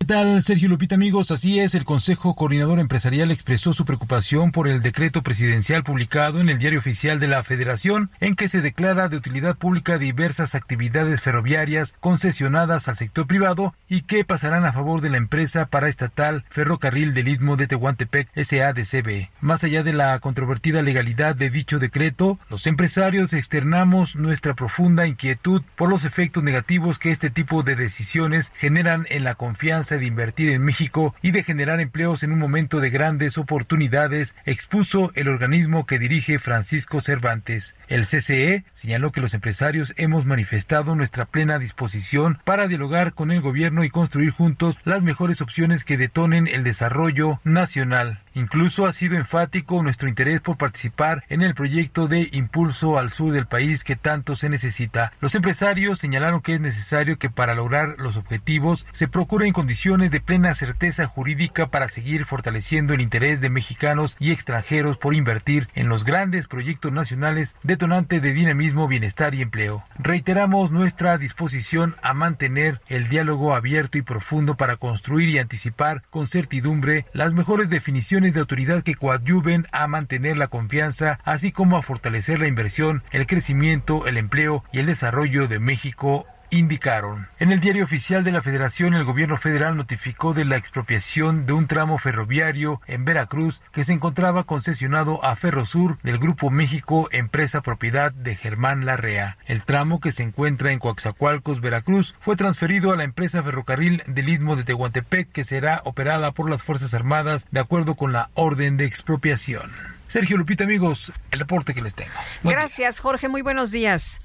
¿Qué 0.04 0.08
tal, 0.08 0.44
Sergio 0.44 0.68
Lupita, 0.68 0.96
amigos? 0.96 1.32
Así 1.32 1.62
es, 1.62 1.76
el 1.76 1.86
Consejo 1.86 2.36
Coordinador 2.36 2.80
Empresarial 2.80 3.32
expresó 3.32 3.72
su 3.72 3.86
preocupación 3.86 4.52
por 4.52 4.68
el 4.68 4.82
decreto 4.82 5.24
presidencial 5.24 5.86
publicado 5.86 6.42
en 6.42 6.50
el 6.50 6.60
Diario 6.60 6.80
Oficial 6.80 7.22
de 7.22 7.30
la 7.30 7.42
Federación, 7.46 8.12
en 8.20 8.36
que 8.36 8.50
se 8.50 8.60
declara 8.60 9.08
de 9.08 9.16
utilidad 9.16 9.56
pública 9.56 9.98
diversas 9.98 10.56
actividades 10.56 11.22
ferroviarias 11.22 11.96
concesionadas 12.02 12.90
al 12.90 12.98
sector 12.98 13.28
privado 13.28 13.76
y 13.88 14.02
que 14.02 14.26
pasarán 14.26 14.66
a 14.66 14.74
favor 14.74 15.00
de 15.00 15.10
la 15.10 15.16
empresa 15.16 15.68
paraestatal 15.68 16.44
Ferrocarril 16.50 17.14
del 17.14 17.30
Istmo 17.30 17.56
de 17.56 17.68
Tehuantepec 17.68 18.28
SADCB. 18.36 19.30
Más 19.40 19.64
allá 19.64 19.84
de 19.84 19.94
la 19.94 20.20
controvertida 20.20 20.82
legalidad 20.82 21.34
de 21.34 21.50
dicho 21.50 21.80
decreto, 21.80 22.38
los 22.50 22.68
empresarios 22.68 23.32
externamos 23.32 24.18
nuestra 24.18 24.54
profunda 24.54 25.08
inquietud 25.08 25.62
por 25.78 25.90
los 25.90 26.04
efectos 26.04 26.44
negativos 26.44 27.00
que 27.00 27.12
este 27.12 27.30
tipo 27.30 27.64
de 27.64 27.78
decisiones 27.78 28.52
generan 28.58 29.08
en 29.10 29.24
la 29.24 29.36
confianza 29.36 29.93
de 29.98 30.06
invertir 30.06 30.50
en 30.50 30.64
México 30.64 31.16
y 31.22 31.32
de 31.32 31.44
generar 31.44 31.80
empleos 31.80 32.24
en 32.24 32.32
un 32.32 32.40
momento 32.40 32.80
de 32.80 32.90
grandes 32.90 33.38
oportunidades, 33.38 34.36
expuso 34.46 35.12
el 35.16 35.28
organismo 35.28 35.86
que 35.86 36.00
dirige 36.00 36.40
Francisco 36.40 37.02
Cervantes. 37.02 37.76
El 37.88 38.02
CCE 38.02 38.64
señaló 38.74 39.12
que 39.12 39.22
los 39.22 39.34
empresarios 39.34 39.94
hemos 39.98 40.26
manifestado 40.26 40.96
nuestra 40.96 41.26
plena 41.26 41.60
disposición 41.60 42.40
para 42.44 42.68
dialogar 42.68 43.14
con 43.14 43.32
el 43.32 43.42
gobierno 43.42 43.84
y 43.84 43.90
construir 43.90 44.32
juntos 44.32 44.78
las 44.84 45.02
mejores 45.02 45.42
opciones 45.42 45.84
que 45.84 45.98
detonen 45.98 46.48
el 46.48 46.64
desarrollo 46.64 47.40
nacional. 47.44 48.20
Incluso 48.36 48.86
ha 48.86 48.94
sido 48.94 49.16
enfático 49.16 49.82
nuestro 49.84 50.08
interés 50.08 50.42
por 50.42 50.58
participar 50.58 51.24
en 51.30 51.42
el 51.42 51.54
proyecto 51.54 52.08
de 52.08 52.30
impulso 52.32 52.98
al 52.98 53.10
sur 53.10 53.34
del 53.34 53.46
país 53.46 53.84
que 53.84 53.96
tanto 53.96 54.36
se 54.36 54.50
necesita. 54.50 55.14
Los 55.20 55.36
empresarios 55.36 56.00
señalaron 56.00 56.42
que 56.42 56.54
es 56.54 56.62
necesario 56.62 57.18
que 57.18 57.30
para 57.30 57.54
lograr 57.54 57.96
los 57.98 58.16
objetivos 58.16 58.86
se 58.92 59.08
procuren 59.08 59.54
condiciones 59.54 60.12
de 60.12 60.22
plena 60.22 60.56
certeza 60.56 61.06
jurídica 61.06 61.68
para 61.68 61.88
seguir 61.88 62.26
fortaleciendo 62.26 62.94
el 62.94 63.02
interés 63.02 63.42
de 63.42 63.50
mexicanos 63.50 64.16
y 64.20 64.32
extranjeros 64.32 64.98
por 64.98 65.14
invertir 65.14 65.68
en 65.76 65.90
los 65.90 66.04
grandes 66.04 66.48
proyectos 66.48 66.92
nacionales 66.92 67.56
detonantes 67.64 68.22
de 68.22 68.34
dinamismo, 68.34 68.88
bienestar 68.88 69.36
y 69.36 69.42
empleo. 69.42 69.84
Reiteramos 70.00 70.72
nuestra 70.72 71.18
disposición 71.18 71.96
a 72.02 72.14
mantener 72.14 72.82
el 72.88 73.10
diálogo 73.10 73.54
abierto 73.54 73.98
y 73.98 74.02
profundo 74.02 74.56
para 74.56 74.78
construir 74.78 75.30
y 75.30 75.40
anticipar 75.40 76.04
con 76.10 76.28
certidumbre 76.28 77.06
las 77.14 77.34
mejores 77.34 77.70
definiciones 77.70 78.23
de 78.32 78.40
autoridad 78.40 78.84
que 78.84 78.96
coadyuven 78.96 79.66
a 79.72 79.88
mantener 79.88 80.38
la 80.38 80.48
confianza, 80.48 81.20
así 81.24 81.52
como 81.52 81.78
a 81.78 81.82
fortalecer 81.82 82.40
la 82.40 82.48
inversión, 82.48 83.04
el 83.12 83.28
crecimiento, 83.28 84.08
el 84.08 84.18
empleo 84.18 84.64
y 84.72 84.80
el 84.80 84.86
desarrollo 84.86 85.48
de 85.48 85.60
México 85.60 86.28
indicaron. 86.54 87.28
En 87.40 87.52
el 87.52 87.60
diario 87.60 87.84
oficial 87.84 88.24
de 88.24 88.32
la 88.32 88.42
Federación, 88.42 88.94
el 88.94 89.04
gobierno 89.04 89.38
federal 89.38 89.76
notificó 89.76 90.34
de 90.34 90.46
la 90.46 90.56
expropiación 90.56 91.46
de 91.46 91.54
un 91.54 91.66
tramo 91.68 91.98
ferroviario 91.98 92.80
en 92.86 93.06
Veracruz 93.06 93.62
que 93.72 93.84
se 93.84 93.94
encontraba 93.94 94.44
concesionado 94.44 95.24
a 95.26 95.36
Ferrosur 95.36 95.98
del 96.04 96.20
Grupo 96.20 96.52
México, 96.52 97.10
empresa 97.12 97.62
propiedad 97.62 98.12
de 98.12 98.36
Germán 98.36 98.86
Larrea. 98.86 99.38
El 99.48 99.64
tramo 99.64 100.00
que 100.00 100.12
se 100.12 100.24
encuentra 100.24 100.72
en 100.72 100.80
Coaxacualcos, 100.80 101.60
Veracruz, 101.60 102.16
fue 102.20 102.36
transferido 102.36 102.92
a 102.92 102.98
la 102.98 103.04
empresa 103.04 103.42
ferrocarril 103.42 104.04
del 104.06 104.30
Istmo 104.30 104.56
de 104.56 104.64
Tehuantepec 104.64 105.32
que 105.32 105.44
será 105.44 105.82
operada 105.86 106.32
por 106.32 106.50
las 106.50 106.62
Fuerzas 106.62 106.94
Armadas 106.94 107.48
de 107.50 107.62
acuerdo 107.62 107.96
con 107.96 108.14
la 108.14 108.30
orden 108.36 108.78
de 108.78 108.86
expropiación. 108.86 109.72
Sergio 110.08 110.38
Lupita, 110.38 110.66
amigos, 110.66 111.12
el 111.32 111.40
reporte 111.40 111.74
que 111.74 111.82
les 111.82 111.96
tengo. 111.96 112.12
Gracias, 112.44 113.00
Jorge. 113.00 113.30
Muy 113.30 113.42
buenos 113.42 113.72
días. 113.72 114.20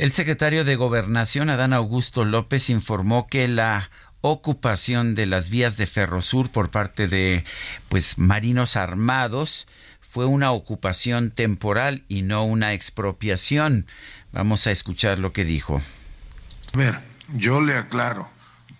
El 0.00 0.12
secretario 0.12 0.64
de 0.64 0.76
Gobernación, 0.76 1.50
Adán 1.50 1.74
Augusto 1.74 2.24
López, 2.24 2.70
informó 2.70 3.26
que 3.26 3.46
la 3.48 3.90
ocupación 4.22 5.14
de 5.14 5.26
las 5.26 5.50
vías 5.50 5.76
de 5.76 5.86
Ferrosur 5.86 6.50
por 6.50 6.70
parte 6.70 7.06
de 7.06 7.44
pues 7.90 8.16
marinos 8.16 8.76
armados 8.76 9.66
fue 10.00 10.24
una 10.24 10.52
ocupación 10.52 11.30
temporal 11.30 12.02
y 12.08 12.22
no 12.22 12.44
una 12.44 12.72
expropiación. 12.72 13.84
Vamos 14.32 14.66
a 14.66 14.70
escuchar 14.70 15.18
lo 15.18 15.34
que 15.34 15.44
dijo. 15.44 15.82
A 16.72 16.78
ver, 16.78 17.00
yo 17.34 17.60
le 17.60 17.76
aclaro, 17.76 18.30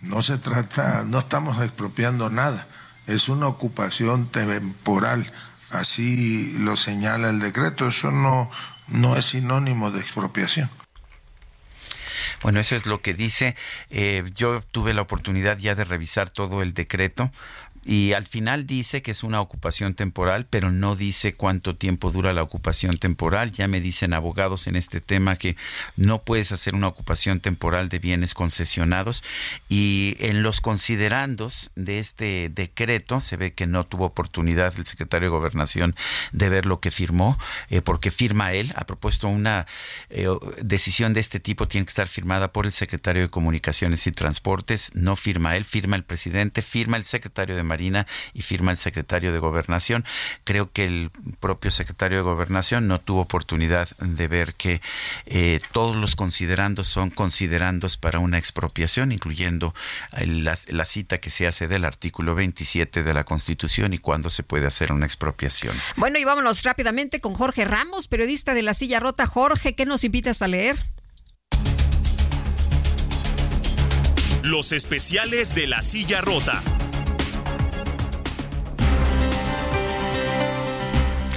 no 0.01 0.23
se 0.23 0.39
trata, 0.39 1.03
no 1.05 1.19
estamos 1.19 1.61
expropiando 1.61 2.31
nada, 2.31 2.67
es 3.05 3.29
una 3.29 3.45
ocupación 3.45 4.25
temporal, 4.25 5.31
así 5.69 6.55
lo 6.57 6.75
señala 6.77 7.29
el 7.29 7.39
decreto, 7.39 7.89
eso 7.89 8.09
no, 8.09 8.49
no 8.87 9.17
es 9.17 9.25
sinónimo 9.25 9.91
de 9.91 9.99
expropiación. 9.99 10.80
Bueno, 12.41 12.59
eso 12.59 12.75
es 12.75 12.85
lo 12.85 13.01
que 13.01 13.13
dice. 13.13 13.55
Eh, 13.89 14.23
yo 14.35 14.61
tuve 14.71 14.93
la 14.93 15.01
oportunidad 15.01 15.57
ya 15.57 15.75
de 15.75 15.83
revisar 15.83 16.31
todo 16.31 16.61
el 16.61 16.73
decreto. 16.73 17.31
Y 17.83 18.13
al 18.13 18.25
final 18.25 18.67
dice 18.67 19.01
que 19.01 19.11
es 19.11 19.23
una 19.23 19.41
ocupación 19.41 19.95
temporal, 19.95 20.45
pero 20.49 20.71
no 20.71 20.95
dice 20.95 21.33
cuánto 21.33 21.75
tiempo 21.75 22.11
dura 22.11 22.31
la 22.33 22.43
ocupación 22.43 22.97
temporal. 22.97 23.51
Ya 23.51 23.67
me 23.67 23.81
dicen 23.81 24.13
abogados 24.13 24.67
en 24.67 24.75
este 24.75 25.01
tema 25.01 25.35
que 25.35 25.55
no 25.95 26.21
puedes 26.21 26.51
hacer 26.51 26.75
una 26.75 26.87
ocupación 26.87 27.39
temporal 27.39 27.89
de 27.89 27.99
bienes 27.99 28.33
concesionados. 28.33 29.23
Y 29.67 30.15
en 30.19 30.43
los 30.43 30.61
considerandos 30.61 31.71
de 31.75 31.99
este 31.99 32.49
decreto 32.49 33.19
se 33.19 33.37
ve 33.37 33.53
que 33.53 33.65
no 33.65 33.85
tuvo 33.85 34.05
oportunidad 34.05 34.73
el 34.77 34.85
secretario 34.85 35.27
de 35.29 35.37
Gobernación 35.37 35.95
de 36.31 36.49
ver 36.49 36.65
lo 36.65 36.79
que 36.79 36.91
firmó, 36.91 37.39
eh, 37.69 37.81
porque 37.81 38.11
firma 38.11 38.53
él. 38.53 38.73
Ha 38.75 38.85
propuesto 38.85 39.27
una 39.27 39.65
eh, 40.09 40.27
decisión 40.61 41.13
de 41.13 41.19
este 41.19 41.39
tipo, 41.39 41.67
tiene 41.67 41.85
que 41.85 41.91
estar 41.91 42.07
firmada 42.07 42.51
por 42.51 42.65
el 42.65 42.71
secretario 42.71 43.23
de 43.23 43.29
Comunicaciones 43.29 44.05
y 44.05 44.11
Transportes. 44.11 44.91
No 44.93 45.15
firma 45.15 45.57
él, 45.57 45.65
firma 45.65 45.95
el 45.95 46.03
presidente, 46.03 46.61
firma 46.61 46.97
el 46.97 47.03
secretario 47.03 47.55
de 47.55 47.63
Marina 47.71 48.05
y 48.33 48.41
firma 48.41 48.71
el 48.71 48.77
secretario 48.77 49.31
de 49.31 49.39
Gobernación. 49.39 50.03
Creo 50.43 50.71
que 50.71 50.83
el 50.83 51.09
propio 51.39 51.71
secretario 51.71 52.17
de 52.17 52.23
Gobernación 52.23 52.89
no 52.89 52.99
tuvo 52.99 53.21
oportunidad 53.21 53.87
de 53.99 54.27
ver 54.27 54.55
que 54.55 54.81
eh, 55.25 55.61
todos 55.71 55.95
los 55.95 56.17
considerandos 56.17 56.87
son 56.87 57.11
considerandos 57.11 57.95
para 57.95 58.19
una 58.19 58.37
expropiación, 58.37 59.13
incluyendo 59.13 59.73
la, 60.19 60.57
la 60.67 60.85
cita 60.85 61.19
que 61.19 61.29
se 61.29 61.47
hace 61.47 61.69
del 61.69 61.85
artículo 61.85 62.35
27 62.35 63.03
de 63.03 63.13
la 63.13 63.23
Constitución 63.23 63.93
y 63.93 63.99
cuándo 63.99 64.29
se 64.29 64.43
puede 64.43 64.67
hacer 64.67 64.91
una 64.91 65.05
expropiación. 65.05 65.75
Bueno, 65.95 66.19
y 66.19 66.25
vámonos 66.25 66.63
rápidamente 66.63 67.21
con 67.21 67.35
Jorge 67.35 67.63
Ramos, 67.63 68.09
periodista 68.09 68.53
de 68.53 68.63
La 68.63 68.73
Silla 68.73 68.99
Rota. 68.99 69.25
Jorge, 69.27 69.75
¿qué 69.75 69.85
nos 69.85 70.03
invitas 70.03 70.41
a 70.41 70.47
leer? 70.47 70.75
Los 74.43 74.71
especiales 74.71 75.53
de 75.55 75.67
La 75.67 75.81
Silla 75.81 76.19
Rota. 76.21 76.63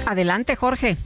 Adelante, 0.05 0.55
Jorge. 0.55 0.97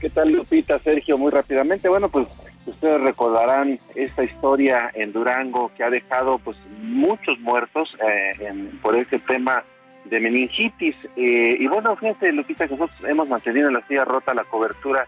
¿Qué 0.00 0.10
tal, 0.10 0.32
Lupita, 0.32 0.78
Sergio? 0.80 1.16
Muy 1.16 1.30
rápidamente. 1.30 1.88
Bueno, 1.88 2.08
pues 2.08 2.26
ustedes 2.66 3.00
recordarán 3.00 3.78
esta 3.94 4.24
historia 4.24 4.90
en 4.94 5.12
Durango 5.12 5.70
que 5.76 5.84
ha 5.84 5.90
dejado 5.90 6.38
pues 6.38 6.56
muchos 6.80 7.38
muertos 7.40 7.96
eh, 8.06 8.70
por 8.82 8.96
este 8.96 9.18
tema 9.20 9.64
de 10.04 10.20
meningitis. 10.20 10.94
Eh, 11.16 11.56
y 11.58 11.66
bueno, 11.66 11.96
fíjense, 11.96 12.32
Lupita, 12.32 12.66
que 12.66 12.76
nosotros 12.76 13.08
hemos 13.08 13.28
mantenido 13.28 13.68
en 13.68 13.74
la 13.74 13.86
silla 13.86 14.04
rota 14.04 14.34
la 14.34 14.44
cobertura 14.44 15.06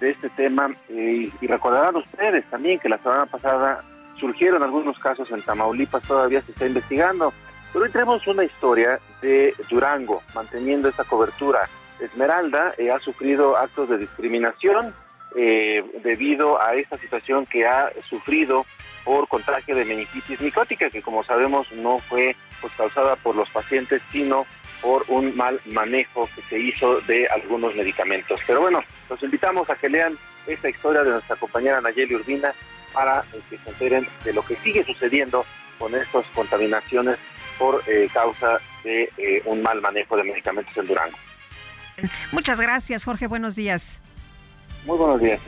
de 0.00 0.10
este 0.10 0.30
tema 0.30 0.70
eh, 0.88 1.30
y 1.40 1.46
recordarán 1.46 1.96
ustedes 1.96 2.44
también 2.50 2.78
que 2.78 2.88
la 2.88 2.98
semana 2.98 3.26
pasada 3.26 3.82
surgieron 4.16 4.62
algunos 4.62 4.98
casos 4.98 5.30
en 5.30 5.42
Tamaulipas, 5.42 6.02
todavía 6.02 6.40
se 6.42 6.52
está 6.52 6.66
investigando. 6.66 7.32
Pero 7.72 7.84
hoy 7.84 7.90
tenemos 7.90 8.26
una 8.26 8.44
historia 8.44 8.98
de 9.22 9.54
Durango, 9.70 10.22
manteniendo 10.34 10.88
esa 10.88 11.04
cobertura. 11.04 11.68
Esmeralda 12.00 12.74
eh, 12.78 12.90
ha 12.90 12.98
sufrido 12.98 13.56
actos 13.56 13.88
de 13.88 13.98
discriminación 13.98 14.94
eh, 15.36 15.84
debido 16.02 16.60
a 16.60 16.74
esta 16.74 16.98
situación 16.98 17.46
que 17.46 17.66
ha 17.66 17.92
sufrido 18.08 18.66
por 19.04 19.28
contagio 19.28 19.74
de 19.74 19.84
meningitis 19.84 20.40
micótica, 20.40 20.90
que 20.90 21.02
como 21.02 21.24
sabemos 21.24 21.70
no 21.72 21.98
fue 21.98 22.36
pues, 22.60 22.72
causada 22.74 23.16
por 23.16 23.36
los 23.36 23.48
pacientes, 23.50 24.02
sino 24.10 24.46
por 24.82 25.04
un 25.08 25.36
mal 25.36 25.60
manejo 25.66 26.28
que 26.34 26.42
se 26.42 26.58
hizo 26.58 27.00
de 27.02 27.28
algunos 27.28 27.74
medicamentos. 27.74 28.40
Pero 28.46 28.60
bueno, 28.60 28.82
los 29.08 29.22
invitamos 29.22 29.68
a 29.70 29.76
que 29.76 29.88
lean 29.88 30.18
esta 30.46 30.68
historia 30.68 31.02
de 31.02 31.10
nuestra 31.10 31.36
compañera 31.36 31.80
Nayeli 31.80 32.14
Urbina 32.14 32.54
para 32.92 33.22
que 33.48 33.56
se 33.56 33.70
enteren 33.70 34.06
de 34.24 34.32
lo 34.32 34.42
que 34.42 34.56
sigue 34.56 34.84
sucediendo 34.84 35.44
con 35.78 35.94
estas 35.94 36.24
contaminaciones 36.34 37.18
por 37.58 37.82
eh, 37.86 38.08
causa 38.12 38.58
de 38.82 39.10
eh, 39.18 39.42
un 39.44 39.62
mal 39.62 39.80
manejo 39.80 40.16
de 40.16 40.24
medicamentos 40.24 40.76
en 40.76 40.86
Durango. 40.86 41.16
Muchas 42.32 42.60
gracias, 42.60 43.04
Jorge. 43.04 43.26
Buenos 43.26 43.56
días. 43.56 43.98
Muy 44.86 44.96
buenos 44.96 45.20
días. 45.20 45.40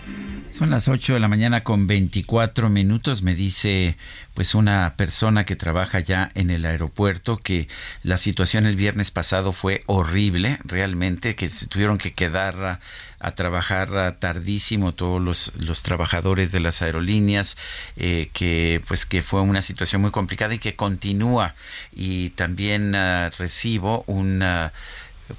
Son 0.51 0.69
las 0.69 0.89
8 0.89 1.15
de 1.15 1.21
la 1.21 1.29
mañana 1.29 1.65
con 1.65 1.87
24 1.87 2.69
minutos. 2.69 3.23
Me 3.23 3.35
dice 3.35 3.97
pues 4.35 4.55
una 4.55 4.93
persona 4.99 5.45
que 5.45 5.57
trabaja 5.57 6.01
ya 6.01 6.31
en 6.35 6.51
el 6.51 6.67
aeropuerto 6.67 7.39
que 7.39 7.69
la 8.03 8.19
situación 8.19 8.67
el 8.67 8.77
viernes 8.77 9.11
pasado 9.11 9.53
fue 9.53 9.83
horrible, 9.87 10.59
realmente, 10.65 11.35
que 11.35 11.49
se 11.49 11.67
tuvieron 11.67 11.97
que 11.97 12.13
quedar 12.13 12.81
a, 13.19 13.31
trabajar 13.35 14.17
tardísimo 14.19 14.93
todos 14.93 15.23
los, 15.23 15.53
los, 15.57 15.83
trabajadores 15.83 16.53
de 16.53 16.61
las 16.61 16.83
aerolíneas, 16.83 17.57
eh, 17.97 18.29
que 18.35 18.83
pues 18.89 19.07
que 19.07 19.23
fue 19.23 19.41
una 19.41 19.63
situación 19.63 20.03
muy 20.03 20.11
complicada 20.11 20.55
y 20.55 20.59
que 20.59 20.77
continúa. 20.77 21.55
Y 21.93 22.31
también 22.31 22.95
uh, 22.95 23.31
recibo 23.39 24.05
una 24.07 24.73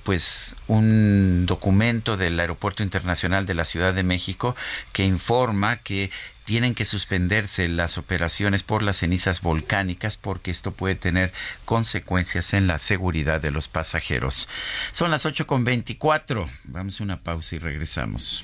pues 0.03 0.55
un 0.67 1.45
documento 1.45 2.17
del 2.17 2.39
Aeropuerto 2.39 2.83
Internacional 2.83 3.45
de 3.45 3.53
la 3.53 3.65
Ciudad 3.65 3.93
de 3.93 4.03
México 4.03 4.55
que 4.91 5.05
informa 5.05 5.77
que 5.77 6.09
tienen 6.45 6.75
que 6.75 6.85
suspenderse 6.85 7.67
las 7.67 7.97
operaciones 7.97 8.63
por 8.63 8.83
las 8.83 8.97
cenizas 8.97 9.41
volcánicas 9.41 10.17
porque 10.17 10.51
esto 10.51 10.71
puede 10.71 10.95
tener 10.95 11.31
consecuencias 11.65 12.53
en 12.53 12.67
la 12.67 12.79
seguridad 12.79 13.41
de 13.41 13.51
los 13.51 13.67
pasajeros. 13.67 14.47
Son 14.91 15.11
las 15.11 15.25
8.24. 15.25 16.47
Vamos 16.65 16.99
a 16.99 17.03
una 17.03 17.21
pausa 17.21 17.55
y 17.55 17.59
regresamos. 17.59 18.43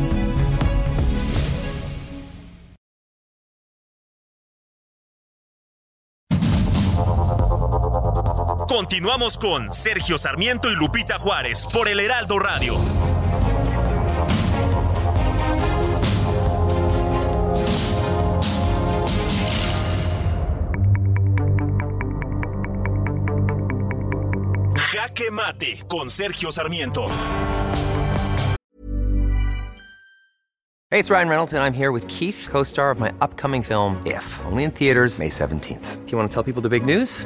Continuamos 8.71 9.37
con 9.37 9.69
Sergio 9.73 10.17
Sarmiento 10.17 10.71
y 10.71 10.75
Lupita 10.75 11.19
Juárez 11.19 11.67
por 11.73 11.89
el 11.89 11.99
Heraldo 11.99 12.39
Radio. 12.39 12.77
Jaque 24.77 25.29
Mate 25.31 25.83
con 25.89 26.09
Sergio 26.09 26.53
Sarmiento. 26.53 27.07
Hey, 30.89 30.99
it's 30.99 31.09
Ryan 31.09 31.27
Reynolds 31.27 31.51
and 31.51 31.61
I'm 31.61 31.73
here 31.73 31.91
with 31.91 32.07
Keith, 32.07 32.47
co-star 32.49 32.89
of 32.91 33.01
my 33.01 33.11
upcoming 33.19 33.63
film 33.63 34.01
If, 34.05 34.23
only 34.45 34.63
in 34.63 34.71
theaters 34.71 35.19
May 35.19 35.27
17th. 35.27 36.05
Do 36.05 36.11
you 36.11 36.17
want 36.17 36.29
to 36.29 36.33
tell 36.33 36.43
people 36.43 36.61
the 36.61 36.69
big 36.69 36.85
news? 36.85 37.25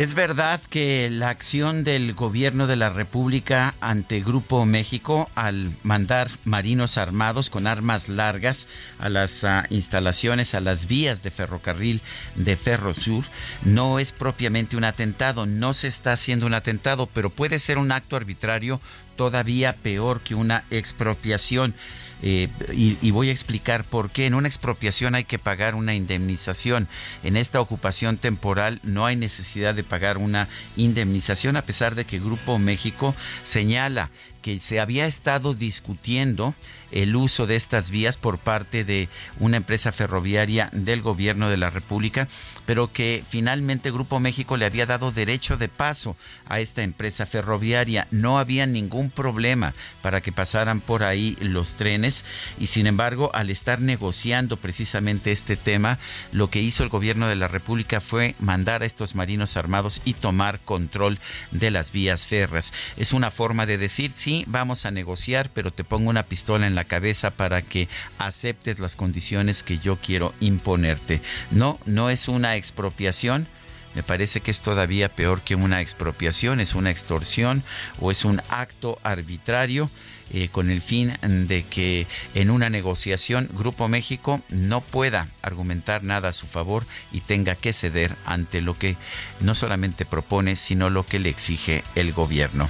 Es 0.00 0.14
verdad 0.14 0.62
que 0.70 1.10
la 1.10 1.28
acción 1.28 1.84
del 1.84 2.14
gobierno 2.14 2.66
de 2.66 2.76
la 2.76 2.88
República 2.88 3.74
ante 3.82 4.20
Grupo 4.20 4.64
México 4.64 5.28
al 5.34 5.72
mandar 5.82 6.30
marinos 6.44 6.96
armados 6.96 7.50
con 7.50 7.66
armas 7.66 8.08
largas 8.08 8.66
a 8.98 9.10
las 9.10 9.44
uh, 9.44 9.62
instalaciones, 9.68 10.54
a 10.54 10.60
las 10.60 10.86
vías 10.86 11.22
de 11.22 11.30
ferrocarril 11.30 12.00
de 12.34 12.56
Ferrosur, 12.56 13.24
no 13.62 13.98
es 13.98 14.12
propiamente 14.12 14.78
un 14.78 14.84
atentado, 14.84 15.44
no 15.44 15.74
se 15.74 15.88
está 15.88 16.14
haciendo 16.14 16.46
un 16.46 16.54
atentado, 16.54 17.06
pero 17.06 17.28
puede 17.28 17.58
ser 17.58 17.76
un 17.76 17.92
acto 17.92 18.16
arbitrario 18.16 18.80
todavía 19.16 19.74
peor 19.74 20.22
que 20.22 20.34
una 20.34 20.64
expropiación. 20.70 21.74
Eh, 22.22 22.48
y, 22.72 23.10
voy 23.10 23.28
a 23.28 23.32
explicar 23.32 23.84
por 23.84 24.10
qué. 24.10 24.26
En 24.26 24.34
una 24.34 24.48
expropiación 24.48 25.14
hay 25.14 25.24
que 25.24 25.38
pagar 25.38 25.74
una 25.74 25.94
indemnización. 25.94 26.88
En 27.22 27.36
esta 27.36 27.60
ocupación 27.60 28.18
temporal 28.18 28.80
no 28.82 29.06
hay 29.06 29.16
necesidad 29.16 29.74
de 29.74 29.84
pagar 29.84 30.18
una 30.18 30.48
indemnización, 30.76 31.56
a 31.56 31.62
pesar 31.62 31.94
de 31.94 32.04
que 32.04 32.18
Grupo 32.18 32.58
México 32.58 33.14
señala 33.42 34.10
que 34.42 34.58
se 34.58 34.80
había 34.80 35.06
estado 35.06 35.54
discutiendo 35.54 36.54
el 36.92 37.16
uso 37.16 37.46
de 37.46 37.56
estas 37.56 37.90
vías 37.90 38.16
por 38.16 38.38
parte 38.38 38.84
de 38.84 39.08
una 39.38 39.56
empresa 39.56 39.92
ferroviaria 39.92 40.70
del 40.72 41.02
gobierno 41.02 41.48
de 41.48 41.56
la 41.56 41.70
República, 41.70 42.28
pero 42.66 42.92
que 42.92 43.22
finalmente 43.28 43.90
Grupo 43.90 44.20
México 44.20 44.56
le 44.56 44.66
había 44.66 44.86
dado 44.86 45.12
derecho 45.12 45.56
de 45.56 45.68
paso 45.68 46.16
a 46.46 46.60
esta 46.60 46.82
empresa 46.82 47.26
ferroviaria. 47.26 48.06
No 48.10 48.38
había 48.38 48.66
ningún 48.66 49.10
problema 49.10 49.74
para 50.02 50.20
que 50.20 50.32
pasaran 50.32 50.80
por 50.80 51.02
ahí 51.02 51.36
los 51.40 51.76
trenes 51.76 52.24
y 52.58 52.68
sin 52.68 52.86
embargo 52.86 53.30
al 53.34 53.50
estar 53.50 53.80
negociando 53.80 54.56
precisamente 54.56 55.32
este 55.32 55.56
tema, 55.56 55.98
lo 56.32 56.50
que 56.50 56.60
hizo 56.60 56.82
el 56.82 56.88
gobierno 56.88 57.28
de 57.28 57.36
la 57.36 57.48
República 57.48 58.00
fue 58.00 58.34
mandar 58.38 58.82
a 58.82 58.86
estos 58.86 59.14
marinos 59.14 59.56
armados 59.56 60.00
y 60.04 60.14
tomar 60.14 60.60
control 60.60 61.18
de 61.50 61.70
las 61.70 61.92
vías 61.92 62.26
férreas. 62.26 62.72
Es 62.96 63.12
una 63.12 63.30
forma 63.30 63.66
de 63.66 63.78
decir, 63.78 64.10
sí, 64.10 64.44
vamos 64.46 64.86
a 64.86 64.90
negociar, 64.90 65.50
pero 65.52 65.70
te 65.70 65.84
pongo 65.84 66.10
una 66.10 66.22
pistola 66.22 66.66
en 66.66 66.74
la 66.74 66.79
cabeza 66.84 67.30
para 67.30 67.62
que 67.62 67.88
aceptes 68.18 68.78
las 68.78 68.96
condiciones 68.96 69.62
que 69.62 69.78
yo 69.78 69.96
quiero 69.96 70.34
imponerte. 70.40 71.20
No, 71.50 71.78
no 71.86 72.10
es 72.10 72.28
una 72.28 72.56
expropiación. 72.56 73.46
Me 73.94 74.02
parece 74.04 74.40
que 74.40 74.52
es 74.52 74.60
todavía 74.60 75.08
peor 75.08 75.40
que 75.40 75.56
una 75.56 75.80
expropiación, 75.80 76.60
es 76.60 76.74
una 76.74 76.90
extorsión 76.90 77.64
o 77.98 78.12
es 78.12 78.24
un 78.24 78.40
acto 78.48 78.98
arbitrario 79.02 79.90
eh, 80.32 80.48
con 80.48 80.70
el 80.70 80.80
fin 80.80 81.12
de 81.22 81.64
que 81.64 82.06
en 82.34 82.50
una 82.50 82.70
negociación 82.70 83.48
Grupo 83.52 83.88
México 83.88 84.40
no 84.48 84.80
pueda 84.80 85.26
argumentar 85.42 86.04
nada 86.04 86.28
a 86.28 86.32
su 86.32 86.46
favor 86.46 86.86
y 87.10 87.20
tenga 87.20 87.56
que 87.56 87.72
ceder 87.72 88.14
ante 88.24 88.60
lo 88.60 88.74
que 88.74 88.96
no 89.40 89.56
solamente 89.56 90.04
propone, 90.04 90.54
sino 90.54 90.88
lo 90.88 91.04
que 91.04 91.18
le 91.18 91.30
exige 91.30 91.82
el 91.96 92.12
gobierno. 92.12 92.68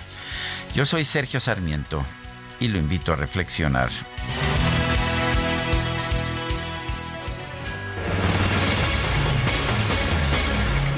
Yo 0.75 0.87
soy 0.87 1.05
Sergio 1.05 1.39
Sarmiento 1.39 2.03
y 2.61 2.69
lo 2.69 2.79
invito 2.79 3.13
a 3.13 3.17
reflexionar. 3.17 3.91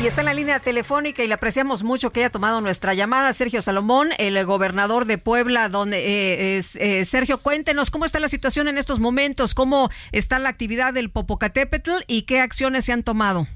Y 0.03 0.07
está 0.09 0.23
en 0.23 0.25
la 0.25 0.35
línea 0.35 0.59
telefónica 0.59 1.23
y 1.23 1.29
le 1.29 1.35
apreciamos 1.35 1.85
mucho 1.85 2.11
que 2.11 2.21
haya 2.21 2.31
tomado 2.31 2.61
nuestra 2.61 2.93
llamada 2.93 3.33
Sergio 3.33 3.63
Salomón, 3.63 4.09
el 4.19 4.45
gobernador 4.45 5.05
de 5.05 5.17
Puebla, 5.17 5.69
donde 5.69 5.99
eh, 5.99 6.57
es, 6.57 6.75
eh, 6.75 7.05
Sergio, 7.05 7.39
cuéntenos 7.39 7.93
cómo 7.93 8.05
está 8.05 8.19
la 8.19 8.27
situación 8.27 8.67
en 8.67 8.79
estos 8.79 8.99
momentos, 8.99 9.55
cómo 9.55 9.91
está 10.11 10.41
la 10.41 10.49
actividad 10.49 10.93
del 10.93 11.11
Popocatépetl 11.11 11.93
y 12.09 12.23
qué 12.23 12.41
acciones 12.41 12.85
se 12.85 12.93
han 12.93 13.05
tomado. 13.05 13.47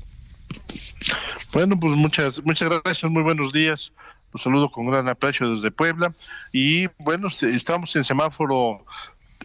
Bueno, 1.52 1.80
pues 1.80 1.94
muchas 1.94 2.44
muchas 2.44 2.68
gracias, 2.68 3.10
muy 3.10 3.24
buenos 3.24 3.52
días. 3.52 3.92
Los 4.36 4.42
saludo 4.42 4.70
con 4.70 4.84
gran 4.84 5.08
aprecio 5.08 5.50
desde 5.50 5.70
Puebla. 5.70 6.12
Y 6.52 6.88
bueno, 6.98 7.28
estamos 7.28 7.96
en 7.96 8.04
semáforo 8.04 8.84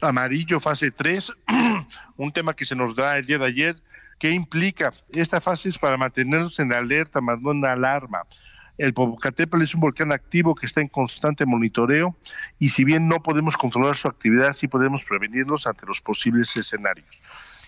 amarillo, 0.02 0.60
fase 0.60 0.92
3, 0.92 1.32
un 2.18 2.34
tema 2.34 2.54
que 2.54 2.66
se 2.66 2.76
nos 2.76 2.94
da 2.94 3.18
el 3.18 3.26
día 3.26 3.38
de 3.38 3.46
ayer. 3.46 3.82
¿Qué 4.20 4.32
implica? 4.32 4.92
Esta 5.14 5.40
fase 5.40 5.70
es 5.70 5.78
para 5.78 5.96
mantenernos 5.96 6.60
en 6.60 6.74
alerta, 6.74 7.22
más 7.22 7.40
no 7.40 7.52
en 7.54 7.64
alarma. 7.64 8.24
El 8.78 8.94
Popocatépetl 8.94 9.64
es 9.64 9.74
un 9.76 9.80
volcán 9.80 10.12
activo 10.12 10.56
que 10.56 10.66
está 10.66 10.82
en 10.82 10.90
constante 10.90 11.46
monitoreo 11.46 12.18
y 12.60 12.72
si 12.72 12.84
bien 12.84 13.08
no 13.08 13.24
podemos 13.24 13.56
controlar 13.56 13.96
su 13.96 14.10
actividad, 14.10 14.52
sí 14.52 14.68
podemos 14.68 15.06
prevenirnos 15.06 15.68
ante 15.68 15.86
los 15.86 16.02
posibles 16.02 16.54
escenarios. 16.58 17.08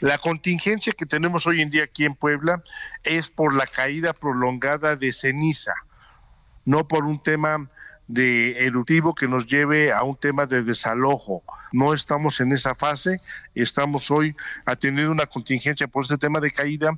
La 0.02 0.18
contingencia 0.18 0.92
que 0.92 1.06
tenemos 1.06 1.48
hoy 1.48 1.62
en 1.62 1.70
día 1.70 1.86
aquí 1.86 2.04
en 2.04 2.16
Puebla 2.16 2.62
es 3.06 3.32
por 3.32 3.56
la 3.56 3.66
caída 3.66 4.12
prolongada 4.12 4.98
de 4.98 5.14
ceniza, 5.14 5.74
no 6.66 6.88
por 6.88 7.06
un 7.06 7.22
tema 7.22 7.70
de 8.08 8.66
eruptivo 8.66 9.16
que 9.16 9.28
nos 9.28 9.48
lleve 9.48 9.92
a 9.92 10.04
un 10.04 10.16
tema 10.16 10.46
de 10.46 10.64
desalojo. 10.64 11.44
No 11.72 11.94
estamos 11.94 12.40
en 12.42 12.52
esa 12.52 12.76
fase, 12.76 13.22
estamos 13.56 14.12
hoy 14.12 14.36
atendiendo 14.66 15.12
una 15.12 15.26
contingencia 15.26 15.88
por 15.88 16.04
este 16.04 16.18
tema 16.18 16.40
de 16.40 16.52
caída, 16.52 16.98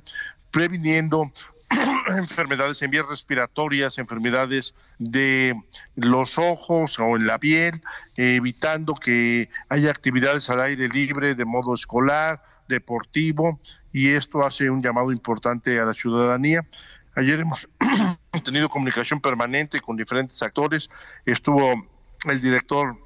previniendo 0.50 1.30
enfermedades 2.16 2.82
en 2.82 2.90
vías 2.90 3.06
respiratorias, 3.06 3.98
enfermedades 3.98 4.74
de 4.98 5.60
los 5.96 6.38
ojos 6.38 6.98
o 6.98 7.16
en 7.16 7.26
la 7.26 7.38
piel, 7.38 7.80
evitando 8.16 8.94
que 8.94 9.48
haya 9.68 9.90
actividades 9.90 10.50
al 10.50 10.60
aire 10.60 10.88
libre 10.88 11.34
de 11.34 11.44
modo 11.44 11.74
escolar, 11.74 12.42
deportivo, 12.68 13.60
y 13.92 14.10
esto 14.10 14.44
hace 14.44 14.70
un 14.70 14.82
llamado 14.82 15.12
importante 15.12 15.80
a 15.80 15.86
la 15.86 15.94
ciudadanía. 15.94 16.66
Ayer 17.14 17.40
hemos 17.40 17.68
tenido 18.42 18.68
comunicación 18.68 19.20
permanente 19.20 19.80
con 19.80 19.96
diferentes 19.96 20.42
actores, 20.42 20.90
estuvo 21.24 21.74
el 22.24 22.40
director 22.40 23.05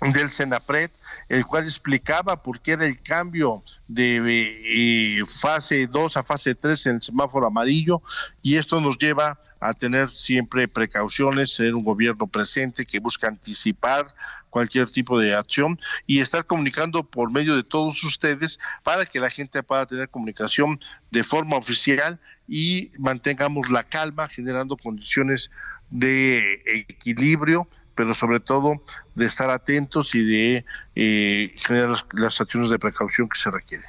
del 0.00 0.28
Senapred, 0.28 0.90
el 1.28 1.46
cual 1.46 1.64
explicaba 1.64 2.42
por 2.42 2.60
qué 2.60 2.72
era 2.72 2.86
el 2.86 3.02
cambio 3.02 3.62
de 3.88 4.20
eh, 4.64 5.24
fase 5.26 5.86
2 5.86 6.16
a 6.18 6.22
fase 6.22 6.54
3 6.54 6.86
en 6.86 6.94
el 6.96 7.02
semáforo 7.02 7.46
amarillo 7.46 8.02
y 8.42 8.56
esto 8.56 8.80
nos 8.80 8.98
lleva 8.98 9.40
a 9.58 9.72
tener 9.72 10.10
siempre 10.14 10.68
precauciones, 10.68 11.54
ser 11.54 11.74
un 11.74 11.82
gobierno 11.82 12.26
presente 12.26 12.84
que 12.84 13.00
busca 13.00 13.28
anticipar 13.28 14.14
cualquier 14.50 14.90
tipo 14.90 15.18
de 15.18 15.34
acción 15.34 15.78
y 16.06 16.20
estar 16.20 16.44
comunicando 16.46 17.02
por 17.02 17.30
medio 17.30 17.56
de 17.56 17.64
todos 17.64 18.04
ustedes 18.04 18.58
para 18.82 19.06
que 19.06 19.18
la 19.18 19.30
gente 19.30 19.62
pueda 19.62 19.86
tener 19.86 20.10
comunicación 20.10 20.78
de 21.10 21.24
forma 21.24 21.56
oficial 21.56 22.20
y 22.48 22.92
mantengamos 22.98 23.70
la 23.70 23.84
calma 23.84 24.28
generando 24.28 24.76
condiciones 24.76 25.50
de 25.90 26.62
equilibrio 26.66 27.68
pero 27.96 28.14
sobre 28.14 28.40
todo 28.40 28.82
de 29.14 29.24
estar 29.24 29.50
atentos 29.50 30.14
y 30.14 30.22
de 30.22 30.64
eh, 30.94 31.52
generar 31.56 31.96
las, 32.12 32.40
acciones 32.40 32.68
de 32.68 32.78
precaución 32.78 33.28
que 33.28 33.38
se 33.38 33.50
requieren. 33.50 33.88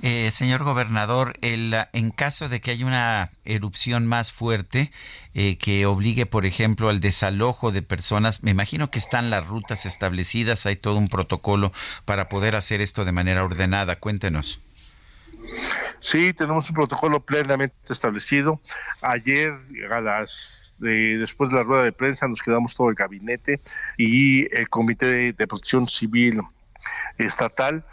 Eh, 0.00 0.30
señor 0.30 0.62
gobernador, 0.62 1.34
el, 1.42 1.76
en 1.92 2.10
caso 2.10 2.48
de 2.48 2.60
que 2.60 2.70
haya 2.70 2.86
una 2.86 3.30
erupción 3.44 4.06
más 4.06 4.32
fuerte 4.32 4.92
eh, 5.34 5.58
que 5.58 5.86
obligue, 5.86 6.24
por 6.24 6.46
ejemplo, 6.46 6.88
al 6.88 7.00
desalojo 7.00 7.72
de 7.72 7.82
personas, 7.82 8.44
me 8.44 8.52
imagino 8.52 8.92
que 8.92 9.00
están 9.00 9.28
las 9.28 9.44
rutas 9.44 9.86
establecidas, 9.86 10.64
hay 10.64 10.76
todo 10.76 10.96
un 10.96 11.08
protocolo 11.08 11.72
para 12.04 12.28
poder 12.28 12.54
hacer 12.54 12.80
esto 12.80 13.04
de 13.04 13.12
manera 13.12 13.44
ordenada. 13.44 13.96
Cuéntenos. 13.96 14.60
Sí, 15.98 16.32
tenemos 16.32 16.68
un 16.68 16.76
protocolo 16.76 17.24
plenamente 17.24 17.74
establecido. 17.92 18.60
Ayer 19.02 19.52
a 19.90 20.00
las 20.00 20.57
después 20.78 21.50
de 21.50 21.56
la 21.56 21.62
rueda 21.62 21.82
de 21.82 21.92
prensa 21.92 22.28
nos 22.28 22.42
quedamos 22.42 22.74
todo 22.74 22.88
el 22.88 22.94
gabinete 22.94 23.60
y 23.96 24.52
el 24.54 24.68
Comité 24.68 25.32
de, 25.32 25.46
Protección 25.46 25.88
Civil 25.88 26.40
estatal 27.18 27.84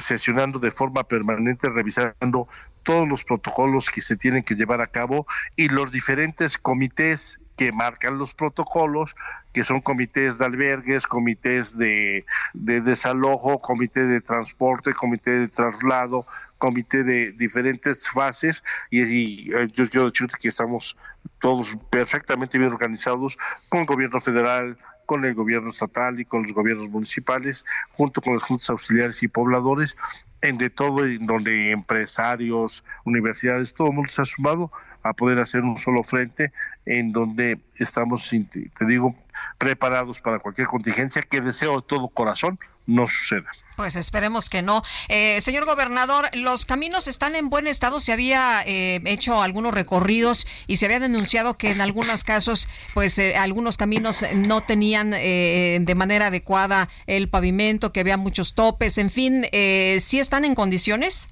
sesionando 0.00 0.58
de 0.58 0.72
forma 0.72 1.04
permanente, 1.04 1.70
revisando 1.70 2.48
todos 2.84 3.08
los 3.08 3.24
protocolos 3.24 3.90
que 3.90 4.02
se 4.02 4.16
tienen 4.16 4.42
que 4.42 4.54
llevar 4.54 4.80
a 4.80 4.88
cabo 4.88 5.26
y 5.56 5.68
los 5.68 5.92
diferentes 5.92 6.58
comités 6.58 7.38
que 7.56 7.72
marcan 7.72 8.18
los 8.18 8.34
protocolos, 8.34 9.14
que 9.52 9.64
son 9.64 9.80
comités 9.80 10.38
de 10.38 10.44
albergues, 10.44 11.06
comités 11.06 11.76
de, 11.76 12.24
desalojo, 12.54 13.60
comité 13.60 14.04
de 14.06 14.20
transporte, 14.20 14.94
comité 14.94 15.30
de 15.32 15.48
traslado, 15.48 16.26
comité 16.58 17.04
de 17.04 17.32
diferentes 17.32 18.08
fases, 18.08 18.64
y, 18.90 19.52
eh, 19.54 19.68
yo 19.74 19.88
quiero 19.90 20.10
decirte 20.10 20.38
que 20.40 20.48
estamos 20.48 20.96
todos 21.40 21.76
perfectamente 21.90 22.58
bien 22.58 22.72
organizados 22.72 23.38
con 23.68 23.80
el 23.80 23.86
gobierno 23.86 24.20
federal, 24.20 24.78
con 25.06 25.24
el 25.24 25.34
gobierno 25.34 25.70
estatal 25.70 26.18
y 26.20 26.24
con 26.24 26.42
los 26.42 26.52
gobiernos 26.52 26.88
municipales, 26.88 27.64
junto 27.90 28.20
con 28.20 28.34
los 28.34 28.42
juntas 28.42 28.70
auxiliares 28.70 29.22
y 29.22 29.28
pobladores, 29.28 29.96
en 30.42 30.58
de 30.58 30.70
todo, 30.70 31.04
en 31.04 31.26
donde 31.26 31.70
empresarios, 31.70 32.84
universidades, 33.04 33.74
todo 33.74 33.88
el 33.88 33.94
mundo 33.94 34.10
se 34.10 34.22
ha 34.22 34.24
sumado 34.24 34.70
a 35.02 35.14
poder 35.14 35.38
hacer 35.38 35.62
un 35.62 35.78
solo 35.78 36.02
frente, 36.02 36.52
en 36.84 37.12
donde 37.12 37.58
estamos, 37.78 38.28
te 38.28 38.86
digo, 38.86 39.14
preparados 39.58 40.20
para 40.20 40.40
cualquier 40.40 40.66
contingencia 40.66 41.22
que 41.22 41.40
deseo 41.40 41.80
de 41.80 41.86
todo 41.86 42.08
corazón 42.08 42.58
no 42.86 43.06
suceda. 43.06 43.50
Pues 43.76 43.96
esperemos 43.96 44.50
que 44.50 44.60
no. 44.60 44.82
Eh, 45.08 45.40
señor 45.40 45.64
gobernador, 45.64 46.28
los 46.34 46.66
caminos 46.66 47.08
están 47.08 47.34
en 47.34 47.48
buen 47.48 47.66
estado. 47.66 48.00
Se 48.00 48.12
había 48.12 48.62
eh, 48.66 49.00
hecho 49.06 49.40
algunos 49.40 49.72
recorridos 49.72 50.46
y 50.66 50.76
se 50.76 50.86
había 50.86 51.00
denunciado 51.00 51.56
que 51.56 51.70
en 51.70 51.80
algunos 51.80 52.22
casos, 52.22 52.68
pues 52.92 53.18
eh, 53.18 53.34
algunos 53.36 53.78
caminos 53.78 54.24
no 54.34 54.60
tenían 54.60 55.10
de 55.12 55.94
manera 55.96 56.26
adecuada 56.26 56.88
el 57.06 57.28
pavimento, 57.28 57.92
que 57.92 58.00
había 58.00 58.16
muchos 58.16 58.54
topes. 58.54 58.98
En 58.98 59.10
fin, 59.10 59.46
¿sí 59.52 60.18
están 60.32 60.46
en 60.46 60.54
condiciones? 60.54 61.28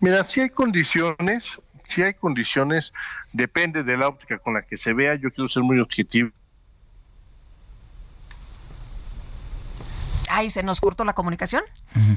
Mira, 0.00 0.24
sí 0.24 0.40
hay 0.40 0.48
condiciones, 0.48 1.60
sí 1.84 2.02
hay 2.02 2.14
condiciones. 2.14 2.94
Depende 3.34 3.84
de 3.84 3.98
la 3.98 4.08
óptica 4.08 4.38
con 4.38 4.54
la 4.54 4.62
que 4.62 4.78
se 4.78 4.94
vea. 4.94 5.16
Yo 5.16 5.30
quiero 5.30 5.46
ser 5.50 5.62
muy 5.62 5.80
objetivo 5.80 6.30
Ay, 10.30 10.48
se 10.48 10.62
nos 10.62 10.80
cortó 10.80 11.04
la 11.04 11.12
comunicación. 11.12 11.62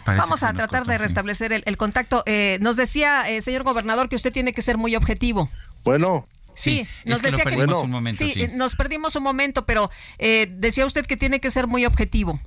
Vamos 0.05 0.43
a 0.43 0.53
tratar 0.53 0.85
de 0.85 0.97
restablecer 0.97 1.51
el, 1.51 1.77
contacto. 1.77 2.23
Eh, 2.25 2.59
nos 2.61 2.77
decía, 2.77 3.29
eh, 3.29 3.41
señor 3.41 3.63
gobernador, 3.63 4.07
que 4.07 4.15
usted 4.15 4.31
tiene 4.31 4.53
que 4.53 4.61
ser 4.61 4.77
muy 4.77 4.95
objetivo. 4.95 5.49
Bueno. 5.83 6.25
Sí, 6.53 6.87
nos 7.03 7.21
decía 7.23 7.43
que, 7.43 7.55
un 7.55 7.89
momento, 7.89 8.23
sí, 8.23 8.47
nos 8.53 8.75
perdimos 8.75 9.15
un 9.15 9.23
momento, 9.23 9.65
pero 9.65 9.89
eh, 10.19 10.47
decía 10.49 10.85
usted 10.85 11.05
que 11.07 11.17
tiene 11.17 11.41
que 11.41 11.49
ser 11.49 11.65
muy 11.65 11.83
objetivo. 11.85 12.39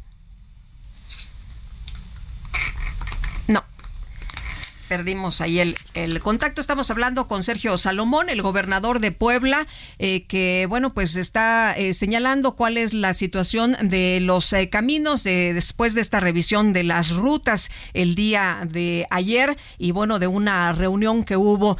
Perdimos 4.89 5.41
ahí 5.41 5.59
el, 5.59 5.77
el, 5.95 6.21
contacto. 6.21 6.61
Estamos 6.61 6.91
hablando 6.91 7.27
con 7.27 7.43
Sergio 7.43 7.77
Salomón, 7.79 8.29
el 8.29 8.43
gobernador 8.43 9.01
de 9.01 9.13
Puebla, 9.13 9.67
eh, 9.99 10.25
que, 10.25 10.67
bueno, 10.69 10.91
pues 10.91 11.17
está 11.17 11.75
eh, 11.77 11.93
señalando 11.93 12.57
cuál 12.57 12.77
es 12.77 12.95
la 12.95 13.15
situación 13.15 13.77
de 13.81 14.21
los 14.21 14.53
eh, 14.53 14.69
caminos 14.69 15.25
después 15.25 15.95
de 15.95 16.01
esta 16.01 16.21
revisión 16.21 16.73
de 16.73 16.85
las 16.85 17.15
rutas 17.15 17.71
el 17.95 18.15
día 18.15 18.61
de 18.71 19.07
ayer 19.11 19.57
y, 19.79 19.91
bueno, 19.91 20.19
de 20.19 20.27
una 20.27 20.73
reunión 20.73 21.25
que 21.25 21.37
hubo, 21.37 21.79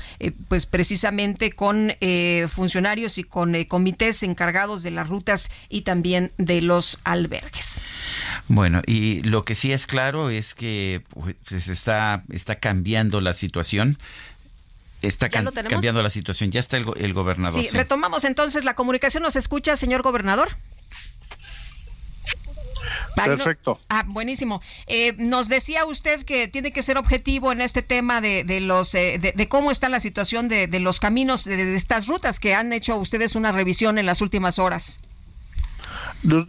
pues 0.49 0.67
precisamente 0.67 1.53
con 1.53 1.93
funcionarios 2.49 3.19
y 3.19 3.25
con 3.25 3.65
comités 3.65 4.23
encargados 4.23 4.83
de 4.83 4.91
las 4.91 5.09
rutas 5.09 5.51
y 5.69 5.83
también 5.83 6.33
de 6.39 6.61
los 6.61 7.01
albergues. 7.05 7.81
Bueno, 8.49 8.83
y 8.87 9.23
lo 9.23 9.45
que 9.45 9.55
sí 9.55 9.73
es 9.73 9.87
claro 9.87 10.31
es 10.31 10.55
que 10.55 11.03
pues, 11.49 11.69
está, 11.69 12.25
está 12.31 12.57
cambiando 12.57 12.96
la 13.05 13.33
situación. 13.33 13.99
Está 15.03 15.29
cambiando 15.29 16.03
la 16.03 16.11
situación. 16.11 16.51
Ya 16.51 16.61
está 16.61 16.79
el, 16.79 17.13
gobernador. 17.13 17.61
Sí, 17.61 17.69
retomamos 17.69 18.25
entonces 18.25 18.65
la 18.65 18.75
comunicación. 18.75 19.23
¿Nos 19.23 19.37
escucha, 19.37 19.77
señor 19.77 20.03
gobernador? 20.03 20.57
Perfecto. 23.15 23.81
ah, 23.89 24.05
buenísimo. 24.07 24.61
Eh, 24.87 25.15
nos 25.19 25.49
decía 25.49 25.85
usted 25.87 26.25
que 26.25 26.49
tiene 26.49 26.73
que 26.73 26.83
ser 26.83 26.99
objetivo 26.99 27.53
en 27.53 27.61
este 27.61 27.83
tema 27.83 28.21
de, 28.21 28.45
los 28.61 28.95
eh, 28.95 29.19
de, 29.19 29.49
cómo 29.49 29.71
está 29.71 29.89
la 29.89 30.01
situación 30.01 30.49
de, 30.49 30.69
los 30.81 31.01
caminos 31.01 31.45
de, 31.45 31.75
estas 31.75 32.07
rutas 32.09 32.41
que 32.41 32.55
han 32.55 32.73
hecho 32.73 32.97
ustedes 32.97 33.35
una 33.35 33.53
revisión 33.53 33.99
en 33.99 34.07
las 34.07 34.21
últimas 34.21 34.59
horas 34.59 35.01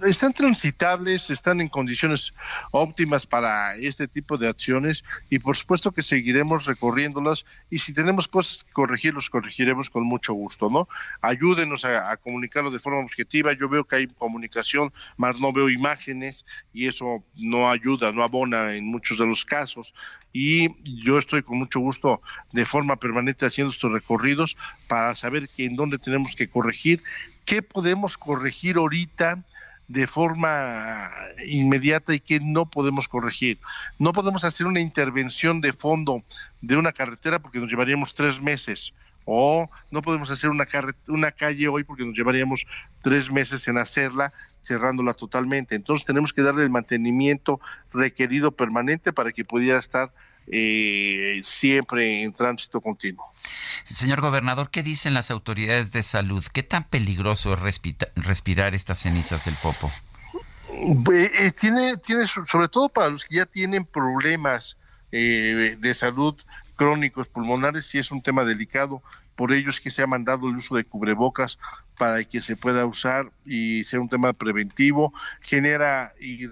están 0.06 0.34
transitables, 0.34 1.30
están 1.30 1.62
en 1.62 1.68
condiciones 1.68 2.34
óptimas 2.72 3.26
para 3.26 3.76
este 3.76 4.08
tipo 4.08 4.38
de 4.38 4.48
acciones 4.48 5.04
y 5.30 5.40
por 5.40 5.56
supuesto 5.56 5.92
que 5.92 6.02
seguiremos 6.02 6.66
recorriéndolas 6.66 7.46
y 7.70 7.80
si 7.80 7.94
tenemos 7.94 8.28
cosas 8.28 8.64
que 8.64 8.72
corregir, 8.72 9.14
los 9.14 9.30
corregiremos 9.30 9.90
con 9.90 10.04
mucho 10.04 10.34
gusto, 10.34 10.70
¿no? 10.70 10.88
Ayúdenos 11.22 11.86
a, 11.86 12.18
comunicarlo 12.18 12.72
de 12.72 12.80
forma 12.80 13.00
objetiva. 13.00 13.54
Yo 13.54 13.70
veo 13.70 13.86
que 13.86 13.98
hay 13.98 14.08
comunicación, 14.08 14.92
más 15.18 15.40
no 15.40 15.54
veo 15.54 15.70
imágenes 15.70 16.46
y 16.74 16.88
eso 16.88 17.24
no 17.36 17.70
ayuda, 17.70 18.12
no 18.12 18.24
abona 18.24 18.74
en 18.74 18.86
muchos 18.86 19.18
de 19.18 19.26
los 19.26 19.46
casos. 19.46 19.94
Y 20.34 20.70
yo 21.04 21.18
estoy 21.18 21.44
con 21.44 21.58
mucho 21.58 21.80
gusto 21.80 22.22
de 22.52 22.66
forma 22.66 22.98
permanente 22.98 23.46
haciendo 23.46 23.72
estos 23.72 23.92
recorridos 23.92 24.58
para 24.88 25.16
saber 25.16 25.50
que 25.50 25.66
en 25.66 25.76
dónde 25.76 26.00
tenemos 26.00 26.36
que 26.36 26.50
corregir 26.50 27.04
qué 27.48 27.62
podemos 27.62 28.18
corregir 28.18 28.76
ahorita 28.76 29.44
de 29.88 30.06
forma 30.08 31.10
inmediata 31.48 32.14
y 32.14 32.20
qué 32.20 32.40
no 32.42 32.70
podemos 32.70 33.08
corregir. 33.08 33.60
No 34.00 34.14
podemos 34.14 34.44
hacer 34.44 34.68
una 34.68 34.82
intervención 34.82 35.62
de 35.62 35.74
fondo 35.74 36.24
de 36.62 36.78
una 36.78 36.92
carretera 36.92 37.40
porque 37.40 37.60
nos 37.60 37.70
llevaríamos 37.70 38.14
tres 38.14 38.42
meses 38.42 38.94
o 39.30 39.70
no 39.92 40.02
podemos 40.02 40.32
hacer 40.32 40.50
una, 40.50 40.66
una 41.08 41.32
calle 41.32 41.68
hoy 41.68 41.84
porque 41.84 42.06
nos 42.06 42.16
llevaríamos 42.16 42.66
tres 43.02 43.30
meses 43.30 43.68
en 43.68 43.78
hacerla, 43.78 44.32
cerrándola 44.62 45.14
totalmente. 45.14 45.76
Entonces 45.76 46.06
tenemos 46.06 46.32
que 46.32 46.42
darle 46.42 46.64
el 46.64 46.70
mantenimiento 46.70 47.60
requerido 47.92 48.52
permanente 48.52 49.12
para 49.12 49.34
que 49.34 49.44
pudiera 49.44 49.80
estar 49.80 50.14
eh, 50.48 51.42
siempre 51.44 52.24
en 52.24 52.34
tránsito 52.34 52.82
continuo. 52.82 53.26
Señor 53.86 54.22
gobernador, 54.22 54.70
¿qué 54.70 54.84
dicen 54.84 55.14
las 55.14 55.32
autoridades 55.32 55.92
de 55.92 56.04
salud? 56.04 56.44
¿Qué 56.52 56.64
tan 56.64 56.84
peligroso 56.84 57.54
es 57.54 57.80
respirar 58.16 58.76
estas 58.76 59.00
cenizas 59.00 59.46
del 59.46 59.56
popo? 59.62 59.92
Eh, 60.70 61.52
tiene, 61.60 61.98
tiene, 61.98 62.28
sobre 62.28 62.68
todo 62.68 62.90
para 62.90 63.10
los 63.10 63.26
que 63.26 63.36
ya 63.36 63.46
tienen 63.46 63.86
problemas 63.86 64.78
eh, 65.12 65.78
de 65.80 65.94
salud 65.94 66.36
crónicos 66.78 67.28
pulmonares, 67.28 67.86
sí 67.86 67.98
es 67.98 68.12
un 68.12 68.22
tema 68.22 68.46
delicado. 68.46 69.02
Por 69.36 69.52
ello 69.52 69.70
es 69.70 69.82
que 69.82 69.92
se 69.92 70.02
ha 70.02 70.08
mandado 70.08 70.48
el 70.48 70.56
uso 70.56 70.76
de 70.76 70.86
cubrebocas 70.86 71.60
para 71.98 72.24
que 72.24 72.42
se 72.42 72.56
pueda 72.56 72.86
usar 72.86 73.32
y 73.46 73.84
sea 73.84 74.00
un 74.00 74.08
tema 74.08 74.32
preventivo. 74.32 75.12
Genera 75.42 76.12
y, 76.20 76.48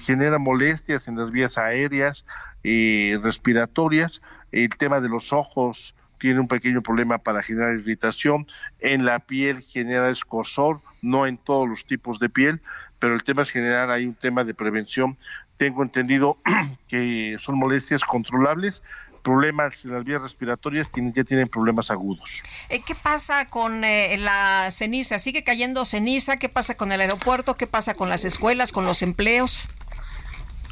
genera 0.00 0.38
molestias 0.38 1.06
en 1.06 1.16
las 1.16 1.30
vías 1.30 1.56
aéreas, 1.58 2.24
y 2.64 3.14
respiratorias. 3.16 4.22
El 4.50 4.70
tema 4.70 5.00
de 5.00 5.08
los 5.08 5.32
ojos 5.32 5.94
tiene 6.18 6.40
un 6.40 6.48
pequeño 6.48 6.80
problema 6.80 7.18
para 7.18 7.42
generar 7.42 7.74
irritación. 7.74 8.46
En 8.80 9.04
la 9.04 9.18
piel 9.20 9.60
genera 9.60 10.08
escosor, 10.08 10.80
no 11.02 11.26
en 11.26 11.36
todos 11.36 11.68
los 11.68 11.86
tipos 11.86 12.18
de 12.18 12.30
piel, 12.30 12.62
pero 12.98 13.14
el 13.14 13.22
tema 13.22 13.42
es 13.42 13.50
generar 13.50 13.90
hay 13.90 14.06
un 14.06 14.14
tema 14.14 14.44
de 14.44 14.54
prevención 14.54 15.18
tengo 15.56 15.82
entendido 15.82 16.38
que 16.88 17.36
son 17.38 17.58
molestias 17.58 18.04
controlables, 18.04 18.82
problemas 19.22 19.84
en 19.84 19.92
las 19.92 20.04
vías 20.04 20.20
respiratorias 20.20 20.90
ya 20.94 21.24
tienen 21.24 21.48
problemas 21.48 21.90
agudos. 21.90 22.42
Eh, 22.68 22.82
¿Qué 22.86 22.94
pasa 22.94 23.48
con 23.48 23.82
eh, 23.82 24.16
la 24.18 24.68
ceniza? 24.70 25.18
¿Sigue 25.18 25.42
cayendo 25.42 25.84
ceniza? 25.84 26.36
¿Qué 26.36 26.48
pasa 26.48 26.76
con 26.76 26.92
el 26.92 27.00
aeropuerto? 27.00 27.56
¿Qué 27.56 27.66
pasa 27.66 27.94
con 27.94 28.08
las 28.10 28.24
escuelas, 28.24 28.70
con 28.70 28.84
los 28.84 29.02
empleos? 29.02 29.70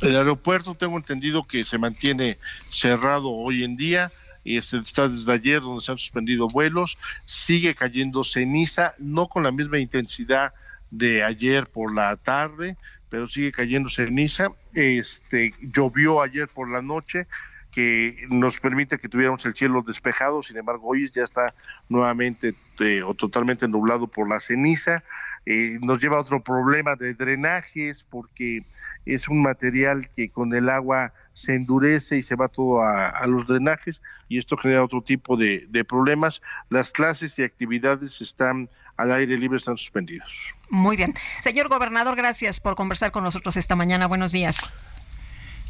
El 0.02 0.16
aeropuerto 0.16 0.74
tengo 0.74 0.98
entendido 0.98 1.46
que 1.46 1.64
se 1.64 1.78
mantiene 1.78 2.38
cerrado 2.70 3.30
hoy 3.30 3.64
en 3.64 3.76
día 3.76 4.12
y 4.44 4.58
está 4.58 5.08
desde 5.08 5.32
ayer 5.32 5.60
donde 5.60 5.82
se 5.82 5.92
han 5.92 5.98
suspendido 5.98 6.48
vuelos, 6.48 6.98
sigue 7.24 7.74
cayendo 7.74 8.24
ceniza, 8.24 8.92
no 8.98 9.28
con 9.28 9.44
la 9.44 9.52
misma 9.52 9.78
intensidad 9.78 10.52
de 10.92 11.24
ayer 11.24 11.66
por 11.66 11.92
la 11.92 12.16
tarde, 12.16 12.76
pero 13.08 13.26
sigue 13.26 13.50
cayendo 13.50 13.88
ceniza. 13.88 14.50
Este, 14.74 15.52
llovió 15.60 16.22
ayer 16.22 16.48
por 16.48 16.70
la 16.70 16.82
noche, 16.82 17.26
que 17.72 18.14
nos 18.28 18.60
permite 18.60 18.98
que 18.98 19.08
tuviéramos 19.08 19.44
el 19.46 19.54
cielo 19.54 19.82
despejado, 19.84 20.42
sin 20.42 20.58
embargo 20.58 20.88
hoy 20.88 21.10
ya 21.10 21.24
está 21.24 21.54
nuevamente 21.88 22.54
eh, 22.78 23.02
o 23.02 23.14
totalmente 23.14 23.66
nublado 23.66 24.06
por 24.06 24.28
la 24.28 24.40
ceniza. 24.40 25.02
Eh, 25.46 25.78
nos 25.80 26.00
lleva 26.00 26.18
a 26.18 26.20
otro 26.20 26.44
problema 26.44 26.94
de 26.94 27.14
drenajes 27.14 28.04
porque 28.04 28.66
es 29.06 29.28
un 29.28 29.42
material 29.42 30.10
que 30.10 30.30
con 30.30 30.54
el 30.54 30.68
agua 30.68 31.14
se 31.34 31.54
endurece 31.54 32.18
y 32.18 32.22
se 32.22 32.36
va 32.36 32.48
todo 32.48 32.82
a, 32.82 33.26
los 33.26 33.46
drenajes 33.46 34.02
y 34.28 34.38
esto 34.38 34.56
genera 34.56 34.84
otro 34.84 35.02
tipo 35.02 35.36
de, 35.36 35.66
de 35.68 35.84
problemas. 35.84 36.42
Las 36.68 36.90
clases 36.90 37.38
y 37.38 37.42
actividades 37.42 38.20
están 38.20 38.68
al 38.96 39.12
aire 39.12 39.36
libre, 39.38 39.58
están 39.58 39.76
suspendidos. 39.76 40.54
Muy 40.68 40.96
bien. 40.96 41.14
Señor 41.40 41.68
gobernador, 41.68 42.16
gracias 42.16 42.60
por 42.60 42.74
conversar 42.74 43.10
con 43.12 43.24
nosotros 43.24 43.56
esta 43.56 43.76
mañana. 43.76 44.06
Buenos 44.06 44.32
días. 44.32 44.72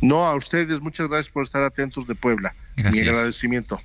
No, 0.01 0.25
a 0.25 0.35
ustedes, 0.35 0.81
muchas 0.81 1.09
gracias 1.09 1.33
por 1.33 1.45
estar 1.45 1.63
atentos 1.63 2.07
de 2.07 2.15
Puebla. 2.17 2.55
Mi 2.77 3.01
agradecimiento 3.01 3.81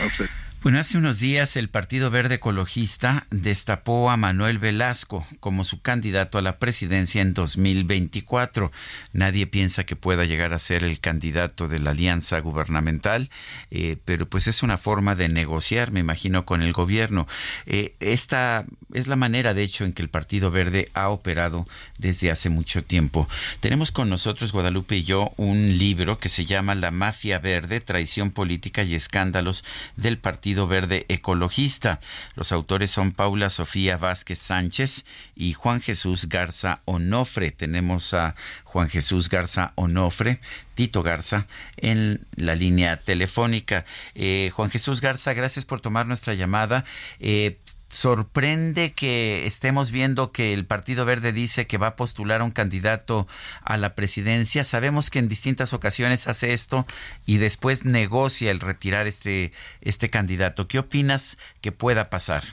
a 0.00 0.06
usted. 0.06 0.28
Bueno, 0.62 0.78
hace 0.78 0.96
unos 0.96 1.18
días 1.18 1.56
el 1.56 1.68
Partido 1.68 2.08
Verde 2.08 2.36
Ecologista 2.36 3.26
destapó 3.32 4.12
a 4.12 4.16
Manuel 4.16 4.60
Velasco 4.60 5.26
como 5.40 5.64
su 5.64 5.82
candidato 5.82 6.38
a 6.38 6.42
la 6.42 6.60
presidencia 6.60 7.20
en 7.20 7.34
2024. 7.34 8.70
Nadie 9.12 9.48
piensa 9.48 9.82
que 9.82 9.96
pueda 9.96 10.24
llegar 10.24 10.54
a 10.54 10.60
ser 10.60 10.84
el 10.84 11.00
candidato 11.00 11.66
de 11.66 11.80
la 11.80 11.90
alianza 11.90 12.38
gubernamental, 12.38 13.28
eh, 13.72 13.96
pero 14.04 14.26
pues 14.26 14.46
es 14.46 14.62
una 14.62 14.78
forma 14.78 15.16
de 15.16 15.28
negociar, 15.28 15.90
me 15.90 15.98
imagino, 15.98 16.44
con 16.44 16.62
el 16.62 16.72
gobierno. 16.72 17.26
Eh, 17.66 17.96
esta 17.98 18.64
es 18.94 19.08
la 19.08 19.16
manera, 19.16 19.54
de 19.54 19.64
hecho, 19.64 19.84
en 19.84 19.92
que 19.92 20.02
el 20.02 20.10
Partido 20.10 20.52
Verde 20.52 20.90
ha 20.94 21.08
operado 21.08 21.66
desde 21.98 22.30
hace 22.30 22.50
mucho 22.50 22.84
tiempo. 22.84 23.28
Tenemos 23.58 23.90
con 23.90 24.08
nosotros, 24.08 24.52
Guadalupe 24.52 24.98
y 24.98 25.02
yo, 25.02 25.32
un 25.38 25.76
libro 25.76 26.18
que 26.18 26.28
se 26.28 26.44
llama 26.44 26.76
La 26.76 26.92
Mafia 26.92 27.40
Verde, 27.40 27.80
Traición 27.80 28.30
Política 28.30 28.84
y 28.84 28.94
Escándalos 28.94 29.64
del 29.96 30.18
Partido 30.18 30.51
Verde 30.54 31.06
Ecologista. 31.08 32.00
Los 32.34 32.52
autores 32.52 32.90
son 32.90 33.12
Paula 33.12 33.50
Sofía 33.50 33.96
Vázquez 33.96 34.38
Sánchez 34.38 35.04
y 35.34 35.52
Juan 35.54 35.80
Jesús 35.80 36.28
Garza 36.28 36.82
Onofre. 36.84 37.50
Tenemos 37.50 38.14
a 38.14 38.34
Juan 38.64 38.88
Jesús 38.88 39.28
Garza 39.28 39.72
Onofre, 39.74 40.40
Tito 40.74 41.02
Garza, 41.02 41.46
en 41.76 42.26
la 42.36 42.54
línea 42.54 42.98
telefónica. 42.98 43.84
Eh, 44.14 44.50
Juan 44.54 44.70
Jesús 44.70 45.00
Garza, 45.00 45.32
gracias 45.34 45.64
por 45.64 45.80
tomar 45.80 46.06
nuestra 46.06 46.34
llamada. 46.34 46.84
Eh, 47.18 47.58
sorprende 47.92 48.92
que 48.92 49.44
estemos 49.44 49.92
viendo 49.92 50.32
que 50.32 50.54
el 50.54 50.64
Partido 50.64 51.04
Verde 51.04 51.34
dice 51.34 51.66
que 51.66 51.76
va 51.76 51.88
a 51.88 51.96
postular 51.96 52.40
a 52.40 52.44
un 52.44 52.50
candidato 52.50 53.26
a 53.62 53.76
la 53.76 53.94
presidencia. 53.94 54.64
Sabemos 54.64 55.10
que 55.10 55.18
en 55.18 55.28
distintas 55.28 55.74
ocasiones 55.74 56.26
hace 56.26 56.54
esto 56.54 56.86
y 57.26 57.36
después 57.36 57.84
negocia 57.84 58.50
el 58.50 58.60
retirar 58.60 59.06
este, 59.06 59.52
este 59.82 60.08
candidato. 60.08 60.68
¿Qué 60.68 60.78
opinas 60.78 61.36
que 61.60 61.70
pueda 61.70 62.08
pasar? 62.08 62.44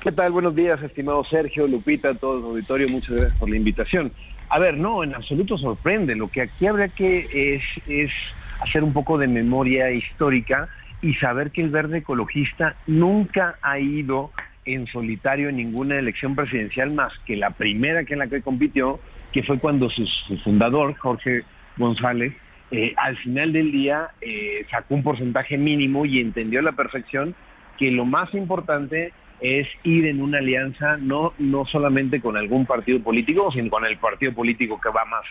¿Qué 0.00 0.12
tal? 0.12 0.30
Buenos 0.30 0.54
días, 0.54 0.80
estimado 0.80 1.24
Sergio, 1.24 1.66
Lupita, 1.66 2.14
todo 2.14 2.38
el 2.38 2.44
auditorio. 2.44 2.88
Muchas 2.88 3.16
gracias 3.16 3.36
por 3.36 3.50
la 3.50 3.56
invitación. 3.56 4.12
A 4.48 4.60
ver, 4.60 4.76
no, 4.76 5.02
en 5.02 5.12
absoluto 5.12 5.58
sorprende. 5.58 6.14
Lo 6.14 6.28
que 6.28 6.42
aquí 6.42 6.68
habría 6.68 6.86
que 6.86 7.56
es, 7.56 7.62
es 7.88 8.12
hacer 8.60 8.84
un 8.84 8.92
poco 8.92 9.18
de 9.18 9.26
memoria 9.26 9.90
histórica 9.90 10.68
y 11.02 11.14
saber 11.14 11.50
que 11.50 11.62
el 11.62 11.70
verde 11.70 11.98
ecologista 11.98 12.76
nunca 12.86 13.56
ha 13.62 13.78
ido 13.78 14.30
en 14.64 14.86
solitario 14.86 15.48
en 15.48 15.56
ninguna 15.56 15.98
elección 15.98 16.36
presidencial 16.36 16.92
más 16.92 17.12
que 17.26 17.36
la 17.36 17.50
primera 17.50 18.04
que 18.04 18.12
en 18.12 18.18
la 18.18 18.28
que 18.28 18.42
compitió, 18.42 19.00
que 19.32 19.42
fue 19.42 19.58
cuando 19.58 19.88
su, 19.90 20.06
fundador, 20.44 20.94
Jorge 20.96 21.44
González, 21.76 22.34
eh, 22.70 22.94
al 22.96 23.16
final 23.18 23.52
del 23.52 23.72
día 23.72 24.10
eh, 24.20 24.64
sacó 24.70 24.94
un 24.94 25.02
porcentaje 25.02 25.56
mínimo 25.56 26.04
y 26.04 26.20
entendió 26.20 26.60
a 26.60 26.62
la 26.62 26.72
perfección 26.72 27.34
que 27.78 27.90
lo 27.90 28.04
más 28.04 28.32
importante 28.34 29.12
es 29.40 29.66
ir 29.84 30.06
en 30.06 30.20
una 30.20 30.38
alianza 30.38 30.98
no, 30.98 31.32
no 31.38 31.64
solamente 31.64 32.20
con 32.20 32.36
algún 32.36 32.66
partido 32.66 33.00
político, 33.00 33.50
sino 33.52 33.70
con 33.70 33.86
el 33.86 33.96
partido 33.96 34.34
político 34.34 34.78
que 34.80 34.90
va 34.90 35.04
más, 35.06 35.24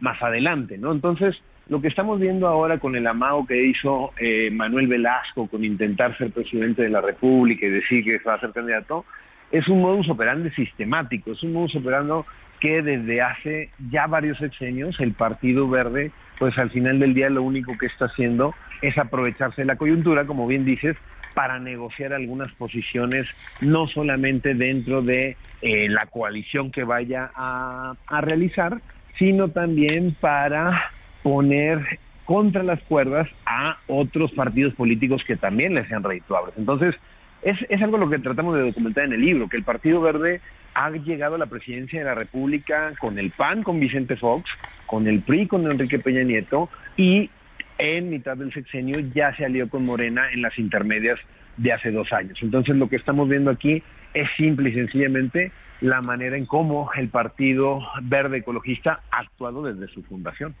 más 0.00 0.22
adelante, 0.22 0.76
¿no? 0.76 0.92
Entonces, 0.92 1.34
lo 1.68 1.80
que 1.80 1.88
estamos 1.88 2.20
viendo 2.20 2.46
ahora 2.46 2.78
con 2.78 2.94
el 2.94 3.06
amago 3.06 3.46
que 3.46 3.64
hizo 3.64 4.12
eh, 4.18 4.50
Manuel 4.50 4.86
Velasco 4.86 5.46
con 5.46 5.64
intentar 5.64 6.16
ser 6.18 6.30
presidente 6.30 6.82
de 6.82 6.90
la 6.90 7.00
República 7.00 7.66
y 7.66 7.70
decir 7.70 8.04
que 8.04 8.18
va 8.18 8.34
a 8.34 8.40
ser 8.40 8.52
candidato, 8.52 9.04
es 9.50 9.66
un 9.68 9.80
modus 9.80 10.08
operandi 10.10 10.50
sistemático, 10.50 11.32
es 11.32 11.42
un 11.42 11.52
modus 11.52 11.76
operandi 11.76 12.12
que 12.60 12.82
desde 12.82 13.22
hace 13.22 13.70
ya 13.90 14.06
varios 14.06 14.38
sexenios 14.38 14.98
el 15.00 15.12
Partido 15.12 15.68
Verde, 15.68 16.10
pues 16.38 16.56
al 16.58 16.70
final 16.70 16.98
del 16.98 17.14
día 17.14 17.30
lo 17.30 17.42
único 17.42 17.76
que 17.78 17.86
está 17.86 18.06
haciendo 18.06 18.54
es 18.82 18.98
aprovecharse 18.98 19.62
de 19.62 19.66
la 19.66 19.76
coyuntura, 19.76 20.24
como 20.24 20.46
bien 20.46 20.64
dices, 20.64 20.96
para 21.34 21.58
negociar 21.58 22.12
algunas 22.12 22.54
posiciones, 22.54 23.26
no 23.60 23.88
solamente 23.88 24.54
dentro 24.54 25.02
de 25.02 25.36
eh, 25.62 25.88
la 25.88 26.06
coalición 26.06 26.70
que 26.70 26.84
vaya 26.84 27.30
a 27.34 28.20
realizar, 28.20 28.80
sino 29.18 29.48
también 29.48 30.14
para 30.20 30.93
poner 31.24 31.98
contra 32.26 32.62
las 32.62 32.80
cuerdas 32.82 33.28
a 33.46 33.78
otros 33.88 34.30
partidos 34.32 34.74
políticos 34.74 35.24
que 35.26 35.36
también 35.36 35.74
les 35.74 35.88
sean 35.88 36.04
redituables. 36.04 36.54
Entonces, 36.56 36.94
es, 37.42 37.56
es 37.68 37.82
algo 37.82 37.98
lo 37.98 38.08
que 38.08 38.18
tratamos 38.18 38.54
de 38.56 38.62
documentar 38.62 39.04
en 39.04 39.14
el 39.14 39.22
libro, 39.22 39.48
que 39.48 39.56
el 39.56 39.64
Partido 39.64 40.00
Verde 40.02 40.40
ha 40.74 40.90
llegado 40.90 41.36
a 41.36 41.38
la 41.38 41.46
presidencia 41.46 42.00
de 42.00 42.04
la 42.04 42.14
República 42.14 42.92
con 42.98 43.18
el 43.18 43.30
PAN, 43.30 43.62
con 43.62 43.80
Vicente 43.80 44.16
Fox, 44.16 44.50
con 44.86 45.06
el 45.06 45.20
PRI, 45.20 45.46
con 45.46 45.70
Enrique 45.70 45.98
Peña 45.98 46.22
Nieto, 46.22 46.68
y 46.96 47.30
en 47.78 48.10
mitad 48.10 48.36
del 48.36 48.52
sexenio 48.52 49.00
ya 49.14 49.34
se 49.36 49.46
alió 49.46 49.68
con 49.68 49.86
Morena 49.86 50.30
en 50.30 50.42
las 50.42 50.58
intermedias 50.58 51.18
de 51.56 51.72
hace 51.72 51.90
dos 51.90 52.12
años. 52.12 52.38
Entonces 52.42 52.76
lo 52.76 52.88
que 52.88 52.96
estamos 52.96 53.28
viendo 53.28 53.50
aquí 53.50 53.82
es 54.12 54.28
simple 54.36 54.70
y 54.70 54.74
sencillamente 54.74 55.52
la 55.80 56.00
manera 56.00 56.36
en 56.36 56.46
cómo 56.46 56.90
el 56.96 57.08
Partido 57.08 57.80
Verde 58.02 58.38
Ecologista 58.38 59.00
ha 59.10 59.20
actuado 59.20 59.62
desde 59.62 59.92
su 59.92 60.02
fundación. 60.02 60.54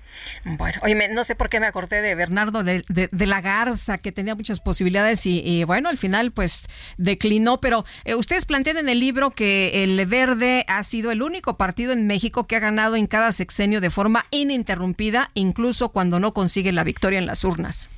Bueno, 0.44 0.78
oye, 0.82 1.08
no 1.08 1.24
sé 1.24 1.34
por 1.34 1.48
qué 1.48 1.60
me 1.60 1.66
acordé 1.66 2.02
de 2.02 2.14
Bernardo 2.14 2.62
de, 2.62 2.82
la 3.26 3.40
Garza, 3.40 3.98
que 3.98 4.12
tenía 4.12 4.34
muchas 4.34 4.60
posibilidades 4.60 5.24
y, 5.26 5.64
bueno, 5.64 5.88
al 5.88 5.98
final 5.98 6.32
pues 6.32 6.66
declinó, 6.98 7.60
pero 7.60 7.84
eh, 8.04 8.14
ustedes 8.14 8.44
plantean 8.44 8.76
en 8.76 8.88
el 8.88 9.00
libro 9.00 9.30
que 9.30 9.84
el 9.84 10.04
Verde 10.06 10.64
ha 10.68 10.82
sido 10.82 11.10
el 11.10 11.22
único 11.22 11.56
partido 11.56 11.92
en 11.92 12.06
México 12.06 12.46
que 12.46 12.56
ha 12.56 12.60
ganado 12.60 12.96
en 12.96 13.06
cada 13.06 13.32
sexenio 13.32 13.80
de 13.80 13.90
forma 13.90 14.26
ininterrumpida, 14.30 15.30
incluso 15.34 15.90
cuando 15.90 16.20
no 16.20 16.34
consigue 16.34 16.72
la 16.72 16.84
victoria 16.84 17.18
en 17.18 17.26
las 17.26 17.44
urnas. 17.44 17.88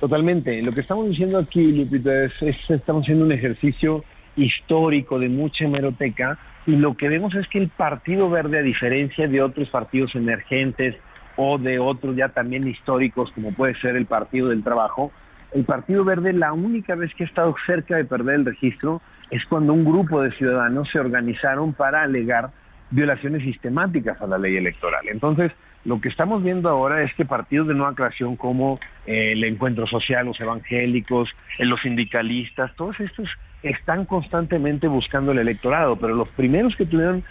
Totalmente. 0.00 0.60
Lo 0.62 0.72
que 0.72 0.80
estamos 0.80 1.08
diciendo 1.08 1.38
aquí, 1.38 1.72
Lupita, 1.72 2.24
es, 2.24 2.32
es 2.42 2.56
estamos 2.68 3.04
haciendo 3.04 3.24
un 3.24 3.32
ejercicio 3.32 4.04
histórico 4.36 5.18
de 5.18 5.28
mucha 5.28 5.64
hemeroteca 5.64 6.38
y 6.66 6.76
lo 6.76 6.96
que 6.96 7.08
vemos 7.08 7.34
es 7.34 7.48
que 7.48 7.58
el 7.58 7.68
Partido 7.68 8.28
Verde, 8.28 8.58
a 8.58 8.62
diferencia 8.62 9.26
de 9.26 9.42
otros 9.42 9.68
partidos 9.70 10.14
emergentes 10.14 10.96
o 11.36 11.58
de 11.58 11.78
otros 11.78 12.14
ya 12.16 12.28
también 12.28 12.66
históricos 12.66 13.32
como 13.32 13.52
puede 13.52 13.74
ser 13.80 13.96
el 13.96 14.06
Partido 14.06 14.48
del 14.48 14.62
Trabajo, 14.62 15.12
el 15.52 15.64
Partido 15.64 16.04
Verde 16.04 16.32
la 16.32 16.52
única 16.52 16.94
vez 16.94 17.12
que 17.14 17.24
ha 17.24 17.26
estado 17.26 17.54
cerca 17.66 17.96
de 17.96 18.04
perder 18.04 18.36
el 18.36 18.44
registro 18.46 19.02
es 19.30 19.44
cuando 19.46 19.72
un 19.72 19.84
grupo 19.84 20.22
de 20.22 20.30
ciudadanos 20.32 20.88
se 20.90 20.98
organizaron 20.98 21.72
para 21.72 22.02
alegar 22.02 22.50
violaciones 22.90 23.42
sistemáticas 23.42 24.20
a 24.20 24.26
la 24.26 24.38
ley 24.38 24.56
electoral. 24.56 25.08
Entonces, 25.08 25.50
lo 25.84 26.00
que 26.00 26.08
estamos 26.08 26.42
viendo 26.42 26.68
ahora 26.68 27.02
es 27.02 27.12
que 27.14 27.24
partidos 27.24 27.68
de 27.68 27.74
nueva 27.74 27.94
creación 27.94 28.36
como 28.36 28.78
eh, 29.06 29.32
el 29.32 29.42
Encuentro 29.44 29.86
Social, 29.86 30.26
los 30.26 30.40
evangélicos, 30.40 31.30
eh, 31.58 31.64
los 31.64 31.80
sindicalistas, 31.80 32.74
todos 32.76 33.00
estos 33.00 33.28
están 33.62 34.04
constantemente 34.04 34.88
buscando 34.88 35.32
el 35.32 35.38
electorado, 35.38 35.96
pero 35.96 36.14
los 36.14 36.28
primeros 36.30 36.74
que 36.76 36.86
tuvieron 36.86 37.24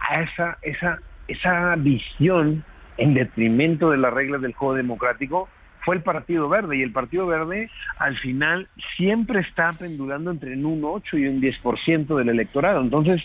a 0.00 0.22
esa, 0.22 0.58
esa, 0.62 0.98
esa 1.28 1.76
visión 1.76 2.64
en 2.96 3.14
detrimento 3.14 3.90
de 3.90 3.98
las 3.98 4.12
reglas 4.12 4.42
del 4.42 4.52
juego 4.52 4.74
democrático 4.74 5.48
fue 5.84 5.96
el 5.96 6.02
Partido 6.02 6.48
Verde 6.48 6.76
y 6.76 6.82
el 6.82 6.92
Partido 6.92 7.26
Verde 7.26 7.68
al 7.98 8.16
final 8.18 8.68
siempre 8.96 9.40
está 9.40 9.72
pendulando 9.72 10.30
entre 10.30 10.56
un 10.56 10.82
8 10.84 11.18
y 11.18 11.26
un 11.26 11.40
10% 11.40 12.16
del 12.16 12.28
electorado. 12.28 12.80
Entonces, 12.80 13.22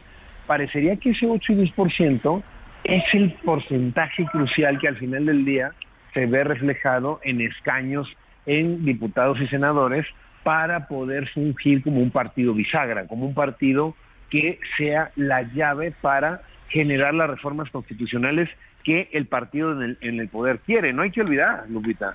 parecería 0.48 0.96
que 0.96 1.12
ese 1.12 1.28
8 1.28 1.54
y 1.54 1.72
10% 1.72 2.44
es 2.84 3.04
el 3.14 3.34
porcentaje 3.44 4.26
crucial 4.26 4.80
que 4.80 4.88
al 4.88 4.98
final 4.98 5.26
del 5.26 5.46
día 5.46 5.72
se 6.14 6.26
ve 6.26 6.44
reflejado 6.44 7.20
en 7.24 7.42
escaños 7.42 8.08
en 8.46 8.86
diputados 8.86 9.40
y 9.42 9.48
senadores 9.48 10.08
para 10.48 10.88
poder 10.88 11.28
fungir 11.28 11.84
como 11.84 12.00
un 12.00 12.10
partido 12.10 12.54
bisagra, 12.54 13.06
como 13.06 13.26
un 13.26 13.34
partido 13.34 13.98
que 14.30 14.62
sea 14.78 15.12
la 15.18 15.42
llave 15.42 15.94
para 16.00 16.42
generar 16.70 17.14
las 17.14 17.30
reformas 17.30 17.70
constitucionales 17.70 18.48
que 18.86 19.10
el 19.12 19.26
partido 19.26 19.74
en 19.84 19.98
el, 20.00 20.30
poder 20.30 20.60
quiere. 20.60 20.94
No 20.94 21.02
hay 21.02 21.12
que 21.12 21.20
olvidar, 21.20 21.66
Lupita, 21.68 22.14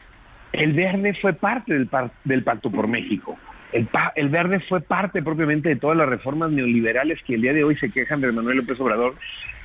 el 0.53 0.73
verde 0.73 1.13
fue 1.21 1.35
parte 1.35 1.75
del, 1.75 2.43
Pacto 2.43 2.71
por 2.71 2.89
México. 2.89 3.37
El, 3.71 3.87
el, 4.15 4.31
verde 4.31 4.61
fue 4.61 4.81
parte 4.81 5.23
propiamente 5.23 5.69
de 5.69 5.77
todas 5.77 5.99
las 5.99 6.09
reformas 6.09 6.51
neoliberales 6.53 7.23
que 7.27 7.35
el 7.35 7.43
día 7.43 7.53
de 7.53 7.65
hoy 7.65 7.77
se 7.77 7.91
quejan 7.91 8.23
de 8.23 8.33
Manuel 8.33 8.57
López 8.57 8.81
Obrador. 8.81 9.15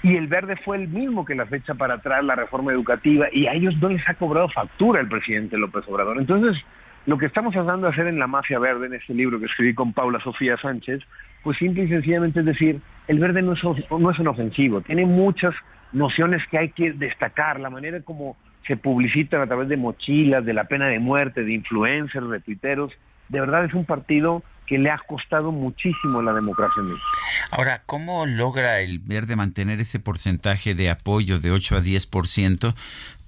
Y 0.03 0.18
el 0.18 0.27
verde 0.27 0.57
fue 0.57 0.76
el 0.76 0.89
mismo 0.89 1.23
que 1.23 1.35
la 1.35 1.45
fecha 1.45 1.73
para 1.73 1.94
atrás 1.94 2.22
la 2.22 2.35
reforma 2.35 2.73
educativa 2.73 3.27
y 3.31 3.48
a 3.48 3.53
ellos 3.53 3.77
no 3.81 3.88
les 3.88 4.06
ha 4.10 4.15
cobrado 4.15 4.49
factura 4.49 4.99
el 4.99 5.07
presidente 5.07 5.57
López 5.57 5.85
Obrador. 5.88 6.18
Entonces, 6.18 6.61
lo 7.07 7.17
que 7.17 7.25
estamos 7.25 7.53
tratando 7.53 7.88
de 7.88 7.93
hacer 7.93 8.07
en 8.07 8.19
La 8.19 8.27
Mafia 8.27 8.59
Verde, 8.59 8.88
en 8.88 8.93
este 8.93 9.13
libro 9.13 9.39
que 9.39 9.45
escribí 9.45 9.73
con 9.73 9.93
Paula 9.93 10.19
Sofía 10.19 10.57
Sánchez, 10.57 11.01
pues 11.41 11.57
simple 11.57 11.85
y 11.85 11.88
sencillamente 11.88 12.41
es 12.41 12.45
decir, 12.45 12.81
el 13.07 13.19
verde 13.19 13.41
no 13.41 13.53
es, 13.53 13.61
no 13.63 14.11
es 14.11 14.19
un 14.19 14.27
ofensivo, 14.27 14.81
tiene 14.81 15.05
muchas 15.05 15.55
nociones 15.93 16.43
que 16.51 16.57
hay 16.57 16.69
que 16.69 16.91
destacar, 16.91 17.61
la 17.61 17.69
manera 17.69 18.01
como 18.01 18.35
se 18.67 18.75
publicitan 18.75 19.39
a 19.39 19.47
través 19.47 19.69
de 19.69 19.77
mochilas, 19.77 20.43
de 20.43 20.53
la 20.53 20.65
pena 20.65 20.88
de 20.88 20.99
muerte, 20.99 21.45
de 21.45 21.53
influencers, 21.53 22.29
de 22.29 22.41
tuiteros, 22.41 22.91
de 23.29 23.39
verdad 23.39 23.63
es 23.63 23.73
un 23.73 23.85
partido 23.85 24.43
que 24.65 24.77
le 24.77 24.91
ha 24.91 24.97
costado 24.97 25.53
muchísimo 25.53 26.21
la 26.21 26.34
democracia 26.34 26.81
en 26.81 26.88
México. 26.88 27.07
Ahora, 27.51 27.84
¿cómo 27.85 28.25
logra 28.25 28.81
el 28.81 28.99
Verde 28.99 29.38
mantener 29.38 29.79
ese 29.79 30.01
porcentaje 30.01 30.75
de 30.75 30.89
apoyo 30.89 31.39
de 31.39 31.51
8 31.51 31.77
a 31.77 31.81
10%, 31.81 32.75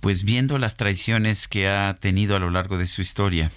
pues 0.01 0.26
viendo 0.26 0.57
las 0.57 0.76
traiciones 0.76 1.47
que 1.47 1.69
ha 1.69 1.95
tenido 1.95 2.35
a 2.35 2.39
lo 2.39 2.49
largo 2.49 2.77
de 2.77 2.85
su 2.85 3.01
historia? 3.01 3.51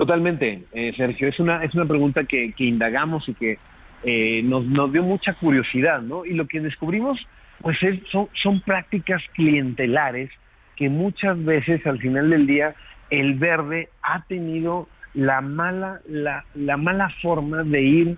Totalmente, 0.00 0.64
eh, 0.72 0.94
Sergio. 0.96 1.28
Es 1.28 1.38
una, 1.40 1.62
es 1.62 1.74
una 1.74 1.84
pregunta 1.84 2.24
que, 2.24 2.54
indagamos 2.56 3.28
y 3.28 3.34
que 3.34 3.58
eh, 4.02 4.40
nos, 4.42 4.64
nos 4.64 4.90
dio 4.90 5.02
mucha 5.02 5.34
curiosidad, 5.34 6.00
¿no? 6.00 6.24
Y 6.24 6.32
lo 6.32 6.46
que 6.46 6.58
descubrimos, 6.60 7.20
pues 7.60 7.76
son, 8.10 8.30
son 8.32 8.62
prácticas 8.62 9.22
clientelares 9.34 10.30
que 10.74 10.88
muchas 10.88 11.44
veces 11.44 11.86
al 11.86 11.98
final 11.98 12.30
del 12.30 12.46
día 12.46 12.74
el 13.10 13.34
verde 13.34 13.90
ha 14.00 14.22
tenido 14.22 14.88
la 15.12 15.42
mala, 15.42 16.00
la, 16.08 16.46
la 16.54 16.78
mala 16.78 17.10
forma 17.20 17.62
de 17.62 17.82
ir, 17.82 18.16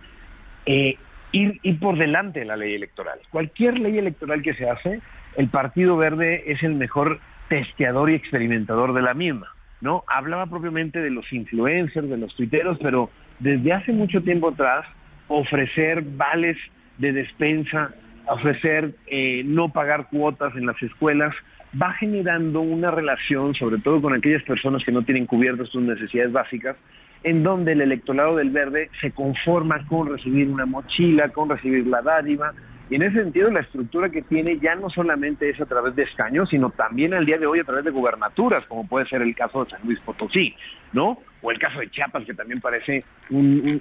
eh, 0.66 0.94
ir, 1.32 1.58
ir 1.64 1.80
por 1.80 1.98
delante 1.98 2.38
de 2.38 2.46
la 2.46 2.56
ley 2.56 2.76
electoral. 2.76 3.18
Cualquier 3.30 3.80
ley 3.80 3.98
electoral 3.98 4.40
que 4.42 4.54
se 4.54 4.70
hace, 4.70 5.00
el 5.36 5.48
Partido 5.48 5.96
Verde 5.96 6.44
es 6.46 6.62
el 6.62 6.76
mejor 6.76 7.18
testeador 7.48 8.08
y 8.08 8.14
experimentador 8.14 8.94
de 8.94 9.02
la 9.02 9.14
misma. 9.14 9.48
¿No? 9.82 10.04
Hablaba 10.06 10.46
propiamente 10.46 11.00
de 11.00 11.10
los 11.10 11.30
influencers, 11.32 12.08
de 12.08 12.16
los 12.16 12.34
tuiteros, 12.34 12.78
pero 12.80 13.10
desde 13.40 13.72
hace 13.72 13.92
mucho 13.92 14.22
tiempo 14.22 14.48
atrás 14.48 14.86
ofrecer 15.28 16.02
vales 16.02 16.56
de 16.98 17.12
despensa, 17.12 17.90
ofrecer 18.26 18.94
eh, 19.08 19.42
no 19.44 19.70
pagar 19.70 20.08
cuotas 20.08 20.54
en 20.56 20.66
las 20.66 20.80
escuelas, 20.82 21.34
va 21.80 21.92
generando 21.94 22.60
una 22.60 22.90
relación, 22.90 23.54
sobre 23.54 23.78
todo 23.78 24.00
con 24.00 24.14
aquellas 24.14 24.42
personas 24.44 24.84
que 24.84 24.92
no 24.92 25.02
tienen 25.02 25.26
cubiertas 25.26 25.68
sus 25.68 25.82
necesidades 25.82 26.32
básicas, 26.32 26.76
en 27.24 27.42
donde 27.42 27.72
el 27.72 27.80
electorado 27.80 28.36
del 28.36 28.50
verde 28.50 28.88
se 29.00 29.10
conforma 29.10 29.84
con 29.86 30.08
recibir 30.08 30.48
una 30.48 30.66
mochila, 30.66 31.30
con 31.30 31.48
recibir 31.48 31.86
la 31.86 32.02
dádiva, 32.02 32.52
y 32.92 32.96
en 32.96 33.02
ese 33.04 33.22
sentido, 33.22 33.50
la 33.50 33.60
estructura 33.60 34.10
que 34.10 34.20
tiene 34.20 34.58
ya 34.58 34.74
no 34.74 34.90
solamente 34.90 35.48
es 35.48 35.58
a 35.62 35.64
través 35.64 35.96
de 35.96 36.02
escaños, 36.02 36.50
sino 36.50 36.68
también 36.68 37.14
al 37.14 37.24
día 37.24 37.38
de 37.38 37.46
hoy 37.46 37.58
a 37.58 37.64
través 37.64 37.86
de 37.86 37.90
gubernaturas, 37.90 38.66
como 38.66 38.86
puede 38.86 39.06
ser 39.06 39.22
el 39.22 39.34
caso 39.34 39.64
de 39.64 39.70
San 39.70 39.80
Luis 39.84 39.98
Potosí, 40.00 40.54
¿no? 40.92 41.18
O 41.40 41.50
el 41.50 41.58
caso 41.58 41.78
de 41.78 41.88
Chiapas, 41.88 42.26
que 42.26 42.34
también 42.34 42.60
parece 42.60 43.02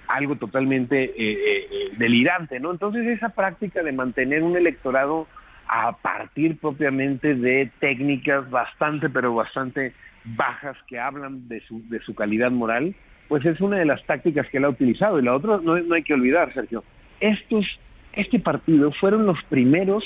algo 0.08 0.38
totalmente 0.38 1.04
eh, 1.04 1.14
eh, 1.18 1.68
eh, 1.70 1.90
delirante, 1.98 2.62
¿no? 2.62 2.72
Entonces, 2.72 3.06
esa 3.06 3.28
práctica 3.28 3.84
de 3.84 3.92
mantener 3.92 4.44
un 4.44 4.56
electorado 4.56 5.28
a 5.68 5.92
partir 5.98 6.58
propiamente 6.58 7.36
de 7.36 7.70
técnicas 7.82 8.50
bastante, 8.50 9.10
pero 9.10 9.36
bastante 9.36 9.92
bajas 10.24 10.78
que 10.88 11.00
hablan 11.00 11.50
de 11.50 11.60
su, 11.68 11.86
de 11.90 12.00
su 12.00 12.16
calidad 12.16 12.52
moral, 12.52 12.96
pues 13.28 13.46
es 13.46 13.60
una 13.60 13.76
de 13.76 13.86
las 13.86 14.06
tácticas 14.06 14.48
que 14.48 14.60
él 14.60 14.64
ha 14.64 14.70
utilizado. 14.70 15.20
Y 15.20 15.24
la 15.24 15.36
otra, 15.36 15.60
no, 15.62 15.78
no 15.78 15.96
hay 15.96 16.04
que 16.04 16.14
olvidar, 16.14 16.54
Sergio, 16.54 16.86
estos 17.20 17.66
este 18.14 18.40
partido 18.40 18.92
fueron 18.92 19.26
los 19.26 19.42
primeros 19.44 20.04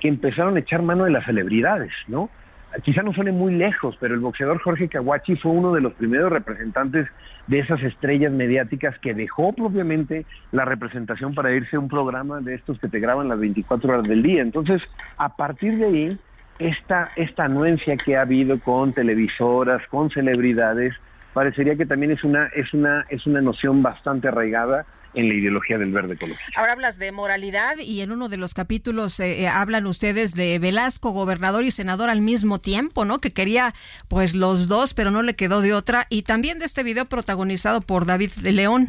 que 0.00 0.08
empezaron 0.08 0.56
a 0.56 0.60
echar 0.60 0.82
mano 0.82 1.04
de 1.04 1.10
las 1.10 1.24
celebridades, 1.24 1.92
¿no? 2.06 2.30
Quizá 2.84 3.02
no 3.02 3.14
suene 3.14 3.32
muy 3.32 3.54
lejos, 3.54 3.96
pero 3.98 4.14
el 4.14 4.20
boxeador 4.20 4.60
Jorge 4.60 4.88
Kawachi 4.88 5.36
fue 5.36 5.52
uno 5.52 5.72
de 5.72 5.80
los 5.80 5.94
primeros 5.94 6.30
representantes 6.30 7.08
de 7.46 7.60
esas 7.60 7.82
estrellas 7.82 8.30
mediáticas 8.30 8.98
que 8.98 9.14
dejó 9.14 9.54
propiamente 9.54 10.26
la 10.52 10.66
representación 10.66 11.34
para 11.34 11.50
irse 11.52 11.76
a 11.76 11.80
un 11.80 11.88
programa 11.88 12.40
de 12.40 12.54
estos 12.54 12.78
que 12.78 12.88
te 12.88 13.00
graban 13.00 13.28
las 13.28 13.40
24 13.40 13.90
horas 13.90 14.06
del 14.06 14.22
día. 14.22 14.42
Entonces, 14.42 14.82
a 15.16 15.34
partir 15.34 15.78
de 15.78 15.86
ahí, 15.86 16.18
esta, 16.58 17.10
anuencia 17.38 17.96
que 17.96 18.16
ha 18.16 18.22
habido 18.22 18.60
con 18.60 18.92
televisoras, 18.92 19.86
con 19.88 20.10
celebridades, 20.10 20.94
parecería 21.32 21.74
que 21.76 21.86
también 21.86 22.12
es 22.12 22.22
una, 22.22 22.48
es 22.48 22.74
una, 22.74 23.06
es 23.08 23.26
una 23.26 23.40
noción 23.40 23.82
bastante 23.82 24.28
arraigada 24.28 24.84
en 25.14 25.28
la 25.28 25.34
ideología 25.34 25.78
del 25.78 25.90
verde 25.90 26.14
ecologista. 26.14 26.60
Ahora 26.60 26.72
hablas 26.72 26.98
de 26.98 27.12
moralidad 27.12 27.78
y 27.78 28.00
en 28.00 28.12
uno 28.12 28.28
de 28.28 28.36
los 28.36 28.54
capítulos 28.54 29.18
eh, 29.20 29.42
eh, 29.42 29.48
hablan 29.48 29.86
ustedes 29.86 30.34
de 30.34 30.58
Velasco, 30.58 31.10
gobernador 31.10 31.64
y 31.64 31.70
senador 31.70 32.10
al 32.10 32.20
mismo 32.20 32.58
tiempo, 32.58 33.04
¿no? 33.04 33.18
Que 33.18 33.32
quería 33.32 33.74
pues 34.08 34.34
los 34.34 34.68
dos, 34.68 34.94
pero 34.94 35.10
no 35.10 35.22
le 35.22 35.34
quedó 35.34 35.60
de 35.60 35.72
otra. 35.72 36.06
Y 36.10 36.22
también 36.22 36.58
de 36.58 36.66
este 36.66 36.82
video 36.82 37.06
protagonizado 37.06 37.80
por 37.80 38.06
David 38.06 38.30
de 38.42 38.52
León. 38.52 38.88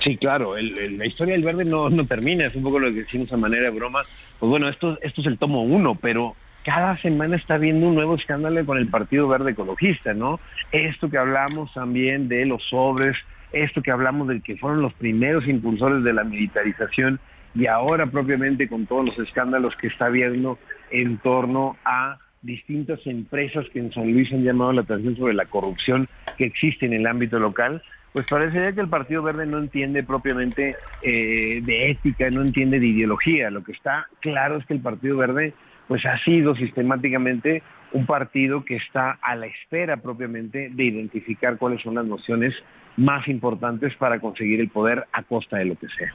Sí, 0.00 0.16
claro, 0.18 0.54
la 0.56 1.06
historia 1.06 1.32
del 1.32 1.42
verde 1.42 1.64
no, 1.64 1.88
no 1.88 2.06
termina, 2.06 2.46
es 2.46 2.54
un 2.54 2.62
poco 2.62 2.78
lo 2.78 2.88
que 2.88 3.02
decimos 3.02 3.32
a 3.32 3.36
manera 3.36 3.64
de 3.64 3.70
broma. 3.70 4.02
Pues 4.38 4.50
bueno, 4.50 4.68
esto, 4.68 4.98
esto 5.00 5.22
es 5.22 5.26
el 5.26 5.38
tomo 5.38 5.62
uno, 5.62 5.94
pero 5.94 6.36
cada 6.64 6.96
semana 6.98 7.36
está 7.36 7.58
viendo 7.58 7.86
un 7.86 7.94
nuevo 7.94 8.16
escándalo 8.16 8.64
con 8.66 8.76
el 8.76 8.88
Partido 8.88 9.26
Verde 9.28 9.52
Ecologista, 9.52 10.14
¿no? 10.14 10.38
Esto 10.72 11.08
que 11.08 11.16
hablamos 11.16 11.72
también 11.72 12.28
de 12.28 12.44
los 12.44 12.62
sobres 12.68 13.16
esto 13.62 13.82
que 13.82 13.90
hablamos 13.90 14.28
de 14.28 14.40
que 14.40 14.56
fueron 14.56 14.82
los 14.82 14.92
primeros 14.94 15.46
impulsores 15.46 16.02
de 16.04 16.12
la 16.12 16.24
militarización 16.24 17.20
y 17.54 17.66
ahora 17.66 18.06
propiamente 18.06 18.68
con 18.68 18.86
todos 18.86 19.06
los 19.06 19.18
escándalos 19.18 19.74
que 19.76 19.86
está 19.86 20.06
habiendo 20.06 20.58
en 20.90 21.18
torno 21.18 21.76
a 21.84 22.18
distintas 22.42 23.00
empresas 23.06 23.66
que 23.72 23.80
en 23.80 23.92
San 23.92 24.12
Luis 24.12 24.32
han 24.32 24.44
llamado 24.44 24.72
la 24.72 24.82
atención 24.82 25.16
sobre 25.16 25.34
la 25.34 25.46
corrupción 25.46 26.08
que 26.36 26.44
existe 26.44 26.86
en 26.86 26.92
el 26.92 27.06
ámbito 27.06 27.38
local, 27.38 27.82
pues 28.12 28.26
parecería 28.26 28.72
que 28.72 28.80
el 28.80 28.88
Partido 28.88 29.22
Verde 29.22 29.46
no 29.46 29.58
entiende 29.58 30.02
propiamente 30.02 30.74
eh, 31.02 31.60
de 31.62 31.90
ética, 31.90 32.30
no 32.30 32.42
entiende 32.42 32.78
de 32.78 32.86
ideología. 32.86 33.50
Lo 33.50 33.62
que 33.62 33.72
está 33.72 34.06
claro 34.20 34.56
es 34.56 34.66
que 34.66 34.74
el 34.74 34.80
Partido 34.80 35.16
Verde 35.16 35.54
pues 35.88 36.04
ha 36.06 36.18
sido 36.24 36.56
sistemáticamente 36.56 37.62
un 37.92 38.06
partido 38.06 38.64
que 38.64 38.76
está 38.76 39.18
a 39.22 39.36
la 39.36 39.46
espera 39.46 39.96
propiamente 39.98 40.70
de 40.70 40.84
identificar 40.84 41.56
cuáles 41.56 41.82
son 41.82 41.94
las 41.94 42.04
nociones 42.04 42.54
más 42.96 43.28
importantes 43.28 43.94
para 43.96 44.20
conseguir 44.20 44.60
el 44.60 44.68
poder 44.68 45.06
a 45.12 45.22
costa 45.22 45.58
de 45.58 45.66
lo 45.66 45.76
que 45.76 45.86
sea. 45.88 46.12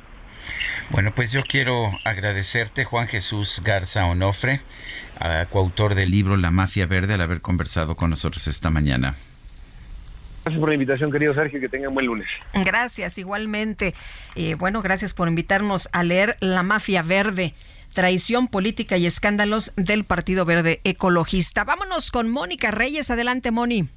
Bueno, 0.89 1.13
pues 1.15 1.31
yo 1.31 1.43
quiero 1.43 1.91
agradecerte, 2.03 2.83
Juan 2.83 3.07
Jesús 3.07 3.61
Garza 3.63 4.05
Onofre, 4.05 4.61
coautor 5.49 5.95
del 5.95 6.11
libro 6.11 6.35
La 6.37 6.51
Mafia 6.51 6.85
Verde, 6.87 7.13
al 7.13 7.21
haber 7.21 7.41
conversado 7.41 7.95
con 7.95 8.09
nosotros 8.09 8.47
esta 8.47 8.69
mañana. 8.69 9.15
Gracias 10.43 10.59
por 10.59 10.69
la 10.69 10.75
invitación, 10.75 11.11
querido 11.11 11.35
Sergio, 11.35 11.59
que 11.59 11.69
tengan 11.69 11.93
buen 11.93 12.07
lunes. 12.07 12.27
Gracias, 12.65 13.19
igualmente. 13.19 13.93
Eh, 14.35 14.55
bueno, 14.55 14.81
gracias 14.81 15.13
por 15.13 15.27
invitarnos 15.27 15.87
a 15.93 16.03
leer 16.03 16.35
La 16.39 16.63
Mafia 16.63 17.03
Verde 17.03 17.53
traición 17.93 18.47
política 18.47 18.97
y 18.97 19.05
escándalos 19.05 19.73
del 19.75 20.03
Partido 20.03 20.45
Verde 20.45 20.81
Ecologista. 20.83 21.63
Vámonos 21.63 22.11
con 22.11 22.29
Mónica 22.29 22.71
Reyes. 22.71 23.11
Adelante, 23.11 23.51
Moni. 23.51 23.89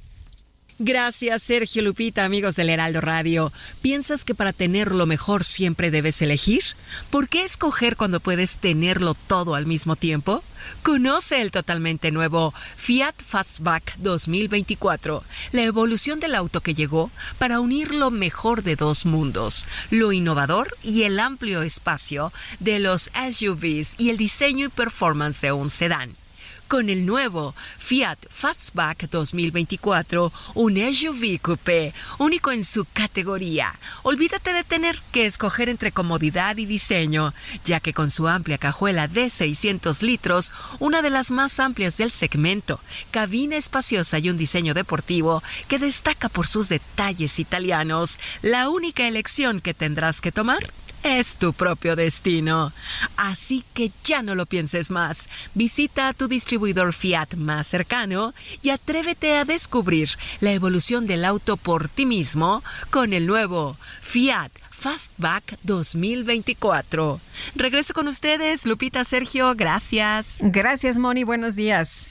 Gracias, 0.77 1.43
Sergio 1.43 1.81
Lupita, 1.81 2.25
amigos 2.25 2.57
del 2.57 2.69
Heraldo 2.69 2.99
Radio. 2.99 3.53
¿Piensas 3.81 4.25
que 4.25 4.35
para 4.35 4.51
tener 4.51 4.93
lo 4.93 5.05
mejor 5.05 5.45
siempre 5.45 5.89
debes 5.89 6.21
elegir? 6.21 6.63
¿Por 7.09 7.29
qué 7.29 7.45
escoger 7.45 7.95
cuando 7.95 8.19
puedes 8.19 8.57
tenerlo 8.57 9.13
todo 9.13 9.55
al 9.55 9.67
mismo 9.67 9.95
tiempo? 9.95 10.43
Conoce 10.83 11.41
el 11.41 11.51
totalmente 11.51 12.11
nuevo 12.11 12.53
Fiat 12.75 13.15
Fastback 13.25 13.95
2024, 13.99 15.23
la 15.53 15.63
evolución 15.63 16.19
del 16.19 16.35
auto 16.35 16.59
que 16.59 16.73
llegó 16.73 17.09
para 17.39 17.61
unir 17.61 17.95
lo 17.95 18.11
mejor 18.11 18.61
de 18.61 18.75
dos 18.75 19.05
mundos, 19.05 19.67
lo 19.91 20.11
innovador 20.11 20.75
y 20.83 21.03
el 21.03 21.21
amplio 21.21 21.61
espacio 21.61 22.33
de 22.59 22.79
los 22.79 23.09
SUVs 23.13 23.95
y 23.97 24.09
el 24.09 24.17
diseño 24.17 24.65
y 24.65 24.69
performance 24.69 25.39
de 25.39 25.53
un 25.53 25.69
sedán 25.69 26.17
con 26.67 26.89
el 26.89 27.05
nuevo 27.05 27.55
Fiat 27.77 28.17
Fastback 28.29 29.09
2024, 29.09 30.31
un 30.55 30.75
SUV 30.75 31.39
coupé 31.41 31.93
único 32.17 32.51
en 32.51 32.63
su 32.63 32.85
categoría. 32.85 33.77
Olvídate 34.03 34.53
de 34.53 34.63
tener 34.63 35.01
que 35.11 35.25
escoger 35.25 35.69
entre 35.69 35.91
comodidad 35.91 36.57
y 36.57 36.65
diseño, 36.65 37.33
ya 37.63 37.79
que 37.79 37.93
con 37.93 38.11
su 38.11 38.27
amplia 38.27 38.57
cajuela 38.57 39.07
de 39.07 39.29
600 39.29 40.01
litros, 40.01 40.51
una 40.79 41.01
de 41.01 41.09
las 41.09 41.31
más 41.31 41.59
amplias 41.59 41.97
del 41.97 42.11
segmento, 42.11 42.79
cabina 43.11 43.55
espaciosa 43.55 44.19
y 44.19 44.29
un 44.29 44.37
diseño 44.37 44.73
deportivo 44.73 45.43
que 45.67 45.79
destaca 45.79 46.29
por 46.29 46.47
sus 46.47 46.69
detalles 46.69 47.39
italianos, 47.39 48.19
la 48.41 48.69
única 48.69 49.07
elección 49.07 49.61
que 49.61 49.73
tendrás 49.73 50.21
que 50.21 50.31
tomar 50.31 50.71
es 51.05 51.37
tu 51.37 51.53
propio 51.53 51.95
destino. 51.95 52.73
Así 53.15 53.63
que 53.73 53.91
ya 54.03 54.23
no 54.23 54.33
lo 54.33 54.47
pienses 54.47 54.89
más. 54.89 55.29
Visita 55.53 56.09
a 56.09 56.13
tu 56.13 56.27
distribuidor 56.27 56.93
Fiat 56.93 57.35
más 57.35 57.67
cercano 57.67 58.33
y 58.63 58.71
atrévete 58.71 59.37
a 59.37 59.45
descubrir 59.45 60.09
la 60.39 60.51
evolución 60.51 61.05
del 61.05 61.23
auto 61.23 61.57
por 61.57 61.89
ti 61.89 62.07
mismo 62.07 62.63
con 62.89 63.13
el 63.13 63.27
nuevo 63.27 63.77
Fiat 64.01 64.51
Fastback 64.71 65.59
2024. 65.61 67.21
Regreso 67.55 67.93
con 67.93 68.07
ustedes, 68.07 68.65
Lupita 68.65 69.05
Sergio, 69.05 69.53
gracias. 69.55 70.37
Gracias, 70.41 70.97
Moni, 70.97 71.23
buenos 71.23 71.55
días. 71.55 72.07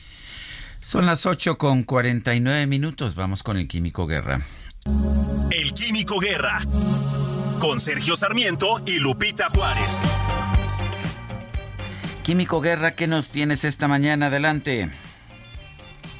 Son 0.80 1.04
las 1.04 1.26
8 1.26 1.58
con 1.58 1.82
49 1.82 2.66
minutos, 2.66 3.14
vamos 3.14 3.42
con 3.42 3.56
el 3.56 3.66
Químico 3.66 4.06
Guerra. 4.06 4.40
El 5.50 5.72
Químico 5.72 6.20
Guerra 6.20 6.60
con 7.64 7.80
Sergio 7.80 8.14
Sarmiento 8.14 8.82
y 8.84 8.98
Lupita 8.98 9.48
Juárez. 9.48 9.90
Químico 12.22 12.60
Guerra, 12.60 12.94
¿qué 12.94 13.06
nos 13.06 13.30
tienes 13.30 13.64
esta 13.64 13.88
mañana? 13.88 14.26
Adelante. 14.26 14.90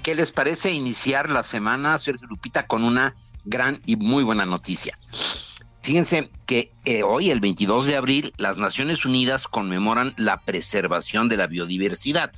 ¿Qué 0.03 0.15
les 0.15 0.33
parece 0.33 0.73
iniciar 0.73 1.31
la 1.31 1.43
semana, 1.43 1.99
Sergio 1.99 2.29
Lupita, 2.29 2.66
con 2.66 2.83
una 2.83 3.15
gran 3.45 3.79
y 3.85 3.97
muy 3.97 4.25
buena 4.25 4.47
noticia? 4.47 4.99
Fíjense 5.83 6.31
que 6.47 6.73
eh, 6.87 7.03
hoy, 7.03 7.31
el 7.31 7.41
22 7.41 7.89
de 7.89 7.97
abril, 7.97 8.33
las 8.39 8.57
Naciones 8.57 9.05
Unidas 9.05 9.47
conmemoran 9.47 10.15
la 10.16 10.41
preservación 10.41 11.29
de 11.29 11.37
la 11.37 11.47
biodiversidad 11.47 12.33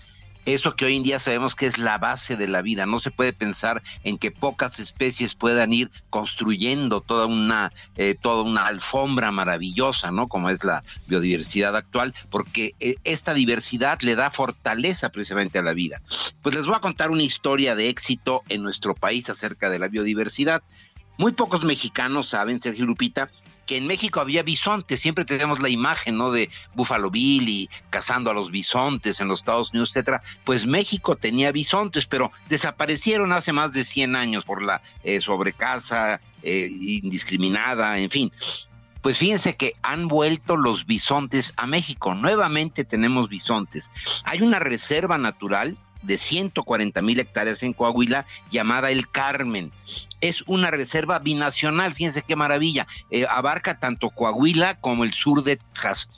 eso 0.47 0.77
que 0.77 0.85
hoy 0.85 0.97
en 0.97 1.02
día 1.02 1.18
sabemos 1.18 1.55
que 1.55 1.66
es 1.66 1.77
la 1.77 1.98
base 1.98 2.36
de 2.36 2.48
la 2.48 2.62
vida. 2.62 2.86
No 2.86 3.01
se 3.01 3.10
puede 3.10 3.32
pensar 3.32 3.82
en 4.05 4.16
que 4.16 4.31
pocas 4.31 4.81
especies 4.81 5.35
puedan 5.35 5.73
ir 5.73 5.90
construyendo 6.09 7.01
toda 7.01 7.27
una, 7.27 7.73
eh, 7.97 8.14
toda 8.14 8.43
una 8.43 8.66
alfombra 8.66 9.32
maravillosa, 9.32 10.10
¿no? 10.12 10.28
Como 10.28 10.48
es 10.48 10.64
la 10.64 10.85
biodiversidad 11.09 11.77
actual, 11.77 12.14
porque 12.31 12.74
eh, 12.81 12.94
esta 13.05 13.35
diversidad 13.35 14.01
le 14.02 14.14
da 14.14 14.31
fortaleza 14.31 15.10
precisamente 15.10 15.59
a 15.59 15.62
la 15.62 15.74
vida. 15.74 16.01
Pues 16.43 16.55
les 16.55 16.64
voy 16.64 16.77
a 16.77 16.81
contar 16.81 17.10
una 17.10 17.23
historia 17.23 17.74
de 17.74 17.89
éxito 17.89 18.43
en 18.48 18.62
nuestro 18.62 18.94
país 18.94 19.28
acerca 19.28 19.68
de 19.68 19.81
la 19.81 19.89
biodiversidad. 19.89 20.62
Muy 21.18 21.32
pocos 21.32 21.64
mexicanos 21.64 22.28
saben, 22.28 22.60
Sergio 22.60 22.85
Lupita, 22.85 23.31
que 23.66 23.76
en 23.76 23.86
México 23.86 24.20
había 24.20 24.43
bisontes, 24.43 25.01
siempre 25.01 25.24
tenemos 25.24 25.60
la 25.60 25.68
imagen, 25.68 26.16
¿no? 26.16 26.30
De 26.30 26.48
Buffalo 26.74 27.10
Bill 27.10 27.48
y 27.48 27.70
cazando 27.90 28.30
a 28.30 28.34
los 28.34 28.51
bisontes 28.51 29.20
en 29.20 29.28
los 29.28 29.40
Estados 29.40 29.70
Unidos, 29.70 29.90
etcétera. 29.90 30.22
Pues 30.44 30.66
México 30.66 31.16
tenía 31.16 31.52
bisontes, 31.52 32.06
pero 32.06 32.30
desaparecieron 32.48 33.32
hace 33.32 33.52
más 33.52 33.72
de 33.72 33.84
100 33.84 34.16
años 34.16 34.44
por 34.44 34.62
la 34.62 34.80
eh, 35.02 35.20
sobrecasa 35.20 36.20
eh, 36.43 36.68
indiscriminada, 36.70 37.98
en 37.98 38.10
fin. 38.10 38.32
Pues 39.02 39.18
fíjense 39.18 39.56
que 39.56 39.74
han 39.82 40.09
vuelto 40.09 40.56
los 40.56 40.86
bisontes 40.86 41.52
a 41.56 41.66
México. 41.66 42.14
Nuevamente 42.14 42.84
tenemos 42.84 43.28
bisontes. 43.28 43.90
Hay 44.24 44.43
una 44.43 44.59
reserva 44.59 45.18
natural 45.18 45.76
de 46.07 46.19
140 46.19 47.03
mil 47.03 47.20
hectáreas 47.20 47.62
en 47.62 47.73
Coahuila 47.73 48.27
llamada 48.51 48.91
El 48.91 49.11
Carmen. 49.11 49.73
Es 50.20 50.43
una 50.47 50.70
reserva 50.70 51.19
binacional, 51.19 51.93
fíjense 51.93 52.23
qué 52.23 52.37
maravilla. 52.37 52.87
Eh, 53.11 53.27
abarca 53.28 53.78
tanto 53.78 54.11
Coahuila 54.11 54.81
como 54.81 55.05
el 55.05 55.12
sur 55.12 55.43
de 55.43 55.57
Texas 55.57 56.09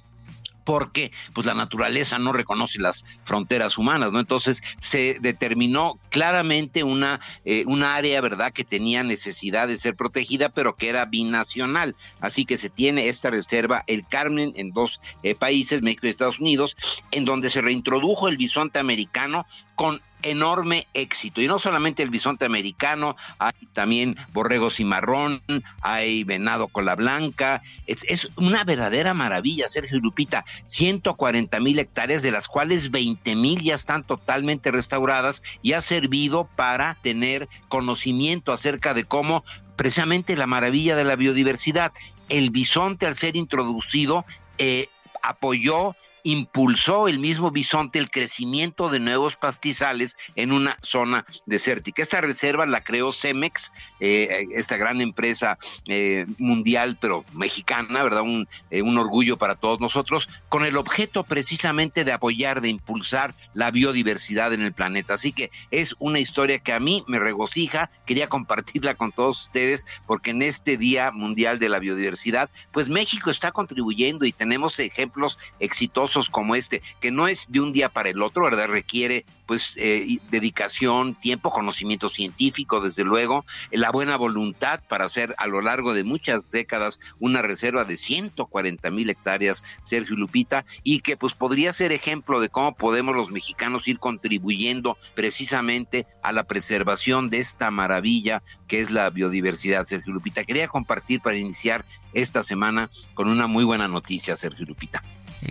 porque 0.68 1.12
pues 1.32 1.46
la 1.46 1.54
naturaleza 1.54 2.18
no 2.18 2.30
reconoce 2.30 2.78
las 2.78 3.06
fronteras 3.24 3.78
humanas, 3.78 4.12
¿no? 4.12 4.20
Entonces 4.20 4.62
se 4.78 5.16
determinó 5.18 5.98
claramente 6.10 6.84
una, 6.84 7.20
eh, 7.46 7.64
área, 7.86 8.20
¿verdad?, 8.20 8.52
que 8.52 8.64
tenía 8.64 9.02
necesidad 9.02 9.66
de 9.66 9.78
ser 9.78 9.96
protegida, 9.96 10.50
pero 10.50 10.76
que 10.76 10.90
era 10.90 11.06
binacional. 11.06 11.96
Así 12.20 12.44
que 12.44 12.58
se 12.58 12.68
tiene 12.68 13.08
esta 13.08 13.30
reserva, 13.30 13.82
el 13.86 14.06
Carmen, 14.06 14.52
en 14.56 14.72
dos 14.72 15.00
eh, 15.22 15.34
países, 15.34 15.80
México 15.80 16.06
y 16.06 16.10
Estados 16.10 16.38
Unidos, 16.38 16.76
en 17.12 17.24
donde 17.24 17.48
se 17.48 17.62
reintrodujo 17.62 18.28
el 18.28 18.36
bisonte 18.36 18.78
americano 18.78 19.46
con 19.74 20.02
enorme 20.22 20.86
éxito. 20.94 21.40
Y 21.40 21.46
no 21.46 21.58
solamente 21.58 22.02
el 22.02 22.10
bisonte 22.10 22.44
americano, 22.44 23.16
hay 23.38 23.52
también 23.72 24.16
borregos 24.32 24.76
cimarrón, 24.76 25.42
hay 25.80 26.24
venado 26.24 26.68
cola 26.68 26.96
blanca. 26.96 27.62
Es, 27.86 28.30
una 28.36 28.64
verdadera 28.64 29.14
maravilla, 29.14 29.68
Sergio 29.68 30.00
Lupita. 30.00 30.44
140 30.66 31.60
mil 31.60 31.78
hectáreas, 31.78 32.22
de 32.22 32.30
las 32.30 32.48
cuales 32.48 32.90
20 32.90 33.36
mil 33.36 33.60
ya 33.60 33.74
están 33.74 34.04
totalmente 34.04 34.70
restauradas 34.70 35.42
y 35.62 35.72
ha 35.72 35.80
servido 35.80 36.48
para 36.56 36.94
tener 37.02 37.48
conocimiento 37.68 38.52
acerca 38.52 38.94
de 38.94 39.04
cómo 39.04 39.44
precisamente 39.76 40.36
la 40.36 40.46
maravilla 40.46 40.96
de 40.96 41.04
la 41.04 41.16
biodiversidad. 41.16 41.92
El 42.28 42.50
bisonte 42.50 43.06
al 43.06 43.14
ser 43.14 43.36
introducido 43.36 44.24
eh, 44.58 44.88
apoyó 45.22 45.94
impulsó 46.22 47.08
el 47.08 47.18
mismo 47.18 47.50
bisonte 47.50 47.98
el 47.98 48.10
crecimiento 48.10 48.90
de 48.90 49.00
nuevos 49.00 49.36
pastizales 49.36 50.16
en 50.34 50.52
una 50.52 50.76
zona 50.82 51.24
desértica. 51.46 52.02
Esta 52.02 52.20
reserva 52.20 52.66
la 52.66 52.82
creó 52.82 53.12
Cemex, 53.12 53.72
eh, 54.00 54.46
esta 54.54 54.76
gran 54.76 55.00
empresa 55.00 55.58
eh, 55.86 56.26
mundial, 56.38 56.98
pero 57.00 57.24
mexicana, 57.32 58.02
¿verdad? 58.02 58.22
Un, 58.22 58.48
eh, 58.70 58.82
un 58.82 58.98
orgullo 58.98 59.36
para 59.36 59.54
todos 59.54 59.80
nosotros, 59.80 60.28
con 60.48 60.64
el 60.64 60.76
objeto 60.76 61.24
precisamente 61.24 62.04
de 62.04 62.12
apoyar, 62.12 62.60
de 62.60 62.68
impulsar 62.68 63.34
la 63.54 63.70
biodiversidad 63.70 64.52
en 64.52 64.62
el 64.62 64.72
planeta. 64.72 65.14
Así 65.14 65.32
que 65.32 65.50
es 65.70 65.94
una 65.98 66.18
historia 66.18 66.58
que 66.58 66.72
a 66.72 66.80
mí 66.80 67.04
me 67.06 67.18
regocija, 67.18 67.90
quería 68.06 68.28
compartirla 68.28 68.94
con 68.94 69.12
todos 69.12 69.42
ustedes, 69.44 69.86
porque 70.06 70.30
en 70.30 70.42
este 70.42 70.76
Día 70.76 71.10
Mundial 71.10 71.58
de 71.58 71.68
la 71.68 71.78
Biodiversidad, 71.78 72.50
pues 72.72 72.88
México 72.88 73.30
está 73.30 73.52
contribuyendo 73.52 74.24
y 74.24 74.32
tenemos 74.32 74.78
ejemplos 74.78 75.38
exitosos 75.60 76.07
como 76.30 76.54
este, 76.54 76.82
que 77.00 77.10
no 77.10 77.28
es 77.28 77.46
de 77.50 77.60
un 77.60 77.72
día 77.72 77.88
para 77.88 78.10
el 78.10 78.22
otro, 78.22 78.44
¿verdad? 78.44 78.68
Requiere 78.68 79.24
pues 79.48 79.74
eh, 79.78 80.18
dedicación, 80.30 81.14
tiempo, 81.14 81.50
conocimiento 81.50 82.10
científico, 82.10 82.82
desde 82.82 83.02
luego, 83.02 83.46
la 83.70 83.90
buena 83.90 84.16
voluntad 84.16 84.82
para 84.88 85.06
hacer 85.06 85.34
a 85.38 85.46
lo 85.46 85.62
largo 85.62 85.94
de 85.94 86.04
muchas 86.04 86.50
décadas 86.50 87.00
una 87.18 87.40
reserva 87.40 87.86
de 87.86 87.96
140 87.96 88.90
mil 88.90 89.08
hectáreas, 89.08 89.64
Sergio 89.84 90.16
Lupita, 90.16 90.66
y 90.82 91.00
que 91.00 91.16
pues 91.16 91.32
podría 91.32 91.72
ser 91.72 91.92
ejemplo 91.92 92.40
de 92.40 92.50
cómo 92.50 92.76
podemos 92.76 93.16
los 93.16 93.30
mexicanos 93.30 93.88
ir 93.88 93.98
contribuyendo 93.98 94.98
precisamente 95.14 96.06
a 96.22 96.32
la 96.32 96.44
preservación 96.44 97.30
de 97.30 97.38
esta 97.38 97.70
maravilla 97.70 98.42
que 98.66 98.80
es 98.80 98.90
la 98.90 99.08
biodiversidad, 99.08 99.86
Sergio 99.86 100.12
Lupita. 100.12 100.44
Quería 100.44 100.68
compartir 100.68 101.22
para 101.22 101.38
iniciar 101.38 101.86
esta 102.12 102.42
semana 102.42 102.90
con 103.14 103.28
una 103.28 103.46
muy 103.46 103.64
buena 103.64 103.88
noticia, 103.88 104.36
Sergio 104.36 104.66
Lupita. 104.66 105.02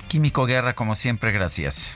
Químico 0.08 0.46
Guerra, 0.46 0.74
como 0.74 0.96
siempre, 0.96 1.32
gracias. 1.32 1.92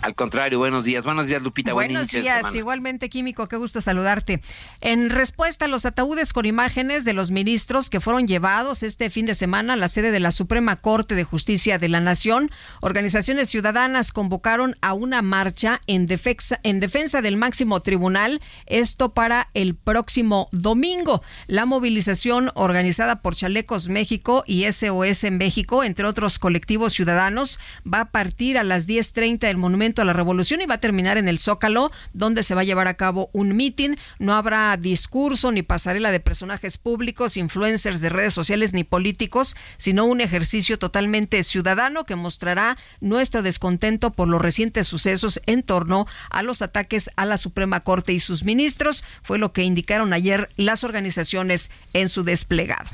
Al 0.00 0.14
contrario, 0.14 0.58
buenos 0.58 0.84
días. 0.84 1.04
Buenos 1.04 1.26
días, 1.26 1.42
Lupita. 1.42 1.72
Buenos 1.72 2.08
días, 2.08 2.54
igualmente, 2.54 3.08
Químico, 3.08 3.48
qué 3.48 3.56
gusto 3.56 3.80
saludarte. 3.80 4.40
En 4.80 5.10
respuesta 5.10 5.64
a 5.64 5.68
los 5.68 5.86
ataúdes 5.86 6.32
con 6.32 6.46
imágenes 6.46 7.04
de 7.04 7.14
los 7.14 7.32
ministros 7.32 7.90
que 7.90 8.00
fueron 8.00 8.28
llevados 8.28 8.84
este 8.84 9.10
fin 9.10 9.26
de 9.26 9.34
semana 9.34 9.72
a 9.72 9.76
la 9.76 9.88
sede 9.88 10.12
de 10.12 10.20
la 10.20 10.30
Suprema 10.30 10.76
Corte 10.76 11.16
de 11.16 11.24
Justicia 11.24 11.78
de 11.78 11.88
la 11.88 12.00
Nación, 12.00 12.50
organizaciones 12.80 13.48
ciudadanas 13.48 14.12
convocaron 14.12 14.76
a 14.82 14.92
una 14.92 15.20
marcha 15.20 15.80
en 15.88 16.06
defensa, 16.06 16.60
en 16.62 16.78
defensa 16.78 17.20
del 17.20 17.36
máximo 17.36 17.80
tribunal, 17.80 18.40
esto 18.66 19.14
para 19.14 19.48
el 19.52 19.74
próximo 19.74 20.48
domingo. 20.52 21.22
La 21.48 21.66
movilización 21.66 22.52
organizada 22.54 23.20
por 23.20 23.34
Chalecos 23.34 23.88
México 23.88 24.44
y 24.46 24.70
SOS 24.70 25.24
México, 25.32 25.82
entre 25.82 26.06
otros 26.06 26.38
colectivos 26.38 26.92
ciudadanos, 26.92 27.58
va 27.82 28.00
a 28.00 28.10
partir 28.12 28.58
a 28.58 28.64
las 28.64 28.86
10.30 28.86 29.40
del 29.40 29.56
Monumento 29.56 29.87
a 29.96 30.04
la 30.04 30.12
Revolución 30.12 30.60
y 30.60 30.66
va 30.66 30.74
a 30.74 30.80
terminar 30.80 31.18
en 31.18 31.28
el 31.28 31.38
Zócalo, 31.38 31.90
donde 32.12 32.42
se 32.42 32.54
va 32.54 32.60
a 32.62 32.64
llevar 32.64 32.88
a 32.88 32.94
cabo 32.94 33.30
un 33.32 33.56
mitin. 33.56 33.96
No 34.18 34.34
habrá 34.34 34.76
discurso 34.76 35.50
ni 35.52 35.62
pasarela 35.62 36.10
de 36.10 36.20
personajes 36.20 36.78
públicos, 36.78 37.36
influencers 37.36 38.00
de 38.00 38.08
redes 38.08 38.34
sociales 38.34 38.72
ni 38.72 38.84
políticos, 38.84 39.56
sino 39.76 40.04
un 40.04 40.20
ejercicio 40.20 40.78
totalmente 40.78 41.42
ciudadano 41.42 42.04
que 42.04 42.16
mostrará 42.16 42.76
nuestro 43.00 43.42
descontento 43.42 44.12
por 44.12 44.28
los 44.28 44.42
recientes 44.42 44.86
sucesos 44.86 45.40
en 45.46 45.62
torno 45.62 46.06
a 46.30 46.42
los 46.42 46.62
ataques 46.62 47.10
a 47.16 47.26
la 47.26 47.36
Suprema 47.36 47.80
Corte 47.80 48.12
y 48.12 48.18
sus 48.18 48.44
ministros. 48.44 49.04
Fue 49.22 49.38
lo 49.38 49.52
que 49.52 49.62
indicaron 49.62 50.12
ayer 50.12 50.50
las 50.56 50.84
organizaciones 50.84 51.70
en 51.92 52.08
su 52.08 52.24
desplegado. 52.24 52.90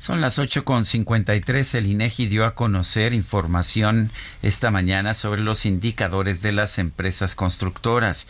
Son 0.00 0.22
las 0.22 0.38
8.53. 0.38 1.74
El 1.74 1.84
INEGI 1.84 2.26
dio 2.26 2.46
a 2.46 2.54
conocer 2.54 3.12
información 3.12 4.10
esta 4.40 4.70
mañana 4.70 5.12
sobre 5.12 5.42
los 5.42 5.66
indicadores 5.66 6.40
de 6.40 6.52
las 6.52 6.78
empresas 6.78 7.34
constructoras. 7.34 8.26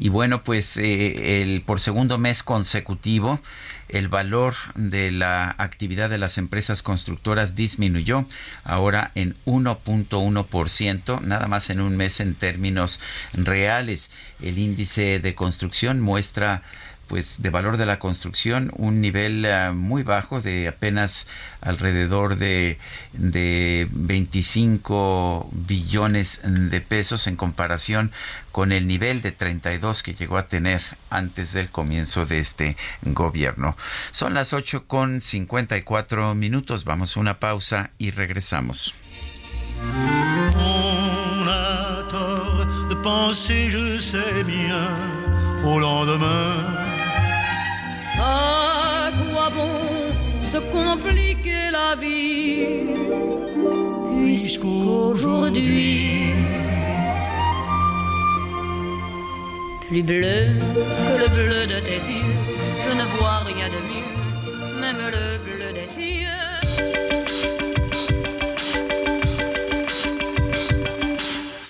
Y 0.00 0.08
bueno, 0.08 0.42
pues 0.42 0.76
eh, 0.78 1.40
el, 1.40 1.62
por 1.62 1.78
segundo 1.78 2.18
mes 2.18 2.42
consecutivo, 2.42 3.40
el 3.88 4.08
valor 4.08 4.54
de 4.74 5.12
la 5.12 5.54
actividad 5.58 6.10
de 6.10 6.18
las 6.18 6.38
empresas 6.38 6.82
constructoras 6.82 7.54
disminuyó 7.54 8.26
ahora 8.64 9.12
en 9.14 9.36
1.1%, 9.46 11.20
nada 11.20 11.46
más 11.46 11.70
en 11.70 11.80
un 11.80 11.96
mes 11.96 12.18
en 12.18 12.34
términos 12.34 12.98
reales. 13.32 14.10
El 14.40 14.58
índice 14.58 15.20
de 15.20 15.36
construcción 15.36 16.00
muestra 16.00 16.64
pues 17.12 17.42
de 17.42 17.50
valor 17.50 17.76
de 17.76 17.84
la 17.84 17.98
construcción 17.98 18.72
un 18.74 19.02
nivel 19.02 19.44
eh, 19.44 19.70
muy 19.70 20.02
bajo 20.02 20.40
de 20.40 20.66
apenas 20.66 21.26
alrededor 21.60 22.36
de, 22.36 22.78
de 23.12 23.86
25 23.90 25.50
billones 25.52 26.40
de 26.42 26.80
pesos 26.80 27.26
en 27.26 27.36
comparación 27.36 28.12
con 28.50 28.72
el 28.72 28.86
nivel 28.86 29.20
de 29.20 29.30
32 29.30 30.02
que 30.02 30.14
llegó 30.14 30.38
a 30.38 30.48
tener 30.48 30.80
antes 31.10 31.52
del 31.52 31.68
comienzo 31.68 32.24
de 32.24 32.38
este 32.38 32.78
gobierno. 33.02 33.76
Son 34.10 34.32
las 34.32 34.54
8 34.54 34.86
con 34.86 35.20
54 35.20 36.34
minutos. 36.34 36.86
Vamos 36.86 37.18
a 37.18 37.20
una 37.20 37.38
pausa 37.38 37.90
y 37.98 38.12
regresamos. 38.12 38.94
Se 50.52 50.60
compliquer 50.70 51.70
la 51.70 51.94
vie 51.96 52.66
puisqu'aujourd'hui 54.10 56.34
plus 59.88 60.02
bleu 60.02 60.40
que 60.96 61.08
le 61.22 61.28
bleu 61.36 61.62
de 61.74 61.78
tes 61.88 62.00
yeux, 62.12 62.34
je 62.84 62.92
ne 63.00 63.06
vois 63.16 63.40
rien 63.50 63.68
de 63.74 63.80
mieux, 63.90 64.10
même 64.82 65.02
le 65.16 65.26
bleu 65.46 65.70
des 65.72 65.88
cieux. 65.88 66.51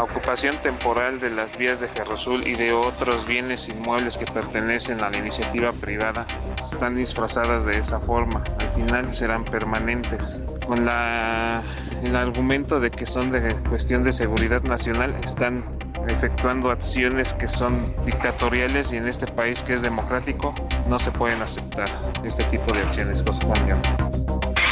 La 0.00 0.04
ocupación 0.04 0.56
temporal 0.62 1.20
de 1.20 1.28
las 1.28 1.58
vías 1.58 1.78
de 1.78 1.86
Ferrosul 1.86 2.46
y 2.46 2.54
de 2.54 2.72
otros 2.72 3.26
bienes 3.26 3.68
inmuebles 3.68 4.16
que 4.16 4.24
pertenecen 4.24 5.04
a 5.04 5.10
la 5.10 5.18
iniciativa 5.18 5.72
privada 5.72 6.26
están 6.64 6.96
disfrazadas 6.96 7.66
de 7.66 7.72
esa 7.72 8.00
forma. 8.00 8.42
Al 8.60 8.68
final 8.70 9.12
serán 9.12 9.44
permanentes. 9.44 10.40
Con 10.66 10.86
la, 10.86 11.62
el 12.02 12.16
argumento 12.16 12.80
de 12.80 12.90
que 12.90 13.04
son 13.04 13.30
de 13.30 13.54
cuestión 13.68 14.02
de 14.02 14.14
seguridad 14.14 14.62
nacional, 14.62 15.14
están 15.22 15.66
efectuando 16.08 16.70
acciones 16.70 17.34
que 17.34 17.46
son 17.46 17.94
dictatoriales 18.06 18.94
y 18.94 18.96
en 18.96 19.06
este 19.06 19.26
país 19.26 19.62
que 19.62 19.74
es 19.74 19.82
democrático 19.82 20.54
no 20.88 20.98
se 20.98 21.12
pueden 21.12 21.42
aceptar 21.42 22.10
este 22.24 22.44
tipo 22.44 22.72
de 22.72 22.80
acciones. 22.80 23.22
Cosa 23.22 23.46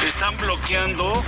están 0.09 0.39
bloqueando 0.39 1.23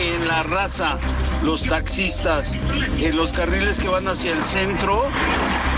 en 0.00 0.26
la 0.26 0.42
raza 0.44 0.98
los 1.42 1.62
taxistas, 1.62 2.56
en 2.98 3.16
los 3.16 3.32
carriles 3.32 3.78
que 3.78 3.88
van 3.88 4.08
hacia 4.08 4.32
el 4.32 4.42
centro, 4.42 5.10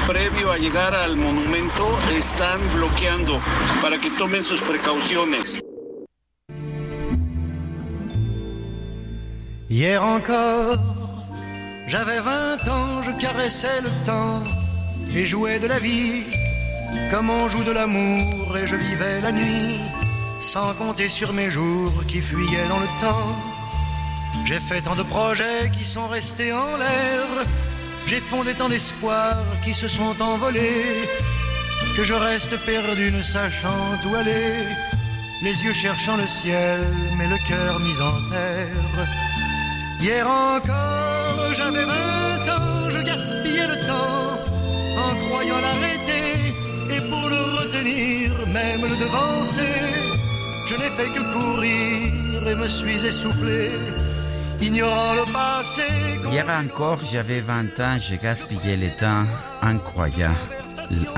previo 0.06 0.52
a 0.52 0.56
llegar 0.56 0.94
al 0.94 1.16
monumento, 1.16 1.98
están 2.16 2.60
bloqueando 2.74 3.40
para 3.82 3.98
que 3.98 4.10
tomen 4.12 4.44
sus 4.44 4.62
precauciones. 4.62 5.59
Hier 9.68 10.01
encore, 10.01 10.78
j'avais 11.89 12.20
20 12.20 12.68
ans, 12.68 13.02
je 13.02 13.10
caressais 13.20 13.82
le 13.82 13.90
temps 14.05 14.44
et 15.12 15.27
jouais 15.27 15.59
de 15.59 15.66
la 15.66 15.81
vie 15.81 16.24
comme 17.10 17.28
on 17.28 17.48
joue 17.48 17.64
de 17.64 17.73
l'amour 17.73 18.56
et 18.56 18.66
je 18.68 18.77
vivais 18.77 19.20
la 19.20 19.32
nuit 19.32 19.81
sans 20.47 20.74
compter 20.74 21.09
sur 21.09 21.32
mes 21.32 21.51
jours 21.51 21.93
qui 22.06 22.20
fuyaient 22.20 22.68
dans 22.68 22.78
le 22.78 22.86
temps. 23.01 23.35
J'ai 24.44 24.60
fait 24.60 24.81
tant 24.81 24.94
de 24.94 25.02
projets 25.02 25.70
qui 25.77 25.85
sont 25.85 26.06
restés 26.06 26.52
en 26.52 26.77
l'air, 26.77 27.27
j'ai 28.06 28.20
fondé 28.20 28.55
tant 28.55 28.68
d'espoirs 28.68 29.44
qui 29.64 29.74
se 29.74 29.89
sont 29.89 30.14
envolés, 30.23 31.09
que 31.97 32.05
je 32.05 32.14
reste 32.14 32.56
perdu 32.64 33.10
ne 33.10 33.23
sachant 33.23 33.98
où 34.06 34.14
aller, 34.14 34.52
les 35.43 35.64
yeux 35.64 35.73
cherchant 35.73 36.16
le 36.16 36.28
ciel, 36.28 36.81
mais 37.18 37.27
le 37.27 37.39
cœur 37.48 37.81
mis 37.81 38.01
en 38.01 38.16
terre. 38.31 38.94
Hier 40.01 40.24
encore, 40.28 41.55
j'avais 41.55 41.85
vingt 41.85 42.47
ans, 42.56 42.89
je 42.89 42.98
gaspillais 42.98 43.66
le 43.66 43.78
temps, 43.89 44.39
croyant 45.27 45.60
l'arrêter. 45.60 46.55
Et 46.94 47.01
pour 47.10 47.28
le 47.28 47.43
retenir, 47.59 48.31
même 48.47 48.82
le 48.82 48.97
devancer, 49.05 50.15
je 50.66 50.74
n'ai 50.74 50.90
fait 50.90 51.10
que 51.10 51.22
courir 51.32 52.48
et 52.48 52.55
me 52.55 52.68
suis 52.68 53.05
essoufflé. 53.06 53.70
Ignorant 54.60 55.14
le 55.14 55.32
passé. 55.32 55.82
Hier 56.30 56.47
encore, 56.48 56.98
j'avais 57.05 57.40
20 57.40 57.78
ans, 57.80 57.98
j'ai 57.98 58.16
gaspillé 58.18 58.76
le 58.76 58.90
temps 58.97 59.26
en 59.62 59.78
croyant, 59.78 60.34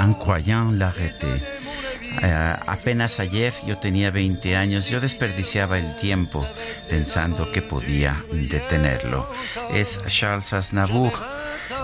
en 0.02 0.70
l'arrêter. 0.72 1.42
Eh, 2.22 2.54
apenas 2.66 3.20
ayer 3.20 3.52
yo 3.66 3.78
tenía 3.78 4.10
20 4.10 4.56
años, 4.56 4.88
yo 4.88 5.00
desperdiciaba 5.00 5.78
el 5.78 5.96
tiempo 5.96 6.44
pensando 6.90 7.50
que 7.52 7.62
podía 7.62 8.16
detenerlo. 8.32 9.30
Es 9.72 10.00
Charles 10.08 10.52
Aznavour. 10.52 11.12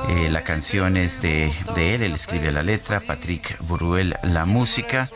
Eh, 0.08 0.28
la 0.28 0.42
canción 0.42 0.96
es 0.96 1.22
de, 1.22 1.52
de 1.74 1.94
él, 1.94 2.02
él 2.02 2.14
escribe 2.14 2.50
la 2.52 2.62
letra, 2.62 3.00
Patrick 3.00 3.56
Buruel 3.60 4.16
la 4.22 4.44
música 4.44 5.08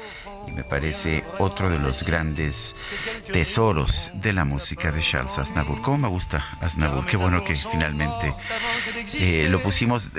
me 0.54 0.64
parece 0.64 1.24
otro 1.38 1.70
de 1.70 1.78
los 1.78 2.04
grandes 2.04 2.74
tesoros 3.32 4.10
de 4.14 4.32
la 4.32 4.44
música 4.44 4.92
de 4.92 5.00
Charles 5.00 5.38
Aznavour. 5.38 5.82
¿Cómo 5.82 5.98
me 5.98 6.08
gusta 6.08 6.58
Aznavour? 6.60 7.06
Qué 7.06 7.16
bueno 7.16 7.44
que 7.44 7.54
finalmente 7.54 8.34
eh, 9.14 9.48
lo 9.50 9.60
pusimos. 9.60 10.12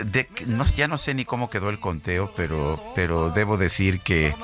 Ya 0.75 0.87
no 0.87 0.97
sé 0.97 1.13
ni 1.13 1.25
cómo 1.25 1.49
quedó 1.49 1.69
el 1.69 1.79
conteo, 1.79 2.33
pero, 2.35 2.81
pero 2.95 3.29
debo 3.29 3.57
decir 3.57 4.01
que 4.01 4.35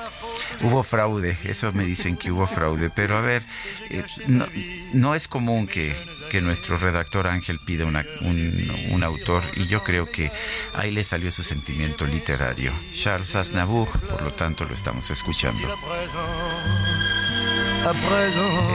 hubo 0.62 0.84
fraude. 0.84 1.38
Eso 1.46 1.72
me 1.74 1.86
dicen 1.86 2.18
que 2.18 2.32
hubo 2.32 2.48
fraude. 2.48 2.90
Pero 2.90 3.18
a 3.18 3.22
ver, 3.22 3.44
eh, 3.90 4.04
no, 4.28 4.48
no, 4.94 5.16
es 5.16 5.28
común 5.28 5.68
que, 5.68 5.96
que, 6.30 6.42
nuestro 6.42 6.78
redactor 6.78 7.28
Ángel 7.28 7.60
pida 7.66 7.86
una, 7.86 8.06
un, 8.22 8.72
un 8.92 9.04
autor 9.04 9.44
y 9.56 9.68
yo 9.68 9.84
creo 9.84 10.10
que 10.12 10.32
ahí 10.74 10.92
le 10.92 11.04
salió 11.04 11.32
su 11.32 11.44
sentimiento 11.44 12.06
literario. 12.06 12.72
Charles 12.94 13.36
Aznavour, 13.36 13.90
por 14.02 14.22
lo 14.22 14.34
tanto 14.34 14.66
lo 14.66 14.74
estamos 14.74 15.10
escuchando. 15.12 15.75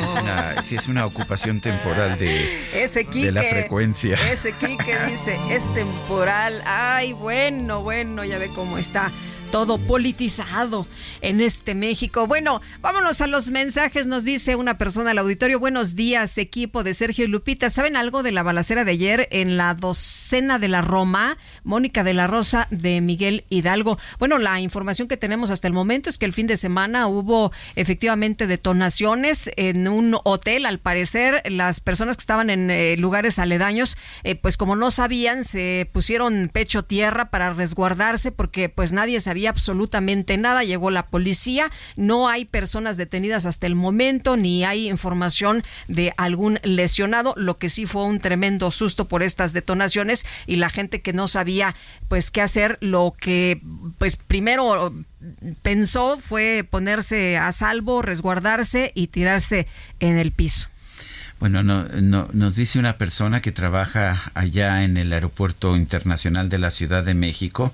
Es 0.00 0.08
una, 0.22 0.62
sí, 0.62 0.76
es 0.76 0.86
una 0.86 1.04
ocupación 1.04 1.60
temporal 1.60 2.16
de, 2.18 2.82
ese 2.82 3.04
Quique, 3.04 3.26
de 3.26 3.32
la 3.32 3.42
frecuencia. 3.42 4.16
Ese 4.30 4.52
Quique 4.52 4.96
dice, 5.08 5.36
es 5.50 5.72
temporal. 5.74 6.62
Ay, 6.64 7.12
bueno, 7.12 7.82
bueno, 7.82 8.24
ya 8.24 8.38
ve 8.38 8.50
cómo 8.54 8.78
está 8.78 9.10
todo 9.50 9.78
politizado 9.78 10.86
en 11.22 11.40
este 11.40 11.74
México. 11.74 12.26
Bueno, 12.26 12.60
vámonos 12.80 13.20
a 13.20 13.26
los 13.26 13.50
mensajes. 13.50 14.06
Nos 14.06 14.24
dice 14.24 14.54
una 14.54 14.78
persona 14.78 15.10
al 15.10 15.18
auditorio. 15.18 15.58
Buenos 15.58 15.96
días, 15.96 16.38
equipo 16.38 16.84
de 16.84 16.94
Sergio 16.94 17.24
y 17.24 17.28
Lupita. 17.28 17.68
¿Saben 17.68 17.96
algo 17.96 18.22
de 18.22 18.32
la 18.32 18.42
balacera 18.42 18.84
de 18.84 18.92
ayer 18.92 19.28
en 19.32 19.56
la 19.56 19.74
docena 19.74 20.58
de 20.58 20.68
la 20.68 20.82
Roma? 20.82 21.36
Mónica 21.64 22.04
de 22.04 22.14
la 22.14 22.28
Rosa 22.28 22.68
de 22.70 23.00
Miguel 23.00 23.44
Hidalgo. 23.48 23.98
Bueno, 24.18 24.38
la 24.38 24.60
información 24.60 25.08
que 25.08 25.16
tenemos 25.16 25.50
hasta 25.50 25.66
el 25.66 25.74
momento 25.74 26.10
es 26.10 26.18
que 26.18 26.26
el 26.26 26.32
fin 26.32 26.46
de 26.46 26.56
semana 26.56 27.08
hubo 27.08 27.52
efectivamente 27.74 28.46
detonaciones 28.46 29.50
en 29.56 29.88
un 29.88 30.16
hotel. 30.24 30.64
Al 30.64 30.78
parecer, 30.78 31.42
las 31.50 31.80
personas 31.80 32.16
que 32.16 32.22
estaban 32.22 32.50
en 32.50 32.70
eh, 32.70 32.96
lugares 32.96 33.38
aledaños, 33.38 33.96
eh, 34.22 34.36
pues 34.36 34.56
como 34.56 34.76
no 34.76 34.92
sabían, 34.92 35.42
se 35.42 35.88
pusieron 35.92 36.50
pecho 36.52 36.84
tierra 36.84 37.30
para 37.30 37.52
resguardarse 37.52 38.30
porque 38.30 38.68
pues 38.68 38.92
nadie 38.92 39.20
sabía 39.20 39.39
absolutamente 39.46 40.36
nada. 40.36 40.64
Llegó 40.64 40.90
la 40.90 41.06
policía, 41.06 41.70
no 41.96 42.28
hay 42.28 42.44
personas 42.44 42.96
detenidas 42.96 43.46
hasta 43.46 43.66
el 43.66 43.74
momento, 43.74 44.36
ni 44.36 44.64
hay 44.64 44.88
información 44.88 45.62
de 45.88 46.12
algún 46.16 46.58
lesionado. 46.62 47.34
Lo 47.36 47.58
que 47.58 47.68
sí 47.68 47.86
fue 47.86 48.04
un 48.04 48.20
tremendo 48.20 48.70
susto 48.70 49.08
por 49.08 49.22
estas 49.22 49.52
detonaciones 49.52 50.26
y 50.46 50.56
la 50.56 50.70
gente 50.70 51.00
que 51.02 51.12
no 51.12 51.28
sabía 51.28 51.74
pues 52.08 52.30
qué 52.30 52.42
hacer, 52.42 52.78
lo 52.80 53.14
que 53.18 53.60
pues 53.98 54.16
primero 54.16 54.92
pensó 55.62 56.16
fue 56.18 56.66
ponerse 56.68 57.36
a 57.36 57.52
salvo, 57.52 58.02
resguardarse 58.02 58.92
y 58.94 59.08
tirarse 59.08 59.66
en 60.00 60.16
el 60.16 60.32
piso. 60.32 60.68
Bueno, 61.40 61.62
no, 61.62 61.84
no, 61.84 62.28
nos 62.34 62.54
dice 62.54 62.78
una 62.78 62.98
persona 62.98 63.40
que 63.40 63.50
trabaja 63.50 64.30
allá 64.34 64.84
en 64.84 64.98
el 64.98 65.10
Aeropuerto 65.10 65.74
Internacional 65.74 66.50
de 66.50 66.58
la 66.58 66.70
Ciudad 66.70 67.02
de 67.02 67.14
México, 67.14 67.72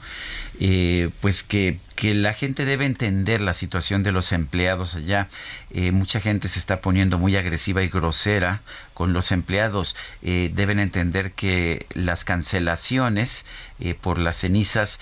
eh, 0.60 1.10
pues 1.20 1.42
que 1.42 1.80
que 1.96 2.14
la 2.14 2.34
gente 2.34 2.66
debe 2.66 2.84
entender 2.84 3.40
la 3.40 3.54
situación 3.54 4.02
de 4.02 4.12
los 4.12 4.32
empleados 4.32 4.94
allá. 4.94 5.28
Eh, 5.70 5.92
mucha 5.92 6.20
gente 6.20 6.48
se 6.48 6.58
está 6.58 6.82
poniendo 6.82 7.18
muy 7.18 7.36
agresiva 7.36 7.82
y 7.82 7.88
grosera 7.88 8.60
con 8.92 9.14
los 9.14 9.32
empleados. 9.32 9.96
Eh, 10.22 10.50
deben 10.54 10.78
entender 10.78 11.32
que 11.32 11.86
las 11.94 12.24
cancelaciones 12.24 13.46
eh, 13.80 13.94
por 13.94 14.18
las 14.18 14.36
cenizas 14.36 15.00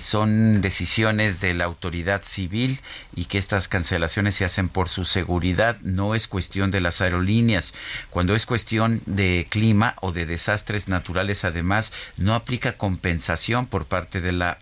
son 0.00 0.60
decisiones 0.60 1.40
de 1.40 1.54
la 1.54 1.64
autoridad 1.64 2.22
civil 2.22 2.80
y 3.14 3.26
que 3.26 3.38
estas 3.38 3.68
cancelaciones 3.68 4.36
se 4.36 4.44
hacen 4.44 4.68
por 4.68 4.88
su 4.88 5.04
seguridad. 5.04 5.78
No 5.82 6.14
es 6.14 6.28
cuestión 6.28 6.70
de 6.70 6.80
las 6.80 7.00
aerolíneas. 7.00 7.74
Cuando 8.10 8.36
es 8.36 8.46
cuestión 8.46 9.02
de 9.06 9.46
clima 9.50 9.96
o 10.00 10.12
de 10.12 10.26
desastres 10.26 10.88
naturales, 10.88 11.44
además, 11.44 11.92
no 12.16 12.34
aplica 12.34 12.76
compensación 12.76 13.66
por 13.66 13.86
parte 13.86 14.20
de 14.20 14.32
la 14.32 14.56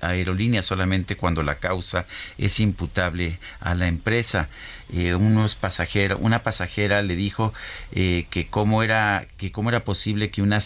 aerolínea 0.00 0.62
solamente 0.62 1.16
cuando 1.22 1.44
la 1.44 1.60
causa 1.60 2.04
es 2.36 2.58
imputable 2.58 3.38
a 3.60 3.76
la 3.76 3.86
empresa. 3.86 4.48
Eh, 4.92 5.14
unos 5.14 5.54
pasajeros, 5.54 6.18
una 6.20 6.42
pasajera 6.42 7.00
le 7.00 7.14
dijo 7.14 7.54
eh, 7.92 8.26
que 8.28 8.48
cómo 8.48 8.82
era 8.82 9.28
que 9.36 9.52
cómo 9.52 9.68
era 9.68 9.84
posible 9.84 10.32
que 10.32 10.42
una 10.42 10.58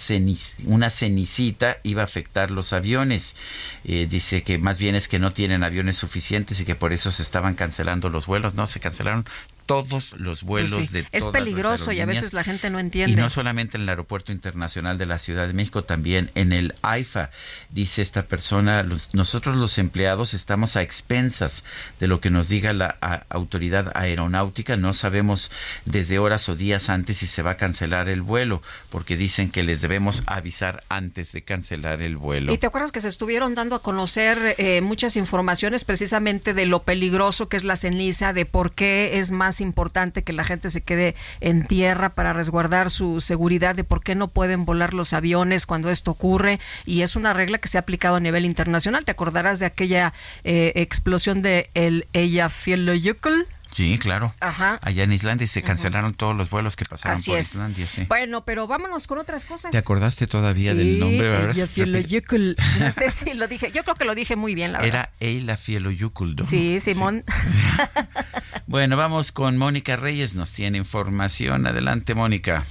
una 0.64 0.88
cenicita 0.88 1.76
iba 1.82 2.00
a 2.00 2.06
afectar 2.06 2.50
los 2.50 2.72
aviones. 2.72 3.36
Eh, 3.84 4.06
dice 4.08 4.42
que 4.42 4.56
más 4.56 4.78
bien 4.78 4.94
es 4.94 5.08
que 5.08 5.18
no 5.18 5.34
tienen 5.34 5.62
aviones 5.62 5.96
suficientes 5.96 6.58
y 6.58 6.64
que 6.64 6.74
por 6.74 6.94
eso 6.94 7.12
se 7.12 7.22
estaban 7.22 7.54
cancelando 7.54 8.08
los 8.08 8.24
vuelos. 8.24 8.54
No, 8.54 8.66
se 8.66 8.80
cancelaron 8.80 9.26
todos 9.66 10.12
los 10.12 10.44
vuelos 10.44 10.74
pues 10.74 10.88
sí, 10.88 10.94
de 10.94 11.08
Es 11.12 11.26
peligroso 11.28 11.92
y 11.92 12.00
a 12.00 12.06
veces 12.06 12.32
la 12.32 12.44
gente 12.44 12.70
no 12.70 12.78
entiende. 12.78 13.12
Y 13.12 13.16
no 13.16 13.28
solamente 13.28 13.76
en 13.76 13.82
el 13.82 13.88
Aeropuerto 13.88 14.32
Internacional 14.32 14.96
de 14.96 15.06
la 15.06 15.18
Ciudad 15.18 15.46
de 15.46 15.52
México, 15.52 15.84
también 15.84 16.30
en 16.34 16.52
el 16.52 16.74
AIFA. 16.82 17.30
Dice 17.70 18.02
esta 18.02 18.22
persona, 18.22 18.82
los, 18.82 19.12
nosotros 19.14 19.56
los 19.56 19.78
empleados 19.78 20.34
estamos 20.34 20.76
a 20.76 20.82
expensas 20.82 21.64
de 21.98 22.06
lo 22.06 22.20
que 22.20 22.30
nos 22.30 22.48
diga 22.48 22.72
la 22.72 22.96
a, 23.00 23.26
autoridad 23.28 23.92
aeronáutica. 23.94 24.76
No 24.76 24.92
sabemos 24.92 25.50
desde 25.84 26.18
horas 26.18 26.48
o 26.48 26.54
días 26.54 26.88
antes 26.88 27.18
si 27.18 27.26
se 27.26 27.42
va 27.42 27.52
a 27.52 27.56
cancelar 27.56 28.08
el 28.08 28.22
vuelo, 28.22 28.62
porque 28.88 29.16
dicen 29.16 29.50
que 29.50 29.62
les 29.62 29.80
debemos 29.80 30.22
avisar 30.26 30.84
antes 30.88 31.32
de 31.32 31.42
cancelar 31.42 32.02
el 32.02 32.16
vuelo. 32.16 32.52
Y 32.52 32.58
te 32.58 32.66
acuerdas 32.66 32.92
que 32.92 33.00
se 33.00 33.08
estuvieron 33.08 33.54
dando 33.54 33.74
a 33.74 33.82
conocer 33.82 34.54
eh, 34.58 34.80
muchas 34.80 35.16
informaciones 35.16 35.84
precisamente 35.84 36.54
de 36.54 36.66
lo 36.66 36.84
peligroso 36.84 37.48
que 37.48 37.56
es 37.56 37.64
la 37.64 37.76
ceniza, 37.76 38.32
de 38.32 38.46
por 38.46 38.72
qué 38.72 39.18
es 39.18 39.30
más 39.30 39.55
importante 39.60 40.22
que 40.22 40.32
la 40.32 40.44
gente 40.44 40.70
se 40.70 40.82
quede 40.82 41.14
en 41.40 41.64
tierra 41.64 42.14
para 42.14 42.32
resguardar 42.32 42.90
su 42.90 43.20
seguridad, 43.20 43.74
de 43.74 43.84
por 43.84 44.02
qué 44.02 44.14
no 44.14 44.28
pueden 44.28 44.64
volar 44.64 44.94
los 44.94 45.12
aviones 45.12 45.66
cuando 45.66 45.90
esto 45.90 46.10
ocurre. 46.10 46.60
Y 46.84 47.02
es 47.02 47.16
una 47.16 47.32
regla 47.32 47.58
que 47.58 47.68
se 47.68 47.78
ha 47.78 47.80
aplicado 47.80 48.16
a 48.16 48.20
nivel 48.20 48.44
internacional. 48.44 49.04
Te 49.04 49.12
acordarás 49.12 49.58
de 49.58 49.66
aquella 49.66 50.12
eh, 50.44 50.72
explosión 50.76 51.42
de 51.42 51.70
el 51.74 52.06
Eyjafjallajökull. 52.12 53.46
Sí, 53.76 53.98
claro. 53.98 54.34
Ajá. 54.40 54.78
Allá 54.80 55.04
en 55.04 55.12
Islandia 55.12 55.46
se 55.46 55.60
cancelaron 55.60 56.14
todos 56.14 56.34
los 56.34 56.48
vuelos 56.48 56.76
que 56.76 56.86
pasaron 56.86 57.12
Así 57.12 57.30
por 57.30 57.40
es. 57.40 57.52
Islandia. 57.52 57.86
Sí. 57.86 58.04
Bueno, 58.08 58.42
pero 58.42 58.66
vámonos 58.66 59.06
con 59.06 59.18
otras 59.18 59.44
cosas. 59.44 59.70
¿Te 59.70 59.76
acordaste 59.76 60.26
todavía 60.26 60.72
sí, 60.72 60.78
del 60.78 60.98
nombre? 60.98 61.28
¿verdad? 61.28 61.50
Eyjafjallajökull. 61.50 62.56
No 62.80 62.92
sé 62.92 63.10
si 63.10 63.34
lo 63.34 63.46
dije. 63.48 63.70
Yo 63.72 63.82
creo 63.84 63.94
que 63.94 64.06
lo 64.06 64.14
dije 64.14 64.34
muy 64.34 64.54
bien, 64.54 64.72
la 64.72 64.78
verdad. 64.78 65.10
Era 65.20 65.30
Eyjafjallajökull. 65.30 66.36
¿no? 66.36 66.44
Sí, 66.46 66.80
Simón. 66.80 67.22
Sí. 67.28 68.02
bueno, 68.66 68.96
vamos 68.96 69.30
con 69.30 69.58
Mónica 69.58 69.96
Reyes. 69.96 70.36
Nos 70.36 70.54
tiene 70.54 70.78
información. 70.78 71.66
Adelante, 71.66 72.14
Mónica. 72.14 72.64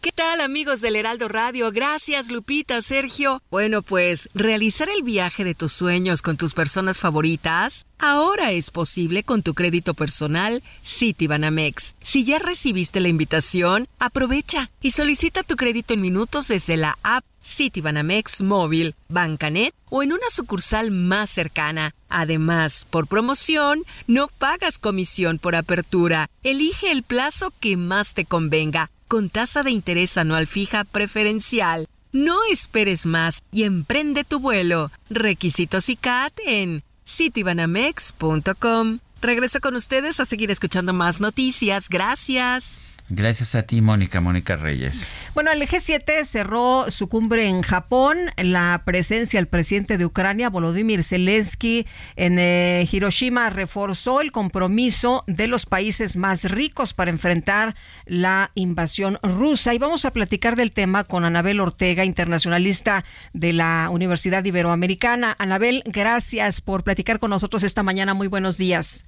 ¿Qué 0.00 0.12
tal 0.12 0.40
amigos 0.40 0.80
del 0.80 0.94
Heraldo 0.94 1.26
Radio? 1.26 1.72
Gracias 1.72 2.30
Lupita, 2.30 2.80
Sergio. 2.82 3.42
Bueno, 3.50 3.82
pues 3.82 4.28
realizar 4.32 4.88
el 4.88 5.02
viaje 5.02 5.42
de 5.42 5.56
tus 5.56 5.72
sueños 5.72 6.22
con 6.22 6.36
tus 6.36 6.54
personas 6.54 7.00
favoritas 7.00 7.84
ahora 7.98 8.52
es 8.52 8.70
posible 8.70 9.24
con 9.24 9.42
tu 9.42 9.54
crédito 9.54 9.94
personal 9.94 10.62
Citibanamex. 10.84 11.96
Si 12.00 12.22
ya 12.22 12.38
recibiste 12.38 13.00
la 13.00 13.08
invitación, 13.08 13.88
aprovecha 13.98 14.70
y 14.80 14.92
solicita 14.92 15.42
tu 15.42 15.56
crédito 15.56 15.94
en 15.94 16.00
minutos 16.00 16.46
desde 16.46 16.76
la 16.76 16.96
app 17.02 17.24
Citibanamex 17.44 18.42
móvil, 18.42 18.94
Bancanet 19.08 19.74
o 19.90 20.04
en 20.04 20.12
una 20.12 20.30
sucursal 20.30 20.92
más 20.92 21.28
cercana. 21.28 21.92
Además, 22.08 22.86
por 22.88 23.08
promoción, 23.08 23.82
no 24.06 24.28
pagas 24.28 24.78
comisión 24.78 25.40
por 25.40 25.56
apertura. 25.56 26.30
Elige 26.44 26.92
el 26.92 27.02
plazo 27.02 27.52
que 27.58 27.76
más 27.76 28.14
te 28.14 28.26
convenga 28.26 28.92
con 29.08 29.30
tasa 29.30 29.62
de 29.62 29.70
interés 29.70 30.16
anual 30.16 30.46
fija 30.46 30.84
preferencial. 30.84 31.88
No 32.12 32.38
esperes 32.50 33.06
más 33.06 33.42
y 33.50 33.64
emprende 33.64 34.24
tu 34.24 34.38
vuelo. 34.38 34.90
Requisitos 35.10 35.88
y 35.88 35.96
CAT 35.96 36.32
en 36.46 36.82
citibanamex.com. 37.06 39.00
Regreso 39.20 39.60
con 39.60 39.74
ustedes 39.74 40.20
a 40.20 40.24
seguir 40.24 40.50
escuchando 40.50 40.92
más 40.92 41.20
noticias. 41.20 41.88
Gracias. 41.88 42.78
Gracias 43.10 43.54
a 43.54 43.62
ti, 43.62 43.80
Mónica, 43.80 44.20
Mónica 44.20 44.56
Reyes. 44.56 45.10
Bueno, 45.32 45.50
el 45.50 45.62
G7 45.62 46.24
cerró 46.24 46.90
su 46.90 47.08
cumbre 47.08 47.46
en 47.46 47.62
Japón. 47.62 48.18
La 48.36 48.82
presencia 48.84 49.40
del 49.40 49.46
presidente 49.46 49.96
de 49.96 50.04
Ucrania, 50.04 50.50
Volodymyr 50.50 51.02
Zelensky, 51.02 51.86
en 52.16 52.38
eh, 52.38 52.86
Hiroshima 52.90 53.48
reforzó 53.48 54.20
el 54.20 54.30
compromiso 54.30 55.24
de 55.26 55.46
los 55.46 55.64
países 55.64 56.18
más 56.18 56.44
ricos 56.50 56.92
para 56.92 57.10
enfrentar 57.10 57.74
la 58.04 58.50
invasión 58.54 59.18
rusa. 59.22 59.72
Y 59.72 59.78
vamos 59.78 60.04
a 60.04 60.12
platicar 60.12 60.54
del 60.54 60.72
tema 60.72 61.04
con 61.04 61.24
Anabel 61.24 61.60
Ortega, 61.60 62.04
internacionalista 62.04 63.06
de 63.32 63.54
la 63.54 63.88
Universidad 63.90 64.44
Iberoamericana. 64.44 65.34
Anabel, 65.38 65.82
gracias 65.86 66.60
por 66.60 66.84
platicar 66.84 67.18
con 67.20 67.30
nosotros 67.30 67.62
esta 67.62 67.82
mañana. 67.82 68.12
Muy 68.12 68.28
buenos 68.28 68.58
días. 68.58 69.04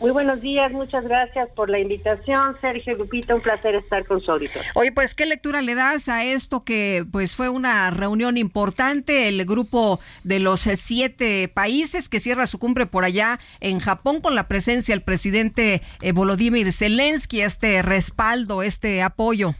Muy 0.00 0.12
buenos 0.12 0.40
días, 0.40 0.70
muchas 0.70 1.02
gracias 1.04 1.48
por 1.56 1.68
la 1.68 1.80
invitación, 1.80 2.54
Sergio 2.60 2.94
Lupita, 2.94 3.34
un 3.34 3.40
placer 3.40 3.74
estar 3.74 4.06
con 4.06 4.20
su 4.20 4.30
auditor. 4.30 4.62
Oye, 4.74 4.92
pues, 4.92 5.16
¿qué 5.16 5.26
lectura 5.26 5.60
le 5.60 5.74
das 5.74 6.08
a 6.08 6.22
esto 6.24 6.62
que 6.62 7.04
pues 7.10 7.34
fue 7.34 7.48
una 7.48 7.90
reunión 7.90 8.36
importante, 8.36 9.26
el 9.26 9.44
grupo 9.44 9.98
de 10.22 10.38
los 10.38 10.60
siete 10.60 11.48
países 11.48 12.08
que 12.08 12.20
cierra 12.20 12.46
su 12.46 12.60
cumbre 12.60 12.86
por 12.86 13.04
allá 13.04 13.40
en 13.58 13.80
Japón 13.80 14.20
con 14.20 14.36
la 14.36 14.46
presencia 14.46 14.94
del 14.94 15.02
presidente 15.02 15.82
eh, 16.00 16.12
Volodymyr 16.12 16.70
Zelensky, 16.70 17.40
este 17.40 17.82
respaldo, 17.82 18.62
este 18.62 19.02
apoyo? 19.02 19.54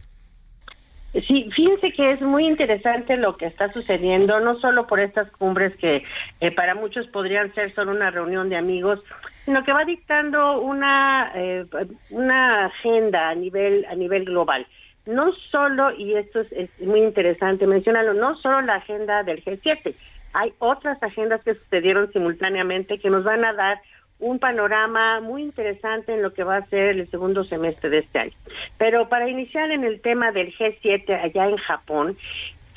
Sí, 1.27 1.49
fíjense 1.55 1.91
que 1.93 2.13
es 2.13 2.21
muy 2.21 2.47
interesante 2.47 3.17
lo 3.17 3.37
que 3.37 3.47
está 3.47 3.73
sucediendo, 3.73 4.41
no 4.41 4.61
solo 4.61 4.87
por 4.87 5.01
estas 5.01 5.31
cumbres 5.33 5.75
que 5.77 6.05
eh, 6.41 6.51
para 6.51 6.75
muchos 6.75 7.07
podrían 7.09 7.53
ser 7.55 7.75
solo 7.75 7.93
una 7.93 8.11
reunión 8.11 8.51
de 8.51 8.57
amigos, 8.57 9.01
sino 9.49 9.65
que 9.65 9.73
va 9.73 9.87
dictando 9.87 10.61
una, 10.61 11.33
eh, 11.35 11.65
una 12.11 12.67
agenda 12.67 13.31
a 13.31 13.35
nivel, 13.35 13.87
a 13.89 13.95
nivel 13.95 14.27
global. 14.27 14.67
No 15.07 15.33
solo, 15.51 15.91
y 15.91 16.17
esto 16.17 16.41
es, 16.41 16.53
es 16.53 16.69
muy 16.81 17.01
interesante 17.01 17.67
mencionarlo, 17.67 18.13
no 18.13 18.37
solo 18.37 18.61
la 18.61 18.75
agenda 18.75 19.23
del 19.23 19.43
G7, 19.43 19.95
hay 20.35 20.53
otras 20.59 21.03
agendas 21.03 21.43
que 21.43 21.55
sucedieron 21.55 22.13
simultáneamente 22.13 22.99
que 22.99 23.09
nos 23.09 23.25
van 23.25 23.43
a 23.47 23.55
dar 23.55 23.81
un 24.19 24.39
panorama 24.39 25.23
muy 25.23 25.45
interesante 25.45 26.13
en 26.13 26.21
lo 26.21 26.35
que 26.35 26.45
va 26.45 26.59
a 26.59 26.67
ser 26.67 26.99
el 26.99 27.11
segundo 27.11 27.43
semestre 27.43 27.89
de 27.89 28.01
este 28.01 28.19
año. 28.19 28.37
Pero 28.77 29.09
para 29.09 29.31
iniciar 29.31 29.71
en 29.71 29.83
el 29.83 30.03
tema 30.03 30.31
del 30.31 30.55
G7 30.55 31.23
allá 31.23 31.49
en 31.49 31.57
Japón, 31.57 32.19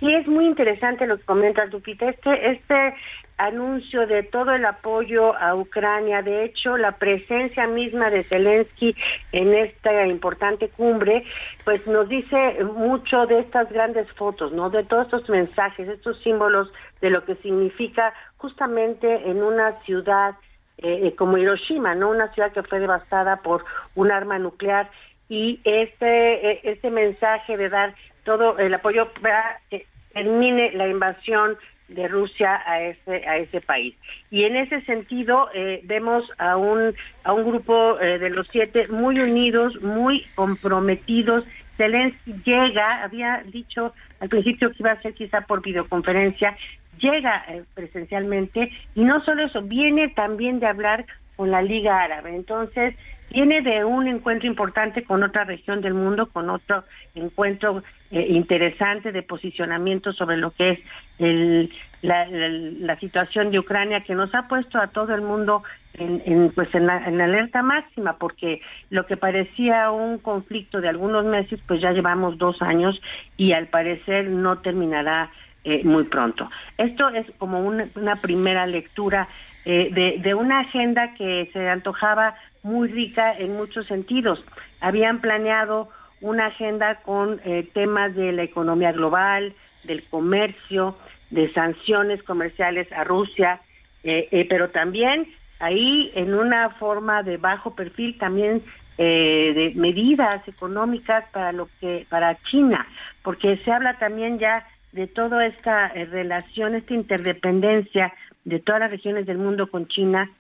y 0.02 0.16
es 0.16 0.28
muy 0.28 0.46
interesante 0.46 1.08
lo 1.08 1.18
que 1.18 1.24
comenta 1.24 1.66
Lupita, 1.66 2.10
este, 2.10 2.52
este 2.52 2.96
anuncio 3.38 4.06
de 4.08 4.24
todo 4.24 4.54
el 4.54 4.66
apoyo 4.66 5.36
a 5.36 5.56
Ucrania, 5.56 6.22
de 6.22 6.44
hecho 6.44 6.78
la 6.78 6.94
presencia 6.94 7.68
misma 7.68 8.10
de 8.10 8.24
Zelensky 8.24 8.96
en 9.32 9.54
esta 9.54 10.06
importante 10.08 10.70
cumbre, 10.70 11.24
pues 11.64 11.86
nos 11.88 12.10
dice 12.10 12.64
mucho 12.64 13.26
de 13.28 13.40
estas 13.40 13.72
grandes 13.72 14.12
fotos, 14.14 14.52
¿no? 14.52 14.70
De 14.70 14.84
todos 14.84 15.06
estos 15.06 15.30
mensajes, 15.30 15.88
estos 15.88 16.20
símbolos 16.22 16.72
de 17.00 17.10
lo 17.10 17.24
que 17.24 17.36
significa 17.36 18.14
justamente 18.38 19.30
en 19.30 19.44
una 19.44 19.80
ciudad 19.84 20.36
eh, 20.78 21.08
eh, 21.08 21.16
como 21.16 21.38
Hiroshima, 21.38 21.96
¿no? 21.96 22.10
Una 22.10 22.34
ciudad 22.34 22.52
que 22.52 22.64
fue 22.64 22.80
devastada 22.80 23.38
por 23.38 23.66
un 23.96 24.12
arma 24.12 24.40
nuclear 24.40 24.90
y 25.30 25.62
este, 25.64 26.52
eh, 26.52 26.60
este 26.64 26.92
mensaje 26.92 27.56
de 27.56 27.70
dar 27.70 27.96
todo 28.24 28.58
el 28.60 28.74
apoyo 28.74 29.10
para 29.22 29.60
que 29.70 29.86
termine 30.14 30.72
la 30.74 30.88
invasión 30.88 31.58
de 31.88 32.08
Rusia 32.08 32.62
a 32.66 32.82
ese 32.82 33.28
a 33.28 33.38
ese 33.38 33.60
país 33.60 33.96
y 34.30 34.46
en 34.46 34.56
ese 34.56 34.80
sentido 34.82 35.50
vemos 35.84 36.24
a 36.38 36.56
un 36.56 36.96
a 37.26 37.34
un 37.34 37.44
grupo 37.44 37.96
de 37.96 38.30
los 38.30 38.48
siete 38.50 38.88
muy 38.88 39.20
unidos 39.20 39.82
muy 39.82 40.26
comprometidos 40.36 41.44
Zelensky 41.76 42.34
llega 42.46 43.04
había 43.04 43.44
dicho 43.46 43.94
al 44.22 44.30
principio 44.30 44.70
que 44.70 44.78
iba 44.80 44.92
a 44.92 45.02
ser 45.02 45.14
quizá 45.14 45.42
por 45.42 45.62
videoconferencia 45.62 46.56
llega 47.02 47.44
eh, 47.50 47.64
presencialmente 47.74 48.72
y 48.96 49.04
no 49.04 49.24
solo 49.26 49.46
eso, 49.46 49.62
viene 49.62 50.10
también 50.10 50.60
de 50.60 50.68
hablar 50.68 51.06
con 51.36 51.52
la 51.52 51.62
Liga 51.62 52.02
Árabe. 52.02 52.36
Entonces, 52.36 52.96
viene 53.32 53.62
de 53.62 53.84
un 53.86 54.08
encuentro 54.08 54.48
importante 54.48 55.04
con 55.04 55.24
otra 55.24 55.46
región 55.46 55.82
del 55.82 55.94
mundo, 55.94 56.28
con 56.28 56.50
otro 56.50 56.84
encuentro 57.16 57.84
eh, 58.12 58.28
interesante 58.30 59.12
de 59.12 59.24
posicionamiento 59.24 60.14
sobre 60.14 60.38
lo 60.38 60.52
que 60.52 60.84
es 61.18 61.70
la, 62.02 62.98
situación 63.00 63.52
de 63.52 63.60
Ucrania 63.60 64.02
que 64.02 64.16
nos 64.16 64.34
ha 64.36 64.48
puesto 64.48 64.80
a 64.80 64.88
todo 64.88 65.16
el 65.16 65.22
mundo 65.22 65.64
en, 65.94 66.52
pues 66.54 66.74
alerta 66.74 67.64
máxima 67.64 68.18
porque 68.18 68.62
lo 68.90 69.06
que 69.06 69.18
parecía 69.18 69.92
un 69.92 70.18
conflicto 70.18 70.82
de 70.82 70.90
algunos 70.90 71.26
meses 71.26 71.60
pues 71.66 71.82
ya 71.82 71.92
llevamos 71.92 72.38
dos 72.38 72.62
años 72.62 73.02
y 73.38 73.54
al 73.54 73.68
parecer 73.68 74.30
no 74.30 74.60
terminará 74.60 75.32
eh, 75.64 75.84
muy 75.84 76.06
pronto. 76.06 76.50
Esto 76.78 77.10
es 77.10 77.28
como 77.38 77.60
una 77.60 78.16
primera 78.16 78.66
lectura 78.66 79.28
eh, 79.66 80.20
de, 80.24 80.36
una 80.36 80.60
agenda 80.60 81.14
que 81.14 81.50
se 81.54 81.70
antojaba 81.70 82.36
muy 82.64 82.88
rica 82.88 83.34
en 83.38 83.56
muchos 83.56 83.88
sentidos. 83.88 84.44
Habían 84.80 85.22
planeado 85.22 85.90
una 86.20 86.48
agenda 86.48 87.02
con 87.02 87.40
eh, 87.46 87.68
temas 87.74 88.16
de 88.16 88.32
la 88.32 88.44
economía 88.44 88.92
global, 88.92 89.54
del 89.84 90.04
comercio, 90.04 90.98
de 91.30 91.52
sanciones 91.54 92.22
comerciales 92.24 92.92
a 92.92 93.04
Rusia, 93.04 93.62
pero 94.04 94.72
también 94.72 95.28
ahí 95.60 96.12
en 96.16 96.34
una 96.34 96.72
forma 96.72 97.24
de 97.24 97.38
bajo 97.38 97.76
perfil 97.76 98.18
también 98.18 98.64
de 98.98 99.74
medidas 99.76 100.46
económicas 100.48 101.24
para 101.32 101.52
lo 101.52 101.70
que 101.80 102.06
para 102.10 102.38
China, 102.44 102.86
porque 103.24 103.58
se 103.64 103.72
habla 103.72 103.98
también 103.98 104.40
ya 104.40 104.66
de 104.92 105.08
toda 105.08 105.46
esta 105.46 105.88
eh, 105.88 106.06
relación, 106.06 106.76
esta 106.76 106.94
interdependencia 106.94 108.14
de 108.46 108.60
todas 108.60 108.82
las 108.82 108.92
regiones 108.92 109.26
del 109.26 109.38
mundo 109.38 109.70
con 109.70 109.88
China 109.88 110.32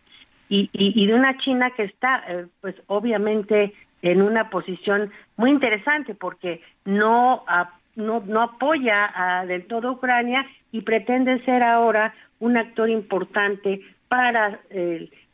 y, 0.50 0.70
y, 0.74 1.08
de 1.08 1.14
una 1.14 1.38
China 1.38 1.70
que 1.70 1.84
está, 1.84 2.24
eh, 2.28 2.46
pues 2.60 2.76
obviamente, 2.88 3.74
en 4.02 4.22
una 4.22 4.50
posición 4.50 5.10
muy 5.38 5.50
interesante 5.50 6.14
porque 6.14 6.62
no, 6.84 7.46
no, 7.96 8.22
no, 8.26 8.42
apoya 8.42 9.10
a, 9.16 9.46
del 9.46 9.66
todo 9.66 9.94
Ucrania 9.94 10.46
y 10.74 10.82
pretende 10.82 11.44
ser 11.46 11.64
ahora 11.64 12.14
un 12.40 12.58
actor 12.58 12.90
importante 12.90 13.80
para 14.10 14.60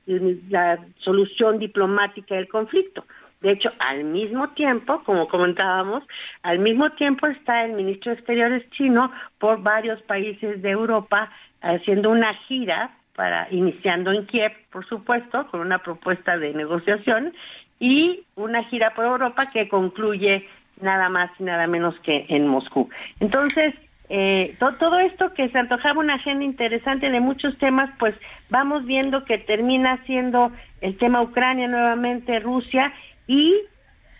la 0.05 0.79
solución 0.99 1.57
diplomática 1.57 2.35
del 2.35 2.47
conflicto. 2.47 3.03
De 3.41 3.51
hecho, 3.51 3.71
al 3.79 4.03
mismo 4.03 4.49
tiempo, 4.49 5.03
como 5.03 5.27
comentábamos, 5.27 6.03
al 6.41 6.59
mismo 6.59 6.91
tiempo 6.91 7.27
está 7.27 7.65
el 7.65 7.73
ministro 7.73 8.11
de 8.11 8.17
Exteriores 8.17 8.69
chino 8.71 9.11
por 9.37 9.61
varios 9.61 10.01
países 10.03 10.61
de 10.61 10.71
Europa 10.71 11.31
haciendo 11.61 12.09
una 12.09 12.33
gira 12.33 12.91
para 13.15 13.47
iniciando 13.51 14.11
en 14.11 14.25
Kiev, 14.25 14.51
por 14.71 14.85
supuesto, 14.87 15.47
con 15.47 15.61
una 15.61 15.79
propuesta 15.79 16.37
de 16.37 16.53
negociación 16.53 17.33
y 17.79 18.23
una 18.35 18.63
gira 18.65 18.93
por 18.93 19.05
Europa 19.05 19.49
que 19.49 19.67
concluye 19.67 20.47
nada 20.81 21.09
más 21.09 21.31
y 21.39 21.43
nada 21.43 21.67
menos 21.67 21.99
que 22.01 22.25
en 22.29 22.47
Moscú. 22.47 22.89
Entonces, 23.19 23.73
eh, 24.09 24.55
todo 24.59 24.99
esto 24.99 25.33
que 25.33 25.49
se 25.49 25.57
antojaba 25.57 25.99
una 25.99 26.15
agenda 26.15 26.45
interesante 26.45 27.09
de 27.09 27.19
muchos 27.19 27.57
temas, 27.57 27.89
pues 27.99 28.15
vamos 28.49 28.85
viendo 28.85 29.25
que 29.25 29.37
termina 29.37 30.01
siendo 30.05 30.51
el 30.81 30.97
tema 30.97 31.21
Ucrania 31.21 31.67
nuevamente, 31.67 32.39
Rusia, 32.39 32.93
y 33.27 33.53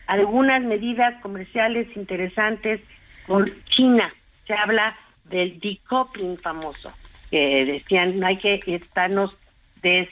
algunas 0.08 0.62
medidas 0.64 1.22
comerciales 1.22 1.88
interesantes 1.96 2.82
con 3.26 3.46
China. 3.70 4.14
Se 4.46 4.54
habla 4.54 4.98
del 5.26 5.60
decoupling 5.60 6.38
famoso, 6.38 6.92
que 7.32 7.66
decían 7.66 8.20
no 8.20 8.28
hay 8.28 8.38
que 8.38 8.60
estarnos 8.66 9.36
des, 9.82 10.10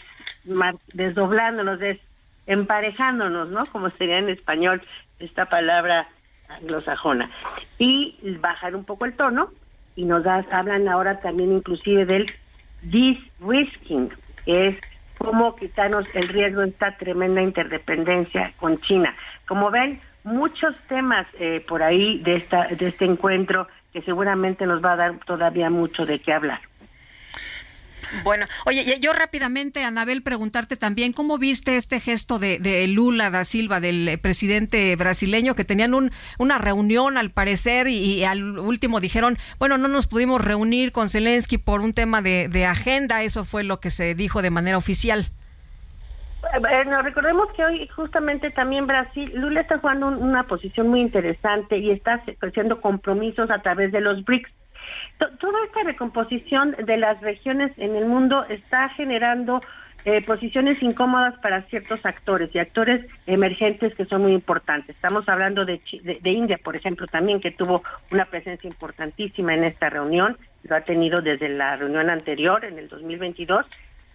desdoblándonos, 0.93 1.79
emparejándonos, 2.47 3.49
¿no? 3.49 3.65
Como 3.67 3.89
sería 3.91 4.19
en 4.19 4.29
español 4.29 4.81
esta 5.19 5.45
palabra 5.45 6.07
anglosajona. 6.49 7.29
Y 7.77 8.15
bajar 8.39 8.75
un 8.75 8.83
poco 8.83 9.05
el 9.05 9.15
tono 9.15 9.49
y 9.95 10.05
nos 10.05 10.23
das 10.23 10.45
hablan 10.51 10.87
ahora 10.87 11.19
también 11.19 11.51
inclusive 11.51 12.05
del 12.05 12.25
de-risking, 12.83 14.09
que 14.45 14.67
es 14.67 14.75
cómo 15.17 15.55
quitarnos 15.55 16.05
el 16.13 16.27
riesgo 16.27 16.61
de 16.61 16.69
esta 16.69 16.97
tremenda 16.97 17.41
interdependencia 17.41 18.53
con 18.57 18.79
China. 18.81 19.15
Como 19.47 19.71
ven, 19.71 19.99
muchos 20.23 20.75
temas 20.87 21.25
eh, 21.39 21.63
por 21.67 21.81
ahí 21.81 22.19
de, 22.19 22.35
esta, 22.35 22.67
de 22.67 22.87
este 22.87 23.05
encuentro 23.05 23.67
que 23.93 24.01
seguramente 24.01 24.65
nos 24.65 24.83
va 24.83 24.93
a 24.93 24.97
dar 24.97 25.19
todavía 25.25 25.69
mucho 25.69 26.05
de 26.05 26.19
qué 26.19 26.33
hablar. 26.33 26.59
Bueno, 28.23 28.45
oye, 28.65 28.99
yo 28.99 29.13
rápidamente, 29.13 29.83
Anabel, 29.83 30.21
preguntarte 30.21 30.77
también, 30.77 31.13
¿cómo 31.13 31.37
viste 31.37 31.77
este 31.77 31.99
gesto 31.99 32.39
de, 32.39 32.85
Lula 32.87 33.29
da 33.29 33.43
Silva, 33.43 33.79
del 33.79 34.07
eh, 34.07 34.17
presidente 34.17 34.95
brasileño, 34.95 35.55
que 35.55 35.65
tenían 35.65 35.93
un, 35.93 36.11
una 36.37 36.57
reunión 36.57 37.17
al 37.17 37.31
parecer 37.31 37.87
y, 37.87 38.23
al 38.23 38.59
último 38.59 38.99
dijeron, 38.99 39.37
bueno, 39.59 39.77
no 39.77 39.87
nos 39.87 40.07
pudimos 40.07 40.43
reunir 40.43 40.91
con 40.91 41.09
Zelensky 41.09 41.57
por 41.57 41.81
un 41.81 41.93
tema 41.93 42.21
de, 42.21 42.65
agenda, 42.65 43.21
eso 43.21 43.45
fue 43.45 43.63
lo 43.63 43.79
que 43.79 43.89
se 43.89 44.15
dijo 44.15 44.41
de 44.41 44.49
manera 44.49 44.77
oficial? 44.77 45.27
Bueno, 46.59 47.01
recordemos 47.01 47.47
que 47.55 47.63
hoy 47.63 47.87
justamente 47.87 48.49
también 48.51 48.87
Brasil, 48.87 49.31
Lula 49.35 49.61
está 49.61 49.79
jugando 49.79 50.07
una 50.07 50.43
posición 50.43 50.87
muy 50.87 51.01
interesante 51.01 51.77
y 51.77 51.91
está 51.91 52.23
haciendo 52.41 52.81
compromisos 52.81 53.49
a 53.49 53.61
través 53.61 53.91
de 53.91 54.01
los 54.01 54.23
BRICS. 54.23 54.51
Toda 55.17 55.63
esta 55.65 55.83
recomposición 55.83 56.75
de 56.83 56.97
las 56.97 57.21
regiones 57.21 57.71
en 57.77 57.95
el 57.95 58.05
mundo 58.05 58.45
está 58.49 58.89
generando 58.89 59.61
eh, 60.03 60.21
posiciones 60.21 60.83
incómodas 60.83 61.35
para 61.39 61.63
ciertos 61.63 62.05
actores 62.05 62.53
y 62.53 62.59
actores 62.59 63.05
emergentes 63.25 63.95
que 63.95 64.05
son 64.05 64.21
muy 64.21 64.33
importantes. 64.33 64.95
Estamos 64.95 65.27
hablando 65.27 65.65
de, 65.65 65.81
de, 66.21 66.31
India, 66.31 66.59
por 66.63 66.75
ejemplo, 66.75 67.07
también 67.07 67.39
que 67.39 67.49
tuvo 67.49 67.81
una 68.11 68.25
presencia 68.25 68.67
importantísima 68.67 69.55
en 69.55 69.63
esta 69.63 69.89
reunión, 69.89 70.37
lo 70.63 70.75
ha 70.75 70.81
tenido 70.81 71.23
desde 71.23 71.49
la 71.49 71.75
reunión 71.75 72.11
anterior, 72.11 72.65
en 72.65 72.77
el 72.77 72.87
2022, 72.87 73.65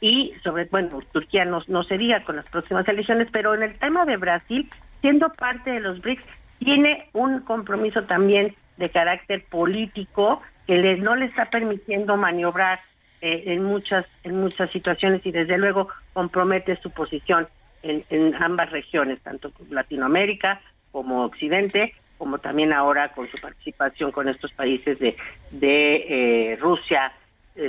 y 0.00 0.32
sobre, 0.44 0.66
bueno, 0.66 1.00
Turquía 1.12 1.44
no, 1.44 1.62
no 1.66 1.82
sería 1.82 2.22
con 2.24 2.36
las 2.36 2.48
próximas 2.48 2.86
elecciones, 2.86 3.28
pero 3.32 3.54
en 3.54 3.64
el 3.64 3.76
tema 3.76 4.04
de 4.04 4.16
Brasil, 4.16 4.70
siendo 5.00 5.30
parte 5.30 5.72
de 5.72 5.80
los 5.80 6.00
BRICS, 6.00 6.24
tiene 6.60 7.08
un 7.14 7.40
compromiso 7.40 8.04
también 8.04 8.54
de 8.76 8.90
carácter 8.90 9.44
político 9.44 10.40
no 10.78 11.16
le 11.16 11.26
está 11.26 11.46
permitiendo 11.46 12.16
maniobrar 12.16 12.80
eh, 13.20 13.44
en 13.46 13.64
muchas 13.64 14.06
en 14.24 14.40
muchas 14.40 14.70
situaciones 14.70 15.24
y 15.24 15.32
desde 15.32 15.58
luego 15.58 15.88
compromete 16.12 16.76
su 16.76 16.90
posición 16.90 17.46
en, 17.82 18.34
ambas 18.34 18.70
regiones, 18.70 19.20
tanto 19.20 19.52
Latinoamérica 19.70 20.60
como 20.92 21.24
Occidente, 21.24 21.94
como 22.18 22.38
también 22.38 22.72
ahora 22.72 23.12
con 23.12 23.28
su 23.30 23.38
participación 23.38 24.12
con 24.12 24.28
estos 24.28 24.52
países 24.52 24.98
de, 24.98 25.16
de 25.50 26.52
eh, 26.52 26.56
Rusia, 26.56 27.12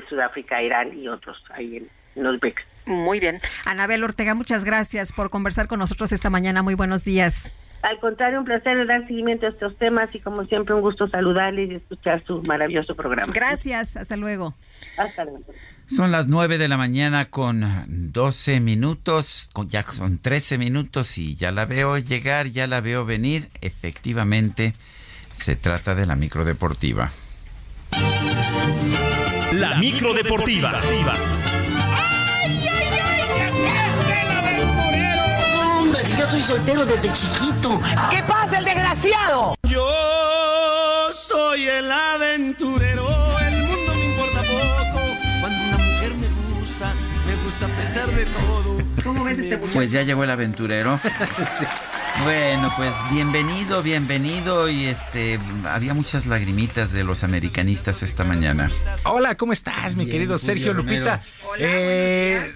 Sudáfrica, 0.09 0.61
Irán 0.61 0.97
y 0.97 1.07
otros 1.07 1.43
ahí 1.49 1.77
en, 1.77 1.87
en 2.15 2.23
los 2.23 2.39
BRICS. 2.39 2.63
Muy 2.85 3.19
bien. 3.19 3.39
Anabel 3.65 4.03
Ortega, 4.03 4.33
muchas 4.33 4.65
gracias 4.65 5.11
por 5.13 5.29
conversar 5.29 5.67
con 5.67 5.79
nosotros 5.79 6.11
esta 6.11 6.29
mañana. 6.29 6.61
Muy 6.61 6.75
buenos 6.75 7.03
días. 7.03 7.53
Al 7.81 7.99
contrario, 7.99 8.39
un 8.39 8.45
placer 8.45 8.85
dar 8.85 9.07
seguimiento 9.07 9.47
a 9.47 9.49
estos 9.49 9.75
temas 9.77 10.13
y 10.13 10.19
como 10.19 10.45
siempre 10.45 10.75
un 10.75 10.81
gusto 10.81 11.07
saludarles 11.07 11.71
y 11.71 11.75
escuchar 11.75 12.23
su 12.25 12.41
maravilloso 12.43 12.95
programa. 12.95 13.33
Gracias, 13.33 13.97
hasta 13.97 14.15
luego. 14.17 14.53
Hasta 14.97 15.25
luego. 15.25 15.45
Son 15.87 16.11
las 16.11 16.27
9 16.29 16.57
de 16.57 16.67
la 16.67 16.77
mañana 16.77 17.25
con 17.25 17.65
12 17.87 18.61
minutos, 18.61 19.51
ya 19.67 19.83
son 19.83 20.19
13 20.19 20.57
minutos 20.57 21.17
y 21.17 21.35
ya 21.35 21.51
la 21.51 21.65
veo 21.65 21.97
llegar, 21.97 22.47
ya 22.47 22.65
la 22.67 22.79
veo 22.79 23.03
venir. 23.03 23.49
Efectivamente, 23.61 24.73
se 25.33 25.55
trata 25.55 25.95
de 25.95 26.05
la 26.05 26.15
micro 26.15 26.45
deportiva. 26.45 27.11
La 29.51 29.75
micro 29.79 30.13
yo 36.21 36.27
soy 36.27 36.41
soltero 36.43 36.85
desde 36.85 37.11
chiquito. 37.13 37.81
¿Qué 38.11 38.21
pasa, 38.27 38.59
el 38.59 38.65
desgraciado? 38.65 39.55
Yo 39.63 41.09
soy 41.13 41.67
el 41.67 41.91
aventurero, 41.91 43.07
el 43.39 43.65
mundo 43.65 43.93
me 43.95 44.05
importa 44.05 44.41
poco. 44.41 44.99
Cuando 45.39 45.63
una 45.63 45.77
mujer 45.79 46.13
me 46.13 46.59
gusta, 46.59 46.93
me 47.25 47.35
gusta 47.43 47.65
a 47.65 47.69
pesar 47.69 48.07
de 48.11 48.25
todo. 48.25 48.77
¿Cómo 49.03 49.23
ves 49.23 49.39
este 49.39 49.57
muchacho? 49.57 49.73
Pues 49.73 49.91
ya 49.91 50.03
llegó 50.03 50.23
el 50.23 50.29
aventurero. 50.29 50.99
Bueno, 52.23 52.71
pues 52.75 52.93
bienvenido, 53.09 53.81
bienvenido 53.81 54.69
y 54.69 54.85
este 54.85 55.39
había 55.65 55.93
muchas 55.93 56.27
lagrimitas 56.27 56.91
de 56.91 57.05
los 57.05 57.23
americanistas 57.23 58.03
esta 58.03 58.25
mañana. 58.25 58.69
Hola, 59.05 59.35
¿cómo 59.35 59.53
estás, 59.53 59.95
mi 59.95 60.05
querido 60.05 60.37
Sergio 60.37 60.73
Lupita? 60.73 61.23
Hola, 61.47 61.57
eh, 61.57 62.51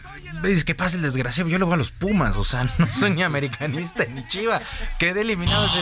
dices 0.49 0.65
que 0.65 0.75
pasa 0.75 0.97
el 0.97 1.01
desgraciado. 1.01 1.49
Yo 1.49 1.57
le 1.57 1.65
voy 1.65 1.73
a 1.73 1.77
los 1.77 1.91
Pumas, 1.91 2.35
o 2.37 2.43
sea, 2.43 2.63
no 2.77 2.87
soy 2.93 3.11
ni 3.11 3.23
americanista 3.23 4.05
ni 4.05 4.27
chiva. 4.27 4.61
Quedé 4.99 5.21
eliminado 5.21 5.65
ese. 5.65 5.79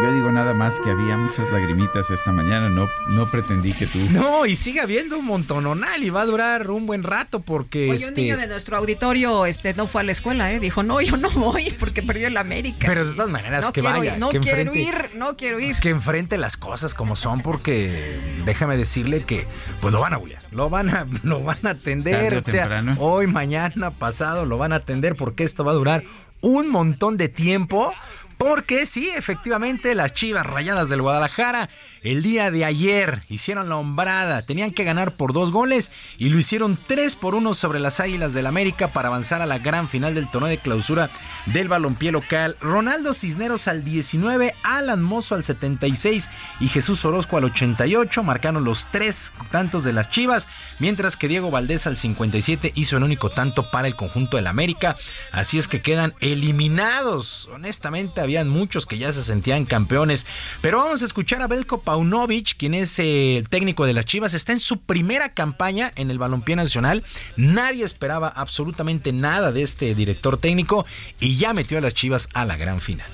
Yo 0.00 0.12
digo 0.12 0.30
nada 0.30 0.54
más 0.54 0.78
que 0.78 0.90
había 0.90 1.16
muchas 1.16 1.50
lagrimitas 1.50 2.10
esta 2.10 2.30
mañana, 2.30 2.68
no, 2.68 2.88
no 3.08 3.28
pretendí 3.30 3.72
que 3.72 3.86
tú. 3.86 3.98
No, 4.10 4.46
y 4.46 4.54
sigue 4.54 4.80
habiendo 4.80 5.18
un 5.18 5.24
montononal 5.24 6.04
y 6.04 6.10
va 6.10 6.22
a 6.22 6.26
durar 6.26 6.70
un 6.70 6.86
buen 6.86 7.02
rato 7.02 7.40
porque. 7.40 7.90
Oye, 7.90 7.96
este... 7.96 8.08
un 8.08 8.14
niño 8.14 8.36
de 8.36 8.46
nuestro 8.46 8.76
auditorio 8.76 9.44
este, 9.44 9.74
no 9.74 9.88
fue 9.88 10.02
a 10.02 10.04
la 10.04 10.12
escuela, 10.12 10.52
¿eh? 10.52 10.60
Dijo, 10.60 10.84
no, 10.84 11.00
yo 11.00 11.16
no 11.16 11.30
voy 11.30 11.74
porque 11.78 12.02
perdió 12.02 12.28
el 12.28 12.36
América. 12.36 12.86
Pero 12.86 13.06
de 13.06 13.12
todas 13.12 13.28
maneras, 13.28 13.64
no 13.64 13.72
que 13.72 13.80
quiero 13.80 13.98
vaya. 13.98 14.12
Ir, 14.12 14.18
no 14.20 14.28
que 14.28 14.40
quiero 14.40 14.58
enfrente, 14.58 14.80
ir, 14.80 15.10
no 15.16 15.36
quiero 15.36 15.60
ir. 15.60 15.76
Que 15.76 15.88
enfrente 15.88 16.38
las 16.38 16.56
cosas 16.56 16.94
como 16.94 17.16
son 17.16 17.40
porque 17.40 18.20
déjame 18.44 18.76
decirle 18.76 19.24
que 19.24 19.46
pues 19.80 19.92
lo 19.92 20.00
van 20.00 20.14
a 20.14 20.18
bullear, 20.18 20.42
lo 20.52 20.70
van 20.70 20.90
a, 20.90 21.06
lo 21.24 21.42
van 21.42 21.58
a 21.64 21.70
atender. 21.70 22.34
O 22.34 22.38
o 22.38 22.42
sea, 22.42 22.62
temprano. 22.62 22.96
hoy, 23.00 23.26
mañana, 23.26 23.90
pasado, 23.90 24.46
lo 24.46 24.58
van 24.58 24.72
a 24.72 24.76
atender 24.76 25.16
porque 25.16 25.42
esto 25.42 25.64
va 25.64 25.72
a 25.72 25.74
durar 25.74 26.04
un 26.40 26.68
montón 26.68 27.16
de 27.16 27.28
tiempo. 27.28 27.92
Porque 28.38 28.86
sí, 28.86 29.10
efectivamente, 29.10 29.94
las 29.96 30.12
Chivas 30.12 30.46
Rayadas 30.46 30.88
del 30.88 31.02
Guadalajara 31.02 31.68
el 32.02 32.22
día 32.22 32.50
de 32.50 32.64
ayer 32.64 33.22
hicieron 33.28 33.68
la 33.68 33.76
hombrada. 33.76 34.42
Tenían 34.42 34.70
que 34.70 34.84
ganar 34.84 35.12
por 35.12 35.32
dos 35.32 35.52
goles 35.52 35.92
y 36.18 36.28
lo 36.28 36.38
hicieron 36.38 36.78
tres 36.86 37.16
por 37.16 37.34
uno 37.34 37.54
sobre 37.54 37.80
las 37.80 38.00
Águilas 38.00 38.34
del 38.34 38.46
América 38.46 38.88
para 38.88 39.08
avanzar 39.08 39.42
a 39.42 39.46
la 39.46 39.58
gran 39.58 39.88
final 39.88 40.14
del 40.14 40.30
torneo 40.30 40.48
de 40.48 40.58
clausura 40.58 41.10
del 41.46 41.68
balompié 41.68 42.12
local. 42.12 42.56
Ronaldo 42.60 43.14
Cisneros 43.14 43.68
al 43.68 43.84
19, 43.84 44.54
Alan 44.62 45.02
Mozo 45.02 45.34
al 45.34 45.44
76 45.44 46.28
y 46.60 46.68
Jesús 46.68 47.04
Orozco 47.04 47.36
al 47.36 47.44
88 47.44 48.22
marcaron 48.22 48.64
los 48.64 48.86
tres 48.86 49.32
tantos 49.50 49.84
de 49.84 49.92
las 49.92 50.10
Chivas, 50.10 50.48
mientras 50.78 51.16
que 51.16 51.28
Diego 51.28 51.50
Valdés 51.50 51.86
al 51.86 51.96
57 51.96 52.72
hizo 52.74 52.96
el 52.96 53.02
único 53.02 53.30
tanto 53.30 53.70
para 53.70 53.88
el 53.88 53.96
conjunto 53.96 54.36
del 54.36 54.46
América. 54.46 54.96
Así 55.32 55.58
es 55.58 55.68
que 55.68 55.82
quedan 55.82 56.14
eliminados. 56.20 57.48
Honestamente, 57.52 58.20
habían 58.20 58.48
muchos 58.48 58.86
que 58.86 58.98
ya 58.98 59.12
se 59.12 59.22
sentían 59.22 59.64
campeones. 59.64 60.26
Pero 60.60 60.78
vamos 60.78 61.02
a 61.02 61.06
escuchar 61.06 61.42
a 61.42 61.46
Belko 61.46 61.80
Paunovic, 61.98 62.56
quien 62.56 62.74
es 62.74 62.96
eh, 63.00 63.38
el 63.38 63.48
técnico 63.48 63.84
de 63.84 63.92
las 63.92 64.04
Chivas. 64.04 64.32
Está 64.32 64.52
en 64.52 64.60
su 64.60 64.80
primera 64.80 65.30
campaña 65.30 65.90
en 65.96 66.12
el 66.12 66.18
balompié 66.18 66.54
nacional. 66.54 67.02
Nadie 67.36 67.84
esperaba 67.84 68.28
absolutamente 68.28 69.12
nada 69.12 69.50
de 69.50 69.62
este 69.62 69.96
director 69.96 70.36
técnico 70.36 70.86
y 71.18 71.38
ya 71.38 71.52
metió 71.54 71.76
a 71.76 71.80
las 71.80 71.94
Chivas 71.94 72.28
a 72.34 72.44
la 72.44 72.56
gran 72.56 72.80
final. 72.80 73.08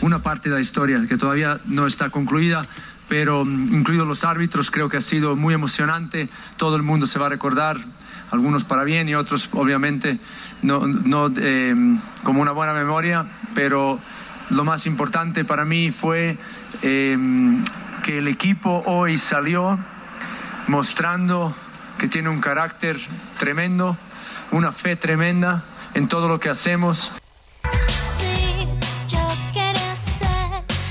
Una 0.00 0.22
parte 0.22 0.48
de 0.48 0.54
la 0.54 0.60
historia 0.62 1.04
que 1.06 1.18
todavía 1.18 1.60
no 1.66 1.86
está 1.86 2.08
concluida, 2.08 2.66
pero 3.10 3.44
mm, 3.44 3.74
incluidos 3.74 4.08
los 4.08 4.24
árbitros, 4.24 4.70
creo 4.70 4.88
que 4.88 4.96
ha 4.96 5.02
sido 5.02 5.36
muy 5.36 5.52
emocionante. 5.52 6.30
Todo 6.56 6.76
el 6.76 6.82
mundo 6.82 7.06
se 7.06 7.18
va 7.18 7.26
a 7.26 7.30
recordar, 7.30 7.76
algunos 8.30 8.64
para 8.64 8.84
bien 8.84 9.10
y 9.10 9.16
otros 9.16 9.50
obviamente 9.52 10.18
no, 10.62 10.86
no 10.86 11.30
eh, 11.36 11.74
como 12.22 12.40
una 12.40 12.52
buena 12.52 12.72
memoria, 12.72 13.26
pero 13.54 13.98
lo 14.48 14.64
más 14.64 14.86
importante 14.86 15.44
para 15.44 15.66
mí 15.66 15.90
fue 15.90 16.38
eh, 16.82 17.16
que 18.02 18.18
el 18.18 18.28
equipo 18.28 18.82
hoy 18.86 19.18
salió 19.18 19.78
mostrando 20.66 21.54
que 21.98 22.08
tiene 22.08 22.28
un 22.28 22.40
carácter 22.40 22.96
tremendo, 23.38 23.96
una 24.52 24.72
fe 24.72 24.96
tremenda 24.96 25.64
en 25.94 26.08
todo 26.08 26.28
lo 26.28 26.38
que 26.38 26.48
hacemos. 26.48 27.12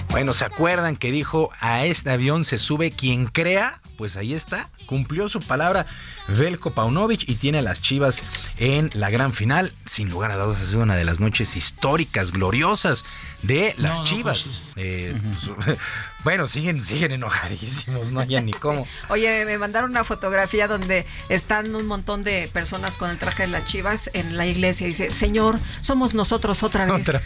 Bueno, 0.09 0.33
¿se 0.33 0.45
acuerdan 0.45 0.95
que 0.95 1.11
dijo 1.11 1.51
a 1.59 1.85
este 1.85 2.09
avión 2.09 2.43
se 2.43 2.57
sube 2.57 2.91
quien 2.91 3.27
crea? 3.27 3.79
Pues 3.97 4.15
ahí 4.15 4.33
está, 4.33 4.69
cumplió 4.85 5.27
su 5.27 5.39
palabra 5.41 5.87
Velko 6.27 6.73
Paunovic 6.73 7.27
y 7.27 7.35
tiene 7.35 7.57
a 7.57 7.61
las 7.63 7.81
Chivas 7.81 8.21
en 8.57 8.91
la 8.93 9.09
gran 9.09 9.33
final. 9.33 9.73
Sin 9.85 10.09
lugar 10.09 10.31
a 10.31 10.37
dudas, 10.37 10.61
ha 10.61 10.65
sido 10.65 10.83
una 10.83 10.95
de 10.95 11.03
las 11.03 11.19
noches 11.19 11.57
históricas, 11.57 12.31
gloriosas 12.31 13.05
de 13.41 13.73
las 13.77 13.93
No, 13.93 13.97
no, 13.99 14.03
Chivas. 14.05 14.43
pues- 14.43 14.61
Eh, 14.75 15.19
pues, 15.65 15.77
bueno, 16.23 16.47
siguen, 16.47 16.83
siguen 16.83 17.11
enojadísimos, 17.11 18.11
no 18.11 18.19
hay 18.19 18.41
ni 18.41 18.51
cómo. 18.59 18.87
Oye, 19.09 19.45
me 19.45 19.57
mandaron 19.57 19.91
una 19.91 20.03
fotografía 20.03 20.67
donde 20.67 21.05
están 21.29 21.73
un 21.75 21.85
montón 21.85 22.23
de 22.23 22.49
personas 22.51 22.97
con 22.97 23.09
el 23.09 23.17
traje 23.17 23.43
de 23.43 23.47
las 23.47 23.65
chivas 23.65 24.09
en 24.13 24.35
la 24.35 24.45
iglesia. 24.45 24.85
Y 24.85 24.89
dice, 24.89 25.11
Señor, 25.11 25.59
somos 25.79 26.13
nosotros 26.13 26.63
otra 26.63 26.85
vez. 26.85 27.07
Otra 27.07 27.21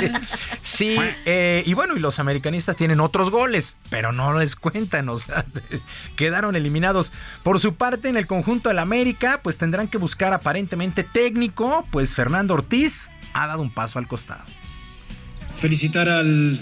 Sí, 0.62 0.96
eh, 1.24 1.62
y 1.66 1.74
bueno, 1.74 1.96
y 1.96 2.00
los 2.00 2.18
americanistas 2.18 2.76
tienen 2.76 3.00
otros 3.00 3.30
goles, 3.30 3.76
pero 3.90 4.12
no 4.12 4.38
les 4.38 4.54
cuentan, 4.54 5.08
o 5.08 5.16
sea, 5.16 5.44
quedaron 6.16 6.56
eliminados. 6.56 7.12
Por 7.42 7.58
su 7.58 7.74
parte, 7.74 8.08
en 8.08 8.16
el 8.16 8.26
conjunto 8.26 8.68
del 8.68 8.78
América, 8.78 9.40
pues 9.42 9.58
tendrán 9.58 9.88
que 9.88 9.98
buscar 9.98 10.32
aparentemente 10.32 11.04
técnico, 11.04 11.86
pues 11.90 12.14
Fernando 12.14 12.54
Ortiz 12.54 13.10
ha 13.32 13.46
dado 13.46 13.62
un 13.62 13.70
paso 13.70 13.98
al 13.98 14.06
costado. 14.06 14.44
Felicitar 15.56 16.08
al, 16.08 16.60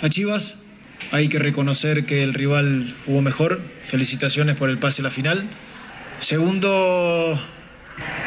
a 0.00 0.08
Chivas. 0.08 0.56
Hay 1.10 1.28
que 1.28 1.38
reconocer 1.38 2.06
que 2.06 2.22
el 2.22 2.32
rival 2.34 2.94
jugó 3.04 3.20
mejor. 3.20 3.60
Felicitaciones 3.82 4.56
por 4.56 4.70
el 4.70 4.78
pase 4.78 5.02
a 5.02 5.04
la 5.04 5.10
final. 5.10 5.48
Segundo, 6.20 7.38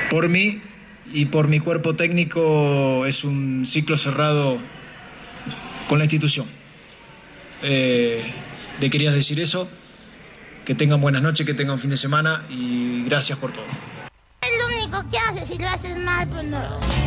por 0.09 0.29
mí 0.29 0.59
y 1.13 1.25
por 1.25 1.47
mi 1.47 1.59
cuerpo 1.59 1.95
técnico 1.95 3.05
es 3.05 3.23
un 3.23 3.65
ciclo 3.65 3.97
cerrado 3.97 4.57
con 5.87 5.97
la 5.99 6.05
institución. 6.05 6.45
eh, 7.63 8.21
le 8.79 8.89
querías 8.89 9.13
decir 9.13 9.39
eso. 9.39 9.69
Que 10.65 10.73
tengan 10.73 10.99
buenas 10.99 11.21
noches, 11.21 11.45
que 11.45 11.53
tengan 11.53 11.79
fin 11.79 11.91
de 11.91 11.97
semana 11.97 12.43
y 12.49 13.03
gracias 13.05 13.37
por 13.37 13.51
todo. 13.53 13.65
Es 14.41 14.49
lo 14.59 14.67
único 14.75 15.09
que 15.11 15.17
haces, 15.19 15.47
si 15.47 15.59
lo 15.59 15.67
haces 15.67 15.95
mal, 15.97 16.27
pues 16.27 16.43
no. 16.45 17.04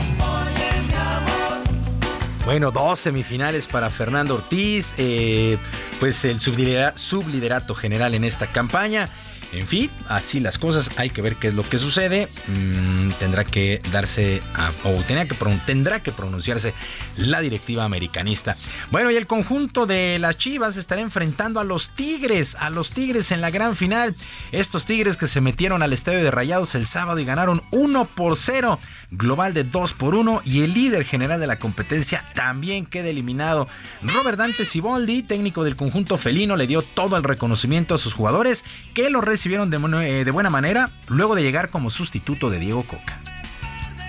Bueno, 2.48 2.70
dos 2.70 3.00
semifinales 3.00 3.66
para 3.66 3.90
Fernando 3.90 4.36
Ortiz, 4.36 4.94
eh, 4.96 5.58
pues 6.00 6.24
el 6.24 6.40
subliderato 6.40 7.74
general 7.74 8.14
en 8.14 8.24
esta 8.24 8.46
campaña. 8.46 9.10
En 9.52 9.66
fin, 9.66 9.90
así 10.08 10.40
las 10.40 10.58
cosas, 10.58 10.90
hay 10.98 11.08
que 11.08 11.22
ver 11.22 11.36
qué 11.36 11.48
es 11.48 11.54
lo 11.54 11.62
que 11.62 11.78
sucede. 11.78 12.28
Mm, 12.48 13.10
tendrá 13.18 13.44
que 13.44 13.80
darse 13.90 14.42
o 14.84 14.92
tendrá 15.02 16.02
que, 16.02 16.12
pronunciarse 16.12 16.74
la 17.16 17.40
directiva 17.40 17.84
americanista. 17.84 18.56
Bueno, 18.90 19.10
y 19.10 19.16
el 19.16 19.26
conjunto 19.26 19.86
de 19.86 20.18
las 20.18 20.36
Chivas 20.36 20.76
estará 20.76 21.00
enfrentando 21.00 21.60
a 21.60 21.64
los 21.64 21.90
Tigres, 21.90 22.56
a 22.56 22.68
los 22.68 22.92
Tigres 22.92 23.32
en 23.32 23.40
la 23.40 23.50
gran 23.50 23.74
final. 23.74 24.14
Estos 24.52 24.84
Tigres 24.84 25.16
que 25.16 25.26
se 25.26 25.40
metieron 25.40 25.82
al 25.82 25.94
estadio 25.94 26.22
de 26.22 26.30
Rayados 26.30 26.74
el 26.74 26.86
sábado 26.86 27.18
y 27.18 27.24
ganaron 27.24 27.62
1 27.70 28.04
por 28.04 28.36
0, 28.36 28.78
global 29.10 29.54
de 29.54 29.64
2 29.64 29.92
por 29.94 30.14
1 30.14 30.42
y 30.44 30.62
el 30.62 30.74
líder 30.74 31.04
general 31.04 31.40
de 31.40 31.46
la 31.46 31.58
competencia 31.58 32.28
también 32.34 32.84
queda 32.84 33.08
eliminado. 33.08 33.66
Robert 34.02 34.36
Dante 34.36 34.66
Siboldi, 34.66 35.22
técnico 35.22 35.64
del 35.64 35.76
conjunto 35.76 36.18
felino, 36.18 36.56
le 36.56 36.66
dio 36.66 36.82
todo 36.82 37.16
el 37.16 37.24
reconocimiento 37.24 37.94
a 37.94 37.98
sus 37.98 38.12
jugadores 38.12 38.64
que 38.92 39.08
lo 39.08 39.20
recibieron 39.20 39.37
eh, 39.46 40.24
de, 40.24 40.30
buena 40.30 40.50
manera 40.50 40.90
luego 41.08 41.34
de 41.34 41.42
llegar 41.42 41.70
como 41.70 41.90
sustituto 41.90 42.50
de 42.50 42.58
Diego 42.58 42.84
Coca. 42.84 43.20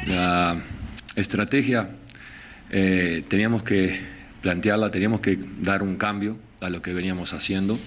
La 0.07 0.57
estrategia 1.15 1.89
eh, 2.69 3.22
teníamos 3.27 3.64
que 3.64 3.99
plantearla, 4.41 4.91
teníamos 4.91 5.22
que 5.22 5.38
dar 5.60 5.84
un 5.84 5.97
cambio 5.97 6.38
a 6.61 6.69
lo 6.69 6.81
que 6.81 6.93
veníamos 6.93 7.34
haciendo 7.34 7.80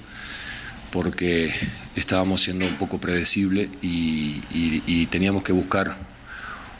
porque 0.90 1.52
estábamos 1.96 2.42
siendo 2.42 2.66
un 2.66 2.76
poco 2.76 2.98
predecible 2.98 3.70
y, 3.80 5.06
teníamos 5.06 5.42
que 5.42 5.52
buscar 5.52 5.96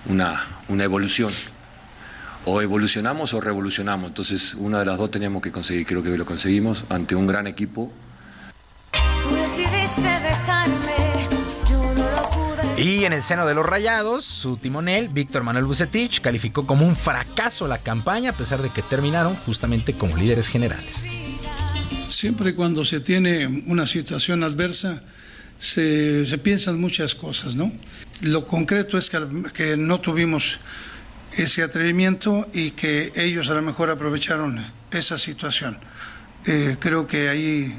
una, 0.07 0.41
una 0.69 0.85
evolución 0.85 1.33
o 2.45 2.63
evolucionamos 2.63 3.35
o 3.35 3.41
revolucionamos. 3.41 4.09
Entonces, 4.09 4.55
una 4.55 4.79
de 4.79 4.87
las 4.87 4.99
dos 4.99 5.11
teníamos 5.11 5.43
que 5.43 5.51
conseguir, 5.51 5.87
creo 5.87 6.03
que 6.03 6.17
lo 6.17 6.25
conseguimos 6.25 6.85
ante 6.89 7.15
un 7.15 7.27
gran 7.27 7.47
equipo 7.47 7.93
y 12.83 13.05
en 13.05 13.13
el 13.13 13.23
seno 13.23 13.47
de 13.47 13.55
los 13.55 13.65
Rayados, 13.65 14.25
su 14.25 14.57
timonel, 14.57 15.09
Víctor 15.09 15.45
Manuel 15.45 15.67
Bucetich, 15.67 16.21
calificó 16.21 16.67
como 16.67 16.87
un 16.87 16.97
fracaso 16.97 17.69
la 17.69 17.79
campaña 17.79 18.31
a 18.31 18.37
pesar 18.37 18.61
de 18.61 18.71
que 18.71 18.83
terminaron 18.83 19.37
justamente 19.37 19.93
como 19.93 20.17
líderes 20.17 20.49
generales. 20.49 21.05
Siempre 22.09 22.55
cuando 22.55 22.85
se 22.85 23.01
tiene 23.01 23.47
una 23.67 23.87
situación 23.87 24.43
adversa, 24.43 25.03
se, 25.59 26.25
piensan 26.43 26.81
muchas 26.81 27.15
cosas, 27.15 27.55
¿no? 27.55 27.73
Lo 28.21 28.47
concreto 28.47 28.99
es 28.99 29.11
que, 29.11 29.77
no 29.77 30.01
tuvimos 30.01 30.59
ese 31.37 31.63
atrevimiento 31.63 32.49
y 32.53 32.73
que 32.73 33.13
ellos 33.15 33.49
a 33.49 33.55
lo 33.55 33.63
mejor 33.63 33.91
aprovecharon 33.91 34.67
esa 34.91 35.19
situación. 35.19 35.79
Eh, 36.47 36.77
creo 36.81 37.07
que 37.07 37.29
ahí 37.29 37.73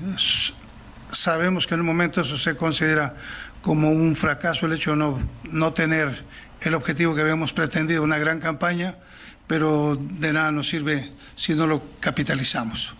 sabemos 1.13 1.67
que 1.67 1.75
en 1.75 1.81
un 1.81 1.85
momento 1.85 2.21
eso 2.21 2.37
se 2.37 2.55
considera 2.55 3.15
como 3.61 3.91
un 3.91 4.15
fracaso 4.15 4.65
el 4.65 4.73
hecho 4.73 4.91
de 4.91 4.97
no, 4.97 5.19
no 5.43 5.73
tener 5.73 6.23
el 6.61 6.73
objetivo 6.75 7.15
que 7.15 7.21
habíamos 7.21 7.53
pretendido, 7.53 8.03
una 8.03 8.17
gran 8.17 8.39
campaña, 8.39 8.95
pero 9.47 9.95
de 9.95 10.33
nada 10.33 10.51
nos 10.51 10.67
sirve 10.67 11.11
si 11.35 11.53
no 11.53 11.67
lo 11.67 11.81
capitalizamos. 11.99 12.93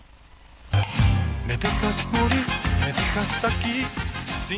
Me 1.47 1.57
dejas 1.57 2.07
morir, 2.11 2.45
me 2.81 2.87
dejas 2.87 3.43
aquí 3.43 3.85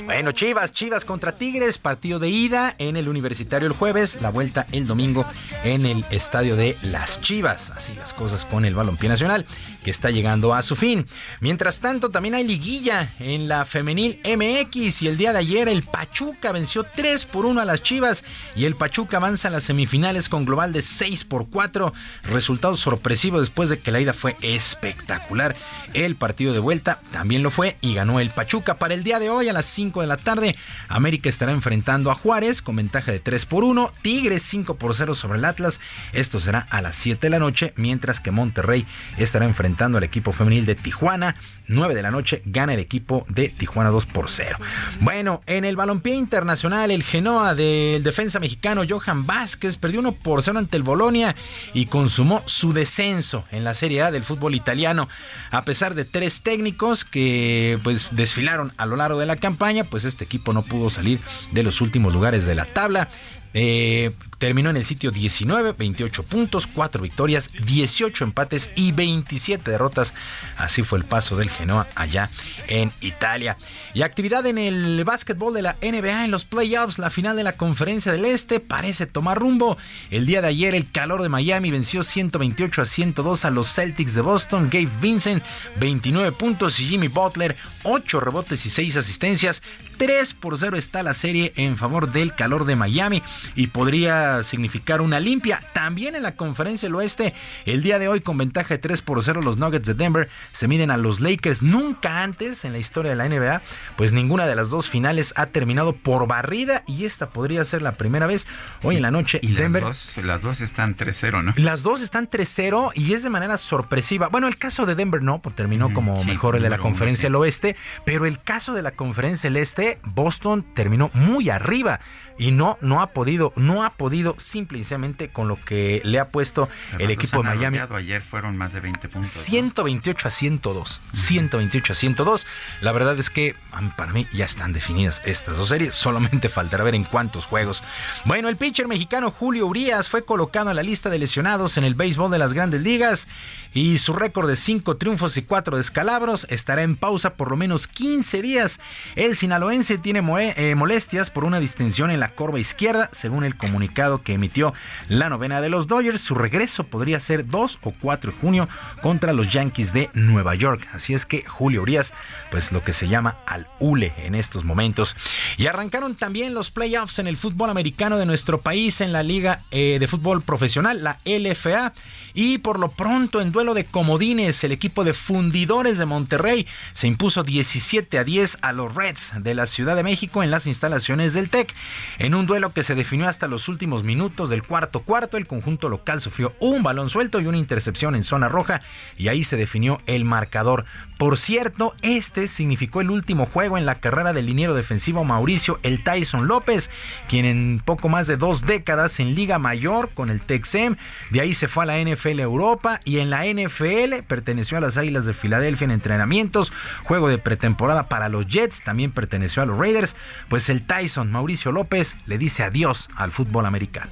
bueno, 0.06 0.32
Chivas, 0.32 0.74
Chivas 0.74 1.06
contra 1.06 1.36
Tigres, 1.36 1.78
partido 1.78 2.20
de 2.20 2.30
ida 2.30 2.76
en 2.80 2.98
el 2.98 3.08
Universitario 3.08 3.68
el 3.68 3.74
jueves, 3.74 4.22
la 4.22 4.30
vuelta 4.30 4.66
el 4.72 4.88
domingo 4.88 5.26
en 5.64 5.86
el 5.86 6.06
estadio 6.10 6.56
de 6.56 6.76
Las 6.84 7.22
Chivas. 7.22 7.72
Así 7.72 7.94
las 7.94 8.14
cosas 8.14 8.46
con 8.46 8.66
el 8.66 8.76
balompié 8.76 9.10
nacional 9.10 9.46
que 9.86 9.92
está 9.92 10.10
llegando 10.10 10.56
a 10.56 10.64
su 10.64 10.76
fin. 10.76 11.06
Mientras 11.42 11.80
tanto, 11.80 12.10
también 12.10 12.34
hay 12.34 12.44
liguilla 12.44 13.14
en 13.20 13.48
la 13.48 13.66
femenil 13.66 14.20
MX 14.26 15.04
y 15.04 15.08
el 15.08 15.16
día 15.16 15.32
de 15.32 15.38
ayer 15.38 15.68
el 15.68 15.84
Pachuca 15.84 16.52
venció 16.52 16.86
3 16.86 17.24
por 17.28 17.46
1 17.46 17.62
a 17.62 17.66
las 17.66 17.84
Chivas 17.84 18.24
y 18.56 18.66
el 18.66 18.74
Pachuca 18.74 19.18
avanza 19.18 19.50
a 19.50 19.52
las 19.52 19.66
semifinales 19.66 20.28
con 20.28 20.44
global 20.44 20.74
de 20.74 20.82
6 20.82 21.26
por 21.26 21.52
4. 21.52 21.94
Resultado 22.24 22.76
sorpresivo 22.78 23.40
después 23.40 23.70
de 23.70 23.80
que 23.80 23.92
la 23.92 24.00
ida 24.00 24.14
fue 24.14 24.36
espectacular. 24.42 25.56
El 25.94 26.16
partido 26.16 26.52
de 26.54 26.60
vuelta 26.60 27.00
también 27.12 27.44
lo 27.44 27.52
fue 27.52 27.78
y 27.80 27.94
ganó 27.94 28.20
el 28.20 28.32
Pachuca. 28.32 28.80
Para 28.80 28.96
el 28.96 29.04
día 29.04 29.20
de 29.20 29.30
hoy 29.30 29.50
a 29.50 29.54
las 29.54 29.68
5 29.68 30.02
de 30.02 30.08
la 30.08 30.18
tarde, 30.18 30.56
América 30.88 31.30
estará 31.30 31.52
enfrentando 31.52 32.10
a 32.10 32.16
Juárez 32.16 32.64
con 32.64 32.76
ventaja 32.76 33.12
de 33.12 33.20
3 33.20 33.46
por 33.46 33.64
1, 33.64 33.94
Tigres 34.02 34.42
5 34.42 34.78
por 34.78 34.96
0 34.96 35.14
sobre 35.14 35.38
el 35.38 35.46
Atlas. 35.46 35.80
Esto 36.12 36.40
será 36.40 36.66
a 36.72 36.82
las 36.82 36.96
7 36.96 37.28
de 37.28 37.30
la 37.30 37.38
noche, 37.38 37.72
mientras 37.76 38.20
que 38.20 38.32
Monterrey 38.32 38.88
estará 39.20 39.46
enfrentando 39.46 39.75
al 39.84 40.04
equipo 40.04 40.32
femenil 40.32 40.66
de 40.66 40.76
Tijuana. 40.76 41.36
9 41.68 41.96
de 41.96 42.02
la 42.04 42.12
noche 42.12 42.42
gana 42.46 42.74
el 42.74 42.80
equipo 42.80 43.26
de 43.28 43.50
Tijuana 43.50 43.90
2 43.90 44.06
por 44.06 44.30
0. 44.30 44.58
Bueno, 45.00 45.42
en 45.48 45.66
el 45.66 45.76
balompié 45.76 46.14
internacional, 46.14 46.92
el 46.92 47.04
Genoa 47.04 47.56
del 47.56 48.04
defensa 48.04 48.40
mexicano 48.40 48.84
Johan 48.88 49.26
Vázquez 49.26 49.78
perdió 49.78 50.00
1 50.00 50.12
por 50.14 50.44
0 50.44 50.60
ante 50.60 50.78
el 50.78 50.84
Bolonia 50.84 51.36
y 51.74 51.88
consumó 51.88 52.44
su 52.46 52.72
descenso 52.72 53.46
en 53.52 53.64
la 53.64 53.74
Serie 53.74 54.04
A 54.04 54.12
del 54.12 54.24
fútbol 54.24 54.56
italiano. 54.56 55.10
A 55.52 55.64
pesar 55.64 55.96
de 55.96 56.06
tres 56.06 56.42
técnicos 56.42 57.04
que 57.04 57.80
pues 57.84 58.08
desfilaron 58.12 58.72
a 58.78 58.86
lo 58.86 58.96
largo 58.96 59.20
de 59.20 59.26
la 59.26 59.36
campaña, 59.36 59.84
pues 59.84 60.06
este 60.06 60.24
equipo 60.24 60.54
no 60.54 60.62
pudo 60.62 60.90
salir 60.90 61.20
de 61.52 61.64
los 61.64 61.82
últimos 61.82 62.14
lugares 62.14 62.46
de 62.46 62.56
la 62.56 62.66
tabla. 62.66 63.10
Eh, 63.58 64.12
terminó 64.46 64.70
en 64.70 64.78
el 64.78 64.86
sitio 64.86 65.10
19, 65.10 65.72
28 65.72 66.22
puntos, 66.22 66.68
4 66.68 67.02
victorias, 67.02 67.50
18 67.66 68.26
empates 68.26 68.70
y 68.76 68.92
27 68.92 69.72
derrotas. 69.72 70.14
Así 70.56 70.84
fue 70.84 71.00
el 71.00 71.04
paso 71.04 71.36
del 71.36 71.50
Genoa 71.50 71.88
allá 71.96 72.30
en 72.68 72.92
Italia. 73.02 73.58
Y 73.96 74.04
actividad 74.04 74.46
en 74.46 74.60
el 74.60 75.04
básquetbol 75.04 75.52
de 75.56 75.64
la 75.64 75.78
NBA 75.82 76.26
en 76.26 76.30
los 76.30 76.46
playoffs, 76.46 77.00
la 77.00 77.10
final 77.10 77.36
de 77.36 77.44
la 77.44 77.58
Conferencia 77.58 78.12
del 78.12 78.24
Este 78.24 78.60
parece 78.60 79.08
tomar 79.08 79.40
rumbo. 79.40 79.80
El 80.12 80.28
día 80.28 80.44
de 80.44 80.50
ayer 80.50 80.76
el 80.76 80.92
calor 80.92 81.24
de 81.24 81.30
Miami 81.30 81.72
venció 81.72 82.04
128 82.04 82.84
a 82.84 82.86
102 82.86 83.46
a 83.46 83.50
los 83.50 83.74
Celtics 83.74 84.14
de 84.14 84.22
Boston. 84.22 84.70
Gabe 84.72 84.92
Vincent 85.02 85.44
29 85.80 86.34
puntos 86.34 86.80
y 86.80 86.88
Jimmy 86.88 87.08
Butler 87.08 87.56
8 87.82 88.20
rebotes 88.20 88.64
y 88.68 88.70
6 88.70 88.98
asistencias. 88.98 89.64
3 89.98 90.34
por 90.34 90.58
0 90.58 90.78
está 90.78 91.04
la 91.04 91.14
serie 91.14 91.54
en 91.56 91.78
favor 91.78 92.12
del 92.12 92.36
calor 92.36 92.66
de 92.66 92.76
Miami 92.76 93.24
y 93.56 93.68
podría 93.68 94.35
significar 94.44 95.02
una 95.02 95.20
limpia. 95.20 95.62
También 95.74 96.16
en 96.16 96.24
la 96.24 96.36
conferencia 96.36 96.88
del 96.88 96.96
oeste, 96.96 97.34
el 97.66 97.82
día 97.82 98.00
de 98.00 98.08
hoy 98.08 98.22
con 98.22 98.38
ventaja 98.38 98.76
de 98.76 98.78
3 98.78 99.02
por 99.02 99.24
0 99.24 99.42
los 99.44 99.58
Nuggets 99.58 99.88
de 99.88 99.94
Denver 99.94 100.30
se 100.52 100.68
miden 100.68 100.92
a 100.92 100.98
los 100.98 101.22
Lakers. 101.22 101.64
Nunca 101.64 102.24
antes 102.24 102.66
en 102.66 102.74
la 102.74 102.80
historia 102.80 103.12
de 103.12 103.16
la 103.16 103.28
NBA, 103.28 103.62
pues 103.96 104.14
ninguna 104.14 104.46
de 104.46 104.56
las 104.56 104.70
dos 104.70 104.90
finales 104.90 105.34
ha 105.38 105.48
terminado 105.48 105.94
por 105.94 106.28
barrida 106.28 106.84
y 106.88 107.06
esta 107.06 107.30
podría 107.30 107.64
ser 107.64 107.82
la 107.82 107.94
primera 107.94 108.28
vez 108.28 108.48
hoy 108.84 108.98
en 108.98 109.02
la 109.02 109.12
noche. 109.12 109.40
Y 109.42 109.54
Denver, 109.54 109.84
las, 109.84 110.16
dos, 110.16 110.26
las 110.26 110.42
dos 110.42 110.62
están 110.62 110.96
3-0, 110.96 111.44
¿no? 111.44 111.54
Las 111.58 111.84
dos 111.84 112.02
están 112.02 112.30
3-0 112.30 112.92
y 112.96 113.14
es 113.14 113.24
de 113.24 113.30
manera 113.30 113.58
sorpresiva. 113.58 114.28
Bueno, 114.28 114.48
el 114.48 114.58
caso 114.58 114.86
de 114.86 114.96
Denver 114.96 115.22
no, 115.22 115.42
porque 115.42 115.56
terminó 115.56 115.94
como 115.94 116.24
mejor 116.26 116.56
el 116.56 116.62
de 116.62 116.70
la 116.70 116.78
conferencia 116.78 117.28
del 117.28 117.36
oeste, 117.36 117.76
pero 118.06 118.26
el 118.26 118.40
caso 118.42 118.74
de 118.74 118.82
la 118.82 118.92
conferencia 118.92 119.50
del 119.50 119.58
este, 119.58 120.00
Boston 120.04 120.66
terminó 120.76 121.10
muy 121.14 121.50
arriba 121.50 122.00
y 122.38 122.52
no, 122.52 122.78
no 122.82 123.02
ha 123.02 123.08
podido, 123.08 123.54
no 123.56 123.84
ha 123.84 123.92
podido 123.92 124.36
simplemente 124.38 125.30
con 125.30 125.48
lo 125.48 125.58
que 125.64 126.02
le 126.04 126.20
ha 126.20 126.30
puesto 126.30 126.70
el 127.00 127.12
equipo 127.12 127.38
de 127.38 127.56
Miami. 127.56 127.78
Ayer 127.78 128.22
fueron 128.22 128.58
más 128.58 128.74
de 128.74 128.82
20 128.82 129.08
puntos. 129.08 129.32
128 129.32 130.28
a 130.28 130.32
102. 130.32 131.02
128 131.14 131.94
a 131.94 131.96
102. 131.96 132.48
La 132.82 132.92
verdad 132.92 133.18
es 133.18 133.30
que 133.30 133.56
para 133.96 134.12
mí 134.12 134.28
ya 134.34 134.46
están 134.46 134.74
definidas 134.74 135.22
estas 135.26 135.58
dos 135.58 135.70
series. 135.70 135.96
Solamente 135.96 136.50
faltará 136.50 136.84
ver 136.84 136.96
en 136.96 137.06
cuántos 137.06 137.46
juegos. 137.46 137.84
Bueno, 138.26 138.50
el 138.50 138.58
pitcher 138.58 138.88
mexicano 138.88 139.32
Julio 139.32 139.68
Urias 139.68 140.10
fue 140.10 140.26
colocado 140.26 140.70
en 140.70 140.76
la 140.76 140.84
lista 140.84 141.10
de 141.10 141.20
lesionados 141.20 141.78
en 141.78 141.84
el 141.84 141.96
béisbol 141.96 142.32
de 142.32 142.40
las 142.40 142.54
grandes 142.54 142.82
ligas 142.82 143.28
y 143.74 143.98
su 143.98 144.14
récord 144.14 144.48
de 144.48 144.56
5 144.56 144.98
triunfos 144.98 145.38
y 145.38 145.42
4 145.42 145.78
descalabros 145.78 146.48
estará 146.50 146.84
en 146.84 146.96
pausa 146.96 147.36
por 147.36 147.50
lo 147.50 147.58
menos 147.58 147.88
15 147.88 148.42
días. 148.42 148.80
El 149.16 149.36
sinaloense 149.36 149.98
tiene 149.98 150.22
eh, 150.56 150.76
molestias 150.76 151.30
por 151.30 151.44
una 151.44 151.60
distensión 151.60 152.12
en 152.12 152.20
la 152.20 152.25
corva 152.30 152.60
izquierda. 152.60 153.10
según 153.12 153.44
el 153.44 153.56
comunicado 153.56 154.22
que 154.24 154.34
emitió 154.34 154.74
la 155.10 155.30
novena 155.30 155.62
de 155.62 155.70
los 155.70 155.88
Dodgers. 155.88 156.22
Su 156.22 156.36
regreso 156.36 156.86
podría 156.86 157.20
ser 157.20 157.48
2 157.48 157.80
o 157.84 157.92
4 157.92 158.32
de 158.32 158.38
junio 158.38 158.70
contra 159.02 159.34
los 159.34 159.52
Yankees 159.52 159.94
de 159.94 160.10
Nueva 160.14 160.56
York. 160.56 160.88
Así 160.94 161.14
es 161.14 161.26
que 161.26 161.44
Julio 161.44 161.82
Urias, 161.82 162.14
pues 162.52 162.72
lo 162.72 162.82
que 162.82 162.94
se 162.94 163.08
llama 163.08 163.38
al 163.46 163.68
hule 163.80 164.14
en 164.18 164.36
estos 164.36 164.64
momentos. 164.64 165.16
Y 165.58 165.68
arrancaron 165.68 166.16
también 166.16 166.54
los 166.54 166.72
playoffs 166.72 167.20
en 167.20 167.28
el 167.28 167.38
fútbol 167.38 167.70
americano 167.70 168.18
de 168.18 168.26
nuestro 168.26 168.62
país 168.62 169.02
en 169.02 169.12
la 169.12 169.24
Liga 169.24 169.64
eh, 169.72 169.98
de 170.00 170.08
Fútbol 170.08 170.42
Profesional, 170.42 171.04
la 171.04 171.18
LFA. 171.26 171.94
Y 172.34 172.58
por 172.60 172.80
lo 172.80 172.90
pronto, 172.90 173.42
en 173.42 173.52
duelo 173.52 173.74
de 173.74 173.86
comodines, 173.86 174.64
el 174.64 174.72
equipo 174.72 175.04
de 175.04 175.14
fundidores 175.14 175.98
de 175.98 176.06
Monterrey 176.06 176.68
se 176.94 177.08
impuso 177.08 177.44
17 177.44 178.18
a 178.20 178.24
10 178.24 178.60
a 178.62 178.74
los 178.74 178.94
Reds 178.94 179.34
de 179.40 179.54
la 179.54 179.66
Ciudad 179.66 179.96
de 179.96 180.04
México 180.04 180.44
en 180.44 180.52
las 180.52 180.68
instalaciones 180.68 181.34
del 181.34 181.50
TEC. 181.50 181.74
En 182.18 182.34
un 182.34 182.46
duelo 182.46 182.72
que 182.72 182.84
se 182.84 182.96
definió 182.96 183.28
hasta 183.28 183.48
los 183.48 183.68
últimos 183.68 184.04
minutos 184.04 184.50
del 184.50 184.64
cuarto 184.64 185.02
cuarto, 185.02 185.36
el 185.36 185.48
conjunto 185.48 185.90
local 185.90 186.22
sufrió 186.22 186.54
un 186.60 186.82
balón 186.82 187.10
suelto 187.10 187.42
y 187.42 187.48
una 187.48 187.58
intercepción 187.58 188.16
en 188.16 188.24
zona 188.24 188.48
roja 188.48 188.82
y 189.18 189.28
ahí 189.28 189.44
se 189.44 189.58
definió 189.58 190.02
el 190.06 190.24
marcador. 190.24 190.86
Por 191.18 191.38
cierto, 191.38 191.96
este 192.02 192.48
significó 192.48 193.00
el 193.00 193.10
último 193.10 193.46
juego 193.46 193.78
en 193.78 193.86
la 193.86 193.96
carrera 193.96 194.34
del 194.34 194.48
liniero 194.48 194.74
defensivo 194.74 195.24
Mauricio 195.24 195.80
El 195.82 196.04
Tyson 196.04 196.48
López, 196.48 196.92
quien 197.30 197.46
en 197.46 197.82
poco 197.84 198.10
más 198.10 198.28
de 198.28 198.36
dos 198.36 198.66
décadas 198.66 199.22
en 199.22 199.34
Liga 199.34 199.58
Mayor 199.58 200.10
con 200.14 200.30
el 200.30 200.42
Texem, 200.42 200.98
de 201.30 201.40
ahí 201.40 201.54
se 201.54 201.70
fue 201.70 201.84
a 201.84 201.88
la 201.88 202.00
NFL 202.00 202.42
Europa 202.42 203.00
y 203.06 203.20
en 203.20 203.30
la 203.30 203.46
NFL 203.46 204.24
perteneció 204.28 204.78
a 204.78 204.82
las 204.82 204.98
Águilas 204.98 205.26
de 205.26 205.34
Filadelfia 205.34 205.86
en 205.86 205.92
entrenamientos, 205.92 206.74
juego 207.04 207.30
de 207.30 207.38
pretemporada 207.38 208.10
para 208.10 208.28
los 208.28 208.48
Jets, 208.48 208.82
también 208.82 209.12
perteneció 209.12 209.64
a 209.64 209.66
los 209.66 209.78
Raiders, 209.78 210.18
pues 210.50 210.68
el 210.68 210.86
Tyson 210.86 211.32
Mauricio 211.32 211.72
López 211.72 212.18
le 212.26 212.38
dice 212.38 212.64
adiós 212.64 213.08
al 213.16 213.32
fútbol 213.32 213.66
americano. 213.66 214.12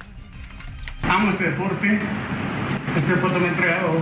Amo 1.02 1.28
este 1.28 1.50
deporte, 1.50 2.00
este 2.96 3.14
deporte 3.14 3.38
me 3.38 3.48
ha 3.48 3.50
entregado 3.50 4.00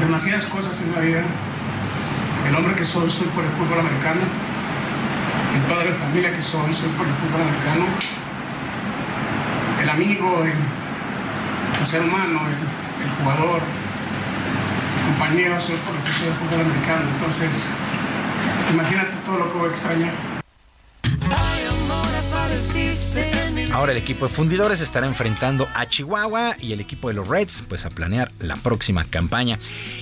demasiadas 0.00 0.46
cosas 0.46 0.80
en 0.82 0.92
la 0.92 1.00
vida. 1.00 1.22
El 2.48 2.54
hombre 2.54 2.74
que 2.74 2.84
soy, 2.84 3.08
soy 3.08 3.26
por 3.28 3.44
el 3.44 3.50
fútbol 3.50 3.80
americano. 3.80 4.20
El 5.54 5.62
padre 5.62 5.92
de 5.92 5.96
familia 5.96 6.32
que 6.34 6.42
soy, 6.42 6.72
soy 6.72 6.88
por 6.90 7.06
el 7.06 7.12
fútbol 7.14 7.42
americano. 7.42 7.86
El 9.82 9.88
amigo, 9.88 10.44
el, 10.44 11.86
ser 11.86 12.02
humano, 12.02 12.40
el, 12.48 13.10
jugador, 13.22 13.60
el 13.60 15.08
compañero, 15.08 15.60
soy 15.60 15.76
por 15.76 15.94
lo 15.94 16.04
que 16.04 16.12
soy 16.12 16.28
fútbol 16.30 16.60
americano. 16.60 17.02
Entonces, 17.16 17.68
imagínate 18.72 19.12
todo 19.24 19.38
lo 19.38 19.52
que 19.52 19.58
voy 19.58 19.68
a 19.68 19.70
extrañar. 19.70 20.33
Ahora 23.72 23.92
el 23.92 23.98
equipo 23.98 24.26
de 24.26 24.32
fundidores 24.32 24.80
estará 24.80 25.06
enfrentando 25.06 25.66
a 25.74 25.86
Chihuahua 25.86 26.56
y 26.60 26.72
el 26.72 26.80
equipo 26.80 27.08
de 27.08 27.14
los 27.14 27.26
Reds 27.26 27.64
pues 27.68 27.84
a 27.84 27.90
planear 27.90 28.30
la 28.38 28.56
próxima 28.56 29.04
campaña. 29.04 29.58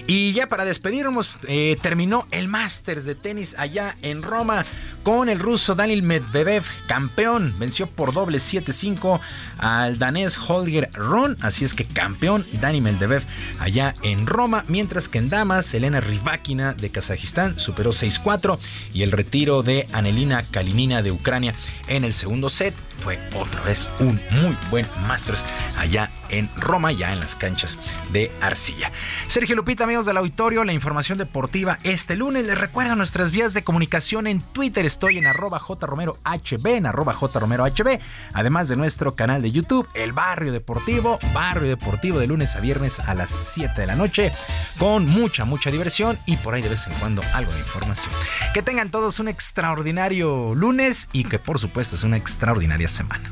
Y 0.06 0.32
ya 0.32 0.46
para 0.46 0.64
despedirnos, 0.64 1.38
eh, 1.48 1.78
terminó 1.80 2.26
el 2.30 2.48
Masters 2.48 3.04
de 3.04 3.14
tenis 3.14 3.54
allá 3.58 3.96
en 4.02 4.22
Roma 4.22 4.64
con 5.02 5.28
el 5.28 5.38
ruso 5.38 5.74
Daniel 5.74 6.02
Medvedev, 6.02 6.64
campeón. 6.86 7.54
Venció 7.58 7.86
por 7.86 8.12
doble 8.12 8.38
7-5 8.38 9.20
al 9.58 9.98
danés 9.98 10.38
Holger 10.38 10.90
Ron. 10.92 11.36
Así 11.40 11.64
es 11.64 11.74
que 11.74 11.84
campeón 11.84 12.44
Dani 12.60 12.80
Medvedev 12.80 13.24
allá 13.60 13.94
en 14.02 14.26
Roma. 14.26 14.64
Mientras 14.68 15.08
que 15.08 15.18
en 15.18 15.28
damas, 15.28 15.72
Elena 15.74 16.00
Rybakina 16.00 16.74
de 16.74 16.90
Kazajistán 16.90 17.58
superó 17.58 17.90
6-4. 17.90 18.58
Y 18.92 19.02
el 19.02 19.12
retiro 19.12 19.62
de 19.62 19.88
Anelina 19.92 20.42
Kalinina 20.42 21.02
de 21.02 21.12
Ucrania 21.12 21.54
en 21.88 22.04
el 22.04 22.14
segundo 22.14 22.48
set 22.48 22.74
fue 23.02 23.18
otra 23.34 23.60
vez 23.62 23.88
un 23.98 24.20
muy 24.30 24.56
buen 24.70 24.86
Masters 25.06 25.44
allá 25.76 26.10
en 26.28 26.48
Roma, 26.56 26.92
ya 26.92 27.12
en 27.12 27.20
las 27.20 27.36
canchas 27.36 27.76
de 28.12 28.30
Arcilla. 28.40 28.92
Sergio 29.26 29.56
Lupita, 29.56 29.84
amigos 29.84 30.06
del 30.06 30.16
auditorio, 30.16 30.64
la 30.64 30.72
información 30.72 31.18
deportiva 31.18 31.78
este 31.82 32.16
lunes. 32.16 32.44
Les 32.44 32.58
recuerdo 32.58 32.94
nuestras 32.96 33.30
vías 33.30 33.54
de 33.54 33.64
comunicación 33.64 34.26
en 34.26 34.40
Twitter. 34.40 34.86
Estoy 34.86 35.18
en 35.18 35.26
arroba 35.26 35.58
jromerohb, 35.58 36.66
en 36.66 36.86
arroba 36.86 37.12
jromerohb, 37.12 38.00
además 38.32 38.68
de 38.68 38.76
nuestro 38.76 39.14
canal 39.14 39.42
de 39.42 39.52
YouTube, 39.52 39.88
El 39.94 40.12
Barrio 40.12 40.52
Deportivo, 40.52 41.18
Barrio 41.34 41.68
Deportivo 41.68 42.18
de 42.18 42.26
lunes 42.26 42.56
a 42.56 42.60
viernes 42.60 43.00
a 43.00 43.14
las 43.14 43.30
7 43.30 43.80
de 43.80 43.86
la 43.86 43.96
noche, 43.96 44.32
con 44.78 45.06
mucha, 45.06 45.44
mucha 45.44 45.70
diversión 45.70 46.18
y 46.26 46.36
por 46.36 46.54
ahí 46.54 46.62
de 46.62 46.68
vez 46.68 46.86
en 46.86 46.94
cuando 46.94 47.22
algo 47.34 47.52
de 47.52 47.58
información. 47.58 48.14
Que 48.54 48.62
tengan 48.62 48.90
todos 48.90 49.18
un 49.20 49.28
extraordinario 49.28 50.54
lunes 50.54 51.08
y 51.12 51.24
que 51.24 51.38
por 51.38 51.58
supuesto 51.58 51.96
es 51.96 52.04
una 52.04 52.16
extraordinaria 52.16 52.88
semana. 52.92 53.30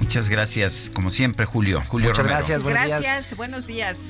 Muchas 0.00 0.30
gracias, 0.30 0.90
como 0.94 1.10
siempre, 1.10 1.44
Julio. 1.44 1.82
Julio 1.88 2.10
Muchas 2.10 2.24
gracias, 2.24 2.62
buenos 2.62 2.84
gracias, 2.84 3.36
buenos 3.36 3.66
días. 3.66 4.06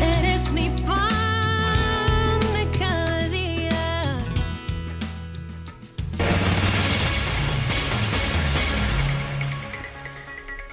Eres 0.00 0.52
mi 0.52 0.70
pan 0.86 1.29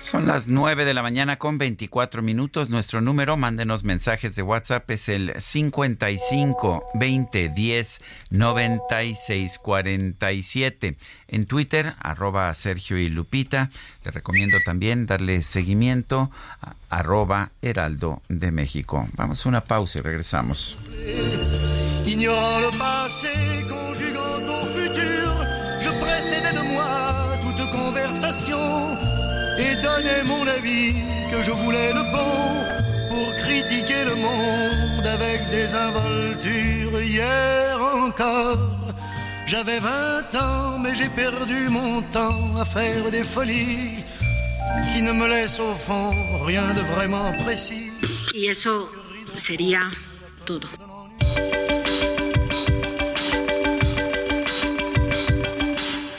Son 0.10 0.26
las 0.26 0.48
9 0.48 0.86
de 0.86 0.94
la 0.94 1.04
mañana 1.04 1.38
con 1.38 1.58
24 1.58 2.22
minutos. 2.22 2.70
Nuestro 2.70 3.02
número, 3.02 3.36
mándenos 3.36 3.84
mensajes 3.84 4.38
de 4.38 4.42
WhatsApp, 4.42 4.90
es 4.92 5.10
el 5.10 5.34
55 5.38 6.86
20 6.94 7.50
10 7.50 8.02
96 8.30 9.60
47. 9.60 10.96
En 11.28 11.46
Twitter, 11.46 11.94
arroba 12.00 12.54
Sergio 12.54 12.98
y 12.98 13.10
Lupita. 13.10 13.70
Le 14.06 14.12
recomiendo 14.12 14.60
también 14.66 15.08
darle 15.08 15.42
seguimiento 15.42 16.32
a 16.62 16.76
arroba 16.90 17.52
Heraldo 17.62 18.22
de 18.30 18.52
México. 18.52 19.06
Vamos 19.18 19.46
a 19.46 19.50
una 19.50 19.60
pausa 19.60 20.00
y 20.00 20.04
regresamos. 20.04 20.78
De 26.48 26.64
moi 26.64 27.38
toute 27.38 27.70
conversation 27.72 29.07
et 29.60 29.76
donnais 29.82 30.24
mon 30.24 30.46
avis 30.48 30.94
que 31.32 31.42
je 31.42 31.52
voulais 31.52 31.92
le 31.94 32.04
bon 32.16 32.38
pour 33.10 33.28
critiquer 33.44 34.04
le 34.06 34.16
monde 34.16 35.08
avec 35.18 35.50
des 35.50 35.74
involtures. 35.74 37.02
Hier 37.02 37.80
encore, 37.82 38.60
j'avais 39.46 39.80
20 39.80 40.36
ans, 40.36 40.80
mais 40.80 40.94
j'ai 40.96 41.10
perdu 41.10 41.70
mon 41.70 42.02
temps 42.02 42.56
à 42.60 42.66
faire 42.66 43.10
des 43.12 43.24
folies 43.24 44.04
qui 44.94 45.02
ne 45.02 45.12
me 45.12 45.28
laissent 45.28 45.60
au 45.60 45.74
fond 45.74 46.12
rien 46.46 46.68
de 46.74 46.82
vraiment 46.94 47.32
précis. 47.44 47.92
Y 48.34 48.48
eso 48.48 48.90
sería 49.34 49.82
todo. 50.46 50.68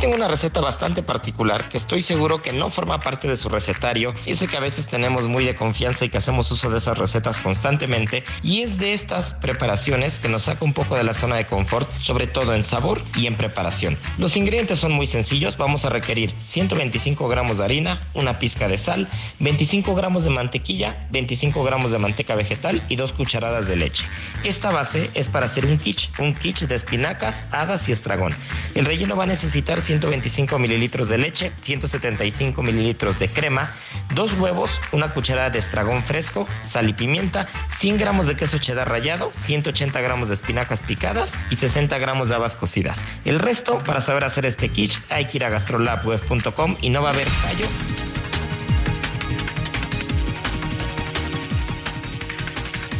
Tengo 0.00 0.14
una 0.14 0.28
receta 0.28 0.60
bastante 0.60 1.02
particular 1.02 1.68
que 1.68 1.76
estoy 1.76 2.02
seguro 2.02 2.40
que 2.40 2.52
no 2.52 2.70
forma 2.70 3.00
parte 3.00 3.26
de 3.26 3.36
su 3.36 3.48
recetario. 3.48 4.14
Y 4.26 4.36
sé 4.36 4.46
que 4.46 4.56
a 4.56 4.60
veces 4.60 4.86
tenemos 4.86 5.26
muy 5.26 5.44
de 5.44 5.56
confianza 5.56 6.04
y 6.04 6.08
que 6.08 6.18
hacemos 6.18 6.50
uso 6.52 6.70
de 6.70 6.78
esas 6.78 6.98
recetas 6.98 7.40
constantemente. 7.40 8.22
Y 8.42 8.62
es 8.62 8.78
de 8.78 8.92
estas 8.92 9.34
preparaciones 9.34 10.18
que 10.20 10.28
nos 10.28 10.44
saca 10.44 10.64
un 10.64 10.72
poco 10.72 10.96
de 10.96 11.02
la 11.02 11.14
zona 11.14 11.36
de 11.36 11.46
confort, 11.46 11.88
sobre 11.98 12.28
todo 12.28 12.54
en 12.54 12.62
sabor 12.62 13.02
y 13.16 13.26
en 13.26 13.36
preparación. 13.36 13.98
Los 14.18 14.36
ingredientes 14.36 14.78
son 14.78 14.92
muy 14.92 15.06
sencillos. 15.06 15.56
Vamos 15.56 15.84
a 15.84 15.90
requerir 15.90 16.32
125 16.44 17.28
gramos 17.28 17.58
de 17.58 17.64
harina, 17.64 18.00
una 18.14 18.38
pizca 18.38 18.68
de 18.68 18.78
sal, 18.78 19.08
25 19.40 19.94
gramos 19.96 20.24
de 20.24 20.30
mantequilla, 20.30 21.08
25 21.10 21.64
gramos 21.64 21.90
de 21.90 21.98
manteca 21.98 22.36
vegetal 22.36 22.82
y 22.88 22.96
dos 22.96 23.12
cucharadas 23.12 23.66
de 23.66 23.76
leche. 23.76 24.04
Esta 24.44 24.70
base 24.70 25.10
es 25.14 25.26
para 25.28 25.46
hacer 25.46 25.66
un 25.66 25.78
quiche, 25.78 26.08
un 26.18 26.34
quiche 26.34 26.66
de 26.68 26.76
espinacas, 26.76 27.46
hadas 27.50 27.88
y 27.88 27.92
estragón. 27.92 28.34
El 28.74 28.84
relleno 28.84 29.16
va 29.16 29.24
a 29.24 29.26
necesitar 29.26 29.80
125 29.88 30.58
mililitros 30.58 31.08
de 31.08 31.16
leche, 31.16 31.50
175 31.62 32.62
mililitros 32.62 33.18
de 33.18 33.28
crema, 33.28 33.72
dos 34.14 34.34
huevos, 34.34 34.82
una 34.92 35.14
cucharada 35.14 35.48
de 35.48 35.58
estragón 35.58 36.02
fresco, 36.02 36.46
sal 36.62 36.90
y 36.90 36.92
pimienta, 36.92 37.48
100 37.70 37.96
gramos 37.96 38.26
de 38.26 38.36
queso 38.36 38.58
cheddar 38.58 38.90
rallado, 38.90 39.30
180 39.32 39.98
gramos 40.02 40.28
de 40.28 40.34
espinacas 40.34 40.82
picadas 40.82 41.34
y 41.48 41.56
60 41.56 41.96
gramos 41.96 42.28
de 42.28 42.34
habas 42.34 42.54
cocidas. 42.54 43.02
El 43.24 43.38
resto, 43.38 43.78
para 43.78 44.02
saber 44.02 44.26
hacer 44.26 44.44
este 44.44 44.68
quiche, 44.68 45.00
hay 45.08 45.24
que 45.24 45.38
ir 45.38 45.44
a 45.44 45.48
gastrolabweb.com 45.48 46.76
y 46.82 46.90
no 46.90 47.00
va 47.00 47.08
a 47.08 47.12
haber 47.14 47.30
fallo. 47.30 47.64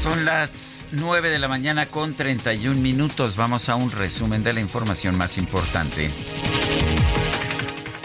Son 0.03 0.25
las 0.25 0.78
9 0.93 1.31
de 1.31 1.39
la 1.39 1.49
mañana 1.49 1.87
con 1.87 2.15
31 2.15 2.81
minutos. 2.81 3.37
Vamos 3.37 3.69
a 3.69 3.77
un 3.77 3.91
resumen 3.91 4.43
de 4.43 4.53
la 4.53 4.61
información 4.61 5.17
más 5.17 5.37
importante. 5.37 6.11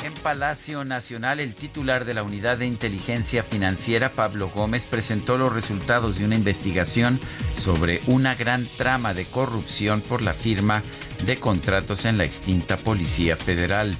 En 0.03 0.14
Palacio 0.22 0.84
Nacional, 0.84 1.39
el 1.39 1.55
titular 1.55 2.03
de 2.03 2.14
la 2.14 2.23
Unidad 2.23 2.57
de 2.57 2.65
Inteligencia 2.65 3.43
Financiera, 3.43 4.11
Pablo 4.11 4.49
Gómez, 4.49 4.85
presentó 4.85 5.38
los 5.38 5.53
resultados 5.53 6.18
de 6.18 6.26
una 6.26 6.35
investigación 6.35 7.19
sobre 7.53 8.01
una 8.07 8.35
gran 8.35 8.65
trama 8.77 9.14
de 9.14 9.26
corrupción 9.26 10.01
por 10.01 10.22
la 10.22 10.34
firma 10.34 10.84
de 11.26 11.38
contratos 11.38 12.05
en 12.05 12.18
la 12.18 12.26
extinta 12.26 12.76
Policía 12.77 13.38
Federal. 13.38 13.95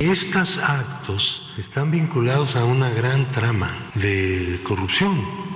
Estos 0.00 0.58
actos 0.58 1.46
están 1.58 1.90
vinculados 1.90 2.56
a 2.56 2.64
una 2.64 2.90
gran 2.90 3.30
trama 3.30 3.90
de 3.94 4.58
corrupción 4.64 5.50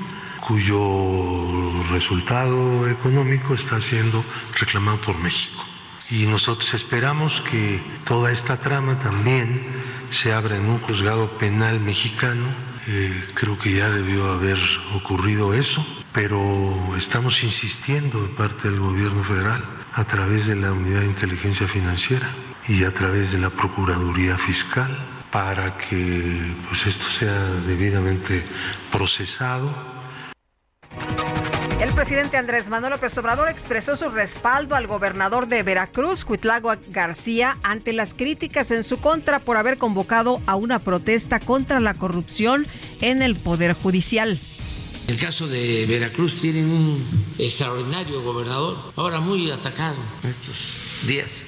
cuyo 0.46 1.63
resultado 1.90 2.88
económico 2.88 3.54
está 3.54 3.80
siendo 3.80 4.24
reclamado 4.58 5.00
por 5.00 5.18
México. 5.18 5.64
Y 6.10 6.26
nosotros 6.26 6.74
esperamos 6.74 7.40
que 7.50 7.82
toda 8.04 8.30
esta 8.30 8.58
trama 8.58 8.98
también 8.98 9.62
se 10.10 10.32
abra 10.32 10.56
en 10.56 10.66
un 10.66 10.78
juzgado 10.78 11.38
penal 11.38 11.80
mexicano. 11.80 12.46
Eh, 12.86 13.24
creo 13.34 13.56
que 13.56 13.72
ya 13.72 13.88
debió 13.88 14.30
haber 14.30 14.58
ocurrido 14.94 15.54
eso, 15.54 15.84
pero 16.12 16.94
estamos 16.96 17.42
insistiendo 17.42 18.22
de 18.22 18.28
parte 18.28 18.70
del 18.70 18.80
gobierno 18.80 19.24
federal 19.24 19.64
a 19.94 20.04
través 20.04 20.46
de 20.46 20.56
la 20.56 20.72
Unidad 20.72 21.00
de 21.00 21.06
Inteligencia 21.06 21.66
Financiera 21.66 22.28
y 22.68 22.84
a 22.84 22.92
través 22.92 23.32
de 23.32 23.38
la 23.38 23.50
Procuraduría 23.50 24.36
Fiscal 24.38 24.90
para 25.30 25.76
que 25.78 26.54
pues, 26.68 26.86
esto 26.86 27.06
sea 27.06 27.34
debidamente 27.66 28.44
procesado 28.92 29.93
el 31.80 31.94
presidente 31.94 32.36
Andrés 32.36 32.68
Manuel 32.68 32.92
López 32.92 33.16
Obrador 33.18 33.48
expresó 33.48 33.96
su 33.96 34.08
respaldo 34.08 34.76
al 34.76 34.86
gobernador 34.86 35.48
de 35.48 35.62
Veracruz, 35.62 36.24
Cuitlago 36.24 36.72
García, 36.88 37.58
ante 37.62 37.92
las 37.92 38.14
críticas 38.14 38.70
en 38.70 38.84
su 38.84 38.98
contra 38.98 39.40
por 39.40 39.56
haber 39.56 39.78
convocado 39.78 40.40
a 40.46 40.56
una 40.56 40.78
protesta 40.78 41.40
contra 41.40 41.80
la 41.80 41.94
corrupción 41.94 42.66
en 43.00 43.22
el 43.22 43.36
Poder 43.36 43.72
Judicial. 43.72 44.38
El 45.08 45.16
caso 45.16 45.48
de 45.48 45.84
Veracruz 45.86 46.40
tiene 46.40 46.64
un 46.64 47.04
extraordinario 47.38 48.22
gobernador, 48.22 48.76
ahora 48.96 49.20
muy 49.20 49.50
atacado 49.50 49.98
estos 50.22 50.78
días, 51.06 51.38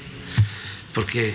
porque 0.95 1.35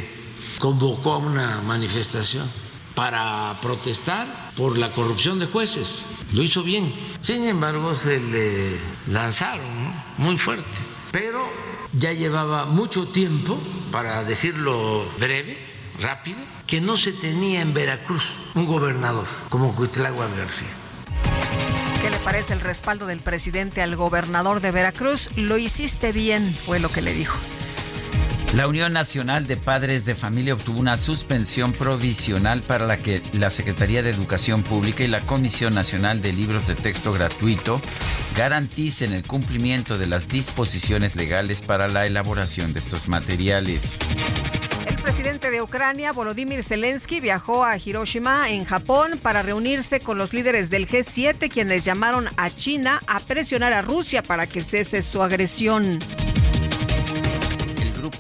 convocó 0.60 1.14
a 1.14 1.18
una 1.18 1.62
manifestación 1.62 2.50
para 2.96 3.58
protestar 3.62 4.52
por 4.56 4.78
la 4.78 4.92
corrupción 4.92 5.40
de 5.40 5.46
jueces. 5.46 6.06
Lo 6.34 6.44
hizo 6.44 6.64
bien. 6.64 6.94
Sin 7.22 7.48
embargo, 7.48 7.94
se 7.94 8.20
le 8.20 8.80
lanzaron 9.08 9.94
muy 10.18 10.38
fuerte. 10.38 10.78
Pero 11.12 11.48
ya 11.94 12.14
llevaba 12.14 12.66
mucho 12.66 13.08
tiempo, 13.08 13.60
para 13.92 14.24
decirlo 14.24 15.06
breve, 15.20 15.58
rápido, 16.00 16.40
que 16.68 16.80
no 16.80 16.96
se 16.96 17.12
tenía 17.12 17.62
en 17.62 17.74
Veracruz 17.74 18.34
un 18.56 18.66
gobernador 18.66 19.28
como 19.50 19.76
Cuitláhuac 19.76 20.36
García. 20.38 20.70
¿Qué 22.02 22.10
le 22.10 22.18
parece 22.18 22.54
el 22.54 22.62
respaldo 22.62 23.06
del 23.06 23.20
presidente 23.20 23.82
al 23.82 23.96
gobernador 23.96 24.62
de 24.62 24.72
Veracruz? 24.72 25.30
Lo 25.36 25.58
hiciste 25.58 26.12
bien, 26.12 26.56
fue 26.66 26.80
lo 26.80 26.90
que 26.90 27.02
le 27.02 27.14
dijo. 27.14 27.38
La 28.54 28.68
Unión 28.68 28.92
Nacional 28.92 29.48
de 29.48 29.56
Padres 29.56 30.04
de 30.04 30.14
Familia 30.14 30.56
obtuvo 30.56 30.82
una 30.82 30.98
suspensión 30.98 31.72
provisional 31.72 32.62
para 32.62 32.86
la 32.86 32.98
que 32.98 33.22
la 33.32 33.50
Secretaría 33.50 34.04
de 34.04 34.10
Educación 34.10 34.62
Pública 34.62 35.06
y 35.06 35.08
la 35.08 35.26
Comisión 35.26 35.74
Nacional 35.74 36.22
de 36.22 36.34
Libros 36.34 36.68
de 36.68 36.76
Texto 36.76 37.14
Gratuito 37.14 37.80
garanticen 38.36 39.14
el 39.14 39.26
cumplimiento 39.26 39.98
de 39.98 40.06
las 40.06 40.28
disposiciones 40.28 41.16
legales 41.16 41.62
para 41.62 41.88
la 41.88 42.06
elaboración 42.06 42.74
de 42.74 42.80
estos 42.80 43.08
materiales. 43.08 43.98
El 44.86 44.96
presidente 44.96 45.50
de 45.50 45.62
Ucrania, 45.62 46.12
Volodymyr 46.12 46.62
Zelensky, 46.62 47.22
viajó 47.22 47.64
a 47.64 47.78
Hiroshima, 47.78 48.50
en 48.50 48.66
Japón, 48.66 49.18
para 49.24 49.44
reunirse 49.44 50.02
con 50.02 50.18
los 50.18 50.34
líderes 50.34 50.70
del 50.70 50.90
G7, 50.90 51.50
quienes 51.50 51.86
llamaron 51.86 52.28
a 52.36 52.50
China 52.50 53.00
a 53.08 53.22
presionar 53.22 53.72
a 53.72 53.82
Rusia 53.82 54.22
para 54.22 54.46
que 54.46 54.60
cese 54.60 55.02
su 55.02 55.24
agresión 55.24 56.00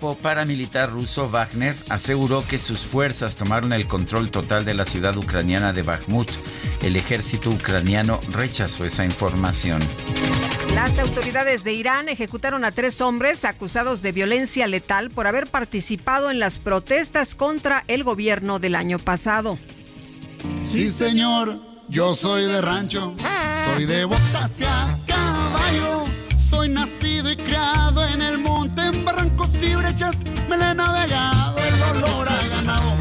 grupo 0.01 0.19
paramilitar 0.19 0.89
ruso 0.89 1.29
Wagner 1.29 1.75
aseguró 1.89 2.43
que 2.47 2.57
sus 2.57 2.79
fuerzas 2.79 3.35
tomaron 3.35 3.71
el 3.71 3.85
control 3.85 4.31
total 4.31 4.65
de 4.65 4.73
la 4.73 4.83
ciudad 4.83 5.15
ucraniana 5.15 5.73
de 5.73 5.83
Bakhmut. 5.83 6.27
El 6.81 6.95
ejército 6.95 7.51
ucraniano 7.51 8.19
rechazó 8.31 8.83
esa 8.83 9.05
información. 9.05 9.79
Las 10.73 10.97
autoridades 10.97 11.63
de 11.63 11.73
Irán 11.73 12.09
ejecutaron 12.09 12.65
a 12.65 12.71
tres 12.71 12.99
hombres 12.99 13.45
acusados 13.45 14.01
de 14.01 14.11
violencia 14.11 14.65
letal 14.65 15.11
por 15.11 15.27
haber 15.27 15.45
participado 15.45 16.31
en 16.31 16.39
las 16.39 16.57
protestas 16.57 17.35
contra 17.35 17.83
el 17.87 18.03
gobierno 18.03 18.57
del 18.57 18.73
año 18.73 18.97
pasado. 18.97 19.59
Sí, 20.63 20.89
señor, 20.89 21.59
yo 21.89 22.15
soy 22.15 22.45
de 22.45 22.59
rancho, 22.59 23.15
soy 23.75 23.85
de 23.85 24.05
botas 24.05 24.59
y 24.59 24.63
a 24.63 24.97
caballo, 25.05 26.05
soy 26.51 26.67
nacido 26.67 27.31
y 27.31 27.37
criado 27.37 28.05
en 28.05 28.21
el 28.21 28.37
monte, 28.37 28.81
en 28.81 29.05
barrancos 29.05 29.49
y 29.63 29.73
brechas, 29.73 30.17
me 30.49 30.57
le 30.57 30.71
he 30.71 30.75
navegado, 30.75 31.57
el 31.57 31.81
olor 31.97 32.27
a 32.27 32.47
ganado. 32.49 32.91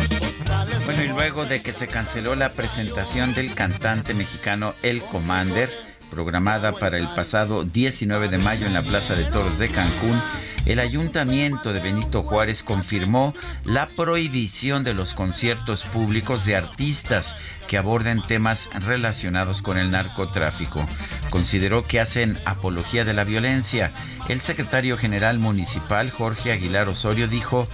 Bueno, 0.85 1.03
y 1.03 1.09
luego 1.09 1.45
de 1.45 1.61
que 1.61 1.73
se 1.73 1.89
canceló 1.89 2.37
la 2.37 2.51
presentación 2.51 3.35
del 3.35 3.53
cantante 3.55 4.15
mexicano 4.15 4.75
El 4.83 5.03
Commander, 5.03 5.69
programada 6.11 6.73
para 6.73 6.99
el 6.99 7.09
pasado 7.15 7.65
19 7.65 8.29
de 8.29 8.39
mayo 8.39 8.67
en 8.67 8.75
la 8.75 8.83
Plaza 8.83 9.15
de 9.15 9.25
Toros 9.25 9.59
de 9.59 9.71
Cancún, 9.71 10.21
el 10.67 10.79
ayuntamiento 10.79 11.73
de 11.73 11.81
Benito 11.81 12.23
Juárez 12.23 12.63
confirmó 12.63 13.35
la 13.65 13.89
prohibición 13.89 14.85
de 14.85 14.93
los 14.93 15.15
conciertos 15.15 15.85
públicos 15.85 16.45
de 16.45 16.57
artistas 16.57 17.35
que 17.67 17.79
aborden 17.79 18.23
temas 18.23 18.69
relacionados 18.75 19.63
con 19.63 19.79
el 19.79 19.91
narcotráfico. 19.91 20.87
Consideró 21.31 21.87
que 21.87 22.01
hacen 22.01 22.39
apología 22.45 23.05
de 23.05 23.15
la 23.15 23.25
violencia. 23.25 23.91
El 24.29 24.41
secretario 24.41 24.97
general 24.97 25.39
municipal, 25.39 26.11
Jorge 26.11 26.53
Aguilar 26.53 26.89
Osorio, 26.89 27.27
dijo 27.27 27.69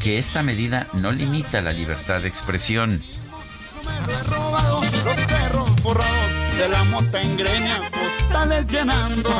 que 0.00 0.18
esta 0.18 0.42
medida 0.42 0.88
no 0.94 1.12
limita 1.12 1.60
la 1.60 1.72
libertad 1.72 2.22
de 2.22 2.28
expresión. 2.28 3.02
De 6.58 6.68
la 6.68 6.84
mota 6.84 7.22
en 7.22 7.36
greña, 7.36 7.80
postales 7.90 8.66
llenando. 8.66 9.30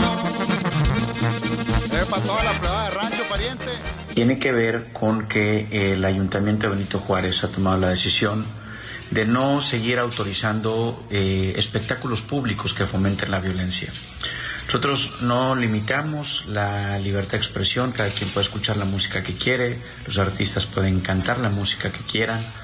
toda 2.26 2.44
la 2.44 2.52
prueba 2.52 2.84
de 2.84 2.90
rancho, 2.90 3.22
pariente. 3.28 3.64
Tiene 4.14 4.38
que 4.38 4.52
ver 4.52 4.92
con 4.92 5.28
que 5.28 5.68
el 5.70 6.04
Ayuntamiento 6.04 6.68
de 6.68 6.74
Benito 6.74 6.98
Juárez 6.98 7.42
ha 7.44 7.48
tomado 7.48 7.76
la 7.78 7.90
decisión 7.90 8.46
de 9.10 9.26
no 9.26 9.60
seguir 9.60 9.98
autorizando 9.98 11.06
eh, 11.10 11.52
espectáculos 11.56 12.22
públicos 12.22 12.74
que 12.74 12.86
fomenten 12.86 13.30
la 13.30 13.40
violencia. 13.40 13.92
Nosotros 14.66 15.22
no 15.22 15.54
limitamos 15.54 16.44
la 16.46 16.98
libertad 16.98 17.32
de 17.32 17.38
expresión, 17.38 17.92
cada 17.92 18.08
quien 18.10 18.30
puede 18.30 18.46
escuchar 18.46 18.76
la 18.78 18.86
música 18.86 19.22
que 19.22 19.34
quiere, 19.34 19.82
los 20.06 20.16
artistas 20.16 20.64
pueden 20.66 21.00
cantar 21.00 21.38
la 21.40 21.50
música 21.50 21.92
que 21.92 22.04
quieran, 22.04 22.54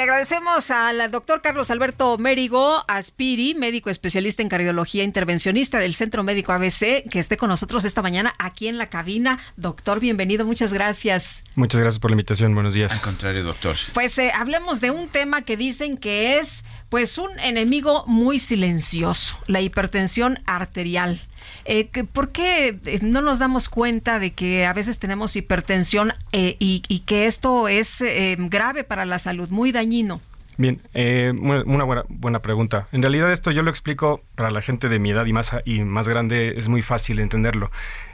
le 0.00 0.04
agradecemos 0.04 0.70
al 0.70 1.10
doctor 1.10 1.42
Carlos 1.42 1.70
Alberto 1.70 2.16
Mérigo 2.16 2.82
Aspiri, 2.88 3.54
médico 3.54 3.90
especialista 3.90 4.40
en 4.40 4.48
cardiología 4.48 5.04
intervencionista 5.04 5.78
del 5.78 5.92
Centro 5.92 6.22
Médico 6.22 6.52
ABC, 6.52 7.06
que 7.10 7.18
esté 7.18 7.36
con 7.36 7.50
nosotros 7.50 7.84
esta 7.84 8.00
mañana 8.00 8.34
aquí 8.38 8.66
en 8.66 8.78
la 8.78 8.88
cabina. 8.88 9.38
Doctor, 9.58 10.00
bienvenido, 10.00 10.46
muchas 10.46 10.72
gracias. 10.72 11.44
Muchas 11.54 11.82
gracias 11.82 11.98
por 12.00 12.12
la 12.12 12.14
invitación, 12.14 12.54
buenos 12.54 12.72
días. 12.72 12.92
Al 12.92 13.02
contrario, 13.02 13.44
doctor. 13.44 13.76
Pues 13.92 14.16
eh, 14.16 14.32
hablemos 14.34 14.80
de 14.80 14.90
un 14.90 15.06
tema 15.08 15.42
que 15.42 15.58
dicen 15.58 15.98
que 15.98 16.38
es 16.38 16.64
pues 16.88 17.18
un 17.18 17.38
enemigo 17.38 18.04
muy 18.06 18.38
silencioso, 18.38 19.38
la 19.48 19.60
hipertensión 19.60 20.38
arterial. 20.46 21.20
Eh, 21.64 21.88
¿Por 22.12 22.30
qué 22.30 22.78
eh, 22.84 22.98
no 23.02 23.20
nos 23.20 23.38
damos 23.38 23.68
cuenta 23.68 24.18
de 24.18 24.32
que 24.32 24.66
a 24.66 24.72
veces 24.72 24.98
tenemos 24.98 25.36
hipertensión 25.36 26.12
eh, 26.32 26.56
y, 26.58 26.80
que 27.06 27.26
esto 27.26 27.68
es 27.68 28.00
eh, 28.00 28.36
grave 28.38 28.84
para 28.84 29.04
la 29.04 29.18
salud, 29.18 29.48
muy 29.50 29.72
dañino? 29.72 30.20
Bien, 30.56 30.78
eh, 30.92 31.32
una 31.34 31.84
buena, 31.84 32.04
buena, 32.08 32.42
pregunta. 32.42 32.86
En 32.92 33.00
realidad 33.00 33.32
esto 33.32 33.50
yo 33.50 33.62
lo 33.62 33.70
explico 33.70 34.22
para 34.34 34.50
la 34.50 34.60
gente 34.60 34.90
de 34.90 34.98
mi 34.98 35.10
edad 35.10 35.24
y 35.24 35.32
más, 35.32 35.56
y 35.64 35.80
más 35.80 36.06
grande, 36.06 36.52
es 36.56 36.68
muy 36.68 36.82
fácil 36.82 37.18
entenderlo. 37.18 37.70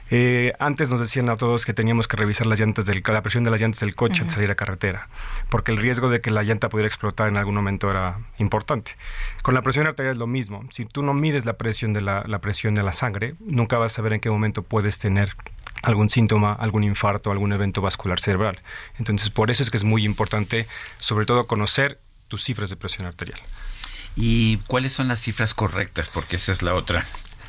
Eh, 0.09 0.53
antes 0.59 0.89
nos 0.89 0.99
decían 0.99 1.29
a 1.29 1.35
todos 1.35 1.65
que 1.65 1.73
teníamos 1.73 2.07
que 2.07 2.17
revisar 2.17 2.47
las 2.47 2.59
llantas 2.59 2.85
del, 2.85 3.03
la 3.05 3.21
presión 3.21 3.43
de 3.43 3.51
las 3.51 3.59
llantas 3.59 3.81
del 3.81 3.95
coche 3.95 4.21
uh 4.21 4.25
-huh. 4.25 4.29
al 4.29 4.31
salir 4.31 4.51
a 4.51 4.55
carretera, 4.55 5.07
porque 5.49 5.71
el 5.71 5.77
riesgo 5.77 6.09
de 6.09 6.21
que 6.21 6.31
la 6.31 6.43
llanta 6.43 6.69
pudiera 6.69 6.87
explotar 6.87 7.27
en 7.27 7.37
algún 7.37 7.55
momento 7.55 7.89
era 7.91 8.17
importante. 8.37 8.95
Con 9.43 9.53
la 9.53 9.61
presión 9.61 9.87
arterial 9.87 10.13
es 10.13 10.19
lo 10.19 10.27
mismo. 10.27 10.63
Si 10.71 10.85
tú 10.85 11.03
no 11.03 11.13
mides 11.13 11.45
la 11.45 11.57
presión 11.57 11.93
de 11.93 12.01
la, 12.01 12.23
la 12.25 12.39
presión 12.39 12.75
de 12.75 12.83
la 12.83 12.93
sangre, 12.93 13.35
nunca 13.39 13.77
vas 13.77 13.93
a 13.93 13.95
saber 13.95 14.13
en 14.13 14.19
qué 14.19 14.29
momento 14.29 14.63
puedes 14.63 14.99
tener 14.99 15.33
algún 15.83 16.09
síntoma, 16.09 16.53
algún 16.53 16.83
infarto, 16.83 17.31
algún 17.31 17.53
evento 17.53 17.81
vascular 17.81 18.19
cerebral. 18.19 18.59
Entonces, 18.97 19.29
por 19.29 19.51
eso 19.51 19.63
es 19.63 19.69
que 19.69 19.77
es 19.77 19.83
muy 19.83 20.05
importante, 20.05 20.67
sobre 20.99 21.25
todo, 21.25 21.47
conocer 21.47 21.99
tus 22.27 22.43
cifras 22.43 22.69
de 22.69 22.75
presión 22.75 23.07
arterial. 23.07 23.39
¿Y 24.15 24.57
cuáles 24.67 24.93
son 24.93 25.07
las 25.07 25.19
cifras 25.21 25.53
correctas? 25.53 26.09
Porque 26.09 26.37
esa 26.37 26.51
es 26.51 26.61
la 26.61 26.73
otra. 26.73 27.05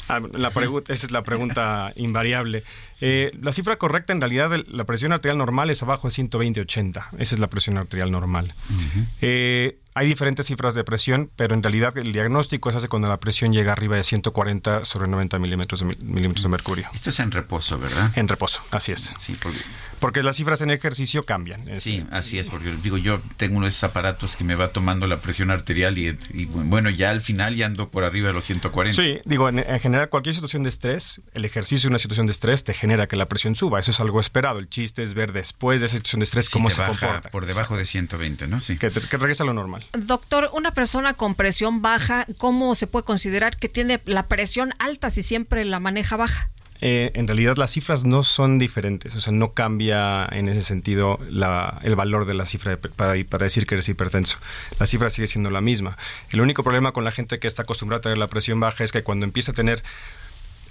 Ah, 0.09 0.21
la 0.33 0.49
esa 0.49 1.07
es 1.07 1.11
la 1.11 1.23
pregunta 1.23 1.93
invariable. 1.97 2.65
Sí. 2.93 3.07
Eh, 3.07 3.33
la 3.41 3.53
cifra 3.53 3.77
correcta 3.77 4.13
en 4.13 4.21
realidad, 4.21 4.51
la 4.67 4.85
presión 4.85 5.13
arterial 5.13 5.39
normal 5.39 5.71
es 5.71 5.83
abajo 5.83 6.09
de 6.09 6.15
120-80. 6.15 7.09
Esa 7.19 7.35
es 7.35 7.41
la 7.41 7.49
presión 7.49 7.77
arterial 7.77 8.11
normal. 8.11 8.53
Uh 8.71 8.75
-huh. 8.75 9.07
eh, 9.21 9.79
hay 9.99 10.07
diferentes 10.07 10.47
cifras 10.47 10.75
de 10.77 10.85
presión, 10.85 11.29
pero 11.35 11.57
en 11.57 11.62
realidad 11.62 11.99
el 11.99 12.12
diagnóstico 12.12 12.70
se 12.70 12.77
hace 12.77 12.89
cuando 12.89 13.09
la 13.09 13.19
presión 13.19 13.53
llega 13.53 13.73
arriba 13.73 13.97
de 13.97 14.05
140 14.05 14.85
sobre 14.85 15.09
90 15.09 15.41
milímetros 15.41 15.81
de, 15.81 15.87
milímetros 15.87 16.45
de 16.45 16.49
mercurio. 16.49 16.89
Esto 16.95 17.11
es 17.11 17.19
en 17.19 17.33
reposo, 17.33 17.79
¿verdad? 17.79 18.12
En 18.15 18.29
reposo, 18.29 18.62
así 18.70 18.93
es. 18.93 19.12
Sí, 19.19 19.35
porque... 19.43 19.59
porque 19.99 20.23
las 20.23 20.37
cifras 20.37 20.61
en 20.61 20.70
ejercicio 20.70 21.27
cambian. 21.27 21.65
Sí, 21.81 22.07
así 22.12 22.39
es, 22.39 22.49
porque 22.49 22.77
digo, 22.81 22.97
yo 22.97 23.20
tengo 23.37 23.57
uno 23.57 23.66
de 23.66 23.70
esos 23.70 23.83
aparatos 23.83 24.37
que 24.37 24.45
me 24.45 24.55
va 24.55 24.73
tomando 24.73 25.09
la 25.09 25.19
presión 25.19 25.51
arterial 25.51 25.99
y, 25.99 26.16
y 26.33 26.45
bueno, 26.45 26.91
ya 26.91 27.11
al 27.11 27.20
final 27.20 27.57
ya 27.57 27.66
ando 27.66 27.89
por 27.89 28.05
arriba 28.05 28.29
de 28.29 28.35
los 28.35 28.45
140. 28.45 29.03
Sí, 29.03 29.19
digo, 29.25 29.49
en, 29.49 29.59
en, 29.59 29.81
general 29.81 30.09
cualquier 30.11 30.37
situación 30.37 30.62
de 30.62 30.69
estrés, 30.69 31.20
el 31.35 31.45
ejercicio 31.45 31.89
de 31.89 31.93
una 31.95 31.99
situación 31.99 32.27
de 32.27 32.33
estrés 32.33 32.62
te 32.62 32.73
genera 32.73 33.09
que 33.09 33.16
la 33.16 33.27
presión 33.27 33.57
suba, 33.57 33.81
eso 33.81 33.91
es 33.91 33.99
algo 33.99 34.20
esperado. 34.20 34.61
El 34.61 34.69
chiste 34.69 35.03
es 35.03 35.15
ver 35.15 35.33
después 35.33 35.81
de 35.81 35.87
esa 35.87 35.97
situación 35.97 36.20
de 36.20 36.25
estrés 36.25 36.47
sí, 36.47 36.53
cómo 36.53 36.70
se 36.70 36.81
baja 36.81 36.95
comporta. 36.95 37.31
por 37.31 37.47
debajo 37.47 37.77
de 37.77 37.85
120, 37.85 38.47
¿no? 38.47 38.61
Sí. 38.61 38.79
Que, 38.79 38.91
que 38.93 39.16
regresa 39.16 39.43
a 39.43 39.47
lo 39.47 39.55
normal. 39.55 39.88
Doctor, 39.93 40.51
una 40.52 40.73
persona 40.73 41.15
con 41.15 41.35
presión 41.35 41.81
baja, 41.81 42.27
¿cómo 42.36 42.74
se 42.74 42.86
puede 42.86 43.05
considerar 43.05 43.56
que 43.56 43.69
tiene 43.69 44.01
la 44.05 44.27
presión 44.27 44.74
alta 44.78 45.10
si 45.10 45.23
siempre 45.23 45.65
la 45.65 45.81
maneja 45.81 46.16
baja? 46.16 46.51
Eh, 46.81 47.10
en 47.15 47.27
realidad 47.27 47.56
las 47.56 47.73
cifras 47.73 48.05
no 48.05 48.23
son 48.23 48.59
diferentes, 48.59 49.15
o 49.16 49.20
sea, 49.20 49.32
no 49.32 49.52
cambia 49.52 50.28
en 50.31 50.48
ese 50.48 50.62
sentido 50.62 51.19
la, 51.28 51.81
el 51.82 51.97
valor 51.97 52.24
de 52.24 52.35
la 52.35 52.47
cifra 52.47 52.77
para, 52.77 53.15
decir 53.15 53.66
que 53.66 53.74
eres 53.74 53.89
hipertenso. 53.89 54.39
La 54.78 54.86
cifra 54.86 55.10
sigue 55.10 55.27
siendo 55.27 55.51
la 55.51 55.60
misma. 55.60 55.98
El 56.31 56.40
único 56.40 56.62
problema 56.62 56.93
con 56.93 57.05
la 57.05 57.10
gente 57.10 57.40
que 57.40 57.48
está 57.48 57.62
acostumbrada 57.62 57.98
a 57.98 58.02
tener 58.02 58.19
la 58.19 58.28
presión 58.28 58.60
baja 58.60 58.85
es 58.85 58.93
que 58.93 59.02
cuando 59.02 59.24
empieza 59.24 59.52
a 59.52 59.55
tener 59.55 59.82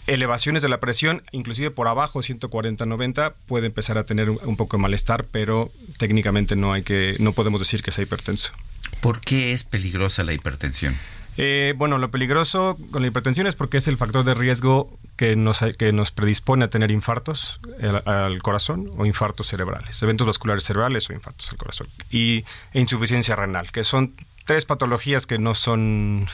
elevaciones 0.06 0.62
de 0.62 0.70
la 0.70 0.80
presión, 0.80 1.24
inclusive 1.34 1.72
por 1.72 1.90
abajo 1.90 2.22
140-90, 2.22 3.34
puede 3.46 3.68
empezar 3.68 3.98
a 3.98 4.06
tener 4.06 4.30
un, 4.30 4.40
un, 4.46 4.56
poco 4.56 4.78
de 4.78 4.84
malestar, 4.84 5.26
pero 5.26 5.72
técnicamente 5.98 6.56
no 6.56 6.72
hay 6.72 6.84
que, 6.84 7.18
no 7.20 7.34
podemos 7.34 7.60
decir 7.60 7.84
que 7.84 7.92
sea 7.92 8.04
hipertenso. 8.04 8.54
¿Por 9.02 9.22
qué 9.22 9.54
es 9.54 9.64
peligrosa 9.64 10.24
la 10.24 10.34
hipertensión? 10.34 10.96
Eh, 11.38 11.76
bueno, 11.78 12.00
lo 12.00 12.10
peligroso 12.10 12.78
con 12.90 13.04
la 13.04 13.10
hipertensión 13.10 13.46
es 13.46 13.54
porque 13.54 13.78
es 13.78 13.88
el 13.88 13.98
factor 13.98 14.26
de 14.26 14.34
riesgo 14.34 14.98
que 15.16 15.36
nos, 15.36 15.60
que 15.78 15.94
nos 15.94 16.10
predispone 16.10 16.66
a 16.66 16.70
tener 16.70 16.90
infartos 16.90 17.62
al, 18.06 18.42
corazón 18.42 18.92
o 18.98 19.06
infartos 19.06 19.48
cerebrales, 19.48 20.02
eventos 20.02 20.26
vasculares 20.26 20.64
cerebrales 20.64 21.08
o 21.10 21.14
infartos 21.14 21.50
al 21.52 21.58
corazón. 21.58 21.88
Y 22.10 22.44
e 22.74 22.80
insuficiencia 22.80 23.36
renal, 23.36 23.72
que 23.72 23.84
son 23.84 24.16
tres 24.46 24.66
patologías 24.66 25.28
que 25.28 25.38
no 25.38 25.54
son 25.54 26.28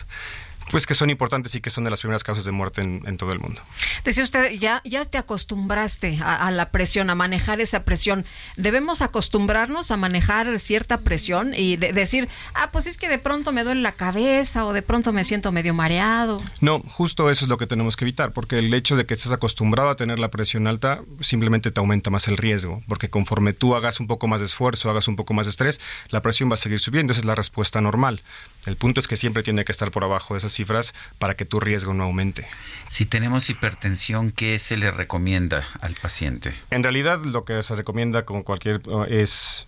pues 0.72 0.88
que 0.88 0.94
son 0.94 1.10
importantes 1.10 1.56
y 1.56 1.62
que 1.62 1.70
son 1.70 1.84
de 1.84 1.90
las 1.90 2.02
primeras 2.02 2.24
causas 2.24 2.46
de 2.46 2.52
muerte 2.52 2.82
en, 2.82 3.02
en 3.06 3.18
todo 3.18 3.32
el 3.32 3.40
mundo. 3.40 3.62
Decía 4.04 4.24
usted, 4.24 4.52
ya, 4.52 4.82
ya 4.86 5.06
te 5.06 5.18
acostumbraste 5.18 6.20
a, 6.22 6.48
a, 6.48 6.52
la 6.52 6.72
presión, 6.72 7.10
a 7.10 7.16
manejar 7.16 7.62
esa 7.62 7.84
presión. 7.84 8.26
¿Debemos 8.58 9.02
acostumbrarnos 9.02 9.92
a 9.92 9.98
manejar 9.98 10.58
cierta 10.60 11.00
presión 11.02 11.54
y 11.56 11.78
de 11.78 11.94
decir, 11.94 12.30
ah, 12.54 12.72
pues 12.72 12.88
es 12.88 12.98
que 12.98 13.10
de 13.10 13.20
pronto 13.20 13.52
me 13.52 13.64
duele 13.64 13.82
la 13.82 13.94
cabeza 13.94 14.66
o 14.66 14.74
de 14.74 14.82
pronto 14.82 15.12
me 15.12 15.24
siento 15.24 15.52
medio 15.52 15.74
mareado? 15.74 16.42
No, 16.62 16.80
justo 16.80 17.30
eso 17.30 17.46
es 17.46 17.50
lo 17.50 17.58
que 17.58 17.68
tenemos 17.68 17.96
que 17.96 18.06
evitar, 18.06 18.32
porque 18.34 18.60
el 18.60 18.74
hecho 18.74 18.96
de 18.96 19.06
que 19.06 19.14
estés 19.14 19.32
acostumbrado 19.32 19.90
a 19.90 19.96
tener 19.96 20.20
la 20.20 20.30
presión 20.30 20.68
alta 20.68 21.02
simplemente 21.22 21.72
te 21.72 21.80
aumenta 21.80 22.10
más 22.10 22.28
el 22.28 22.38
riesgo, 22.38 22.82
porque 22.88 23.10
conforme 23.10 23.54
tú 23.54 23.76
hagas 23.76 24.00
un 24.00 24.08
poco 24.08 24.28
más 24.28 24.40
de 24.40 24.46
esfuerzo, 24.46 24.90
hagas 24.90 25.08
un 25.08 25.16
poco 25.16 25.34
más 25.34 25.46
de 25.46 25.52
estrés, 25.52 25.80
la 26.10 26.22
presión 26.22 26.50
va 26.50 26.56
a 26.56 26.58
seguir 26.58 26.80
subiendo, 26.80 27.12
esa 27.12 27.22
es 27.22 27.26
la 27.26 27.36
respuesta 27.36 27.82
normal. 27.82 28.22
El 28.66 28.78
punto 28.78 29.00
es 29.00 29.08
que 29.08 29.18
siempre 29.18 29.44
tiene 29.44 29.66
que 29.66 29.72
estar 29.72 29.92
por 29.92 30.04
abajo 30.04 30.34
de 30.34 30.40
esas 30.40 30.54
cifras 30.54 30.94
para 31.20 31.36
que 31.36 31.46
tu 31.46 31.60
riesgo 31.60 31.94
no 31.94 32.04
aumente. 32.04 32.48
Si 32.88 33.06
tenemos 33.06 33.50
hipertensión, 33.50 34.32
¿qué 34.32 34.58
se 34.60 34.78
le 34.78 34.92
recomienda 34.92 35.66
al 35.82 35.96
paciente? 35.96 36.54
En 36.72 36.84
realidad 36.84 37.24
lo 37.26 37.44
que 37.44 37.62
se 37.64 37.76
recomienda 37.76 38.24
como 38.26 38.44
cualquier 38.44 38.82
es 39.10 39.68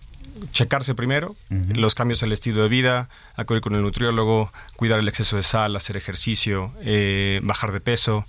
checarse 0.52 0.94
primero, 0.94 1.36
uh 1.50 1.54
-huh. 1.54 1.76
los 1.76 1.94
cambios 1.94 2.22
en 2.22 2.28
el 2.28 2.32
estilo 2.32 2.62
de 2.62 2.68
vida, 2.68 3.08
acudir 3.36 3.60
con 3.62 3.74
el 3.74 3.82
nutriólogo, 3.82 4.52
cuidar 4.76 4.98
el 4.98 5.08
exceso 5.08 5.36
de 5.36 5.42
sal, 5.42 5.76
hacer 5.76 5.96
ejercicio, 5.96 6.72
eh, 6.80 7.40
bajar 7.42 7.72
de 7.72 7.80
peso 7.80 8.26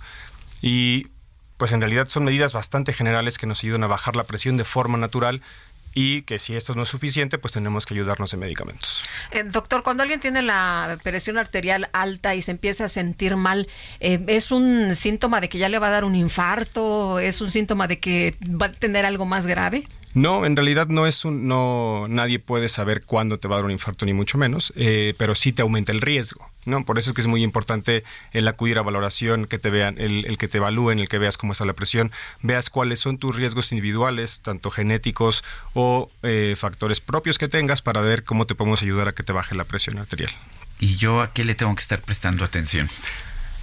y 0.60 1.08
pues 1.56 1.72
en 1.72 1.80
realidad 1.80 2.08
son 2.08 2.24
medidas 2.24 2.52
bastante 2.52 2.92
generales 2.92 3.36
que 3.36 3.46
nos 3.46 3.64
ayudan 3.64 3.82
a 3.82 3.88
bajar 3.88 4.14
la 4.14 4.24
presión 4.24 4.56
de 4.56 4.64
forma 4.64 4.96
natural 4.96 5.42
y 6.00 6.22
que 6.22 6.38
si 6.38 6.54
esto 6.54 6.76
no 6.76 6.84
es 6.84 6.88
suficiente, 6.88 7.38
pues 7.38 7.52
tenemos 7.52 7.84
que 7.84 7.94
ayudarnos 7.94 8.32
en 8.32 8.38
medicamentos. 8.38 9.02
Eh, 9.32 9.42
doctor, 9.42 9.82
cuando 9.82 10.04
alguien 10.04 10.20
tiene 10.20 10.42
la 10.42 10.96
presión 11.02 11.38
arterial 11.38 11.88
alta 11.92 12.36
y 12.36 12.42
se 12.42 12.52
empieza 12.52 12.84
a 12.84 12.88
sentir 12.88 13.34
mal, 13.34 13.66
eh, 13.98 14.22
¿es 14.28 14.52
un 14.52 14.94
síntoma 14.94 15.40
de 15.40 15.48
que 15.48 15.58
ya 15.58 15.68
le 15.68 15.80
va 15.80 15.88
a 15.88 15.90
dar 15.90 16.04
un 16.04 16.14
infarto? 16.14 17.18
¿Es 17.18 17.40
un 17.40 17.50
síntoma 17.50 17.88
de 17.88 17.98
que 17.98 18.36
va 18.44 18.66
a 18.66 18.72
tener 18.72 19.06
algo 19.06 19.24
más 19.24 19.48
grave? 19.48 19.88
No, 20.14 20.46
en 20.46 20.56
realidad 20.56 20.88
no 20.88 21.06
es 21.06 21.24
un, 21.24 21.46
no, 21.46 22.06
nadie 22.08 22.38
puede 22.38 22.68
saber 22.68 23.04
cuándo 23.04 23.38
te 23.38 23.46
va 23.46 23.56
a 23.56 23.58
dar 23.58 23.66
un 23.66 23.72
infarto 23.72 24.06
ni 24.06 24.14
mucho 24.14 24.38
menos, 24.38 24.72
eh, 24.74 25.14
pero 25.18 25.34
sí 25.34 25.52
te 25.52 25.62
aumenta 25.62 25.92
el 25.92 26.00
riesgo, 26.00 26.50
¿no? 26.64 26.84
Por 26.84 26.98
eso 26.98 27.10
es 27.10 27.14
que 27.14 27.20
es 27.20 27.26
muy 27.26 27.42
importante 27.42 28.02
el 28.32 28.48
acudir 28.48 28.78
a 28.78 28.82
valoración, 28.82 29.46
que 29.46 29.58
te 29.58 29.70
vean, 29.70 29.96
el, 29.98 30.24
el 30.24 30.38
que 30.38 30.48
te 30.48 30.58
evalúen, 30.58 30.98
el 30.98 31.08
que 31.08 31.18
veas 31.18 31.36
cómo 31.36 31.52
está 31.52 31.66
la 31.66 31.74
presión, 31.74 32.10
veas 32.42 32.70
cuáles 32.70 33.00
son 33.00 33.18
tus 33.18 33.36
riesgos 33.36 33.70
individuales, 33.70 34.40
tanto 34.40 34.70
genéticos 34.70 35.44
o 35.74 36.10
eh, 36.22 36.54
factores 36.58 37.00
propios 37.00 37.38
que 37.38 37.48
tengas 37.48 37.82
para 37.82 38.00
ver 38.00 38.24
cómo 38.24 38.46
te 38.46 38.54
podemos 38.54 38.82
ayudar 38.82 39.08
a 39.08 39.12
que 39.12 39.22
te 39.22 39.32
baje 39.32 39.54
la 39.54 39.64
presión 39.64 39.98
arterial. 39.98 40.30
¿Y 40.80 40.96
yo 40.96 41.20
a 41.20 41.32
qué 41.32 41.44
le 41.44 41.54
tengo 41.54 41.74
que 41.74 41.82
estar 41.82 42.00
prestando 42.00 42.44
atención? 42.44 42.88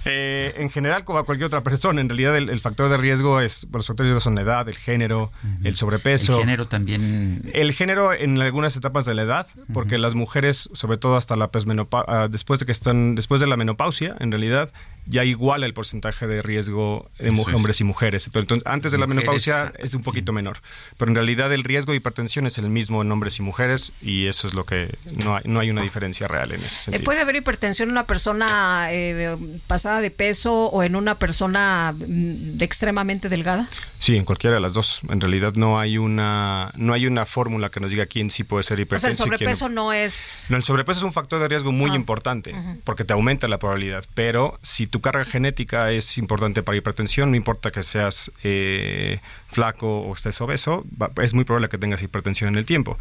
Eh, 0.06 0.54
en 0.56 0.70
general, 0.70 1.04
como 1.04 1.18
a 1.18 1.24
cualquier 1.24 1.46
otra 1.46 1.62
persona, 1.62 2.00
en 2.00 2.08
realidad 2.08 2.36
el, 2.36 2.48
el 2.48 2.60
factor 2.60 2.88
de 2.88 2.96
riesgo 2.96 3.40
es, 3.40 3.66
los 3.72 3.86
factores 3.86 4.08
de 4.08 4.14
riesgo 4.14 4.20
son 4.20 4.36
la 4.36 4.42
edad, 4.42 4.68
el 4.68 4.76
género, 4.76 5.24
uh 5.24 5.46
-huh. 5.46 5.66
el 5.66 5.74
sobrepeso. 5.76 6.34
El 6.34 6.40
género 6.40 6.68
también. 6.68 7.42
El 7.52 7.72
género 7.72 8.12
en 8.12 8.40
algunas 8.40 8.76
etapas 8.76 9.04
de 9.04 9.14
la 9.14 9.22
edad, 9.22 9.46
porque 9.72 9.96
uh 9.96 9.98
-huh. 9.98 10.02
las 10.02 10.14
mujeres, 10.14 10.70
sobre 10.72 10.96
todo 10.98 11.16
hasta 11.16 11.34
la 11.36 11.46
uh, 11.46 12.28
después 12.30 12.60
de 12.60 12.66
que 12.66 12.72
están, 12.72 13.14
después 13.14 13.40
de 13.40 13.46
la 13.46 13.56
menopausia, 13.56 14.14
en 14.20 14.30
realidad 14.30 14.70
ya 15.06 15.24
iguala 15.24 15.66
el 15.66 15.74
porcentaje 15.74 16.26
de 16.26 16.42
riesgo 16.42 17.10
de 17.18 17.30
es. 17.30 17.38
hombres 17.54 17.80
y 17.80 17.84
mujeres. 17.84 18.28
Pero 18.32 18.42
entonces, 18.42 18.66
antes 18.66 18.92
de 18.92 18.98
mujeres, 18.98 19.08
la 19.08 19.14
menopausia 19.14 19.72
es 19.78 19.94
un 19.94 20.02
poquito 20.02 20.32
sí. 20.32 20.34
menor. 20.34 20.58
Pero 20.98 21.10
en 21.10 21.14
realidad 21.14 21.52
el 21.52 21.64
riesgo 21.64 21.92
de 21.92 21.98
hipertensión 21.98 22.46
es 22.46 22.58
el 22.58 22.68
mismo 22.68 23.02
en 23.02 23.12
hombres 23.12 23.38
y 23.38 23.42
mujeres 23.42 23.92
y 24.02 24.26
eso 24.26 24.48
es 24.48 24.54
lo 24.54 24.64
que 24.64 24.96
no 25.24 25.36
hay, 25.36 25.42
no 25.44 25.60
hay 25.60 25.70
una 25.70 25.82
diferencia 25.82 26.26
real 26.26 26.52
en 26.52 26.60
ese 26.60 26.82
sentido. 26.82 27.04
¿Puede 27.04 27.20
haber 27.20 27.36
hipertensión 27.36 27.88
en 27.88 27.92
una 27.92 28.06
persona 28.06 28.88
eh, 28.90 29.36
pasada 29.66 30.00
de 30.00 30.10
peso 30.10 30.66
o 30.66 30.82
en 30.82 30.96
una 30.96 31.18
persona 31.18 31.94
mm, 31.96 32.60
extremadamente 32.60 33.28
delgada? 33.28 33.68
Sí, 33.98 34.16
en 34.16 34.24
cualquiera 34.24 34.56
de 34.56 34.60
las 34.60 34.74
dos. 34.74 35.00
En 35.08 35.20
realidad 35.20 35.54
no 35.54 35.78
hay 35.78 35.98
una 35.98 36.72
no 36.74 36.92
hay 36.92 37.06
una 37.06 37.26
fórmula 37.26 37.70
que 37.70 37.80
nos 37.80 37.90
diga 37.90 38.06
quién 38.06 38.30
sí 38.30 38.44
puede 38.44 38.64
ser 38.64 38.78
hipertenso. 38.80 39.06
O 39.06 39.16
sea, 39.16 39.24
el 39.24 39.38
sobrepeso 39.38 39.68
no... 39.68 39.74
no... 39.74 39.92
es... 39.92 40.46
No, 40.50 40.56
el 40.56 40.64
sobrepeso 40.64 41.00
es 41.00 41.04
un 41.04 41.12
factor 41.12 41.40
de 41.40 41.48
riesgo 41.48 41.72
muy 41.72 41.90
-huh. 41.90 41.96
importante 41.96 42.52
uh 42.52 42.56
-huh. 42.56 42.80
porque 42.84 43.04
te 43.04 43.12
aumenta 43.12 43.48
la 43.48 43.58
probabilidad. 43.58 44.04
Pero 44.14 44.58
si 44.62 44.86
tú 44.86 44.95
tu 44.96 45.02
carga 45.02 45.26
genética 45.26 45.90
es 45.90 46.16
importante 46.16 46.62
para 46.62 46.78
hipertensión, 46.78 47.30
no 47.30 47.36
importa 47.36 47.70
que 47.70 47.82
seas 47.82 48.32
eh, 48.42 49.20
flaco 49.56 50.02
o 50.02 50.14
estés 50.14 50.38
obeso, 50.42 50.84
es 51.22 51.32
muy 51.32 51.44
probable 51.44 51.70
que 51.70 51.78
tengas 51.78 52.02
hipertensión 52.02 52.50
en 52.50 52.56
el 52.56 52.66
tiempo. 52.66 52.98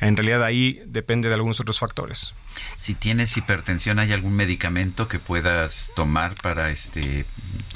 En 0.00 0.16
realidad 0.16 0.42
ahí 0.42 0.80
depende 0.86 1.28
de 1.28 1.34
algunos 1.34 1.60
otros 1.60 1.78
factores. 1.78 2.32
Si 2.78 2.94
tienes 2.94 3.36
hipertensión, 3.36 3.98
¿hay 3.98 4.12
algún 4.12 4.34
medicamento 4.34 5.06
que 5.06 5.18
puedas 5.18 5.92
tomar 5.94 6.34
para 6.42 6.70
este 6.70 7.26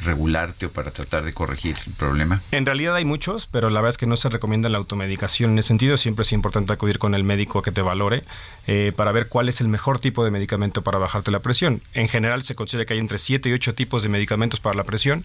regularte 0.02 0.67
o 0.67 0.73
para 0.73 0.93
tratar 0.93 1.25
de 1.25 1.35
corregir 1.35 1.77
el 1.86 1.93
problema? 1.93 2.41
En 2.52 2.65
realidad 2.65 2.94
hay 2.94 3.05
muchos, 3.05 3.47
pero 3.47 3.69
la 3.69 3.83
verdad 3.83 3.91
es 3.91 3.99
que 3.99 4.07
no 4.07 4.17
se 4.17 4.31
recomienda 4.31 4.70
la 4.70 4.78
automedicación. 4.78 5.51
En 5.51 5.59
ese 5.59 5.69
sentido, 5.69 5.99
siempre 5.99 6.23
es 6.23 6.33
importante 6.33 6.73
acudir 6.73 6.99
con 6.99 7.15
el 7.15 7.25
médico 7.25 7.61
que 7.61 7.70
te 7.70 7.83
valore 7.83 8.23
eh, 8.67 8.93
para 8.97 9.12
ver 9.12 9.28
cuál 9.28 9.51
es 9.51 9.61
el 9.61 9.69
mejor 9.69 9.99
tipo 9.99 10.25
de 10.25 10.31
medicamento 10.31 10.81
para 10.81 10.99
bajarte 10.99 11.31
la 11.31 11.41
presión. 11.41 11.83
En 11.93 12.09
general 12.09 12.44
se 12.44 12.55
considera 12.55 12.86
que 12.86 12.94
hay 12.94 13.01
entre 13.01 13.19
7 13.19 13.51
y 13.51 13.52
8 13.52 13.75
tipos 13.75 14.02
de 14.02 14.09
medicamentos 14.09 14.59
para 14.59 14.75
la 14.75 14.85
presión. 14.85 15.23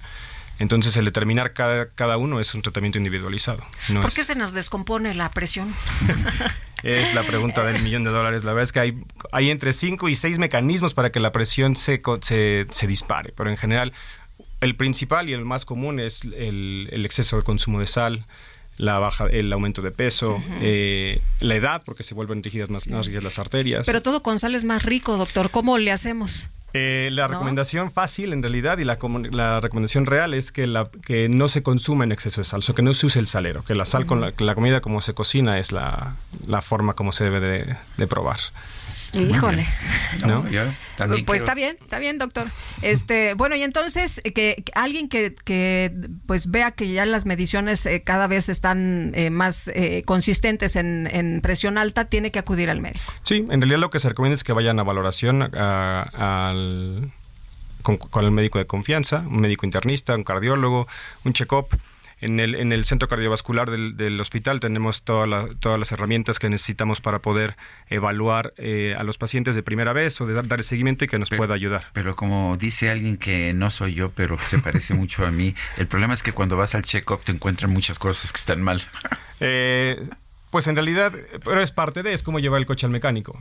Entonces, 0.59 0.97
el 0.97 1.05
determinar 1.05 1.53
cada, 1.53 1.89
cada 1.91 2.17
uno 2.17 2.39
es 2.39 2.53
un 2.53 2.61
tratamiento 2.61 2.97
individualizado. 2.97 3.59
¿Por 4.01 4.11
qué 4.11 4.23
se 4.23 4.35
nos 4.35 4.53
descompone 4.53 5.13
la 5.13 5.29
presión? 5.31 5.73
es 6.83 7.13
la 7.13 7.23
pregunta 7.23 7.63
del 7.63 7.81
millón 7.81 8.03
de 8.03 8.09
dólares. 8.09 8.43
La 8.43 8.53
verdad 8.53 8.63
es 8.63 8.73
que 8.73 8.79
hay, 8.79 9.03
hay 9.31 9.49
entre 9.51 9.73
5 9.73 10.09
y 10.09 10.15
6 10.15 10.39
mecanismos 10.39 10.93
para 10.93 11.11
que 11.11 11.19
la 11.19 11.31
presión 11.31 11.75
se, 11.75 12.01
se, 12.21 12.65
se 12.69 12.87
dispare, 12.87 13.33
pero 13.35 13.49
en 13.49 13.57
general 13.57 13.93
el 14.61 14.75
principal 14.75 15.29
y 15.29 15.33
el 15.33 15.45
más 15.45 15.65
común 15.65 15.99
es 15.99 16.23
el, 16.23 16.89
el 16.91 17.05
exceso 17.05 17.37
de 17.37 17.43
consumo 17.43 17.79
de 17.79 17.87
sal, 17.87 18.25
la 18.77 18.99
baja, 18.99 19.25
el 19.25 19.51
aumento 19.51 19.81
de 19.81 19.91
peso, 19.91 20.41
eh, 20.61 21.21
la 21.39 21.55
edad, 21.55 21.81
porque 21.83 22.03
se 22.03 22.13
vuelven 22.13 22.43
rígidas 22.43 22.69
más, 22.69 22.87
más 22.87 23.05
rígidas 23.05 23.23
las 23.23 23.39
arterias. 23.39 23.85
Pero 23.85 24.01
todo 24.01 24.21
con 24.21 24.39
sal 24.39 24.55
es 24.55 24.63
más 24.63 24.83
rico, 24.83 25.17
doctor. 25.17 25.49
¿Cómo 25.49 25.77
le 25.77 25.91
hacemos? 25.91 26.49
Eh, 26.73 27.09
la 27.11 27.27
recomendación 27.27 27.91
fácil 27.91 28.33
en 28.33 28.43
realidad 28.43 28.77
y 28.77 28.83
la, 28.83 28.99
la, 29.31 29.59
recomendación 29.61 30.05
real 30.05 30.33
es 30.33 30.51
que, 30.51 30.67
la, 30.67 30.89
que 31.05 31.27
no 31.27 31.47
se 31.47 31.63
consuma 31.63 32.03
en 32.03 32.11
exceso 32.11 32.41
de 32.41 32.45
sal, 32.45 32.61
o 32.67 32.75
que 32.75 32.81
no 32.81 32.93
se 32.93 33.07
use 33.07 33.19
el 33.19 33.27
salero, 33.27 33.63
que 33.63 33.73
la 33.73 33.85
sal 33.85 34.05
con 34.05 34.21
la, 34.21 34.33
la, 34.37 34.53
comida 34.53 34.81
como 34.81 35.01
se 35.01 35.13
cocina 35.13 35.57
es 35.57 35.71
la, 35.71 36.17
forma 36.61 36.93
como 36.93 37.13
se 37.13 37.23
debe 37.23 37.39
de, 37.39 37.75
de 37.97 38.07
probar. 38.07 38.39
Híjole. 39.13 39.67
pues 41.25 41.41
está 41.41 41.53
bien, 41.53 41.77
está 41.81 41.99
bien, 41.99 42.17
doctor. 42.17 42.47
Este, 42.81 43.33
bueno, 43.33 43.55
y 43.55 43.63
entonces 43.63 44.21
eh, 44.23 44.33
que, 44.33 44.63
alguien 44.75 45.09
que, 45.09 45.33
que, 45.43 45.91
pues 46.25 46.51
vea 46.51 46.71
que 46.71 46.91
ya 46.91 47.05
las 47.05 47.25
mediciones 47.25 47.85
eh, 47.85 48.01
cada 48.03 48.27
vez 48.27 48.49
están 48.49 49.11
eh, 49.15 49.29
más 49.29 49.71
consistentes 50.05 50.75
en, 50.75 51.07
en, 51.11 51.41
presión 51.41 51.77
alta, 51.77 52.05
tiene 52.05 52.31
que 52.31 52.39
acudir 52.39 52.69
al 52.69 52.79
médico. 52.79 53.03
Sí, 53.23 53.45
en 53.49 53.61
realidad 53.61 53.79
lo 53.79 53.89
que 53.89 53.99
se 53.99 54.09
recomienda 54.09 54.35
es 54.35 54.43
que 54.43 54.53
vayan 54.53 54.79
a 54.79 54.83
valoración 54.83 55.41
al 55.55 57.11
con, 57.81 57.97
con, 57.97 58.25
el 58.25 58.31
médico 58.31 58.59
de 58.59 58.65
confianza, 58.65 59.23
un 59.27 59.39
médico 59.39 59.65
internista, 59.65 60.15
un 60.15 60.23
cardiólogo, 60.23 60.87
un 61.23 61.33
check-up 61.33 61.67
en 62.19 62.39
el, 62.39 62.55
en 62.55 62.71
el 62.71 62.85
centro 62.85 63.07
cardiovascular 63.07 63.69
del, 63.69 63.95
del 63.95 64.19
hospital 64.19 64.59
tenemos 64.59 65.03
todas 65.03 65.27
todas 65.59 65.79
las 65.79 65.91
herramientas 65.91 66.39
que 66.39 66.49
necesitamos 66.49 67.01
para 67.01 67.21
poder 67.21 67.55
evaluar 67.89 68.53
eh, 68.57 68.95
a 68.97 69.03
los 69.03 69.17
pacientes 69.17 69.55
de 69.55 69.63
primera 69.63 69.93
vez 69.93 70.19
o 70.21 70.25
de 70.25 70.33
dar, 70.33 70.47
dar 70.47 70.63
seguimiento 70.63 71.05
y 71.05 71.07
que 71.07 71.19
nos 71.19 71.29
pueda 71.29 71.53
ayudar. 71.53 71.85
Pero 71.93 72.15
como 72.15 72.57
dice 72.57 72.89
alguien 72.89 73.17
que 73.17 73.53
no 73.53 73.69
soy 73.71 73.93
yo, 73.93 74.11
pero 74.11 74.37
que 74.37 74.45
se 74.45 74.59
parece 74.59 74.93
mucho 74.95 75.25
a 75.25 75.31
mí, 75.31 75.55
el 75.77 75.87
problema 75.87 76.13
es 76.13 76.23
que 76.23 76.31
cuando 76.31 76.57
vas 76.57 76.75
al 76.75 76.83
check-up 76.83 77.21
te 77.23 77.31
encuentran 77.31 77.71
muchas 77.71 77.99
cosas 77.99 78.31
que 78.31 78.37
están 78.37 78.61
mal. 78.61 78.81
Eh, 79.39 80.09
pues 80.49 80.67
en 80.67 80.75
realidad, 80.75 81.11
pero 81.43 81.61
es 81.61 81.71
parte 81.71 82.03
de, 82.03 82.13
es 82.13 82.23
como 82.23 82.39
llevar 82.39 82.59
el 82.59 82.65
coche 82.65 82.85
al 82.85 82.91
mecánico, 82.91 83.39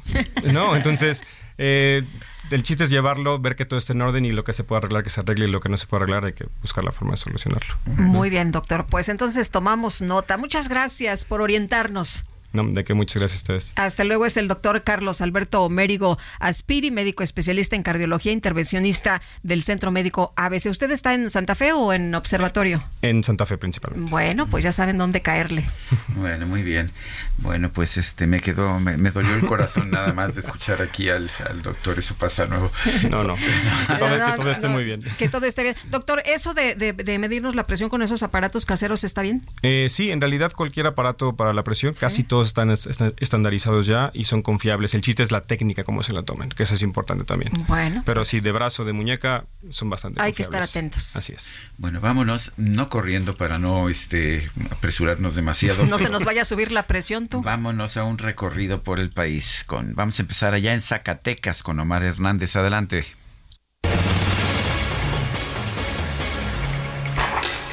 ¿no? 0.53 0.75
Entonces, 0.77 1.23
eh, 1.59 2.03
el 2.51 2.63
chiste 2.63 2.85
es 2.85 2.91
llevarlo, 2.91 3.39
ver 3.39 3.57
que 3.57 3.65
todo 3.65 3.79
esté 3.79 3.93
en 3.93 4.03
orden 4.03 4.25
y 4.25 4.33
lo 4.33 4.45
que 4.45 4.53
se 4.53 4.65
pueda 4.65 4.79
arreglar, 4.79 5.05
que 5.05 5.11
se 5.11 5.21
arregle 5.21 5.47
y 5.47 5.51
lo 5.51 5.61
que 5.61 5.69
no 5.69 5.77
se 5.77 5.87
pueda 5.87 6.03
arreglar, 6.03 6.25
hay 6.25 6.33
que 6.33 6.47
buscar 6.63 6.85
la 6.85 6.93
forma 6.93 7.13
de 7.13 7.19
solucionarlo. 7.19 7.77
Muy 7.85 8.31
bien, 8.31 8.51
doctor. 8.51 8.87
Pues 8.89 9.09
entonces 9.09 9.51
tomamos 9.51 10.03
nota. 10.03 10.37
Muchas 10.37 10.69
gracias 10.69 11.25
por 11.25 11.41
orientarnos. 11.41 12.25
No, 12.53 12.65
de 12.65 12.85
que 12.85 12.95
muchas 12.95 13.17
gracias 13.17 13.41
a 13.41 13.43
ustedes. 13.43 13.73
Hasta 13.77 14.05
luego 14.05 14.27
es 14.27 14.37
el 14.37 14.49
doctor 14.49 14.83
Carlos 14.83 15.21
Alberto 15.21 15.69
Mérigo 15.69 16.19
Aspiri, 16.41 16.91
médico 16.91 17.23
especialista 17.23 17.77
en 17.77 17.83
cardiología, 17.83 18.33
intervencionista 18.33 19.21
del 19.43 19.63
Centro 19.63 19.91
Médico 19.91 20.33
ABC. 20.37 20.67
¿Usted 20.67 20.91
está 20.91 21.15
en 21.15 21.31
Santa 21.31 21.55
Fe 21.55 21.73
o 21.73 21.93
en 21.93 22.15
Observatorio? 22.15 22.83
En 23.03 23.25
Santa 23.25 23.47
Fe 23.47 23.59
principalmente. 23.59 24.11
Bueno, 24.11 24.47
pues 24.47 24.65
ya 24.65 24.73
saben 24.73 24.99
dónde 24.99 25.23
caerle. 25.23 25.69
Bueno, 26.17 26.47
muy 26.47 26.63
bien. 26.63 26.91
Bueno, 27.39 27.71
pues 27.71 27.99
este 27.99 28.27
me 28.27 28.41
quedó, 28.41 28.81
me, 28.81 29.11
dolió 29.11 29.35
el 29.35 29.47
corazón 29.47 29.91
nada 29.91 30.13
más 30.15 30.35
de 30.35 30.41
escuchar 30.41 30.81
aquí 30.81 31.11
al, 31.11 31.31
doctor. 31.63 31.99
Eso 31.99 32.15
pasa 32.15 32.47
nuevo. 32.47 32.71
No, 33.11 33.23
no. 33.23 33.37
Que 33.87 34.43
todo, 34.43 34.51
esté 34.51 34.69
muy 34.69 34.85
bien. 34.85 35.03
Que 35.19 35.29
todo 35.29 35.45
esté 35.47 35.63
bien. 35.63 35.75
Doctor, 35.91 36.23
¿eso 36.25 36.55
de, 36.55 37.19
medirnos 37.19 37.55
la 37.55 37.67
presión 37.67 37.91
con 37.91 38.03
esos 38.03 38.23
aparatos 38.23 38.67
caseros 38.67 39.05
está 39.05 39.23
bien? 39.23 39.43
Eh, 39.63 39.89
sí, 39.91 40.11
en 40.11 40.21
realidad 40.21 40.53
cualquier 40.53 40.87
aparato 40.87 41.37
para 41.37 41.53
la 41.53 41.63
presión, 41.65 41.95
casi 41.95 42.23
todos 42.37 42.49
están, 42.49 42.71
estandarizados 43.19 43.87
ya 43.87 44.11
y 44.13 44.25
son 44.25 44.43
confiables. 44.43 44.93
El 44.93 45.01
chiste 45.01 45.23
es 45.23 45.33
la 45.33 45.47
técnica, 45.47 45.85
como 45.85 46.03
se 46.03 46.13
la 46.13 46.23
tomen, 46.23 46.51
que 46.51 46.65
eso 46.65 46.75
es 46.75 46.83
importante 46.83 47.25
también. 47.25 47.51
Bueno. 47.67 48.03
Pero 48.05 48.27
si 48.27 48.41
de 48.41 48.53
brazo, 48.53 48.85
de 48.85 48.93
muñeca, 48.93 49.47
son 49.71 49.89
bastante 49.89 50.21
Hay 50.21 50.35
que 50.35 50.43
estar 50.43 50.63
atentos. 50.63 51.17
Así 51.17 51.33
es. 51.33 51.45
Bueno, 51.79 52.03
vámonos, 52.03 52.53
no 52.59 52.91
corriendo 52.91 53.39
para 53.39 53.59
no 53.59 53.89
este, 53.89 54.51
apresurarnos 54.71 55.35
demasiado. 55.35 55.87
No 55.87 55.99
se 55.99 56.11
nos 56.11 56.27
vaya 56.27 56.43
a 56.43 56.45
subir 56.45 56.73
la 56.73 56.87
presión 56.87 57.27
tú. 57.27 57.41
Vámonos 57.41 57.97
a 57.97 58.05
un 58.05 58.19
recorrido 58.19 58.83
por 58.83 59.01
el 59.01 59.09
país. 59.09 59.65
Con, 59.67 59.95
vamos 59.95 60.19
a 60.19 60.23
empezar 60.23 60.53
allá 60.53 60.75
en 60.75 60.83
Zacatecas 60.83 61.63
con 61.63 61.81
Omar 61.81 62.03
Hernández. 62.03 62.55
Adelante. 62.57 63.07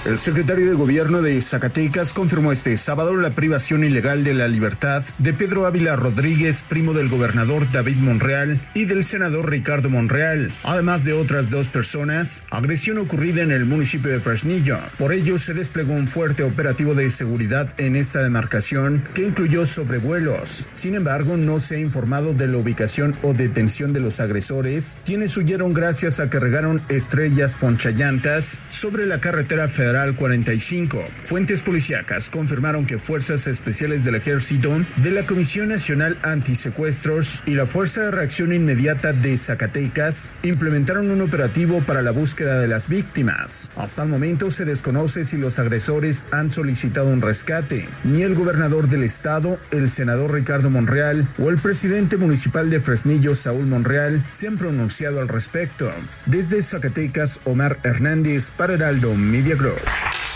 El 0.06 0.20
secretario 0.20 0.68
de 0.68 0.74
Gobierno 0.74 1.22
de 1.22 1.42
Zacatecas 1.42 2.12
confirmó 2.12 2.52
este 2.52 2.76
sábado 2.76 3.16
la 3.16 3.30
privación 3.30 3.86
ilegal 3.86 4.26
de 4.26 4.34
la 4.34 4.50
libertad 4.50 5.02
de 5.18 5.32
Pedro 5.32 5.66
Ávila 5.66 5.96
Rodríguez, 5.96 6.66
primo 6.68 6.92
del 6.92 7.08
gobernador 7.08 7.72
David 7.72 7.96
Monreal 7.96 8.60
y 8.74 8.84
del 8.84 9.06
senador 9.06 9.50
Ricardo 9.50 9.90
Monreal, 9.90 10.52
además 10.66 11.06
de 11.06 11.14
otras 11.14 11.50
dos 11.50 11.70
personas, 11.70 12.44
agresión 12.50 12.98
ocurrida 12.98 13.44
en 13.44 13.54
el 13.54 13.64
municipio 13.64 14.12
de 14.12 14.20
Fresnillo. 14.20 14.78
Por 14.98 15.14
ello 15.14 15.38
se 15.38 15.54
desplegó 15.54 15.94
un 15.94 16.08
fuerte 16.08 16.44
operativo 16.44 16.96
de 16.96 17.10
seguridad 17.10 17.70
en 17.78 17.96
esta 17.96 18.22
demarcación 18.22 19.06
que 19.14 19.26
incluyó 19.26 19.66
sobrevuelos. 19.66 20.68
Sin 20.74 20.96
embargo, 20.96 21.38
no 21.38 21.62
se 21.62 21.78
ha 21.78 21.80
informado 21.80 22.34
de 22.34 22.48
la 22.48 22.58
ubicación 22.58 23.16
o 23.24 23.34
detención 23.34 23.94
de 23.94 24.02
los 24.02 24.20
agresores, 24.20 24.98
quienes 25.06 25.38
huyeron 25.38 25.72
gracias 25.72 26.20
a 26.20 26.30
que 26.30 26.42
regaron 26.42 26.82
estrellas 26.90 27.56
ponchallantas 27.56 28.60
sobre 28.70 29.06
la 29.06 29.22
carretera 29.22 29.70
federal 29.70 29.93
45. 30.18 31.04
Fuentes 31.26 31.62
policíacas 31.62 32.30
confirmaron 32.30 32.86
que 32.86 32.98
fuerzas 32.98 33.46
especiales 33.48 34.04
del 34.04 34.16
ejército, 34.16 34.72
de 34.98 35.12
la 35.12 35.24
Comisión 35.24 35.70
Nacional 35.70 36.18
Antisecuestros 36.24 37.44
y 37.46 37.52
la 37.52 37.68
Fuerza 37.68 38.02
de 38.02 38.12
Reacción 38.12 38.54
Inmediata 38.54 39.14
de 39.14 39.38
Zacatecas 39.38 40.32
implementaron 40.42 41.12
un 41.12 41.22
operativo 41.22 41.80
para 41.82 42.02
la 42.02 42.12
búsqueda 42.12 42.60
de 42.60 42.68
las 42.68 42.90
víctimas. 42.90 43.70
Hasta 43.76 44.04
el 44.04 44.10
momento 44.10 44.50
se 44.50 44.66
desconoce 44.66 45.24
si 45.24 45.38
los 45.38 45.60
agresores 45.60 46.26
han 46.32 46.50
solicitado 46.50 47.08
un 47.08 47.22
rescate. 47.22 47.88
Ni 48.04 48.24
el 48.24 48.34
gobernador 48.34 48.88
del 48.88 49.04
estado, 49.04 49.60
el 49.72 49.90
senador 49.90 50.34
Ricardo 50.34 50.72
Monreal 50.72 51.28
o 51.38 51.50
el 51.50 51.58
presidente 51.58 52.18
municipal 52.18 52.70
de 52.70 52.80
Fresnillo, 52.80 53.36
Saúl 53.36 53.68
Monreal, 53.68 54.24
se 54.30 54.48
han 54.48 54.58
pronunciado 54.58 55.22
al 55.22 55.28
respecto. 55.28 55.92
Desde 56.26 56.62
Zacatecas, 56.62 57.40
Omar 57.44 57.78
Hernández 57.84 58.50
para 58.50 58.74
Heraldo 58.74 59.14
Media 59.16 59.56
Group. 59.56 59.83
Y 59.86 60.33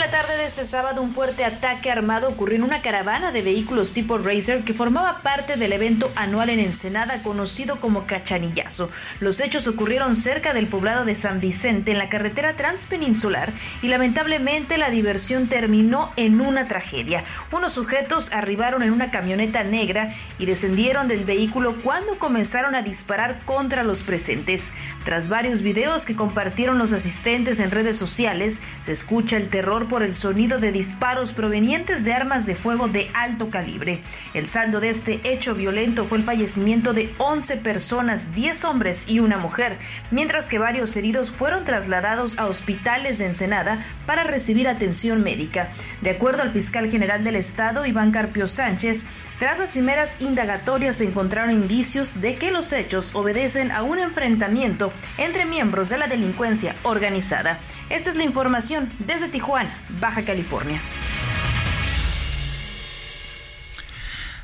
la 0.00 0.10
tarde 0.10 0.38
de 0.38 0.46
este 0.46 0.64
sábado 0.64 1.02
un 1.02 1.12
fuerte 1.12 1.44
ataque 1.44 1.90
armado 1.90 2.30
ocurrió 2.30 2.56
en 2.56 2.62
una 2.62 2.80
caravana 2.80 3.32
de 3.32 3.42
vehículos 3.42 3.92
tipo 3.92 4.16
Racer 4.16 4.64
que 4.64 4.72
formaba 4.72 5.18
parte 5.18 5.56
del 5.56 5.74
evento 5.74 6.10
anual 6.16 6.48
en 6.48 6.58
Ensenada 6.58 7.22
conocido 7.22 7.80
como 7.80 8.06
Cachanillazo. 8.06 8.88
Los 9.20 9.40
hechos 9.40 9.68
ocurrieron 9.68 10.16
cerca 10.16 10.54
del 10.54 10.68
poblado 10.68 11.04
de 11.04 11.14
San 11.14 11.38
Vicente 11.38 11.92
en 11.92 11.98
la 11.98 12.08
carretera 12.08 12.56
transpeninsular 12.56 13.52
y 13.82 13.88
lamentablemente 13.88 14.78
la 14.78 14.88
diversión 14.88 15.48
terminó 15.48 16.12
en 16.16 16.40
una 16.40 16.66
tragedia. 16.66 17.22
Unos 17.52 17.74
sujetos 17.74 18.32
arribaron 18.32 18.82
en 18.82 18.92
una 18.92 19.10
camioneta 19.10 19.64
negra 19.64 20.14
y 20.38 20.46
descendieron 20.46 21.08
del 21.08 21.24
vehículo 21.26 21.76
cuando 21.82 22.18
comenzaron 22.18 22.74
a 22.74 22.80
disparar 22.80 23.40
contra 23.44 23.84
los 23.84 24.02
presentes. 24.02 24.72
Tras 25.04 25.28
varios 25.28 25.60
videos 25.60 26.06
que 26.06 26.16
compartieron 26.16 26.78
los 26.78 26.94
asistentes 26.94 27.60
en 27.60 27.70
redes 27.70 27.98
sociales, 27.98 28.62
se 28.80 28.92
escucha 28.92 29.36
el 29.36 29.50
terror 29.50 29.89
por 29.90 30.04
el 30.04 30.14
sonido 30.14 30.60
de 30.60 30.70
disparos 30.70 31.32
provenientes 31.32 32.04
de 32.04 32.14
armas 32.14 32.46
de 32.46 32.54
fuego 32.54 32.86
de 32.86 33.10
alto 33.12 33.50
calibre. 33.50 34.00
El 34.32 34.48
saldo 34.48 34.80
de 34.80 34.88
este 34.88 35.20
hecho 35.24 35.56
violento 35.56 36.04
fue 36.04 36.18
el 36.18 36.24
fallecimiento 36.24 36.94
de 36.94 37.12
11 37.18 37.56
personas, 37.56 38.32
10 38.32 38.64
hombres 38.64 39.06
y 39.08 39.18
una 39.18 39.36
mujer, 39.36 39.76
mientras 40.12 40.48
que 40.48 40.60
varios 40.60 40.96
heridos 40.96 41.32
fueron 41.32 41.64
trasladados 41.64 42.38
a 42.38 42.46
hospitales 42.46 43.18
de 43.18 43.26
Ensenada 43.26 43.84
para 44.06 44.22
recibir 44.22 44.68
atención 44.68 45.24
médica. 45.24 45.68
De 46.02 46.10
acuerdo 46.10 46.42
al 46.42 46.50
fiscal 46.50 46.88
general 46.88 47.24
del 47.24 47.34
estado, 47.34 47.84
Iván 47.84 48.12
Carpio 48.12 48.46
Sánchez, 48.46 49.04
Tras 49.40 49.58
las 49.58 49.72
primeras 49.72 50.16
indagatorias 50.20 50.96
se 50.96 51.04
encontraron 51.04 51.50
indicios 51.50 52.20
de 52.20 52.34
que 52.34 52.50
los 52.50 52.74
hechos 52.74 53.14
obedecen 53.14 53.70
a 53.70 53.82
un 53.82 53.98
enfrentamiento 53.98 54.92
entre 55.16 55.46
miembros 55.46 55.88
de 55.88 55.96
la 55.96 56.08
delincuencia 56.08 56.76
organizada. 56.82 57.58
Esta 57.88 58.10
es 58.10 58.16
la 58.16 58.24
información 58.24 58.90
desde 58.98 59.30
Tijuana, 59.30 59.74
Baja 59.98 60.26
California. 60.26 60.78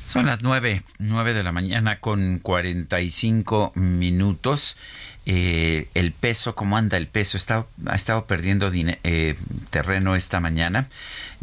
Son 0.07 0.25
las 0.25 0.41
nueve, 0.41 0.81
nueve 0.97 1.35
de 1.35 1.43
la 1.43 1.51
mañana 1.51 1.99
con 1.99 2.39
45 2.39 3.73
minutos. 3.75 4.77
Eh, 5.27 5.89
el 5.93 6.13
peso, 6.13 6.55
¿cómo 6.55 6.75
anda 6.75 6.97
el 6.97 7.07
peso? 7.07 7.37
Ha 7.85 7.95
estado 7.95 8.25
perdiendo 8.25 8.71
eh, 8.73 9.35
terreno 9.69 10.15
esta 10.15 10.39
mañana. 10.39 10.87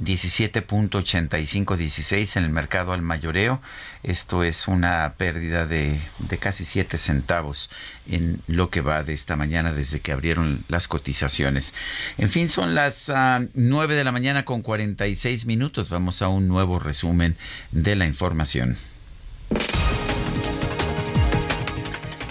17.8516 0.03 2.37
en 2.37 2.45
el 2.45 2.51
mercado 2.51 2.93
al 2.93 3.03
mayoreo. 3.03 3.61
Esto 4.03 4.43
es 4.45 4.69
una 4.69 5.15
pérdida 5.17 5.67
de, 5.67 5.99
de, 6.19 6.39
casi 6.39 6.65
7 6.65 6.99
centavos 6.99 7.71
en 8.09 8.43
lo 8.47 8.71
que 8.71 8.81
va 8.81 9.05
de 9.05 9.13
esta 9.13 9.37
mañana 9.37 9.73
desde 9.73 10.01
que 10.01 10.13
abrieron 10.13 10.65
las 10.69 10.89
cotizaciones. 10.89 11.75
En 12.19 12.29
fin, 12.29 12.49
son 12.49 12.75
las 12.75 13.09
uh, 13.09 13.13
ah, 13.15 13.41
9 13.55 13.95
de 13.95 14.05
la 14.05 14.13
mañana 14.13 14.45
con 14.45 14.63
46 14.63 15.47
minutos. 15.47 15.89
Vamos 15.89 16.21
a 16.23 16.29
un 16.29 16.49
nuevo 16.49 16.79
resumen 16.79 17.37
de 17.71 17.97
la 17.97 18.07
información. 18.07 18.77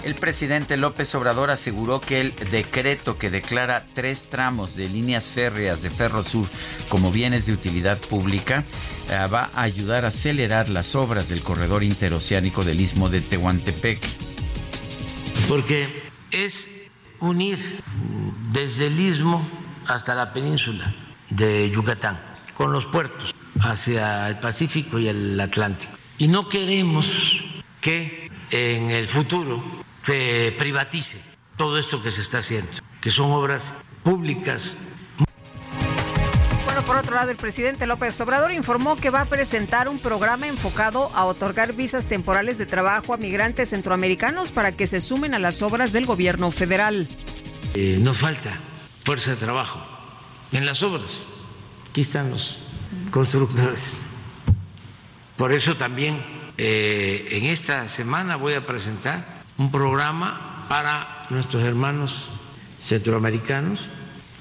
El 0.04 0.16
presidente 0.16 0.76
López 0.76 1.14
Obrador 1.14 1.50
aseguró 1.50 1.98
que 1.98 2.20
el 2.20 2.34
decreto 2.50 3.16
que 3.16 3.30
declara 3.30 3.86
tres 3.94 4.28
tramos 4.28 4.76
de 4.76 4.86
líneas 4.86 5.30
férreas 5.30 5.80
de 5.80 5.88
Ferrosur 5.88 6.46
como 6.90 7.10
bienes 7.10 7.46
de 7.46 7.54
utilidad 7.54 7.98
pública 7.98 8.64
eh, 9.08 9.16
va 9.32 9.50
a 9.54 9.62
ayudar 9.62 10.04
a 10.04 10.08
acelerar 10.08 10.68
las 10.68 10.94
obras 10.94 11.30
del 11.30 11.40
corredor 11.40 11.82
interoceánico 11.82 12.64
del 12.64 12.82
istmo 12.82 13.08
de 13.08 13.22
Tehuantepec. 13.22 13.98
Porque 15.48 16.02
es 16.30 16.68
unir 17.20 17.80
desde 18.52 18.88
el 18.88 19.00
istmo 19.00 19.48
hasta 19.86 20.14
la 20.14 20.34
península 20.34 20.94
de 21.30 21.70
Yucatán 21.70 22.20
con 22.52 22.72
los 22.72 22.86
puertos 22.86 23.34
hacia 23.60 24.28
el 24.28 24.38
Pacífico 24.38 24.98
y 24.98 25.08
el 25.08 25.40
Atlántico. 25.40 25.94
Y 26.18 26.28
no 26.28 26.46
queremos 26.46 27.42
que 27.80 28.30
en 28.50 28.90
el 28.90 29.08
futuro 29.08 29.73
se 30.04 30.54
privatice 30.58 31.18
todo 31.56 31.78
esto 31.78 32.02
que 32.02 32.10
se 32.10 32.20
está 32.20 32.38
haciendo, 32.38 32.70
que 33.00 33.10
son 33.10 33.30
obras 33.30 33.72
públicas. 34.02 34.76
Bueno, 36.64 36.84
por 36.84 36.96
otro 36.96 37.14
lado, 37.14 37.30
el 37.30 37.36
presidente 37.36 37.86
López 37.86 38.20
Obrador 38.20 38.52
informó 38.52 38.96
que 38.96 39.10
va 39.10 39.22
a 39.22 39.24
presentar 39.26 39.88
un 39.88 39.98
programa 39.98 40.46
enfocado 40.46 41.10
a 41.14 41.24
otorgar 41.24 41.72
visas 41.72 42.08
temporales 42.08 42.58
de 42.58 42.66
trabajo 42.66 43.14
a 43.14 43.16
migrantes 43.16 43.70
centroamericanos 43.70 44.52
para 44.52 44.72
que 44.72 44.86
se 44.86 45.00
sumen 45.00 45.34
a 45.34 45.38
las 45.38 45.62
obras 45.62 45.92
del 45.92 46.06
gobierno 46.06 46.50
federal. 46.50 47.08
Eh, 47.74 47.98
no 48.00 48.12
falta 48.12 48.60
fuerza 49.04 49.30
de 49.30 49.36
trabajo 49.36 49.80
en 50.52 50.66
las 50.66 50.82
obras. 50.82 51.26
Aquí 51.88 52.02
están 52.02 52.30
los 52.30 52.58
constructores. 53.10 54.06
Por 55.36 55.52
eso 55.52 55.76
también 55.76 56.24
eh, 56.58 57.26
en 57.30 57.46
esta 57.46 57.88
semana 57.88 58.36
voy 58.36 58.54
a 58.54 58.66
presentar 58.66 59.33
un 59.58 59.70
programa 59.70 60.66
para 60.68 61.26
nuestros 61.30 61.62
hermanos 61.62 62.30
centroamericanos 62.80 63.88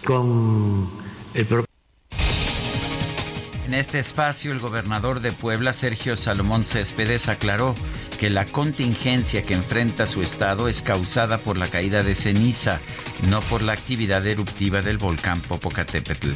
con 0.04 0.90
el 1.34 1.48
en 3.66 3.80
este 3.80 3.98
espacio, 3.98 4.52
el 4.52 4.60
gobernador 4.60 5.22
de 5.22 5.32
Puebla, 5.32 5.74
Sergio 5.74 6.16
Salomón 6.16 6.64
Céspedes, 6.64 7.28
aclaró 7.28 7.74
que 8.20 8.30
la 8.30 8.46
contingencia 8.46 9.42
que 9.42 9.56
enfrenta 9.56 10.06
su 10.06 10.22
estado 10.22 10.68
es 10.68 10.82
causada 10.82 11.38
por 11.38 11.58
la 11.58 11.66
caída 11.68 12.04
de 12.04 12.14
ceniza, 12.14 12.82
no 13.30 13.42
por 13.42 13.62
la 13.62 13.74
actividad 13.74 14.28
eruptiva 14.28 14.82
del 14.82 15.00
volcán 15.00 15.42
Popocatépetl. 15.42 16.34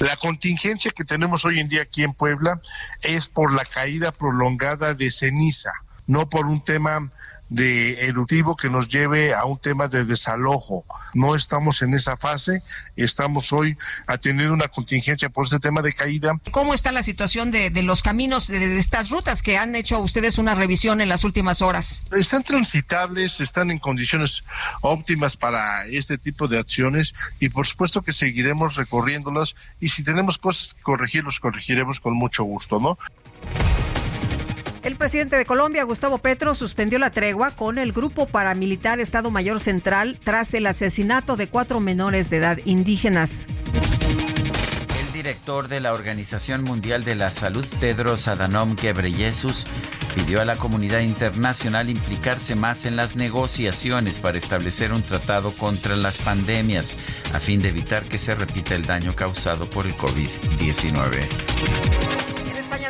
La 0.00 0.16
contingencia 0.16 0.90
que 0.90 1.04
tenemos 1.04 1.44
hoy 1.44 1.60
en 1.60 1.68
día 1.68 1.82
aquí 1.82 2.02
en 2.02 2.12
Puebla 2.12 2.60
es 3.00 3.28
por 3.28 3.54
la 3.54 3.64
caída 3.64 4.12
prolongada 4.12 4.94
de 4.94 5.10
ceniza, 5.10 5.72
no 6.06 6.28
por 6.28 6.46
un 6.46 6.62
tema 6.62 7.10
de 7.52 8.06
eruptivo 8.06 8.56
que 8.56 8.70
nos 8.70 8.88
lleve 8.88 9.34
a 9.34 9.44
un 9.44 9.58
tema 9.58 9.86
de 9.86 10.04
desalojo. 10.04 10.86
No 11.12 11.36
estamos 11.36 11.82
en 11.82 11.92
esa 11.92 12.16
fase, 12.16 12.62
estamos 12.96 13.52
hoy 13.52 13.76
atendiendo 14.06 14.54
una 14.54 14.68
contingencia 14.68 15.28
por 15.28 15.44
este 15.44 15.58
tema 15.58 15.82
de 15.82 15.92
caída. 15.92 16.32
¿Cómo 16.50 16.72
está 16.72 16.92
la 16.92 17.02
situación 17.02 17.50
de, 17.50 17.70
los 17.82 18.02
caminos 18.02 18.48
de, 18.48 18.78
estas 18.78 19.10
rutas 19.10 19.42
que 19.42 19.58
han 19.58 19.74
hecho 19.76 19.98
ustedes 20.00 20.38
una 20.38 20.54
revisión 20.54 21.02
en 21.02 21.10
las 21.10 21.24
últimas 21.24 21.60
horas? 21.60 22.02
Están 22.12 22.42
transitables, 22.42 23.40
están 23.40 23.70
en 23.70 23.78
condiciones 23.78 24.44
óptimas 24.80 25.36
para 25.36 25.84
este 25.84 26.16
tipo 26.16 26.48
de 26.48 26.58
acciones 26.58 27.14
y 27.38 27.50
por 27.50 27.66
supuesto 27.66 28.00
que 28.00 28.14
seguiremos 28.14 28.76
recorriéndolas 28.76 29.56
y 29.78 29.88
si 29.88 30.02
tenemos 30.04 30.38
cosas 30.38 30.72
que 30.74 30.82
corregir, 30.82 31.22
los 31.24 31.38
corregiremos 31.38 32.00
con 32.00 32.14
mucho 32.14 32.44
gusto, 32.44 32.80
¿no? 32.80 32.98
El 34.82 34.96
presidente 34.96 35.36
de 35.36 35.46
Colombia, 35.46 35.84
Gustavo 35.84 36.18
Petro, 36.18 36.56
suspendió 36.56 36.98
la 36.98 37.10
tregua 37.10 37.52
con 37.52 37.78
el 37.78 37.92
grupo 37.92 38.26
paramilitar 38.26 38.98
Estado 38.98 39.30
Mayor 39.30 39.60
Central 39.60 40.18
tras 40.22 40.52
el 40.54 40.66
asesinato 40.66 41.36
de 41.36 41.46
cuatro 41.46 41.78
menores 41.78 42.30
de 42.30 42.38
edad 42.38 42.58
indígenas. 42.64 43.46
El 44.98 45.12
director 45.12 45.68
de 45.68 45.78
la 45.78 45.92
Organización 45.92 46.64
Mundial 46.64 47.04
de 47.04 47.14
la 47.14 47.30
Salud, 47.30 47.64
Tedros 47.78 48.26
Adhanom 48.26 48.74
Ghebreyesus, 48.74 49.68
pidió 50.16 50.40
a 50.40 50.44
la 50.44 50.56
comunidad 50.56 50.98
internacional 50.98 51.88
implicarse 51.88 52.56
más 52.56 52.84
en 52.84 52.96
las 52.96 53.14
negociaciones 53.14 54.18
para 54.18 54.38
establecer 54.38 54.92
un 54.92 55.02
tratado 55.02 55.52
contra 55.52 55.94
las 55.94 56.18
pandemias, 56.18 56.96
a 57.32 57.38
fin 57.38 57.62
de 57.62 57.68
evitar 57.68 58.02
que 58.02 58.18
se 58.18 58.34
repita 58.34 58.74
el 58.74 58.82
daño 58.82 59.14
causado 59.14 59.70
por 59.70 59.86
el 59.86 59.96
COVID-19. 59.96 62.31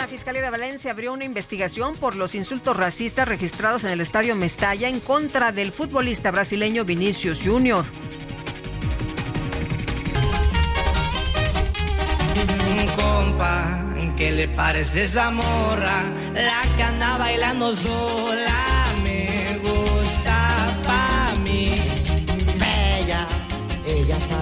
Fiscalía 0.09 0.43
de 0.43 0.51
Valencia 0.51 0.91
abrió 0.91 1.13
una 1.13 1.25
investigación 1.25 1.97
por 1.97 2.17
los 2.17 2.35
insultos 2.35 2.77
racistas 2.77 3.29
registrados 3.29 3.85
en 3.85 3.91
el 3.91 4.01
estadio 4.01 4.35
Mestalla 4.35 4.89
en 4.89 5.01
contra 5.01 5.53
del 5.53 5.71
futbolista 5.71 6.31
brasileño 6.31 6.85
Vinicius 6.85 7.41
Junior. 7.45 7.85
Compa, 12.97 13.85
¿qué 14.17 14.33
le 14.33 14.49
parece 14.49 15.05
esa? 15.05 15.31
La 15.31 16.63
que 16.77 17.19
bailando 17.19 17.75
sola 17.75 18.87
me 19.05 19.61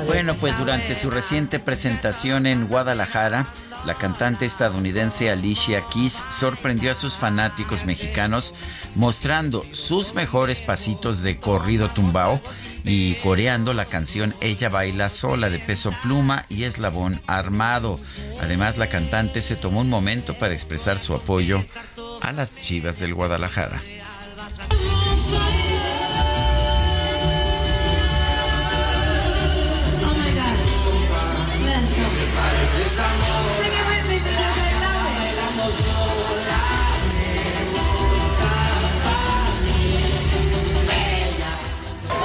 Bueno, 0.06 0.34
pues 0.34 0.58
durante 0.58 0.96
su 0.96 1.10
reciente 1.10 1.60
presentación 1.60 2.46
en 2.46 2.66
Guadalajara, 2.66 3.46
la 3.86 3.94
cantante 3.94 4.44
estadounidense 4.44 5.30
Alicia 5.30 5.82
Keys 5.92 6.22
sorprendió 6.30 6.92
a 6.92 6.94
sus 6.94 7.14
fanáticos 7.14 7.84
mexicanos 7.84 8.54
mostrando 8.94 9.64
sus 9.72 10.14
mejores 10.14 10.60
pasitos 10.60 11.22
de 11.22 11.38
corrido 11.38 11.88
tumbao 11.88 12.40
y 12.84 13.14
coreando 13.16 13.72
la 13.72 13.86
canción 13.86 14.34
Ella 14.40 14.68
baila 14.68 15.08
sola 15.08 15.48
de 15.48 15.58
peso 15.58 15.92
pluma 16.02 16.44
y 16.48 16.64
eslabón 16.64 17.20
armado. 17.26 17.98
Además, 18.40 18.76
la 18.76 18.88
cantante 18.88 19.40
se 19.40 19.56
tomó 19.56 19.80
un 19.80 19.88
momento 19.88 20.36
para 20.36 20.54
expresar 20.54 21.00
su 21.00 21.14
apoyo 21.14 21.64
a 22.20 22.32
las 22.32 22.60
Chivas 22.60 22.98
del 22.98 23.14
Guadalajara. 23.14 23.80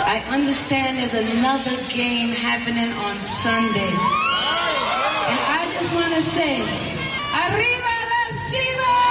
I 0.08 0.24
understand 0.30 0.98
there's 0.98 1.14
another 1.14 1.78
game 1.90 2.30
happening 2.30 2.92
on 2.92 3.20
Sunday. 3.22 3.94
And 5.30 5.40
I 5.54 5.70
just 5.72 5.94
want 5.94 6.14
to 6.16 6.22
say, 6.34 6.62
¡Arriba 7.44 7.94
las 8.12 8.52
chivas! 8.52 9.05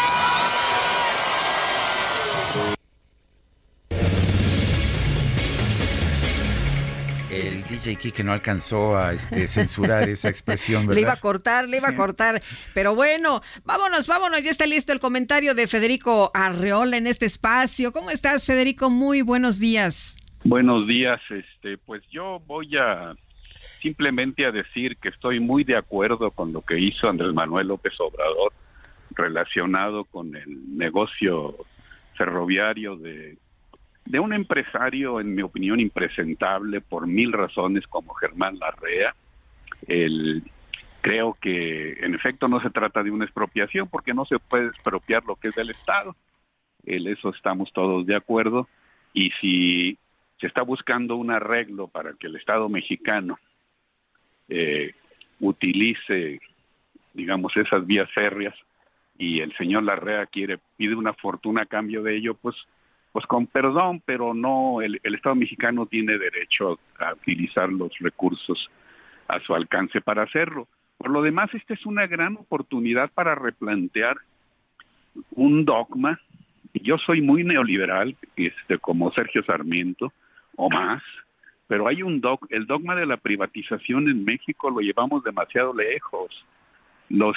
El 7.34 7.64
DJ 7.64 8.12
que 8.12 8.24
no 8.24 8.32
alcanzó 8.32 8.96
a 8.96 9.12
este, 9.12 9.46
censurar 9.48 10.08
esa 10.08 10.28
expresión, 10.28 10.86
¿verdad? 10.86 10.94
Le 10.94 11.00
iba 11.02 11.12
a 11.12 11.20
cortar, 11.20 11.68
le 11.68 11.78
iba 11.78 11.88
a 11.88 11.96
cortar. 11.96 12.40
Pero 12.72 12.94
bueno, 12.94 13.42
vámonos, 13.64 14.06
vámonos. 14.06 14.42
Ya 14.42 14.50
está 14.50 14.66
listo 14.66 14.92
el 14.92 15.00
comentario 15.00 15.54
de 15.54 15.66
Federico 15.66 16.30
Arreola 16.34 16.96
en 16.96 17.06
este 17.06 17.26
espacio. 17.26 17.92
¿Cómo 17.92 18.10
estás, 18.10 18.46
Federico? 18.46 18.90
Muy 18.90 19.22
buenos 19.22 19.58
días. 19.58 20.16
Buenos 20.44 20.86
días. 20.86 21.20
Este, 21.30 21.78
pues 21.78 22.02
yo 22.10 22.40
voy 22.46 22.76
a 22.76 23.14
simplemente 23.82 24.46
a 24.46 24.52
decir 24.52 24.96
que 24.96 25.08
estoy 25.08 25.40
muy 25.40 25.64
de 25.64 25.76
acuerdo 25.76 26.30
con 26.30 26.52
lo 26.52 26.62
que 26.62 26.78
hizo 26.78 27.08
Andrés 27.08 27.32
Manuel 27.34 27.68
López 27.68 27.92
Obrador 27.98 28.52
relacionado 29.10 30.04
con 30.04 30.34
el 30.34 30.76
negocio 30.76 31.56
ferroviario 32.16 32.96
de, 32.96 33.36
de 34.04 34.20
un 34.20 34.32
empresario, 34.32 35.20
en 35.20 35.34
mi 35.34 35.42
opinión, 35.42 35.80
impresentable 35.80 36.80
por 36.80 37.06
mil 37.06 37.32
razones 37.32 37.86
como 37.86 38.14
Germán 38.14 38.58
Larrea. 38.58 39.14
El, 39.86 40.42
creo 41.00 41.36
que 41.40 41.92
en 42.04 42.14
efecto 42.14 42.48
no 42.48 42.60
se 42.60 42.70
trata 42.70 43.02
de 43.02 43.10
una 43.10 43.24
expropiación 43.24 43.88
porque 43.88 44.14
no 44.14 44.24
se 44.24 44.38
puede 44.38 44.66
expropiar 44.66 45.24
lo 45.24 45.36
que 45.36 45.48
es 45.48 45.54
del 45.54 45.70
Estado. 45.70 46.14
En 46.84 47.06
eso 47.06 47.30
estamos 47.30 47.72
todos 47.72 48.06
de 48.06 48.16
acuerdo. 48.16 48.68
Y 49.12 49.30
si 49.40 49.98
se 50.40 50.46
está 50.46 50.62
buscando 50.62 51.16
un 51.16 51.30
arreglo 51.30 51.88
para 51.88 52.12
que 52.14 52.26
el 52.26 52.36
Estado 52.36 52.68
mexicano 52.68 53.38
eh, 54.48 54.94
utilice, 55.40 56.40
digamos, 57.14 57.56
esas 57.56 57.86
vías 57.86 58.10
férreas 58.12 58.54
y 59.16 59.40
el 59.40 59.56
señor 59.56 59.84
Larrea 59.84 60.26
quiere 60.26 60.58
pide 60.76 60.94
una 60.94 61.12
fortuna 61.14 61.62
a 61.62 61.66
cambio 61.66 62.02
de 62.02 62.16
ello, 62.16 62.34
pues 62.34 62.56
pues 63.14 63.26
con 63.26 63.46
perdón, 63.46 64.02
pero 64.04 64.34
no, 64.34 64.82
el, 64.82 65.00
Estado 65.04 65.36
mexicano 65.36 65.86
tiene 65.86 66.18
derecho 66.18 66.80
a 66.98 67.12
utilizar 67.12 67.72
los 67.72 67.96
recursos 68.00 68.68
a 69.28 69.38
su 69.38 69.54
alcance 69.54 70.00
para 70.00 70.24
hacerlo. 70.24 70.66
Por 70.98 71.10
lo 71.10 71.22
demás, 71.22 71.54
esta 71.54 71.74
es 71.74 71.86
una 71.86 72.08
gran 72.08 72.34
oportunidad 72.36 73.12
para 73.12 73.36
replantear 73.36 74.16
un 75.30 75.64
dogma. 75.64 76.18
Yo 76.72 76.98
soy 76.98 77.22
muy 77.22 77.44
neoliberal, 77.44 78.16
este, 78.34 78.78
como 78.78 79.12
Sergio 79.12 79.44
Sarmiento, 79.44 80.12
o 80.56 80.68
más, 80.68 81.00
pero 81.68 81.86
hay 81.86 82.02
un 82.02 82.20
dog, 82.20 82.40
el 82.50 82.66
dogma 82.66 82.96
de 82.96 83.06
la 83.06 83.18
privatización 83.18 84.08
en 84.08 84.24
México 84.24 84.70
lo 84.70 84.80
llevamos 84.80 85.22
demasiado 85.22 85.72
lejos. 85.72 86.44
Los 87.08 87.36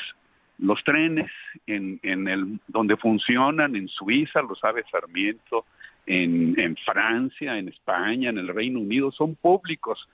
los 0.59 0.83
trenes 0.83 1.31
en, 1.65 1.99
en 2.03 2.27
el 2.27 2.59
donde 2.67 2.97
funcionan 2.97 3.75
en 3.75 3.87
Suiza, 3.87 4.41
lo 4.41 4.55
sabe 4.55 4.83
Sarmiento, 4.91 5.65
en, 6.05 6.59
en 6.59 6.75
Francia, 6.77 7.57
en 7.57 7.67
España, 7.67 8.29
en 8.29 8.37
el 8.37 8.47
Reino 8.47 8.79
Unido, 8.79 9.11
son 9.11 9.35
públicos. 9.35 10.07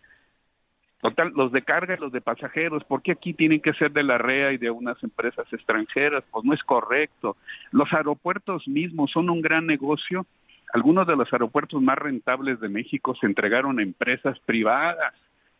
Total, 1.01 1.33
los 1.35 1.51
de 1.51 1.61
carga 1.61 1.95
y 1.95 1.99
los 1.99 2.11
de 2.13 2.21
pasajeros, 2.21 2.83
¿por 2.85 3.01
qué 3.01 3.11
aquí 3.11 3.33
tienen 3.33 3.59
que 3.59 3.73
ser 3.73 3.91
de 3.91 4.03
la 4.03 4.17
REA 4.17 4.53
y 4.53 4.57
de 4.57 4.71
unas 4.71 5.01
empresas 5.03 5.45
extranjeras? 5.51 6.23
Pues 6.31 6.45
no 6.45 6.53
es 6.53 6.63
correcto. 6.63 7.35
Los 7.71 7.91
aeropuertos 7.91 8.67
mismos 8.67 9.11
son 9.11 9.29
un 9.29 9.41
gran 9.41 9.67
negocio. 9.67 10.25
Algunos 10.73 11.05
de 11.05 11.17
los 11.17 11.31
aeropuertos 11.33 11.81
más 11.81 11.97
rentables 11.97 12.59
de 12.61 12.69
México 12.69 13.15
se 13.15 13.27
entregaron 13.27 13.79
a 13.79 13.83
empresas 13.83 14.39
privadas 14.39 15.13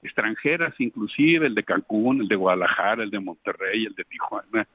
extranjeras, 0.03 0.73
inclusive 0.79 1.47
el 1.47 1.55
de 1.55 1.63
Cancún, 1.63 2.21
el 2.21 2.27
de 2.27 2.35
Guadalajara, 2.35 3.03
el 3.03 3.09
de 3.09 3.19
Monterrey, 3.19 3.85
el 3.85 3.95
de 3.95 4.03
Tijuana. 4.03 4.67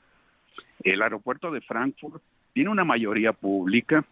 El 0.82 1.02
aeropuerto 1.02 1.50
de 1.50 1.60
Frankfurt 1.60 2.22
tiene 2.52 2.70
una 2.70 2.84
mayoría 2.84 3.32
pública. 3.32 4.04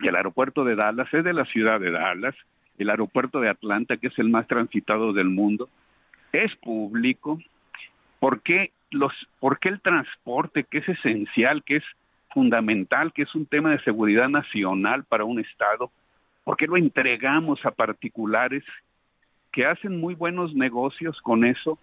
El 0.00 0.16
aeropuerto 0.16 0.64
de 0.64 0.76
Dallas 0.76 1.12
es 1.12 1.24
de 1.24 1.32
la 1.32 1.44
ciudad 1.44 1.80
de 1.80 1.90
Dallas. 1.90 2.34
El 2.78 2.90
aeropuerto 2.90 3.40
de 3.40 3.48
Atlanta, 3.48 3.96
que 3.96 4.06
es 4.06 4.18
el 4.18 4.28
más 4.28 4.46
transitado 4.46 5.12
del 5.12 5.28
mundo, 5.28 5.68
es 6.32 6.54
público. 6.56 7.38
¿Por 8.20 8.40
qué, 8.42 8.72
los, 8.90 9.12
¿Por 9.40 9.58
qué 9.58 9.68
el 9.70 9.80
transporte, 9.80 10.64
que 10.64 10.78
es 10.78 10.88
esencial, 10.88 11.64
que 11.64 11.76
es 11.76 11.84
fundamental, 12.30 13.12
que 13.12 13.22
es 13.22 13.34
un 13.34 13.46
tema 13.46 13.70
de 13.70 13.80
seguridad 13.80 14.28
nacional 14.28 15.04
para 15.04 15.24
un 15.24 15.40
Estado, 15.40 15.90
por 16.44 16.56
qué 16.56 16.66
lo 16.66 16.76
entregamos 16.76 17.64
a 17.64 17.70
particulares 17.70 18.64
que 19.58 19.66
hacen 19.66 19.98
muy 19.98 20.14
buenos 20.14 20.54
negocios 20.54 21.20
con 21.20 21.44
eso 21.44 21.80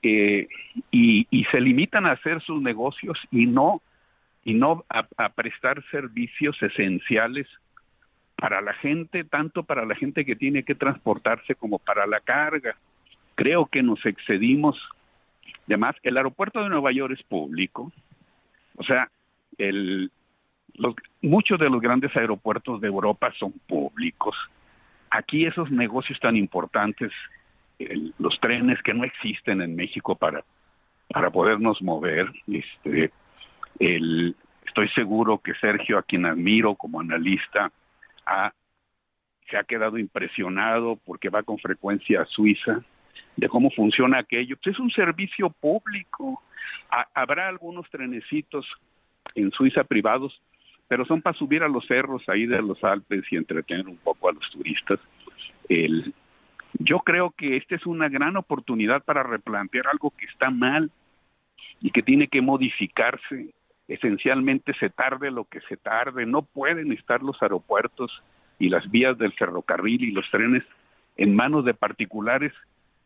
eh, 0.00 0.46
y, 0.92 1.26
se 1.50 1.60
limitan 1.60 2.06
a 2.06 2.12
hacer 2.12 2.40
sus 2.40 2.62
negocios 2.62 3.18
y 3.32 3.46
no 3.46 3.82
y 4.44 4.54
no 4.54 4.84
a, 4.88 5.08
a, 5.16 5.30
prestar 5.30 5.82
servicios 5.90 6.56
esenciales 6.62 7.48
para 8.36 8.60
la 8.60 8.74
gente, 8.74 9.24
tanto 9.24 9.64
para 9.64 9.84
la 9.84 9.96
gente 9.96 10.24
que 10.24 10.36
tiene 10.36 10.62
que 10.62 10.76
transportarse 10.76 11.56
como 11.56 11.80
para 11.80 12.06
la 12.06 12.20
carga. 12.20 12.76
Creo 13.34 13.66
que 13.66 13.82
nos 13.82 14.06
excedimos. 14.06 14.80
Además, 15.66 15.96
el 16.04 16.18
aeropuerto 16.18 16.62
de 16.62 16.68
Nueva 16.68 16.92
York 16.92 17.14
es 17.18 17.24
público. 17.24 17.90
O 18.76 18.84
sea, 18.84 19.10
el, 19.58 20.12
los, 20.74 20.94
muchos 21.22 21.58
de 21.58 21.70
los 21.70 21.80
grandes 21.80 22.16
aeropuertos 22.16 22.80
de 22.80 22.86
Europa 22.86 23.34
son 23.36 23.50
públicos 23.66 24.36
aquí 25.16 25.46
esos 25.46 25.70
negocios 25.70 26.20
tan 26.20 26.36
importantes, 26.36 27.12
los 28.18 28.38
trenes 28.40 28.82
que 28.82 28.94
no 28.94 29.04
existen 29.04 29.60
en 29.60 29.74
México 29.76 30.14
para, 30.14 30.44
para 31.08 31.30
podernos 31.30 31.82
mover, 31.82 32.32
este, 32.46 33.10
estoy 33.78 34.88
seguro 34.94 35.38
que 35.38 35.54
Sergio, 35.54 35.98
a 35.98 36.02
quien 36.02 36.26
admiro 36.26 36.74
como 36.74 37.00
analista, 37.00 37.70
se 39.48 39.56
ha 39.56 39.64
quedado 39.64 39.98
impresionado 39.98 40.96
porque 41.04 41.28
va 41.28 41.42
con 41.42 41.58
frecuencia 41.58 42.22
a 42.22 42.26
Suiza, 42.26 42.82
de 43.36 43.48
cómo 43.48 43.70
funciona 43.70 44.18
aquello. 44.18 44.56
Pues 44.62 44.74
es 44.74 44.80
un 44.80 44.90
servicio 44.90 45.50
público. 45.50 46.42
Ha, 46.90 47.06
habrá 47.14 47.48
algunos 47.48 47.88
trenecitos 47.90 48.66
en 49.34 49.50
Suiza 49.52 49.84
privados 49.84 50.40
pero 50.88 51.04
son 51.04 51.22
para 51.22 51.36
subir 51.36 51.62
a 51.62 51.68
los 51.68 51.86
cerros 51.86 52.28
ahí 52.28 52.46
de 52.46 52.62
los 52.62 52.82
Alpes 52.84 53.24
y 53.30 53.36
entretener 53.36 53.86
un 53.88 53.96
poco 53.96 54.28
a 54.28 54.32
los 54.32 54.48
turistas. 54.50 55.00
Yo 56.78 57.00
creo 57.00 57.30
que 57.30 57.56
esta 57.56 57.74
es 57.74 57.86
una 57.86 58.08
gran 58.08 58.36
oportunidad 58.36 59.02
para 59.02 59.22
replantear 59.22 59.86
algo 59.88 60.10
que 60.10 60.26
está 60.26 60.50
mal 60.50 60.90
y 61.80 61.90
que 61.90 62.02
tiene 62.02 62.28
que 62.28 62.42
modificarse. 62.42 63.54
Esencialmente 63.88 64.74
se 64.74 64.90
tarde 64.90 65.30
lo 65.30 65.44
que 65.44 65.60
se 65.62 65.76
tarde. 65.76 66.26
No 66.26 66.42
pueden 66.42 66.92
estar 66.92 67.22
los 67.22 67.42
aeropuertos 67.42 68.22
y 68.58 68.68
las 68.68 68.88
vías 68.90 69.18
del 69.18 69.32
ferrocarril 69.32 70.04
y 70.04 70.12
los 70.12 70.30
trenes 70.30 70.64
en 71.16 71.34
manos 71.34 71.64
de 71.64 71.74
particulares 71.74 72.52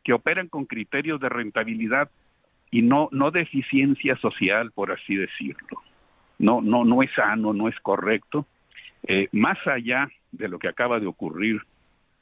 que 0.05 0.13
operan 0.13 0.49
con 0.49 0.65
criterios 0.65 1.21
de 1.21 1.29
rentabilidad 1.29 2.11
y 2.71 2.83
no, 2.83 3.09
no 3.13 3.31
de 3.31 3.43
eficiencia 3.43 4.17
social, 4.17 4.71
por 4.73 4.93
así 4.93 5.17
decirlo 5.17 5.83
no, 6.41 6.63
no, 6.63 6.85
no 6.87 7.03
es 7.03 7.13
sano, 7.13 7.53
no 7.53 7.69
es 7.69 7.79
correcto. 7.81 8.47
Eh, 9.07 9.29
más 9.33 9.59
allá 9.67 10.09
de 10.33 10.49
lo 10.49 10.59
que 10.59 10.69
acaba 10.69 10.99
de 10.99 11.07
ocurrir 11.07 11.61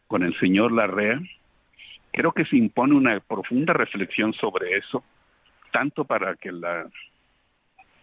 con 0.09 0.25
el 0.25 0.37
señor 0.41 0.73
Larrea, 0.73 1.21
creo 2.11 2.33
que 2.33 2.45
se 2.45 2.57
impone 2.57 2.95
una 2.95 3.21
profunda 3.21 3.75
reflexión 3.75 4.33
sobre 4.33 4.77
eso, 4.77 5.05
tanto 5.71 6.05
para 6.05 6.35
que 6.35 6.51
la, 6.51 6.89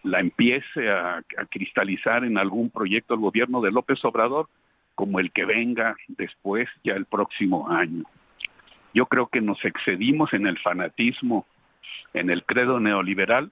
la 0.04 0.20
empiece 0.20 0.88
a, 0.90 1.18
a 1.18 1.44
cristalizar 1.50 2.24
en 2.24 2.38
algún 2.38 2.70
proyecto 2.70 3.12
el 3.12 3.20
gobierno 3.20 3.60
de 3.60 3.72
López 3.72 4.02
Obrador, 4.02 4.48
como 4.94 5.20
el 5.20 5.30
que 5.32 5.44
venga 5.44 5.96
después, 6.08 6.66
ya 6.82 6.94
el 6.94 7.04
próximo 7.04 7.68
año. 7.68 8.04
Yo 8.94 9.04
creo 9.04 9.26
que 9.26 9.42
nos 9.42 9.62
excedimos 9.66 10.32
en 10.32 10.46
el 10.46 10.58
fanatismo, 10.60 11.46
en 12.14 12.30
el 12.30 12.42
credo 12.44 12.80
neoliberal, 12.80 13.50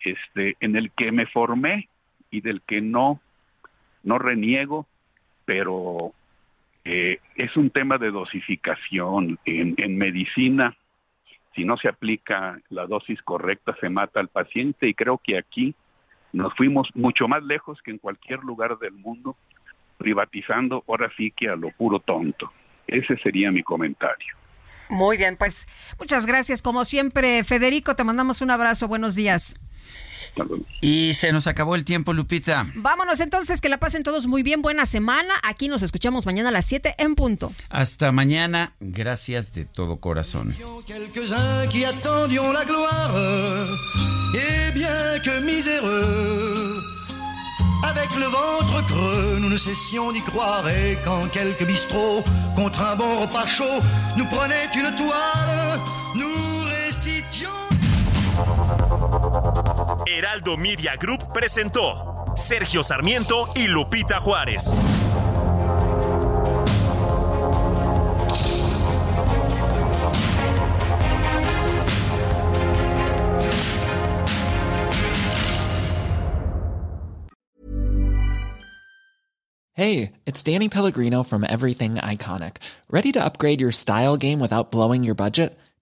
este, 0.00 0.58
en 0.60 0.76
el 0.76 0.90
que 0.90 1.10
me 1.10 1.24
formé 1.24 1.88
y 2.34 2.40
del 2.40 2.62
que 2.62 2.80
no, 2.80 3.20
no 4.02 4.18
reniego, 4.18 4.88
pero 5.44 6.12
eh, 6.84 7.20
es 7.36 7.56
un 7.56 7.70
tema 7.70 7.96
de 7.96 8.10
dosificación. 8.10 9.38
En, 9.44 9.74
en 9.78 9.96
medicina, 9.96 10.76
si 11.54 11.64
no 11.64 11.76
se 11.76 11.88
aplica 11.88 12.58
la 12.70 12.86
dosis 12.86 13.22
correcta, 13.22 13.76
se 13.80 13.88
mata 13.88 14.18
al 14.18 14.28
paciente 14.28 14.88
y 14.88 14.94
creo 14.94 15.18
que 15.18 15.38
aquí 15.38 15.76
nos 16.32 16.52
fuimos 16.54 16.88
mucho 16.94 17.28
más 17.28 17.44
lejos 17.44 17.80
que 17.82 17.92
en 17.92 17.98
cualquier 17.98 18.40
lugar 18.40 18.78
del 18.78 18.94
mundo, 18.94 19.36
privatizando 19.96 20.82
ahora 20.88 21.08
sí 21.16 21.30
que 21.30 21.48
a 21.48 21.54
lo 21.54 21.70
puro 21.70 22.00
tonto. 22.00 22.52
Ese 22.88 23.16
sería 23.18 23.52
mi 23.52 23.62
comentario. 23.62 24.34
Muy 24.88 25.16
bien, 25.16 25.36
pues 25.36 25.68
muchas 26.00 26.26
gracias. 26.26 26.62
Como 26.62 26.84
siempre, 26.84 27.44
Federico, 27.44 27.94
te 27.94 28.02
mandamos 28.02 28.42
un 28.42 28.50
abrazo. 28.50 28.88
Buenos 28.88 29.14
días. 29.14 29.54
Y 30.80 31.14
se 31.14 31.32
nos 31.32 31.46
acabó 31.46 31.74
el 31.74 31.84
tiempo, 31.84 32.12
Lupita. 32.12 32.66
Vámonos 32.74 33.20
entonces, 33.20 33.60
que 33.60 33.68
la 33.68 33.78
pasen 33.78 34.02
todos 34.02 34.26
muy 34.26 34.42
bien. 34.42 34.62
Buena 34.62 34.86
semana. 34.86 35.34
Aquí 35.42 35.68
nos 35.68 35.82
escuchamos 35.82 36.26
mañana 36.26 36.50
a 36.50 36.52
las 36.52 36.66
7 36.66 36.94
en 36.98 37.14
punto. 37.14 37.52
Hasta 37.70 38.12
mañana. 38.12 38.72
Gracias 38.80 39.52
de 39.52 39.64
todo 39.64 39.96
corazón. 39.96 40.54
Quelques-uns 40.86 41.66
qui 41.70 41.84
attendions 41.84 42.52
la 42.52 42.64
gloire, 42.64 43.14
et 44.34 44.72
bien 44.74 45.18
que 45.24 45.40
miséreux, 45.40 46.82
avec 47.82 48.10
le 48.16 48.26
ventre 48.26 48.86
creux, 48.86 49.38
nous 49.40 49.48
ne 49.48 49.56
cessions 49.56 50.12
d'y 50.12 50.20
croire, 50.22 50.68
et 50.68 50.98
quand 51.04 51.28
quelques 51.32 51.64
bistrots, 51.64 52.22
contre 52.54 52.82
un 52.82 52.96
bon 52.96 53.20
repas 53.20 53.46
chaud, 53.46 53.80
nous 54.16 54.26
prenaient 54.26 54.68
une 54.74 54.94
toile, 54.96 55.80
nous 56.14 56.64
récitions. 56.68 57.48
Heraldo 60.06 60.56
Media 60.56 60.96
Group 60.96 61.32
presentó 61.32 62.24
Sergio 62.36 62.82
Sarmiento 62.82 63.48
y 63.54 63.66
Lupita 63.66 64.20
Juárez. 64.20 64.72
Hey, 79.76 80.12
it's 80.24 80.42
Danny 80.42 80.68
Pellegrino 80.68 81.24
from 81.24 81.42
Everything 81.42 81.96
Iconic. 81.96 82.58
¿Ready 82.88 83.10
to 83.12 83.24
upgrade 83.24 83.60
your 83.60 83.72
style 83.72 84.16
game 84.16 84.38
without 84.38 84.70
blowing 84.70 85.02
your 85.02 85.16
budget? 85.16 85.58